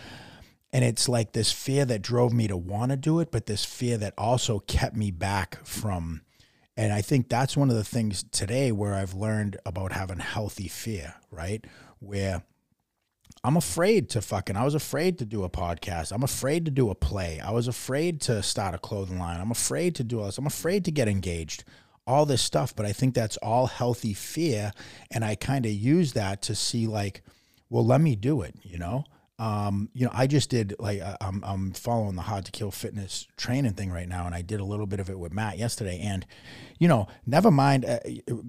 And 0.77 0.85
it's 0.85 1.09
like 1.09 1.33
this 1.33 1.53
fear 1.53 1.87
that 1.87 2.03
drove 2.03 2.35
me 2.35 2.49
to 2.49 2.57
want 2.57 2.91
to 2.91 2.99
do 2.99 3.21
it, 3.21 3.31
but 3.31 3.47
this 3.47 3.65
fear 3.65 3.97
that 3.97 4.13
also 4.19 4.59
kept 4.59 4.95
me 4.95 5.11
back 5.11 5.65
from 5.65 6.21
and 6.77 6.93
I 6.93 7.01
think 7.01 7.29
that's 7.29 7.57
one 7.57 7.71
of 7.71 7.77
the 7.77 7.85
things 7.85 8.25
today 8.31 8.71
where 8.71 8.95
I've 8.95 9.15
learned 9.15 9.57
about 9.65 9.93
having 9.93 10.19
healthy 10.19 10.69
fear, 10.69 11.15
right? 11.31 11.65
Where 12.01 12.43
I'm 13.43 13.57
afraid 13.57 14.11
to 14.11 14.21
fucking, 14.21 14.57
I 14.57 14.65
was 14.65 14.75
afraid 14.75 15.19
to 15.19 15.25
do 15.25 15.45
a 15.45 15.49
podcast. 15.49 16.13
I'm 16.13 16.23
afraid 16.23 16.67
to 16.67 16.71
do 16.71 16.91
a 16.91 16.95
play. 16.95 17.41
I 17.41 17.51
was 17.51 17.67
afraid 17.67 18.21
to 18.23 18.43
start 18.43 18.75
a 18.75 18.79
clothing 18.79 19.19
line. 19.19 19.41
I'm 19.41 19.51
afraid 19.51 19.95
to 19.97 20.05
do 20.05 20.21
all 20.21 20.27
this. 20.27 20.37
I'm 20.37 20.47
afraid 20.47 20.85
to 20.85 20.91
get 20.91 21.09
engaged, 21.09 21.65
all 22.07 22.27
this 22.27 22.43
stuff. 22.43 22.77
But 22.77 22.85
I 22.85 22.93
think 22.93 23.15
that's 23.15 23.39
all 23.39 23.69
healthy 23.69 24.13
fear. 24.13 24.73
And 25.11 25.25
I 25.25 25.35
kind 25.35 25.65
of 25.65 25.73
use 25.73 26.13
that 26.13 26.43
to 26.43 26.55
see, 26.55 26.87
like, 26.87 27.23
well, 27.71 27.87
let 27.87 28.03
me 28.03 28.17
do 28.17 28.43
it, 28.43 28.55
you 28.63 28.79
know? 28.79 29.05
Um, 29.39 29.91
you 29.93 30.07
know, 30.07 30.13
I 30.15 30.27
just 30.27 30.49
did 30.49 30.75
like 30.79 31.03
uh, 31.03 31.17
I'm 31.21 31.45
I'm 31.45 31.73
following 31.73 32.17
the 32.17 32.23
Hard 32.23 32.47
to 32.47 32.53
Kill 32.53 32.71
fitness 32.71 33.27
training 33.37 33.75
thing 33.75 33.93
right 33.93 34.09
now, 34.09 34.25
and 34.25 34.35
I 34.35 34.41
did 34.41 34.61
a 34.61 34.65
little 34.65 34.87
bit 34.87 34.99
of 34.99 35.11
it 35.11 35.19
with 35.19 35.35
Matt 35.35 35.59
yesterday. 35.59 36.01
And 36.03 36.25
you 36.79 36.89
know, 36.89 37.07
never 37.27 37.51
mind. 37.51 37.85
Uh, 37.85 37.99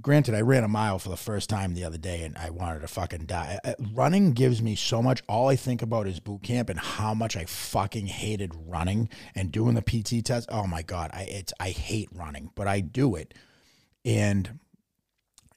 granted, 0.01 0.33
I 0.33 0.41
ran 0.41 0.63
a 0.63 0.69
mile 0.69 0.97
for 0.97 1.09
the 1.09 1.17
first 1.17 1.49
time 1.49 1.73
the 1.73 1.83
other 1.83 1.97
day, 1.97 2.23
and 2.23 2.37
I 2.37 2.51
wanted 2.51 2.81
to 2.81 2.87
fucking 2.87 3.25
die. 3.25 3.59
Uh, 3.65 3.73
running 3.93 4.31
gives 4.31 4.61
me 4.61 4.77
so 4.77 5.03
much. 5.03 5.21
All 5.27 5.49
I 5.49 5.57
think 5.57 5.81
about 5.81 6.07
is 6.07 6.21
boot 6.21 6.43
camp 6.43 6.69
and 6.69 6.79
how 6.79 7.13
much 7.13 7.35
I 7.35 7.43
fucking 7.43 8.07
hated 8.07 8.53
running 8.55 9.09
and 9.35 9.51
doing 9.51 9.75
the 9.75 9.81
PT 9.81 10.25
test. 10.25 10.47
Oh 10.49 10.67
my 10.67 10.83
god, 10.83 11.11
I 11.13 11.23
it's 11.23 11.53
I 11.59 11.71
hate 11.71 12.07
running, 12.13 12.51
but 12.55 12.65
I 12.67 12.79
do 12.79 13.15
it, 13.15 13.33
and 14.05 14.59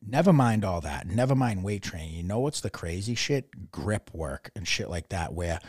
Never 0.06 0.32
mind 0.32 0.64
all 0.64 0.80
that. 0.80 1.06
Never 1.06 1.34
mind 1.34 1.62
weight 1.62 1.82
training. 1.82 2.14
You 2.14 2.22
know 2.22 2.40
what's 2.40 2.60
the 2.60 2.70
crazy 2.70 3.14
shit? 3.14 3.70
Grip 3.70 4.10
work 4.14 4.50
and 4.56 4.66
shit 4.66 4.88
like 4.88 5.10
that, 5.10 5.34
where 5.34 5.60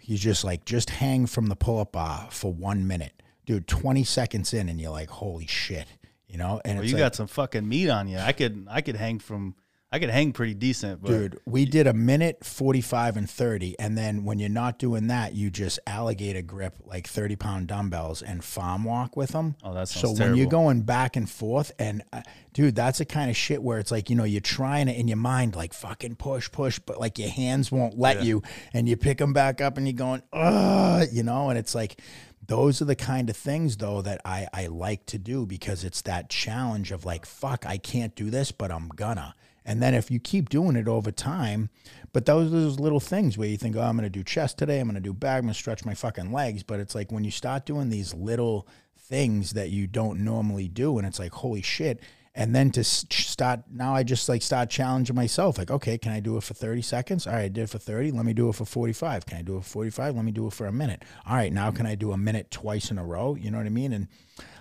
you 0.00 0.18
just 0.18 0.44
like 0.44 0.64
just 0.64 0.90
hang 0.90 1.26
from 1.26 1.46
the 1.46 1.56
pull 1.56 1.80
up 1.80 1.92
bar 1.92 2.28
for 2.30 2.52
one 2.52 2.86
minute, 2.86 3.22
dude. 3.46 3.66
Twenty 3.68 4.04
seconds 4.04 4.52
in, 4.52 4.68
and 4.68 4.80
you're 4.80 4.90
like, 4.90 5.10
holy 5.10 5.46
shit, 5.46 5.86
you 6.26 6.38
know. 6.38 6.60
And 6.64 6.78
well, 6.78 6.86
you 6.86 6.94
like, 6.94 7.00
got 7.00 7.14
some 7.14 7.28
fucking 7.28 7.68
meat 7.68 7.88
on 7.88 8.08
you. 8.08 8.18
I 8.18 8.32
could 8.32 8.66
I 8.68 8.80
could 8.80 8.96
hang 8.96 9.20
from 9.20 9.54
I 9.90 9.98
could 9.98 10.10
hang 10.10 10.32
pretty 10.32 10.52
decent, 10.52 11.00
but 11.00 11.08
dude, 11.08 11.40
we 11.46 11.64
did 11.64 11.86
a 11.86 11.94
minute 11.94 12.44
45 12.44 13.16
and 13.16 13.30
30. 13.30 13.78
And 13.78 13.96
then 13.96 14.24
when 14.24 14.38
you're 14.38 14.50
not 14.50 14.78
doing 14.78 15.06
that, 15.06 15.34
you 15.34 15.48
just 15.48 15.78
alligator 15.86 16.42
grip 16.42 16.74
like 16.84 17.06
30 17.06 17.36
pound 17.36 17.68
dumbbells 17.68 18.20
and 18.20 18.44
farm 18.44 18.84
walk 18.84 19.16
with 19.16 19.30
them. 19.30 19.56
Oh, 19.64 19.72
that's 19.72 19.94
so 19.94 20.14
terrible. 20.14 20.18
when 20.26 20.34
you're 20.36 20.46
going 20.50 20.82
back 20.82 21.16
and 21.16 21.28
forth, 21.28 21.72
and 21.78 22.02
uh, 22.12 22.20
dude, 22.52 22.74
that's 22.74 22.98
the 22.98 23.06
kind 23.06 23.30
of 23.30 23.36
shit 23.36 23.62
where 23.62 23.78
it's 23.78 23.90
like, 23.90 24.10
you 24.10 24.16
know, 24.16 24.24
you're 24.24 24.42
trying 24.42 24.88
it 24.88 24.98
in 24.98 25.08
your 25.08 25.16
mind, 25.16 25.56
like 25.56 25.72
fucking 25.72 26.16
push, 26.16 26.52
push, 26.52 26.78
but 26.78 27.00
like 27.00 27.18
your 27.18 27.30
hands 27.30 27.72
won't 27.72 27.98
let 27.98 28.18
Yeah. 28.18 28.22
you. 28.24 28.42
And 28.74 28.86
you 28.90 28.96
pick 28.98 29.16
them 29.16 29.32
back 29.32 29.62
up 29.62 29.78
and 29.78 29.86
you're 29.86 29.94
going, 29.94 30.20
ugh, 30.34 31.08
you 31.10 31.22
know, 31.22 31.48
and 31.48 31.58
it's 31.58 31.74
like, 31.74 31.98
those 32.46 32.82
are 32.82 32.86
the 32.86 32.94
kind 32.96 33.30
of 33.30 33.36
things 33.38 33.78
though 33.78 34.02
that 34.02 34.20
I, 34.24 34.48
I 34.52 34.66
like 34.66 35.06
to 35.06 35.18
do 35.18 35.46
because 35.46 35.82
it's 35.82 36.02
that 36.02 36.28
challenge 36.28 36.92
of 36.92 37.06
like, 37.06 37.24
fuck, 37.24 37.64
I 37.64 37.78
can't 37.78 38.14
do 38.14 38.28
this, 38.28 38.52
but 38.52 38.70
I'm 38.70 38.88
gonna. 38.88 39.34
And 39.68 39.82
then 39.82 39.92
if 39.92 40.10
you 40.10 40.18
keep 40.18 40.48
doing 40.48 40.76
it 40.76 40.88
over 40.88 41.10
time, 41.10 41.68
but 42.14 42.24
those 42.24 42.46
are 42.46 42.58
those 42.58 42.80
little 42.80 43.00
things 43.00 43.36
where 43.36 43.48
you 43.48 43.58
think, 43.58 43.76
oh, 43.76 43.82
I'm 43.82 43.98
going 43.98 44.04
to 44.04 44.08
do 44.08 44.24
chest 44.24 44.56
today, 44.56 44.80
I'm 44.80 44.88
going 44.88 44.94
to 44.94 45.00
do 45.00 45.12
back, 45.12 45.36
I'm 45.36 45.42
going 45.42 45.52
to 45.52 45.58
stretch 45.58 45.84
my 45.84 45.92
fucking 45.92 46.32
legs. 46.32 46.62
But 46.62 46.80
it's 46.80 46.94
like 46.94 47.12
when 47.12 47.22
you 47.22 47.30
start 47.30 47.66
doing 47.66 47.90
these 47.90 48.14
little 48.14 48.66
things 48.96 49.50
that 49.52 49.68
you 49.68 49.86
don't 49.86 50.20
normally 50.20 50.68
do, 50.68 50.96
and 50.96 51.06
it's 51.06 51.18
like, 51.18 51.32
holy 51.32 51.60
shit. 51.60 52.00
And 52.34 52.56
then 52.56 52.70
to 52.72 52.84
start, 52.84 53.60
now 53.70 53.94
I 53.94 54.04
just 54.04 54.26
like 54.26 54.40
start 54.40 54.70
challenging 54.70 55.14
myself. 55.14 55.58
Like, 55.58 55.70
okay, 55.70 55.98
can 55.98 56.12
I 56.12 56.20
do 56.20 56.38
it 56.38 56.44
for 56.44 56.54
30 56.54 56.80
seconds? 56.80 57.26
All 57.26 57.34
right, 57.34 57.42
I 57.42 57.48
did 57.48 57.64
it 57.64 57.70
for 57.70 57.78
30. 57.78 58.12
Let 58.12 58.24
me 58.24 58.32
do 58.32 58.48
it 58.48 58.54
for 58.54 58.64
45. 58.64 59.26
Can 59.26 59.36
I 59.36 59.42
do 59.42 59.58
it 59.58 59.64
for 59.64 59.68
45? 59.68 60.16
Let 60.16 60.24
me 60.24 60.32
do 60.32 60.46
it 60.46 60.54
for 60.54 60.66
a 60.66 60.72
minute. 60.72 61.04
All 61.26 61.36
right, 61.36 61.52
now 61.52 61.70
can 61.72 61.84
I 61.84 61.94
do 61.94 62.12
a 62.12 62.16
minute 62.16 62.50
twice 62.50 62.90
in 62.90 62.96
a 62.96 63.04
row? 63.04 63.34
You 63.34 63.50
know 63.50 63.58
what 63.58 63.66
I 63.66 63.70
mean? 63.70 63.92
And 63.92 64.08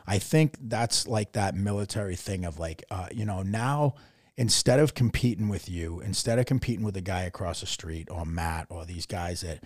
I 0.06 0.20
think 0.20 0.58
that's 0.60 1.08
like 1.08 1.32
that 1.32 1.56
military 1.56 2.18
thing 2.18 2.44
of 2.44 2.60
like, 2.60 2.84
uh, 2.92 3.08
you 3.12 3.24
know, 3.24 3.42
now 3.42 3.96
instead 4.38 4.80
of 4.80 4.94
competing 4.94 5.50
with 5.50 5.68
you, 5.68 6.00
instead 6.00 6.40
of 6.40 6.46
competing 6.46 6.86
with 6.86 6.94
the 6.94 7.02
guy 7.02 7.24
across 7.24 7.62
the 7.62 7.66
street 7.66 8.08
or 8.12 8.26
Matt 8.26 8.68
or 8.70 8.86
these 8.86 9.06
guys 9.06 9.42
that, 9.42 9.64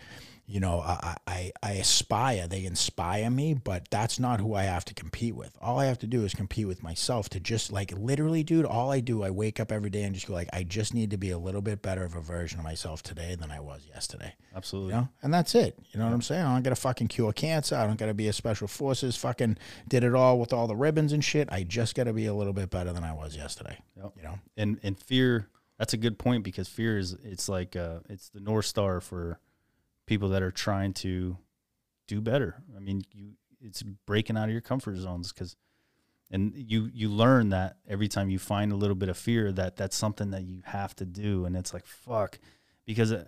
you 0.52 0.60
know, 0.60 0.82
I, 0.82 1.16
I, 1.26 1.52
I 1.64 1.72
aspire, 1.74 2.46
they 2.46 2.66
inspire 2.66 3.30
me, 3.30 3.54
but 3.54 3.90
that's 3.90 4.20
not 4.20 4.42
who 4.42 4.54
I 4.54 4.64
have 4.64 4.84
to 4.86 4.94
compete 4.94 5.34
with. 5.34 5.58
All 5.62 5.80
I 5.80 5.86
have 5.86 6.00
to 6.00 6.08
do 6.08 6.26
is 6.26 6.34
compete 6.34 6.68
with 6.68 6.84
myself 6.84 7.30
to 7.30 7.40
just 7.40 7.72
like 7.72 7.94
literally, 7.98 8.44
dude, 8.44 8.66
all 8.66 8.92
I 8.92 9.00
do, 9.00 9.24
I 9.24 9.30
wake 9.30 9.62
up 9.62 9.72
every 9.72 9.90
day 9.90 10.04
and 10.04 10.14
just 10.14 10.28
go 10.28 10.34
like, 10.34 10.50
I 10.52 10.64
just 10.64 10.94
need 10.94 11.12
to 11.12 11.18
be 11.18 11.32
a 11.32 11.38
little 11.38 11.62
bit 11.62 11.82
better 11.82 12.04
of 12.04 12.16
a 12.16 12.22
version 12.22 12.60
of 12.60 12.66
myself 12.66 13.02
today 13.02 13.36
than 13.40 13.50
I 13.50 13.62
was 13.62 13.88
yesterday. 13.88 14.34
absolutely. 14.54 14.94
You 14.94 15.00
know, 15.02 15.10
and 15.24 15.34
that's 15.34 15.56
it. 15.56 15.80
You 15.92 16.00
know 16.00 16.06
what 16.06 16.14
I'm 16.14 16.22
saying? 16.22 16.46
I 16.46 16.54
don't 16.54 16.64
gotta 16.64 16.76
fucking 16.76 17.08
cure 17.08 17.32
cancer. 17.32 17.78
I 17.78 17.88
don't 17.88 17.98
gotta 17.98 18.14
be 18.14 18.28
a 18.28 18.34
special 18.34 18.68
forces. 18.68 19.16
Fucking 19.16 19.58
did 19.88 20.04
it 20.04 20.14
all 20.14 20.38
with 20.38 20.52
all 20.52 20.68
the 20.68 20.76
ribbons 20.76 21.14
and 21.14 21.24
shit. 21.24 21.48
I 21.50 21.64
just 21.64 21.96
gotta 21.96 22.12
be 22.12 22.26
a 22.26 22.34
little 22.34 22.54
bit 22.54 22.70
better 22.70 22.92
than 22.92 23.06
I 23.06 23.14
was 23.14 23.38
yesterday. 23.38 23.78
Yep. 23.96 24.12
You 24.18 24.24
know? 24.24 24.40
and 24.58 24.80
and 24.84 25.00
fear 25.00 25.48
that's 25.78 25.94
a 25.94 25.98
good 25.98 26.20
point 26.20 26.44
because 26.44 26.68
fear 26.68 26.98
is 26.98 27.16
it's 27.24 27.48
like 27.48 27.78
uh 27.78 28.00
it's 28.10 28.28
the 28.30 28.42
north 28.42 28.66
star 28.66 29.00
for 29.00 29.40
people 30.12 30.30
that 30.30 30.44
are 30.44 30.52
trying 30.52 30.92
to 30.92 31.38
do 32.06 32.20
better. 32.20 32.62
I 32.76 32.80
mean 32.80 33.02
you 33.14 33.32
it's 33.62 33.82
breaking 33.82 34.38
out 34.38 34.46
of 34.46 34.52
your 34.52 34.60
comfort 34.60 34.98
zones 34.98 35.32
because 35.32 35.56
and 36.30 36.54
you 36.56 36.90
you 36.94 37.08
learn 37.08 37.50
that 37.50 37.78
every 37.88 38.10
time 38.10 38.30
you 38.30 38.38
find 38.38 38.74
a 38.74 38.76
little 38.76 38.96
bit 38.96 39.08
of 39.08 39.18
fear 39.18 39.54
that 39.54 39.78
that's 39.78 39.96
something 39.96 40.32
that 40.32 40.44
you 40.44 40.62
have 40.66 40.94
to 40.98 41.06
do 41.06 41.46
and 41.46 41.56
it's 41.56 41.74
like 41.74 41.86
fuck 41.86 42.40
because 42.86 43.14
uh, 43.14 43.24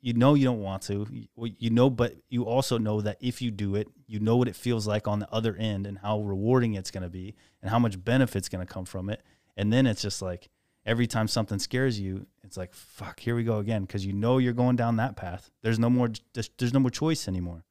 you 0.00 0.14
know 0.14 0.32
you 0.32 0.46
don't 0.46 0.62
want 0.62 0.80
to 0.82 1.06
you, 1.10 1.26
you 1.58 1.68
know 1.68 1.90
but 1.90 2.14
you 2.30 2.44
also 2.44 2.78
know 2.78 3.02
that 3.02 3.18
if 3.20 3.42
you 3.42 3.50
do 3.50 3.74
it 3.74 3.86
you 4.06 4.18
know 4.18 4.36
what 4.36 4.48
it 4.48 4.56
feels 4.56 4.86
like 4.86 5.06
on 5.06 5.18
the 5.18 5.30
other 5.30 5.54
end 5.56 5.86
and 5.86 5.98
how 5.98 6.20
rewarding 6.20 6.72
it's 6.72 6.90
going 6.90 7.02
to 7.02 7.10
be 7.10 7.34
and 7.60 7.70
how 7.70 7.78
much 7.78 8.02
benefit's 8.02 8.48
going 8.48 8.66
to 8.66 8.72
come 8.72 8.86
from 8.86 9.10
it. 9.10 9.22
And 9.56 9.72
then 9.72 9.86
it's 9.86 10.02
just 10.02 10.22
like 10.22 10.48
every 10.88 11.06
time 11.06 11.28
something 11.28 11.58
scares 11.58 12.00
you 12.00 12.26
it's 12.42 12.56
like 12.56 12.72
fuck 12.72 13.20
here 13.20 13.36
we 13.36 13.44
go 13.44 13.58
again 13.58 13.82
because 13.82 14.04
you 14.04 14.12
know 14.12 14.38
you're 14.38 14.52
going 14.52 14.74
down 14.74 14.96
that 14.96 15.16
path 15.16 15.50
there's 15.62 15.78
no 15.78 15.90
more 15.90 16.08
there's, 16.34 16.50
there's 16.58 16.74
no 16.74 16.80
more 16.80 16.90
choice 16.90 17.28
anymore 17.28 17.62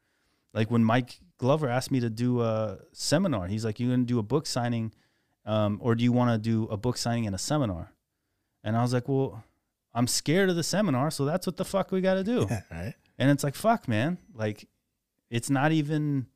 like 0.54 0.72
when 0.72 0.84
mike 0.84 1.20
glover 1.38 1.68
asked 1.68 1.92
me 1.92 2.00
to 2.00 2.10
do 2.10 2.42
a 2.42 2.78
seminar 2.94 3.48
he's 3.48 3.66
like 3.66 3.80
you 3.80 3.88
going 3.88 4.00
to 4.00 4.06
do 4.06 4.20
a 4.20 4.24
book 4.24 4.46
signing 4.46 4.94
um, 5.46 5.80
or 5.82 5.96
do 5.96 6.04
you 6.04 6.12
want 6.12 6.32
to 6.32 6.38
do 6.38 6.66
a 6.70 6.78
book 6.78 6.98
signing 6.98 7.26
and 7.26 7.36
a 7.36 7.40
seminar 7.40 7.92
and 8.64 8.78
i 8.78 8.82
was 8.82 8.94
like 8.94 9.08
well 9.10 9.44
i'm 9.94 10.08
scared 10.08 10.50
of 10.50 10.56
the 10.56 10.64
seminar 10.64 11.10
so 11.10 11.26
that's 11.26 11.48
what 11.48 11.58
the 11.58 11.66
fuck 11.66 11.92
we 11.92 12.02
got 12.02 12.16
to 12.16 12.24
do 12.24 12.46
right. 12.72 12.94
and 13.18 13.32
it's 13.32 13.44
like, 13.44 13.56
fuck, 13.56 13.88
man. 13.88 14.18
Like, 14.34 14.68
it's 15.30 15.50
not 15.50 15.72
even, 15.72 16.28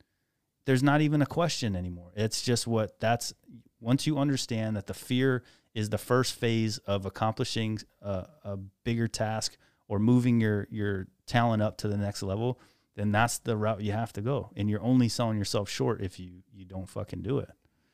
there's 0.65 0.83
not 0.83 1.01
even 1.01 1.21
a 1.21 1.25
question 1.25 1.75
anymore. 1.75 2.11
It's 2.15 2.41
just 2.41 2.67
what 2.67 2.99
that's, 2.99 3.33
once 3.79 4.07
you 4.07 4.17
understand 4.17 4.75
that 4.75 4.87
the 4.87 4.93
fear 4.93 5.43
is 5.73 5.89
the 5.89 5.97
first 5.97 6.33
phase 6.33 6.77
of 6.79 7.05
accomplishing 7.05 7.79
a, 8.01 8.27
a 8.43 8.57
bigger 8.83 9.07
task 9.07 9.57
or 9.87 9.99
moving 9.99 10.39
your, 10.41 10.67
your 10.69 11.07
talent 11.25 11.61
up 11.61 11.77
to 11.77 11.87
the 11.87 11.97
next 11.97 12.23
level, 12.23 12.59
then 12.95 13.11
that's 13.11 13.39
the 13.39 13.55
route 13.55 13.81
you 13.81 13.91
have 13.91 14.13
to 14.13 14.21
go. 14.21 14.51
And 14.55 14.69
you're 14.69 14.81
only 14.81 15.09
selling 15.09 15.37
yourself 15.37 15.69
short 15.69 16.01
if 16.01 16.19
you, 16.19 16.43
you 16.53 16.65
don't 16.65 16.89
fucking 16.89 17.21
do 17.21 17.39
it. 17.39 17.49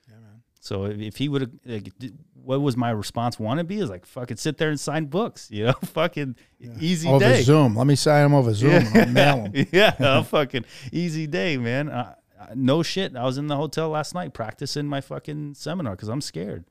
Yeah, 0.07 0.15
man. 0.15 0.41
So 0.59 0.85
if, 0.85 0.99
if 0.99 1.17
he 1.17 1.29
would 1.29 1.41
have, 1.41 1.51
like, 1.65 1.91
what 2.33 2.61
was 2.61 2.75
my 2.75 2.89
response 2.89 3.39
want 3.39 3.59
to 3.59 3.63
be? 3.63 3.79
Is 3.79 3.89
like, 3.89 4.05
fucking 4.05 4.37
sit 4.37 4.57
there 4.57 4.69
and 4.69 4.79
sign 4.79 5.05
books, 5.05 5.49
you 5.51 5.65
know, 5.65 5.73
fucking 5.73 6.35
easy 6.79 7.07
day. 7.07 7.13
Over 7.13 7.25
day. 7.25 7.41
Zoom. 7.41 7.75
Let 7.75 7.87
me 7.87 7.95
sign 7.95 8.23
them 8.23 8.33
over 8.33 8.53
Zoom 8.53 8.73
and 8.73 8.97
I'll 8.97 9.07
mail 9.09 9.49
them. 9.49 9.67
yeah, 9.71 9.95
a 9.99 10.23
fucking 10.23 10.65
easy 10.91 11.27
day, 11.27 11.57
man. 11.57 11.89
Uh, 11.89 12.15
uh, 12.39 12.47
no 12.55 12.83
shit. 12.83 13.15
I 13.15 13.23
was 13.23 13.37
in 13.37 13.47
the 13.47 13.55
hotel 13.55 13.89
last 13.89 14.13
night 14.13 14.33
practicing 14.33 14.85
my 14.87 15.01
fucking 15.01 15.55
seminar 15.55 15.95
because 15.95 16.09
I'm 16.09 16.21
scared. 16.21 16.65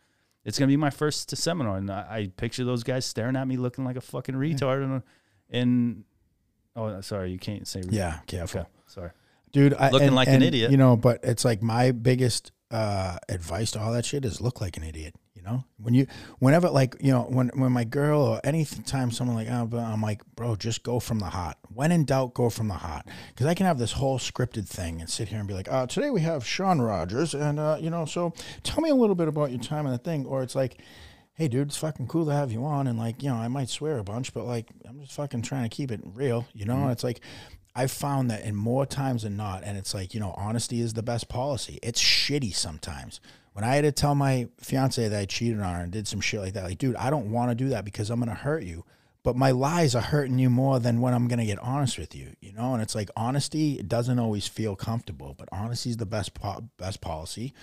It's 0.46 0.58
gonna 0.58 0.68
be 0.68 0.76
my 0.78 0.90
first 0.90 1.36
seminar, 1.36 1.76
and 1.76 1.90
I, 1.90 2.06
I 2.08 2.30
picture 2.36 2.64
those 2.64 2.82
guys 2.84 3.04
staring 3.04 3.36
at 3.36 3.46
me, 3.46 3.56
looking 3.58 3.84
like 3.84 3.96
a 3.96 4.00
fucking 4.00 4.34
retard. 4.34 4.82
And, 4.84 5.02
and 5.50 6.04
oh, 6.76 7.00
sorry, 7.02 7.32
you 7.32 7.38
can't 7.38 7.66
say. 7.68 7.80
retard. 7.80 7.92
Yeah, 7.92 8.18
careful. 8.26 8.60
Okay, 8.60 8.70
sorry. 8.86 9.10
Dude, 9.52 9.74
I, 9.74 9.90
Looking 9.90 10.08
and- 10.08 10.16
like 10.16 10.28
an 10.28 10.42
idiot. 10.42 10.70
You 10.70 10.76
know, 10.76 10.96
but 10.96 11.20
it's 11.22 11.44
like 11.44 11.62
my 11.62 11.90
biggest 11.92 12.52
uh, 12.70 13.18
advice 13.28 13.72
to 13.72 13.80
all 13.80 13.92
that 13.92 14.04
shit 14.04 14.24
is 14.24 14.40
look 14.40 14.60
like 14.60 14.76
an 14.76 14.82
idiot. 14.84 15.14
You 15.46 15.52
know, 15.52 15.64
when 15.78 15.94
you, 15.94 16.06
whenever 16.40 16.68
like 16.70 16.96
you 17.00 17.12
know, 17.12 17.22
when 17.22 17.50
when 17.54 17.70
my 17.70 17.84
girl 17.84 18.20
or 18.20 18.40
any 18.42 18.64
time 18.64 19.12
someone 19.12 19.36
like, 19.36 19.48
oh, 19.48 19.78
I'm 19.78 20.02
like, 20.02 20.22
bro, 20.34 20.56
just 20.56 20.82
go 20.82 20.98
from 20.98 21.20
the 21.20 21.26
hot. 21.26 21.56
When 21.72 21.92
in 21.92 22.04
doubt, 22.04 22.34
go 22.34 22.50
from 22.50 22.66
the 22.66 22.74
hot. 22.74 23.06
Because 23.28 23.46
I 23.46 23.54
can 23.54 23.66
have 23.66 23.78
this 23.78 23.92
whole 23.92 24.18
scripted 24.18 24.66
thing 24.66 25.00
and 25.00 25.08
sit 25.08 25.28
here 25.28 25.38
and 25.38 25.46
be 25.46 25.54
like, 25.54 25.70
uh, 25.70 25.86
today 25.86 26.10
we 26.10 26.22
have 26.22 26.44
Sean 26.44 26.80
Rogers, 26.80 27.32
and 27.32 27.60
uh, 27.60 27.78
you 27.80 27.90
know, 27.90 28.06
so 28.06 28.32
tell 28.64 28.80
me 28.82 28.90
a 28.90 28.94
little 28.94 29.14
bit 29.14 29.28
about 29.28 29.52
your 29.52 29.60
time 29.60 29.86
in 29.86 29.92
the 29.92 29.98
thing. 29.98 30.26
Or 30.26 30.42
it's 30.42 30.56
like, 30.56 30.82
hey, 31.34 31.46
dude, 31.46 31.68
it's 31.68 31.76
fucking 31.76 32.08
cool 32.08 32.26
to 32.26 32.32
have 32.32 32.50
you 32.50 32.64
on. 32.64 32.88
And 32.88 32.98
like, 32.98 33.22
you 33.22 33.28
know, 33.28 33.36
I 33.36 33.46
might 33.46 33.68
swear 33.68 33.98
a 33.98 34.04
bunch, 34.04 34.34
but 34.34 34.46
like, 34.46 34.70
I'm 34.88 35.00
just 35.00 35.12
fucking 35.12 35.42
trying 35.42 35.68
to 35.68 35.68
keep 35.68 35.92
it 35.92 36.00
real, 36.02 36.46
you 36.54 36.64
know? 36.64 36.74
Mm-hmm. 36.74 36.90
It's 36.90 37.04
like, 37.04 37.20
I've 37.74 37.92
found 37.92 38.30
that 38.30 38.42
in 38.42 38.56
more 38.56 38.86
times 38.86 39.22
than 39.22 39.36
not, 39.36 39.62
and 39.62 39.76
it's 39.76 39.92
like, 39.92 40.14
you 40.14 40.18
know, 40.18 40.34
honesty 40.36 40.80
is 40.80 40.94
the 40.94 41.02
best 41.02 41.28
policy. 41.28 41.78
It's 41.82 42.02
shitty 42.02 42.54
sometimes. 42.54 43.20
When 43.56 43.64
I 43.64 43.74
had 43.74 43.84
to 43.84 43.92
tell 43.92 44.14
my 44.14 44.48
fiance 44.60 45.08
that 45.08 45.18
I 45.18 45.24
cheated 45.24 45.60
on 45.60 45.74
her 45.74 45.80
and 45.80 45.90
did 45.90 46.06
some 46.06 46.20
shit 46.20 46.40
like 46.40 46.52
that, 46.52 46.64
like, 46.64 46.76
dude, 46.76 46.94
I 46.96 47.08
don't 47.08 47.32
want 47.32 47.50
to 47.50 47.54
do 47.54 47.70
that 47.70 47.86
because 47.86 48.10
I'm 48.10 48.20
going 48.20 48.28
to 48.28 48.34
hurt 48.34 48.64
you. 48.64 48.84
But 49.22 49.34
my 49.34 49.50
lies 49.50 49.94
are 49.94 50.02
hurting 50.02 50.38
you 50.38 50.50
more 50.50 50.78
than 50.78 51.00
when 51.00 51.14
I'm 51.14 51.26
going 51.26 51.38
to 51.38 51.46
get 51.46 51.58
honest 51.60 51.98
with 51.98 52.14
you, 52.14 52.36
you 52.42 52.52
know? 52.52 52.74
And 52.74 52.82
it's 52.82 52.94
like 52.94 53.08
honesty 53.16 53.78
it 53.78 53.88
doesn't 53.88 54.18
always 54.18 54.46
feel 54.46 54.76
comfortable, 54.76 55.34
but 55.38 55.48
honesty 55.50 55.88
is 55.88 55.96
the 55.96 56.04
best 56.04 56.34
po- 56.34 56.68
best 56.76 57.00
policy 57.00 57.54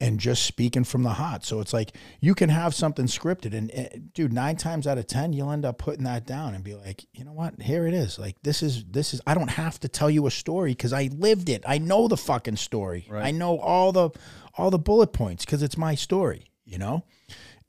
and 0.00 0.20
just 0.20 0.44
speaking 0.44 0.84
from 0.84 1.02
the 1.02 1.10
heart. 1.10 1.44
So 1.44 1.60
it's 1.60 1.72
like 1.72 1.92
you 2.20 2.34
can 2.34 2.48
have 2.48 2.74
something 2.74 3.06
scripted, 3.06 3.54
and 3.54 3.70
uh, 3.72 3.96
dude, 4.12 4.32
nine 4.32 4.56
times 4.56 4.86
out 4.86 4.98
of 4.98 5.06
ten, 5.06 5.32
you'll 5.32 5.50
end 5.50 5.64
up 5.64 5.78
putting 5.78 6.04
that 6.04 6.26
down 6.26 6.54
and 6.54 6.64
be 6.64 6.74
like, 6.74 7.06
you 7.12 7.24
know 7.24 7.32
what? 7.32 7.60
Here 7.60 7.86
it 7.86 7.94
is. 7.94 8.18
Like 8.18 8.36
this 8.42 8.62
is 8.62 8.84
this 8.84 9.14
is. 9.14 9.20
I 9.26 9.34
don't 9.34 9.50
have 9.50 9.78
to 9.80 9.88
tell 9.88 10.10
you 10.10 10.26
a 10.26 10.30
story 10.30 10.72
because 10.72 10.92
I 10.92 11.10
lived 11.12 11.48
it. 11.48 11.64
I 11.66 11.78
know 11.78 12.08
the 12.08 12.16
fucking 12.16 12.56
story. 12.56 13.06
Right. 13.08 13.26
I 13.26 13.30
know 13.30 13.58
all 13.58 13.92
the 13.92 14.10
all 14.56 14.70
the 14.70 14.78
bullet 14.78 15.12
points 15.12 15.44
because 15.44 15.62
it's 15.62 15.76
my 15.76 15.94
story. 15.94 16.50
You 16.64 16.78
know. 16.78 17.04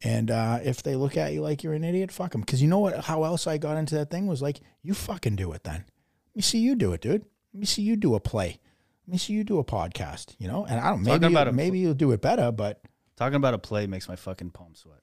And 0.04 0.30
uh, 0.30 0.60
if 0.64 0.84
they 0.84 0.96
look 0.96 1.18
at 1.18 1.34
you 1.34 1.42
like 1.42 1.64
you're 1.64 1.74
an 1.74 1.84
idiot, 1.84 2.12
fuck 2.12 2.34
them. 2.34 2.42
Because 2.42 2.62
you 2.62 2.68
know 2.68 2.80
what? 2.80 3.06
How 3.06 3.24
else 3.24 3.48
I 3.48 3.58
got 3.58 3.78
into 3.78 3.96
that 3.96 4.12
thing 4.12 4.28
was 4.28 4.42
like, 4.42 4.60
you 4.84 4.94
fucking 4.94 5.36
do 5.36 5.52
it 5.54 5.64
then. 5.64 5.86
Let 6.30 6.36
me 6.36 6.42
see 6.42 6.60
you 6.60 6.76
do 6.76 6.94
it, 6.94 7.02
dude. 7.02 7.26
Let 7.54 7.60
me 7.60 7.66
see 7.66 7.82
you 7.82 7.96
do 7.96 8.14
a 8.14 8.20
play. 8.20 8.60
Let 9.08 9.12
me 9.12 9.18
see 9.18 9.34
you 9.34 9.44
do 9.44 9.60
a 9.60 9.64
podcast. 9.64 10.36
You 10.40 10.48
know, 10.48 10.66
and 10.66 10.80
I 10.80 10.90
don't. 10.90 11.04
Maybe 11.04 11.28
you, 11.28 11.38
a- 11.38 11.52
maybe 11.52 11.80
you'll 11.80 11.94
do 11.94 12.12
it 12.12 12.22
better, 12.22 12.52
but 12.52 12.82
Talking 13.18 13.36
about 13.38 13.54
a 13.54 13.58
play 13.58 13.88
makes 13.88 14.10
my 14.10 14.16
fucking 14.18 14.50
palms 14.52 14.80
sweat. 14.80 15.00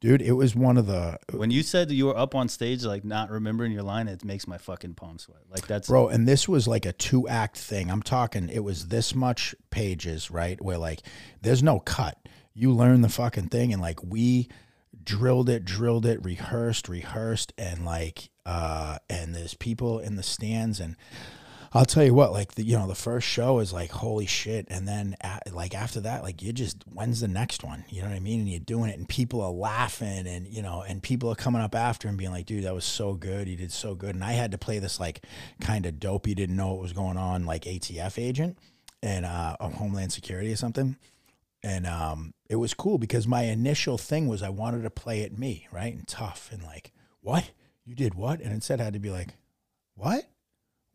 dude, 0.00 0.22
it 0.22 0.32
was 0.32 0.54
one 0.54 0.76
of 0.76 0.86
the 0.86 1.18
When 1.32 1.50
you 1.50 1.62
said 1.64 1.90
you 1.90 2.06
were 2.06 2.16
up 2.16 2.34
on 2.36 2.48
stage, 2.48 2.84
like 2.84 3.04
not 3.04 3.28
remembering 3.30 3.72
your 3.72 3.82
line, 3.82 4.06
it 4.06 4.24
makes 4.24 4.46
my 4.46 4.56
fucking 4.58 4.94
palms 4.94 5.22
sweat. 5.24 5.40
Like 5.50 5.66
that's 5.66 5.88
bro. 5.88 6.06
And 6.08 6.28
this 6.28 6.48
was 6.48 6.68
like 6.68 6.86
a 6.86 6.92
two 6.92 7.26
act 7.28 7.56
thing. 7.58 7.90
I'm 7.90 8.02
talking. 8.02 8.48
It 8.50 8.62
was 8.62 8.88
this 8.88 9.14
much 9.14 9.54
pages, 9.70 10.30
right? 10.30 10.60
Where 10.62 10.78
like 10.78 11.00
there's 11.42 11.62
no 11.62 11.80
cut. 11.80 12.18
You 12.54 12.72
learn 12.72 13.00
the 13.00 13.08
fucking 13.08 13.48
thing, 13.48 13.72
and 13.72 13.82
like 13.82 14.02
we 14.04 14.48
drilled 15.02 15.48
it, 15.48 15.64
drilled 15.64 16.06
it, 16.06 16.24
rehearsed, 16.24 16.88
rehearsed, 16.88 17.52
and 17.58 17.84
like 17.84 18.30
uh, 18.44 18.98
and 19.10 19.34
there's 19.34 19.54
people 19.54 19.98
in 19.98 20.14
the 20.16 20.22
stands 20.22 20.78
and. 20.78 20.94
I'll 21.72 21.84
tell 21.84 22.04
you 22.04 22.14
what, 22.14 22.32
like 22.32 22.54
the 22.54 22.64
you 22.64 22.76
know 22.76 22.88
the 22.88 22.94
first 22.94 23.26
show 23.28 23.60
is 23.60 23.72
like 23.72 23.90
holy 23.90 24.26
shit, 24.26 24.66
and 24.68 24.86
then 24.86 25.16
a 25.20 25.40
like 25.52 25.74
after 25.74 26.00
that, 26.00 26.22
like 26.22 26.42
you 26.42 26.52
just 26.52 26.84
when's 26.92 27.20
the 27.20 27.28
next 27.28 27.62
one? 27.62 27.84
You 27.88 28.02
know 28.02 28.08
what 28.08 28.16
I 28.16 28.20
mean? 28.20 28.40
And 28.40 28.48
you're 28.48 28.60
doing 28.60 28.90
it, 28.90 28.98
and 28.98 29.08
people 29.08 29.40
are 29.40 29.50
laughing, 29.50 30.26
and 30.26 30.46
you 30.48 30.62
know, 30.62 30.82
and 30.86 31.02
people 31.02 31.30
are 31.30 31.36
coming 31.36 31.62
up 31.62 31.74
after 31.74 32.08
and 32.08 32.18
being 32.18 32.32
like, 32.32 32.46
"Dude, 32.46 32.64
that 32.64 32.74
was 32.74 32.84
so 32.84 33.14
good. 33.14 33.48
You 33.48 33.56
did 33.56 33.72
so 33.72 33.94
good." 33.94 34.14
And 34.14 34.24
I 34.24 34.32
had 34.32 34.50
to 34.50 34.58
play 34.58 34.78
this 34.78 34.98
like 34.98 35.24
kind 35.60 35.86
of 35.86 36.00
dope, 36.00 36.16
dopey, 36.16 36.34
didn't 36.34 36.56
know 36.56 36.72
what 36.72 36.82
was 36.82 36.92
going 36.92 37.18
on, 37.18 37.44
like 37.44 37.64
ATF 37.64 38.18
agent 38.18 38.56
and 39.02 39.26
uh, 39.26 39.56
a 39.60 39.68
Homeland 39.68 40.12
Security 40.12 40.52
or 40.52 40.56
something. 40.56 40.96
And 41.62 41.86
um, 41.86 42.32
it 42.48 42.56
was 42.56 42.74
cool 42.74 42.96
because 42.96 43.26
my 43.26 43.42
initial 43.42 43.98
thing 43.98 44.28
was 44.28 44.42
I 44.42 44.48
wanted 44.48 44.82
to 44.82 44.90
play 44.90 45.20
it 45.20 45.38
me, 45.38 45.68
right, 45.70 45.92
and 45.92 46.06
tough, 46.08 46.48
and 46.52 46.62
like, 46.62 46.92
what 47.20 47.50
you 47.84 47.94
did 47.94 48.14
what? 48.14 48.40
And 48.40 48.52
instead 48.52 48.80
I 48.80 48.84
had 48.84 48.94
to 48.94 48.98
be 48.98 49.10
like, 49.10 49.34
what? 49.94 50.24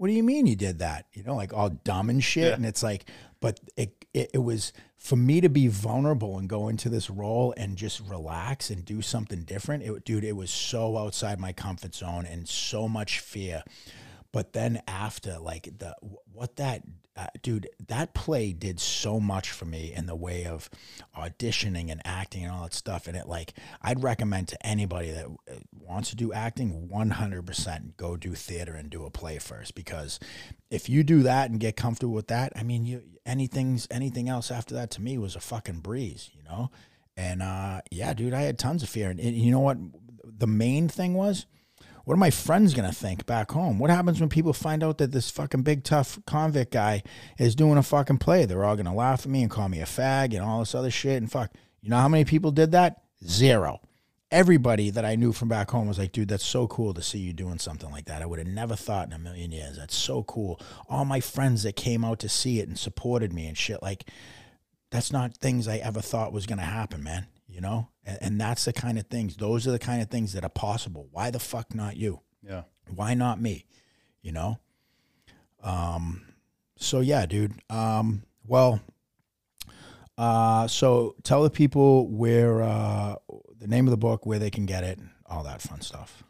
What 0.02 0.08
do 0.08 0.14
you 0.14 0.24
mean 0.24 0.48
you 0.48 0.56
did 0.56 0.80
that? 0.80 1.06
You 1.14 1.22
know, 1.22 1.36
like 1.36 1.54
all 1.54 1.70
dumb 1.70 2.10
and 2.10 2.24
shit. 2.24 2.46
Yeah. 2.46 2.54
And 2.56 2.66
it's 2.66 2.82
like, 2.82 3.06
but 3.40 3.60
it, 3.78 4.04
it, 4.16 4.32
it 4.34 4.40
was 4.40 4.74
for 4.98 5.16
me 5.16 5.42
to 5.42 5.48
be 5.48 5.68
vulnerable 5.68 6.40
and 6.40 6.50
go 6.50 6.70
into 6.70 6.90
this 6.90 7.08
role 7.08 7.54
and 7.56 7.78
just 7.78 8.00
relax 8.08 8.72
and 8.72 8.84
do 8.84 9.04
something 9.04 9.44
different. 9.44 9.84
It, 9.84 10.04
dude, 10.04 10.24
it 10.24 10.36
was 10.36 10.50
so 10.50 10.98
outside 10.98 11.40
my 11.40 11.54
comfort 11.54 11.94
zone 11.94 12.26
and 12.26 12.50
so 12.50 12.88
much 12.90 13.20
fear. 13.20 13.64
But 14.32 14.54
then 14.54 14.82
after, 14.88 15.38
like 15.40 15.78
the 15.80 15.96
what 16.32 16.56
that 16.56 16.84
uh, 17.18 17.28
dude, 17.42 17.70
that 17.88 18.14
play 18.14 18.54
did 18.54 18.80
so 18.80 19.20
much 19.20 19.52
for 19.52 19.66
me 19.66 19.94
in 19.94 20.06
the 20.06 20.16
way 20.16 20.46
of 20.46 20.70
auditioning 21.18 21.92
and 21.92 22.02
acting 22.06 22.44
and 22.44 22.54
all 22.54 22.64
that 22.64 22.74
stuff. 22.74 23.08
And 23.08 23.18
it 23.18 23.28
like 23.28 23.54
I'd 23.82 24.02
recommend 24.02 24.48
to 24.50 24.66
anybody 24.66 25.12
that 25.12 25.26
uh, 25.26 25.56
wants 25.74 26.12
to 26.12 26.16
do 26.16 26.32
acting, 26.32 26.88
one 26.88 27.10
hundred 27.10 27.46
percent 27.46 27.98
go 27.98 28.16
do 28.16 28.34
theater 28.34 28.74
and 28.74 28.90
do 28.90 29.06
a 29.06 29.12
play 29.12 29.40
first 29.40 29.76
because 29.76 30.20
if 30.70 30.88
you 30.88 31.04
do 31.04 31.24
that 31.24 31.52
and 31.52 31.60
get 31.60 31.76
comfortable 31.76 32.14
with 32.14 32.28
that, 32.28 32.54
I 32.56 32.64
mean, 32.64 32.86
you 32.86 33.04
anything's 33.26 33.88
anything 33.92 34.30
else 34.30 34.50
after 34.50 34.74
that 34.76 34.92
to 34.92 35.02
me 35.02 35.18
was 35.18 35.36
a 35.36 35.42
fucking 35.42 35.80
breeze, 35.80 36.30
you 36.34 36.44
know. 36.44 36.72
And 37.18 37.42
uh, 37.42 37.82
yeah, 37.92 38.14
dude, 38.14 38.34
I 38.34 38.44
had 38.44 38.58
tons 38.58 38.84
of 38.84 38.90
fear, 38.90 39.10
and, 39.10 39.20
and 39.20 39.36
you 39.36 39.52
know 39.52 39.60
what? 39.60 39.78
The 40.24 40.48
main 40.48 40.88
thing 40.88 41.14
was 41.14 41.46
what 42.06 42.14
are 42.14 42.18
my 42.18 42.32
friends 42.32 42.74
gonna 42.74 42.92
think 42.92 43.26
back 43.26 43.52
home? 43.52 43.80
What 43.80 43.90
happens 43.90 44.20
when 44.20 44.30
people 44.30 44.54
find 44.54 44.84
out 44.84 44.98
that 44.98 45.12
this 45.12 45.30
fucking 45.30 45.64
big 45.64 45.84
tough 45.84 46.20
convict 46.26 46.72
guy 46.72 47.04
is 47.38 47.56
doing 47.56 47.78
a 47.78 47.84
fucking 47.84 48.18
play? 48.18 48.46
They're 48.46 48.64
all 48.64 48.76
gonna 48.76 48.96
laugh 48.96 49.22
at 49.26 49.32
me 49.32 49.42
and 49.42 49.52
call 49.52 49.70
me 49.70 49.80
a 49.80 49.86
fag 49.86 50.34
and 50.34 50.42
all 50.42 50.60
this 50.60 50.76
other 50.76 50.92
shit. 50.92 51.18
And 51.18 51.32
fuck, 51.32 51.52
you 51.82 51.90
know 51.90 51.98
how 51.98 52.10
many 52.10 52.26
people 52.26 52.52
did 52.52 52.72
that? 52.72 53.02
Zero. 53.26 53.82
Everybody 54.32 54.90
that 54.92 55.04
I 55.04 55.16
knew 55.16 55.34
from 55.34 55.50
back 55.50 55.70
home 55.72 55.88
was 55.90 56.00
like, 56.00 56.14
dude, 56.14 56.30
that's 56.30 56.46
so 56.46 56.66
cool 56.68 56.94
to 56.94 57.02
see 57.02 57.20
you 57.20 57.34
doing 57.34 57.60
something 57.60 57.92
like 57.92 58.06
that. 58.06 58.22
I 58.22 58.26
would 58.26 58.40
have 58.40 58.48
never 58.48 58.78
thought 58.78 59.08
in 59.08 59.14
a 59.14 59.20
million 59.20 59.52
years. 59.52 59.76
That's 59.78 59.96
so 59.96 60.24
cool. 60.24 60.60
All 60.88 61.04
my 61.04 61.20
friends 61.20 61.64
that 61.64 61.76
came 61.76 62.06
out 62.06 62.20
to 62.20 62.30
see 62.30 62.60
it 62.60 62.68
and 62.70 62.80
supported 62.80 63.34
me 63.34 63.46
and 63.48 63.58
shit, 63.58 63.84
like, 63.84 64.10
that's 64.90 65.12
not 65.12 65.38
things 65.38 65.68
I 65.68 65.78
ever 65.78 66.02
thought 66.02 66.34
was 66.34 66.46
gonna 66.46 66.62
happen, 66.62 67.04
man. 67.04 67.28
You 67.52 67.62
know? 67.62 67.90
And, 68.06 68.18
and 68.22 68.42
that's 68.42 68.66
the 68.66 68.74
kind 68.74 68.98
of 68.98 69.08
things, 69.08 69.36
those 69.36 69.68
are 69.68 69.72
the 69.72 69.80
kind 69.80 70.02
of 70.02 70.10
things 70.10 70.34
that 70.34 70.44
are 70.44 70.50
possible. 70.50 71.08
Why 71.12 71.30
the 71.30 71.40
fuck 71.40 71.76
not 71.76 71.98
you? 71.98 72.22
yeah. 72.44 72.64
why 72.96 73.14
not 73.14 73.40
me 73.40 73.66
you 74.24 74.32
know 74.32 74.60
um 75.64 76.26
so 76.76 77.00
yeah 77.00 77.26
dude 77.26 77.54
um 77.70 78.24
well 78.46 78.80
uh 80.18 80.68
so 80.68 81.16
tell 81.24 81.44
the 81.44 81.50
people 81.50 82.08
where 82.08 82.62
uh 82.62 83.16
the 83.60 83.68
name 83.68 83.86
of 83.86 83.92
the 83.92 83.98
book 83.98 84.26
where 84.26 84.40
they 84.40 84.50
can 84.50 84.66
get 84.66 84.84
it 84.84 85.00
all 85.28 85.44
that 85.44 85.62
fun 85.62 85.82
stuff 85.82 86.24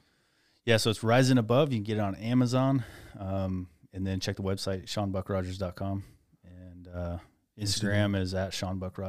Yeah, 0.66 0.78
so 0.78 0.92
it's 0.92 1.02
Rising 1.02 1.40
Above. 1.40 1.72
You 1.72 1.80
can 1.80 1.84
get 1.84 1.98
it 1.98 2.02
on 2.02 2.14
Amazon. 2.16 2.84
Um, 3.18 3.68
and 3.94 4.06
then 4.06 4.20
check 4.20 4.36
the 4.36 4.44
website, 4.44 4.86
SeanBuckRogers.com. 4.86 6.04
And 6.46 6.88
uh, 6.88 7.18
Instagram 7.60 8.16
is 8.16 8.36
at 8.36 8.54
Sean 8.54 8.78
Buck 8.78 9.00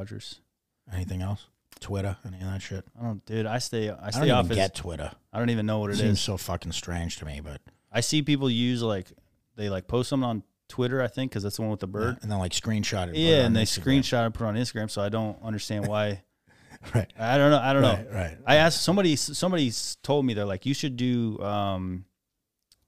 anything 0.91 1.21
else 1.21 1.47
twitter 1.79 2.17
any 2.25 2.37
of 2.37 2.43
that 2.43 2.61
shit 2.61 2.85
I 2.99 3.03
don't, 3.03 3.25
dude. 3.25 3.45
I 3.45 3.57
stay. 3.59 3.89
I 3.89 4.07
i 4.07 4.09
stay 4.11 4.21
don't 4.27 4.31
off. 4.31 4.45
even 4.45 4.51
As, 4.59 4.67
get 4.69 4.75
twitter 4.75 5.11
I 5.31 5.39
don't 5.39 5.49
even 5.49 5.65
know 5.65 5.79
what 5.79 5.89
it 5.89 5.93
it 5.93 5.97
seems 5.97 6.11
is. 6.17 6.21
so 6.21 6.37
fucking 6.37 6.71
strange 6.71 7.17
to 7.17 7.25
me 7.25 7.41
but 7.43 7.61
I 7.91 8.01
see 8.01 8.21
people 8.21 8.49
use 8.49 8.81
like 8.81 9.11
they 9.55 9.69
like 9.69 9.87
post 9.87 10.09
something 10.09 10.27
on 10.27 10.43
Twitter. 10.69 10.99
I 11.03 11.07
think 11.07 11.29
because 11.29 11.43
that's 11.43 11.57
the 11.57 11.61
one 11.61 11.69
with 11.69 11.81
the 11.81 11.87
bird. 11.87 12.17
and 12.23 12.31
then 12.31 12.39
like 12.39 12.53
screenshot 12.53 13.03
it 13.03 13.09
put 13.09 13.15
it 13.17 13.19
Yeah, 13.19 13.39
on 13.41 13.45
and 13.47 13.55
they 13.55 13.63
Instagram. 13.63 13.83
screenshot 13.99 14.25
and 14.25 14.33
put 14.33 14.45
it 14.45 14.47
on 14.47 14.55
Instagram. 14.55 14.89
So 14.89 15.01
I 15.03 15.09
don't 15.09 15.37
understand 15.43 15.85
why. 15.87 16.23
right 16.95 17.11
I 17.19 17.37
don't 17.37 17.51
know. 17.51 17.59
I 17.59 17.73
don't 17.73 17.81
know. 17.83 17.93
right 17.93 18.11
right 18.11 18.37
I 18.47 18.55
asked 18.55 18.81
somebody. 18.81 19.15
Somebody 19.15 19.67
s- 19.67 19.97
told 20.01 20.25
me 20.25 20.33
they're 20.33 20.45
like, 20.45 20.65
you 20.65 20.73
should 20.73 20.97
do 20.97 21.37
um, 21.43 22.05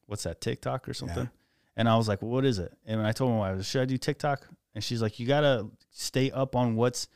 what's 0.08 0.24
that 0.24 0.42
TikTok 0.42 0.90
or 0.90 0.96
something? 0.96 1.30
And 1.78 1.88
I 1.88 1.98
was 1.98 2.08
like, 2.08 2.24
well, 2.24 2.32
what 2.32 2.46
is 2.46 2.58
it? 2.58 2.74
And 2.88 3.06
I 3.06 3.12
told 3.12 3.32
my 3.32 3.38
wife, 3.54 3.64
should 3.66 3.82
I 3.82 3.86
do 3.86 3.98
TikTok? 4.00 4.48
And 4.74 4.84
she's 4.84 5.02
like, 5.04 5.20
you 5.20 5.28
gotta 5.28 5.68
stay 5.92 6.32
up 6.32 6.56
on 6.56 6.76
what's 6.76 7.08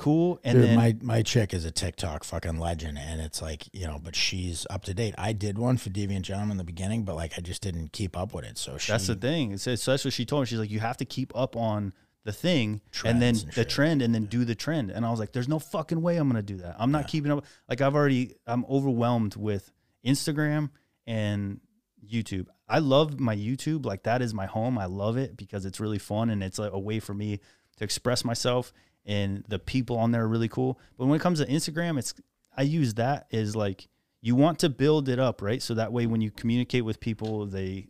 cool. 0.00 0.40
And 0.42 0.58
Dude, 0.58 0.68
then 0.68 0.76
my 0.76 0.96
my 1.02 1.22
chick 1.22 1.52
is 1.52 1.64
a 1.64 1.70
TikTok 1.70 2.24
fucking 2.24 2.58
legend, 2.58 2.98
and 2.98 3.20
it's 3.20 3.42
like 3.42 3.68
you 3.72 3.86
know, 3.86 4.00
but 4.02 4.16
she's 4.16 4.66
up 4.70 4.84
to 4.84 4.94
date. 4.94 5.14
I 5.18 5.32
did 5.32 5.58
one 5.58 5.76
for 5.76 5.90
Deviant 5.90 6.22
Gentleman 6.22 6.52
in 6.52 6.56
the 6.56 6.64
beginning, 6.64 7.04
but 7.04 7.16
like 7.16 7.34
I 7.36 7.42
just 7.42 7.62
didn't 7.62 7.92
keep 7.92 8.16
up 8.16 8.32
with 8.32 8.44
it. 8.44 8.56
So 8.56 8.78
she, 8.78 8.90
that's 8.92 9.06
the 9.06 9.14
thing. 9.14 9.52
It's, 9.52 9.62
so 9.62 9.90
that's 9.90 10.04
what 10.04 10.14
she 10.14 10.24
told 10.24 10.42
me. 10.42 10.46
She's 10.46 10.58
like, 10.58 10.70
you 10.70 10.80
have 10.80 10.96
to 10.96 11.04
keep 11.04 11.36
up 11.36 11.54
on 11.54 11.92
the 12.24 12.32
thing 12.32 12.80
and 13.04 13.20
then 13.20 13.34
and 13.34 13.48
the 13.48 13.52
shit. 13.52 13.70
trend 13.70 14.02
and 14.02 14.14
then 14.14 14.24
do 14.24 14.44
the 14.44 14.54
trend. 14.54 14.90
And 14.90 15.04
I 15.04 15.10
was 15.10 15.20
like, 15.20 15.32
there's 15.32 15.48
no 15.48 15.58
fucking 15.58 16.00
way 16.00 16.16
I'm 16.16 16.28
gonna 16.28 16.42
do 16.42 16.56
that. 16.58 16.76
I'm 16.78 16.90
not 16.90 17.06
keeping 17.08 17.30
up. 17.30 17.44
Like 17.68 17.80
I've 17.80 17.94
already, 17.94 18.36
I'm 18.46 18.64
overwhelmed 18.66 19.36
with 19.36 19.70
Instagram 20.04 20.70
and 21.06 21.60
YouTube. 22.06 22.46
I 22.68 22.78
love 22.78 23.20
my 23.20 23.36
YouTube. 23.36 23.84
Like 23.84 24.04
that 24.04 24.22
is 24.22 24.32
my 24.32 24.46
home. 24.46 24.78
I 24.78 24.86
love 24.86 25.16
it 25.16 25.36
because 25.36 25.66
it's 25.66 25.80
really 25.80 25.98
fun 25.98 26.30
and 26.30 26.42
it's 26.42 26.58
like 26.58 26.72
a 26.72 26.78
way 26.78 27.00
for 27.00 27.14
me 27.14 27.40
to 27.76 27.84
express 27.84 28.24
myself. 28.24 28.72
And 29.06 29.44
the 29.48 29.58
people 29.58 29.96
on 29.98 30.12
there 30.12 30.24
are 30.24 30.28
really 30.28 30.48
cool. 30.48 30.78
But 30.98 31.06
when 31.06 31.16
it 31.18 31.22
comes 31.22 31.40
to 31.40 31.46
Instagram, 31.46 31.98
it's 31.98 32.14
I 32.56 32.62
use 32.62 32.94
that 32.94 33.26
as 33.32 33.56
like 33.56 33.88
you 34.20 34.34
want 34.34 34.58
to 34.60 34.68
build 34.68 35.08
it 35.08 35.18
up, 35.18 35.42
right? 35.42 35.62
So 35.62 35.74
that 35.74 35.92
way 35.92 36.06
when 36.06 36.20
you 36.20 36.30
communicate 36.30 36.84
with 36.84 37.00
people, 37.00 37.46
they 37.46 37.88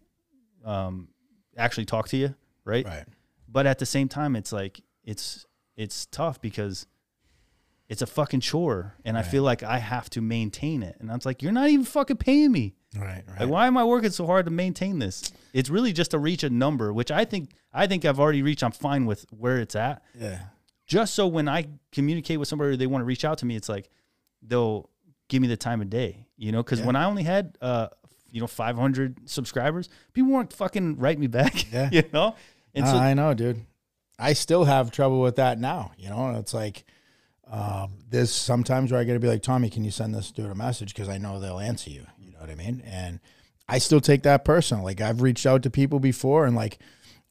um, 0.64 1.08
actually 1.56 1.86
talk 1.86 2.08
to 2.08 2.16
you, 2.16 2.34
right? 2.64 2.86
right. 2.86 3.04
But 3.48 3.66
at 3.66 3.78
the 3.78 3.86
same 3.86 4.08
time, 4.08 4.36
it's 4.36 4.52
like 4.52 4.80
it's 5.04 5.46
it's 5.76 6.06
tough 6.06 6.40
because 6.40 6.86
it's 7.88 8.02
a 8.02 8.06
fucking 8.06 8.40
chore, 8.40 8.94
and 9.04 9.18
I 9.18 9.22
feel 9.22 9.42
like 9.42 9.64
I 9.64 9.78
have 9.78 10.08
to 10.10 10.20
maintain 10.20 10.84
it. 10.84 10.96
And 11.00 11.10
I'm 11.10 11.18
like, 11.24 11.42
you're 11.42 11.50
not 11.50 11.68
even 11.68 11.84
fucking 11.84 12.18
paying 12.18 12.52
me. 12.52 12.76
Right, 12.96 13.24
right. 13.26 13.40
Like, 13.40 13.48
why 13.48 13.66
am 13.66 13.76
I 13.76 13.84
working 13.84 14.10
so 14.10 14.26
hard 14.26 14.44
to 14.44 14.52
maintain 14.52 15.00
this? 15.00 15.32
It's 15.52 15.70
really 15.70 15.92
just 15.92 16.12
to 16.12 16.18
reach 16.18 16.44
a 16.44 16.50
number, 16.50 16.92
which 16.92 17.10
I 17.10 17.24
think 17.24 17.50
I 17.72 17.88
think 17.88 18.04
I've 18.04 18.20
already 18.20 18.42
reached. 18.42 18.62
I'm 18.62 18.70
fine 18.70 19.06
with 19.06 19.26
where 19.30 19.58
it's 19.58 19.74
at. 19.74 20.02
yeah, 20.18 20.42
Just 20.90 21.14
so 21.14 21.28
when 21.28 21.48
I 21.48 21.66
communicate 21.92 22.40
with 22.40 22.48
somebody, 22.48 22.72
or 22.72 22.76
they 22.76 22.88
want 22.88 23.02
to 23.02 23.06
reach 23.06 23.24
out 23.24 23.38
to 23.38 23.46
me, 23.46 23.54
it's 23.54 23.68
like 23.68 23.88
they'll 24.42 24.90
give 25.28 25.40
me 25.40 25.46
the 25.46 25.56
time 25.56 25.80
of 25.80 25.88
day. 25.88 26.26
You 26.36 26.50
know, 26.50 26.62
because 26.64 26.80
Yeah. 26.80 26.86
when 26.86 26.96
I 26.96 27.04
only 27.04 27.22
had 27.22 27.56
uh, 27.60 27.88
you 28.32 28.40
know, 28.40 28.48
500 28.48 29.28
subscribers, 29.28 29.88
people 30.12 30.32
weren't 30.32 30.52
fucking 30.52 30.96
write 30.98 31.18
me 31.20 31.28
back. 31.28 31.66
Yeah. 31.72 31.90
you 31.92 32.02
know, 32.12 32.34
and 32.74 32.88
so 32.88 32.96
I 32.96 33.14
know, 33.14 33.34
dude. 33.34 33.64
I 34.18 34.32
still 34.32 34.64
have 34.64 34.90
trouble 34.90 35.20
with 35.20 35.36
that 35.36 35.58
now. 35.60 35.92
You 35.96 36.10
know, 36.10 36.34
it's 36.40 36.52
like 36.52 36.84
um, 37.48 37.98
there's 38.08 38.32
sometimes 38.32 38.90
where 38.90 39.00
I 39.00 39.04
got 39.04 39.12
to 39.14 39.20
be 39.20 39.28
like, 39.28 39.42
Tommy, 39.42 39.70
can 39.70 39.84
you 39.84 39.90
send 39.92 40.12
this 40.14 40.30
dude 40.32 40.50
a 40.50 40.54
message 40.54 40.92
because 40.92 41.08
I 41.08 41.18
know 41.18 41.38
they'll 41.40 41.58
answer 41.60 41.90
you. 41.90 42.04
You 42.18 42.32
know 42.32 42.38
what 42.40 42.50
I 42.50 42.54
mean? 42.56 42.82
And 42.84 43.20
I 43.68 43.78
still 43.78 44.00
take 44.00 44.22
that 44.24 44.44
personal. 44.44 44.82
Like 44.84 45.00
I've 45.00 45.22
reached 45.22 45.46
out 45.46 45.62
to 45.62 45.70
people 45.70 46.00
before 46.00 46.46
and 46.46 46.56
like 46.56 46.78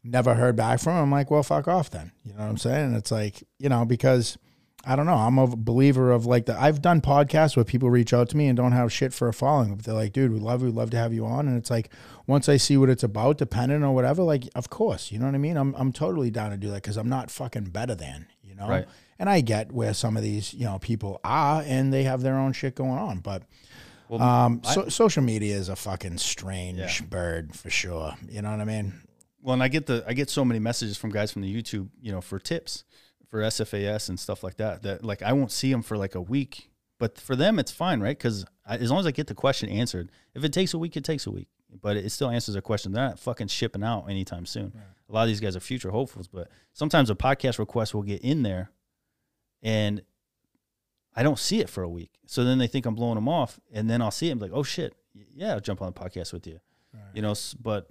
never 0.04 0.34
heard 0.36 0.56
back 0.56 0.80
from 0.80 0.94
him. 0.98 1.04
I'm 1.04 1.12
like, 1.12 1.30
well, 1.32 1.44
fuck 1.44 1.68
off 1.68 1.90
then. 1.90 2.12
You 2.24 2.34
know 2.34 2.40
what 2.40 2.50
I'm 2.50 2.58
saying? 2.58 2.86
And 2.88 2.96
it's 2.96 3.12
like, 3.12 3.44
you 3.58 3.70
know, 3.70 3.86
because 3.86 4.38
I 4.86 4.96
don't 4.96 5.06
know. 5.06 5.16
I'm 5.16 5.38
a 5.38 5.48
believer 5.48 6.12
of 6.12 6.26
like 6.26 6.46
the. 6.46 6.58
I've 6.60 6.82
done 6.82 7.02
podcasts 7.02 7.56
where 7.58 7.66
people 7.66 7.90
reach 7.90 8.14
out 8.14 8.30
to 8.30 8.38
me 8.38 8.48
and 8.48 8.56
don't 8.56 8.72
have 8.72 8.94
shit 8.94 9.14
for 9.14 9.28
a 9.28 9.34
following. 9.34 9.76
But 9.76 9.84
they're 9.86 9.94
like, 9.94 10.14
dude, 10.14 10.32
we 10.32 10.40
love, 10.40 10.62
you, 10.62 10.68
we'd 10.68 10.76
love 10.76 10.90
to 10.92 10.98
have 10.98 11.14
you 11.14 11.26
on. 11.26 11.48
And 11.50 11.58
it's 11.58 11.70
like, 11.70 11.90
once 12.28 12.48
I 12.48 12.56
see 12.58 12.78
what 12.78 12.90
it's 12.90 13.04
about, 13.04 13.38
dependent 13.38 13.84
or 13.84 13.94
whatever, 13.94 14.24
like, 14.24 14.46
of 14.56 14.70
course, 14.70 15.12
you 15.12 15.20
know 15.20 15.26
what 15.26 15.36
I 15.36 15.40
mean. 15.40 15.58
I'm, 15.58 15.76
I'm 15.76 15.92
totally 15.92 16.32
down 16.32 16.52
to 16.52 16.58
do 16.58 16.70
that 16.70 16.76
because 16.82 16.96
I'm 16.96 17.10
not 17.10 17.30
fucking 17.30 17.66
better 17.66 17.94
than, 17.94 18.28
you 18.42 18.56
know. 18.56 18.70
Right. 18.70 18.88
And 19.20 19.30
I 19.30 19.42
get 19.42 19.74
where 19.74 19.94
some 19.94 20.16
of 20.16 20.24
these, 20.24 20.54
you 20.54 20.64
know, 20.64 20.80
people 20.80 21.20
are, 21.26 21.62
and 21.66 21.92
they 21.92 22.04
have 22.04 22.22
their 22.22 22.36
own 22.38 22.54
shit 22.54 22.76
going 22.76 22.92
on. 22.98 23.20
But 23.20 23.44
Well, 24.08 24.22
um, 24.22 24.62
so, 24.64 24.88
social 24.88 25.24
media 25.24 25.58
is 25.58 25.68
a 25.68 25.76
fucking 25.76 26.20
strange 26.20 26.80
Yeah. 27.02 27.06
bird 27.06 27.54
for 27.54 27.70
sure. 27.70 28.14
You 28.30 28.42
know 28.42 28.52
what 28.52 28.62
I 28.62 28.66
mean? 28.66 29.02
Well, 29.42 29.54
and 29.54 29.64
I 29.64 29.68
get 29.68 29.86
the 29.86 30.04
I 30.08 30.14
get 30.14 30.30
so 30.30 30.44
many 30.44 30.60
messages 30.60 30.98
from 30.98 31.12
guys 31.12 31.32
from 31.32 31.42
the 31.42 31.54
YouTube, 31.54 31.90
you 32.02 32.12
know, 32.12 32.22
for 32.22 32.40
tips 32.40 32.84
for 33.30 33.42
SFAS 33.42 34.10
and 34.10 34.20
stuff 34.20 34.44
like 34.44 34.58
that. 34.58 34.84
That 34.84 35.04
like 35.04 35.22
I 35.22 35.34
won't 35.34 35.52
see 35.52 35.72
them 35.72 35.82
for 35.82 35.98
like 35.98 36.16
a 36.16 36.22
week, 36.22 36.70
but 36.98 37.18
for 37.20 37.36
them 37.36 37.60
it's 37.60 37.72
fine, 37.72 38.02
right? 38.02 38.18
Because 38.18 38.46
as 38.66 38.90
long 38.90 39.00
as 39.00 39.06
I 39.06 39.12
get 39.12 39.28
the 39.28 39.36
question 39.36 39.70
answered, 39.70 40.12
if 40.34 40.44
it 40.44 40.54
takes 40.54 40.74
a 40.74 40.78
week, 40.78 40.98
it 40.98 41.04
takes 41.04 41.26
a 41.26 41.32
week, 41.32 41.48
but 41.82 41.96
it 41.98 42.12
still 42.12 42.30
answers 42.30 42.56
a 42.56 42.62
question. 42.62 42.92
They're 42.92 43.08
not 43.08 43.20
fucking 43.20 43.48
shipping 43.48 43.84
out 43.84 44.06
anytime 44.10 44.46
soon. 44.46 44.74
A 45.10 45.14
lot 45.14 45.24
of 45.24 45.28
these 45.30 45.40
guys 45.40 45.56
are 45.56 45.60
future 45.60 45.90
hopefuls, 45.90 46.28
but 46.28 46.50
sometimes 46.74 47.10
a 47.10 47.16
podcast 47.16 47.58
request 47.60 47.94
will 47.94 48.04
get 48.04 48.22
in 48.22 48.44
there, 48.44 48.72
and 49.64 50.02
I 51.16 51.24
don't 51.24 51.40
see 51.40 51.60
it 51.60 51.70
for 51.70 51.82
a 51.82 51.90
week. 51.90 52.12
So 52.28 52.44
then 52.44 52.60
they 52.60 52.68
think 52.68 52.86
I'm 52.86 52.96
blowing 52.96 53.16
them 53.16 53.28
off, 53.28 53.60
and 53.72 53.90
then 53.90 54.02
I'll 54.02 54.12
see 54.12 54.28
it 54.28 54.32
and 54.32 54.40
be 54.40 54.48
like, 54.48 54.56
oh 54.56 54.64
shit, 54.64 54.94
yeah, 55.36 55.54
I'll 55.54 55.60
jump 55.60 55.82
on 55.82 55.92
the 55.92 56.00
podcast 56.00 56.34
with 56.34 56.46
you. 56.46 56.60
You 57.14 57.22
know, 57.22 57.34
but 57.62 57.90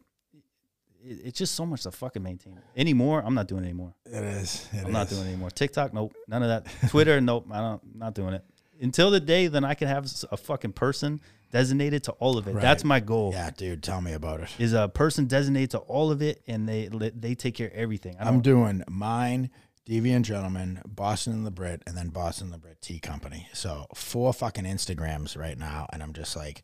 it, 1.04 1.20
it's 1.24 1.38
just 1.38 1.54
so 1.54 1.66
much 1.66 1.82
to 1.82 1.90
fucking 1.90 2.22
maintain. 2.22 2.60
Anymore, 2.76 3.22
I'm 3.24 3.34
not 3.34 3.48
doing 3.48 3.64
it 3.64 3.66
anymore. 3.66 3.94
It 4.06 4.22
is. 4.22 4.68
It 4.72 4.84
I'm 4.84 4.92
not 4.92 5.08
doing 5.08 5.22
it 5.22 5.28
anymore. 5.28 5.50
TikTok, 5.50 5.92
nope, 5.92 6.14
none 6.26 6.42
of 6.42 6.48
that. 6.48 6.90
Twitter, 6.90 7.20
nope, 7.20 7.46
I 7.50 7.60
don't, 7.60 7.82
not 7.96 8.14
doing 8.14 8.34
it. 8.34 8.44
Until 8.80 9.10
the 9.10 9.20
day 9.20 9.48
then 9.48 9.64
I 9.64 9.74
can 9.74 9.88
have 9.88 10.10
a 10.30 10.36
fucking 10.36 10.72
person 10.72 11.20
designated 11.50 12.04
to 12.04 12.12
all 12.12 12.38
of 12.38 12.46
it. 12.46 12.54
Right. 12.54 12.62
That's 12.62 12.84
my 12.84 13.00
goal. 13.00 13.32
Yeah, 13.32 13.50
dude, 13.50 13.82
tell 13.82 14.00
me 14.00 14.12
about 14.12 14.40
it. 14.40 14.48
Is 14.58 14.72
a 14.72 14.88
person 14.88 15.26
designated 15.26 15.72
to 15.72 15.78
all 15.78 16.10
of 16.10 16.22
it, 16.22 16.42
and 16.46 16.68
they 16.68 16.88
they 16.88 17.34
take 17.34 17.54
care 17.54 17.68
of 17.68 17.74
everything. 17.74 18.16
I 18.20 18.28
I'm 18.28 18.40
doing 18.40 18.84
mine, 18.88 19.50
Deviant 19.88 20.22
Gentleman, 20.22 20.82
Boston 20.86 21.32
and 21.32 21.46
the 21.46 21.50
Brit, 21.50 21.82
and 21.86 21.96
then 21.96 22.08
Boston 22.08 22.48
and 22.48 22.54
the 22.54 22.58
Brit 22.58 22.80
Tea 22.82 23.00
Company. 23.00 23.48
So 23.52 23.86
four 23.94 24.32
fucking 24.32 24.64
Instagrams 24.64 25.36
right 25.36 25.58
now, 25.58 25.86
and 25.92 26.02
I'm 26.02 26.12
just 26.12 26.36
like, 26.36 26.62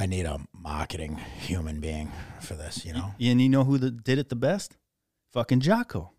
I 0.00 0.06
need 0.06 0.24
a 0.24 0.40
marketing 0.58 1.18
human 1.38 1.78
being 1.78 2.10
for 2.40 2.54
this, 2.54 2.86
you 2.86 2.94
know? 2.94 3.14
and 3.20 3.40
you 3.42 3.50
know 3.50 3.64
who 3.64 3.76
the, 3.76 3.90
did 3.90 4.18
it 4.18 4.30
the 4.30 4.34
best? 4.34 4.78
Fucking 5.34 5.60
Jocko. 5.60 6.12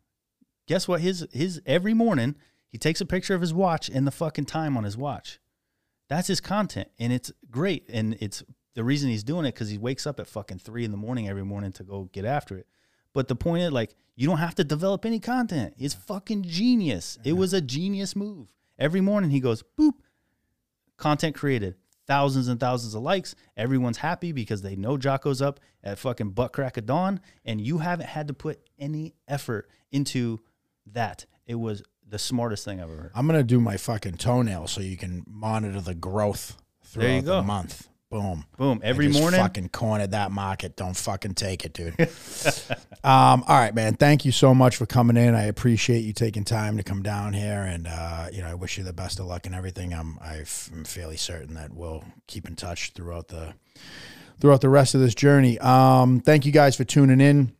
Guess 0.68 0.88
what? 0.88 1.02
His 1.02 1.28
his 1.34 1.64
every 1.66 1.96
morning 1.96 2.36
he 2.68 2.78
takes 2.78 3.02
a 3.02 3.08
picture 3.08 3.34
of 3.34 3.42
his 3.42 3.56
watch 3.56 3.90
and 3.90 4.06
the 4.06 4.12
fucking 4.12 4.46
time 4.46 4.78
on 4.78 4.84
his 4.84 4.96
watch. 4.96 5.40
That's 6.10 6.28
his 6.28 6.40
content, 6.40 6.90
and 7.00 7.12
it's 7.12 7.32
great. 7.50 7.90
And 7.90 8.16
it's 8.20 8.44
the 8.76 8.84
reason 8.84 9.10
he's 9.10 9.24
doing 9.24 9.46
it 9.46 9.56
because 9.56 9.70
he 9.70 9.80
wakes 9.80 10.06
up 10.06 10.20
at 10.20 10.28
fucking 10.28 10.60
three 10.60 10.86
in 10.86 10.92
the 10.92 10.98
morning 10.98 11.28
every 11.28 11.44
morning 11.44 11.72
to 11.74 11.84
go 11.84 12.04
get 12.14 12.24
after 12.24 12.56
it. 12.58 12.68
But 13.14 13.30
the 13.30 13.36
point 13.36 13.64
is, 13.64 13.72
like, 13.72 13.96
you 14.16 14.28
don't 14.28 14.38
have 14.38 14.56
to 14.56 14.64
develop 14.64 15.06
any 15.08 15.20
content. 15.20 15.74
It's 15.80 15.96
fucking 15.96 16.44
genius. 16.44 17.18
It 17.24 17.30
mm-hmm. 17.30 17.40
was 17.40 17.54
a 17.54 17.62
genius 17.62 18.16
move. 18.16 18.48
Every 18.78 19.02
morning 19.02 19.32
he 19.32 19.40
goes, 19.40 19.64
boop, 19.78 19.94
content 20.98 21.36
created, 21.36 21.76
thousands 22.08 22.48
and 22.48 22.60
thousands 22.60 22.96
of 22.96 23.02
likes. 23.02 23.36
Everyone's 23.56 23.98
happy 23.98 24.32
because 24.32 24.62
they 24.62 24.76
know 24.76 24.98
Jocko's 24.98 25.42
up 25.42 25.60
at 25.84 26.00
fucking 26.00 26.32
butt 26.32 26.54
crack 26.54 26.78
of 26.78 26.86
dawn, 26.86 27.20
and 27.46 27.62
you 27.62 27.80
haven't 27.80 28.08
had 28.08 28.28
to 28.28 28.34
put 28.34 28.60
any 28.80 29.16
effort 29.28 29.70
into 29.92 30.40
that. 30.88 31.26
It 31.46 31.56
was 31.56 31.84
the 32.08 32.20
smartest 32.20 32.66
thing 32.66 32.80
I've 32.80 32.90
ever 32.90 33.02
heard. 33.04 33.12
I'm 33.16 33.26
gonna 33.28 33.44
do 33.44 33.60
my 33.60 33.78
fucking 33.78 34.16
toenail 34.16 34.68
so 34.68 34.82
you 34.82 34.98
can 34.98 35.24
monitor 35.28 35.82
the 35.82 35.96
growth 35.96 36.58
throughout 36.84 37.06
There 37.06 37.16
you 37.16 37.22
the 37.22 37.42
month. 37.42 37.88
Boom. 38.12 38.46
Boom. 38.58 38.82
Every 38.84 39.08
morning. 39.08 39.40
fucking 39.40 39.70
cornered 39.70 40.12
that 40.12 40.32
market. 40.32 40.76
Don't 40.76 40.98
fucking 40.98 41.34
take 41.34 41.64
it, 41.64 41.72
dude. 41.72 41.96
um, 43.06 43.42
all 43.48 43.58
right, 43.58 43.74
man. 43.74 43.94
Thank 43.94 44.26
you 44.26 44.34
so 44.34 44.54
much 44.54 44.76
for 44.76 44.86
coming 44.86 45.16
in. 45.16 45.34
I 45.34 45.44
appreciate 45.44 46.02
you 46.02 46.12
taking 46.12 46.44
time 46.44 46.76
to 46.76 46.84
come 46.84 47.04
down 47.04 47.32
here, 47.32 47.62
and 47.62 47.88
uh, 47.88 48.28
you 48.30 48.42
know, 48.42 48.50
I 48.50 48.54
wish 48.54 48.78
you 48.78 48.84
the 48.84 48.92
best 48.92 49.22
of 49.22 49.28
luck 49.28 49.46
and 49.46 49.56
everything. 49.56 49.94
I'm 49.94 50.20
I'm 50.22 50.44
fairly 50.44 51.16
certain 51.16 51.56
that 51.56 51.74
we'll 51.74 52.04
keep 52.28 52.46
in 52.46 52.58
touch 52.58 52.92
throughout 52.92 53.30
the 53.30 53.54
throughout 54.42 54.60
the 54.60 54.70
rest 54.70 54.94
of 54.94 55.00
this 55.00 55.16
journey. 55.16 55.58
Um, 55.60 56.20
thank 56.20 56.46
you 56.46 56.52
guys 56.52 56.76
for 56.76 56.84
tuning 56.84 57.22
in. 57.22 57.54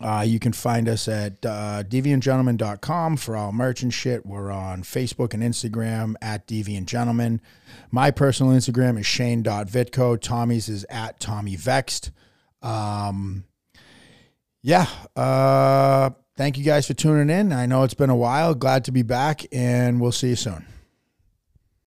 Uh, 0.00 0.24
you 0.26 0.38
can 0.38 0.52
find 0.52 0.88
us 0.88 1.08
at 1.08 1.44
uh, 1.44 1.82
deviantgentleman.com 1.82 3.16
for 3.16 3.36
all 3.36 3.52
merch 3.52 3.82
and 3.82 3.92
shit. 3.92 4.24
We're 4.24 4.50
on 4.50 4.82
Facebook 4.82 5.34
and 5.34 5.42
Instagram 5.42 6.14
at 6.22 6.46
Deviant 6.46 6.86
Gentleman. 6.86 7.40
My 7.90 8.10
personal 8.10 8.52
Instagram 8.52 8.98
is 8.98 9.06
shane.vitco. 9.06 10.20
Tommy's 10.20 10.68
is 10.68 10.86
at 10.88 11.18
Tommy 11.18 11.56
Vexed. 11.56 12.12
Um, 12.62 13.44
yeah. 14.62 14.86
Uh, 15.16 16.10
thank 16.36 16.58
you 16.58 16.64
guys 16.64 16.86
for 16.86 16.94
tuning 16.94 17.30
in. 17.30 17.52
I 17.52 17.66
know 17.66 17.82
it's 17.82 17.94
been 17.94 18.10
a 18.10 18.16
while. 18.16 18.54
Glad 18.54 18.84
to 18.84 18.92
be 18.92 19.02
back, 19.02 19.46
and 19.52 20.00
we'll 20.00 20.12
see 20.12 20.30
you 20.30 20.36
soon. 20.36 20.64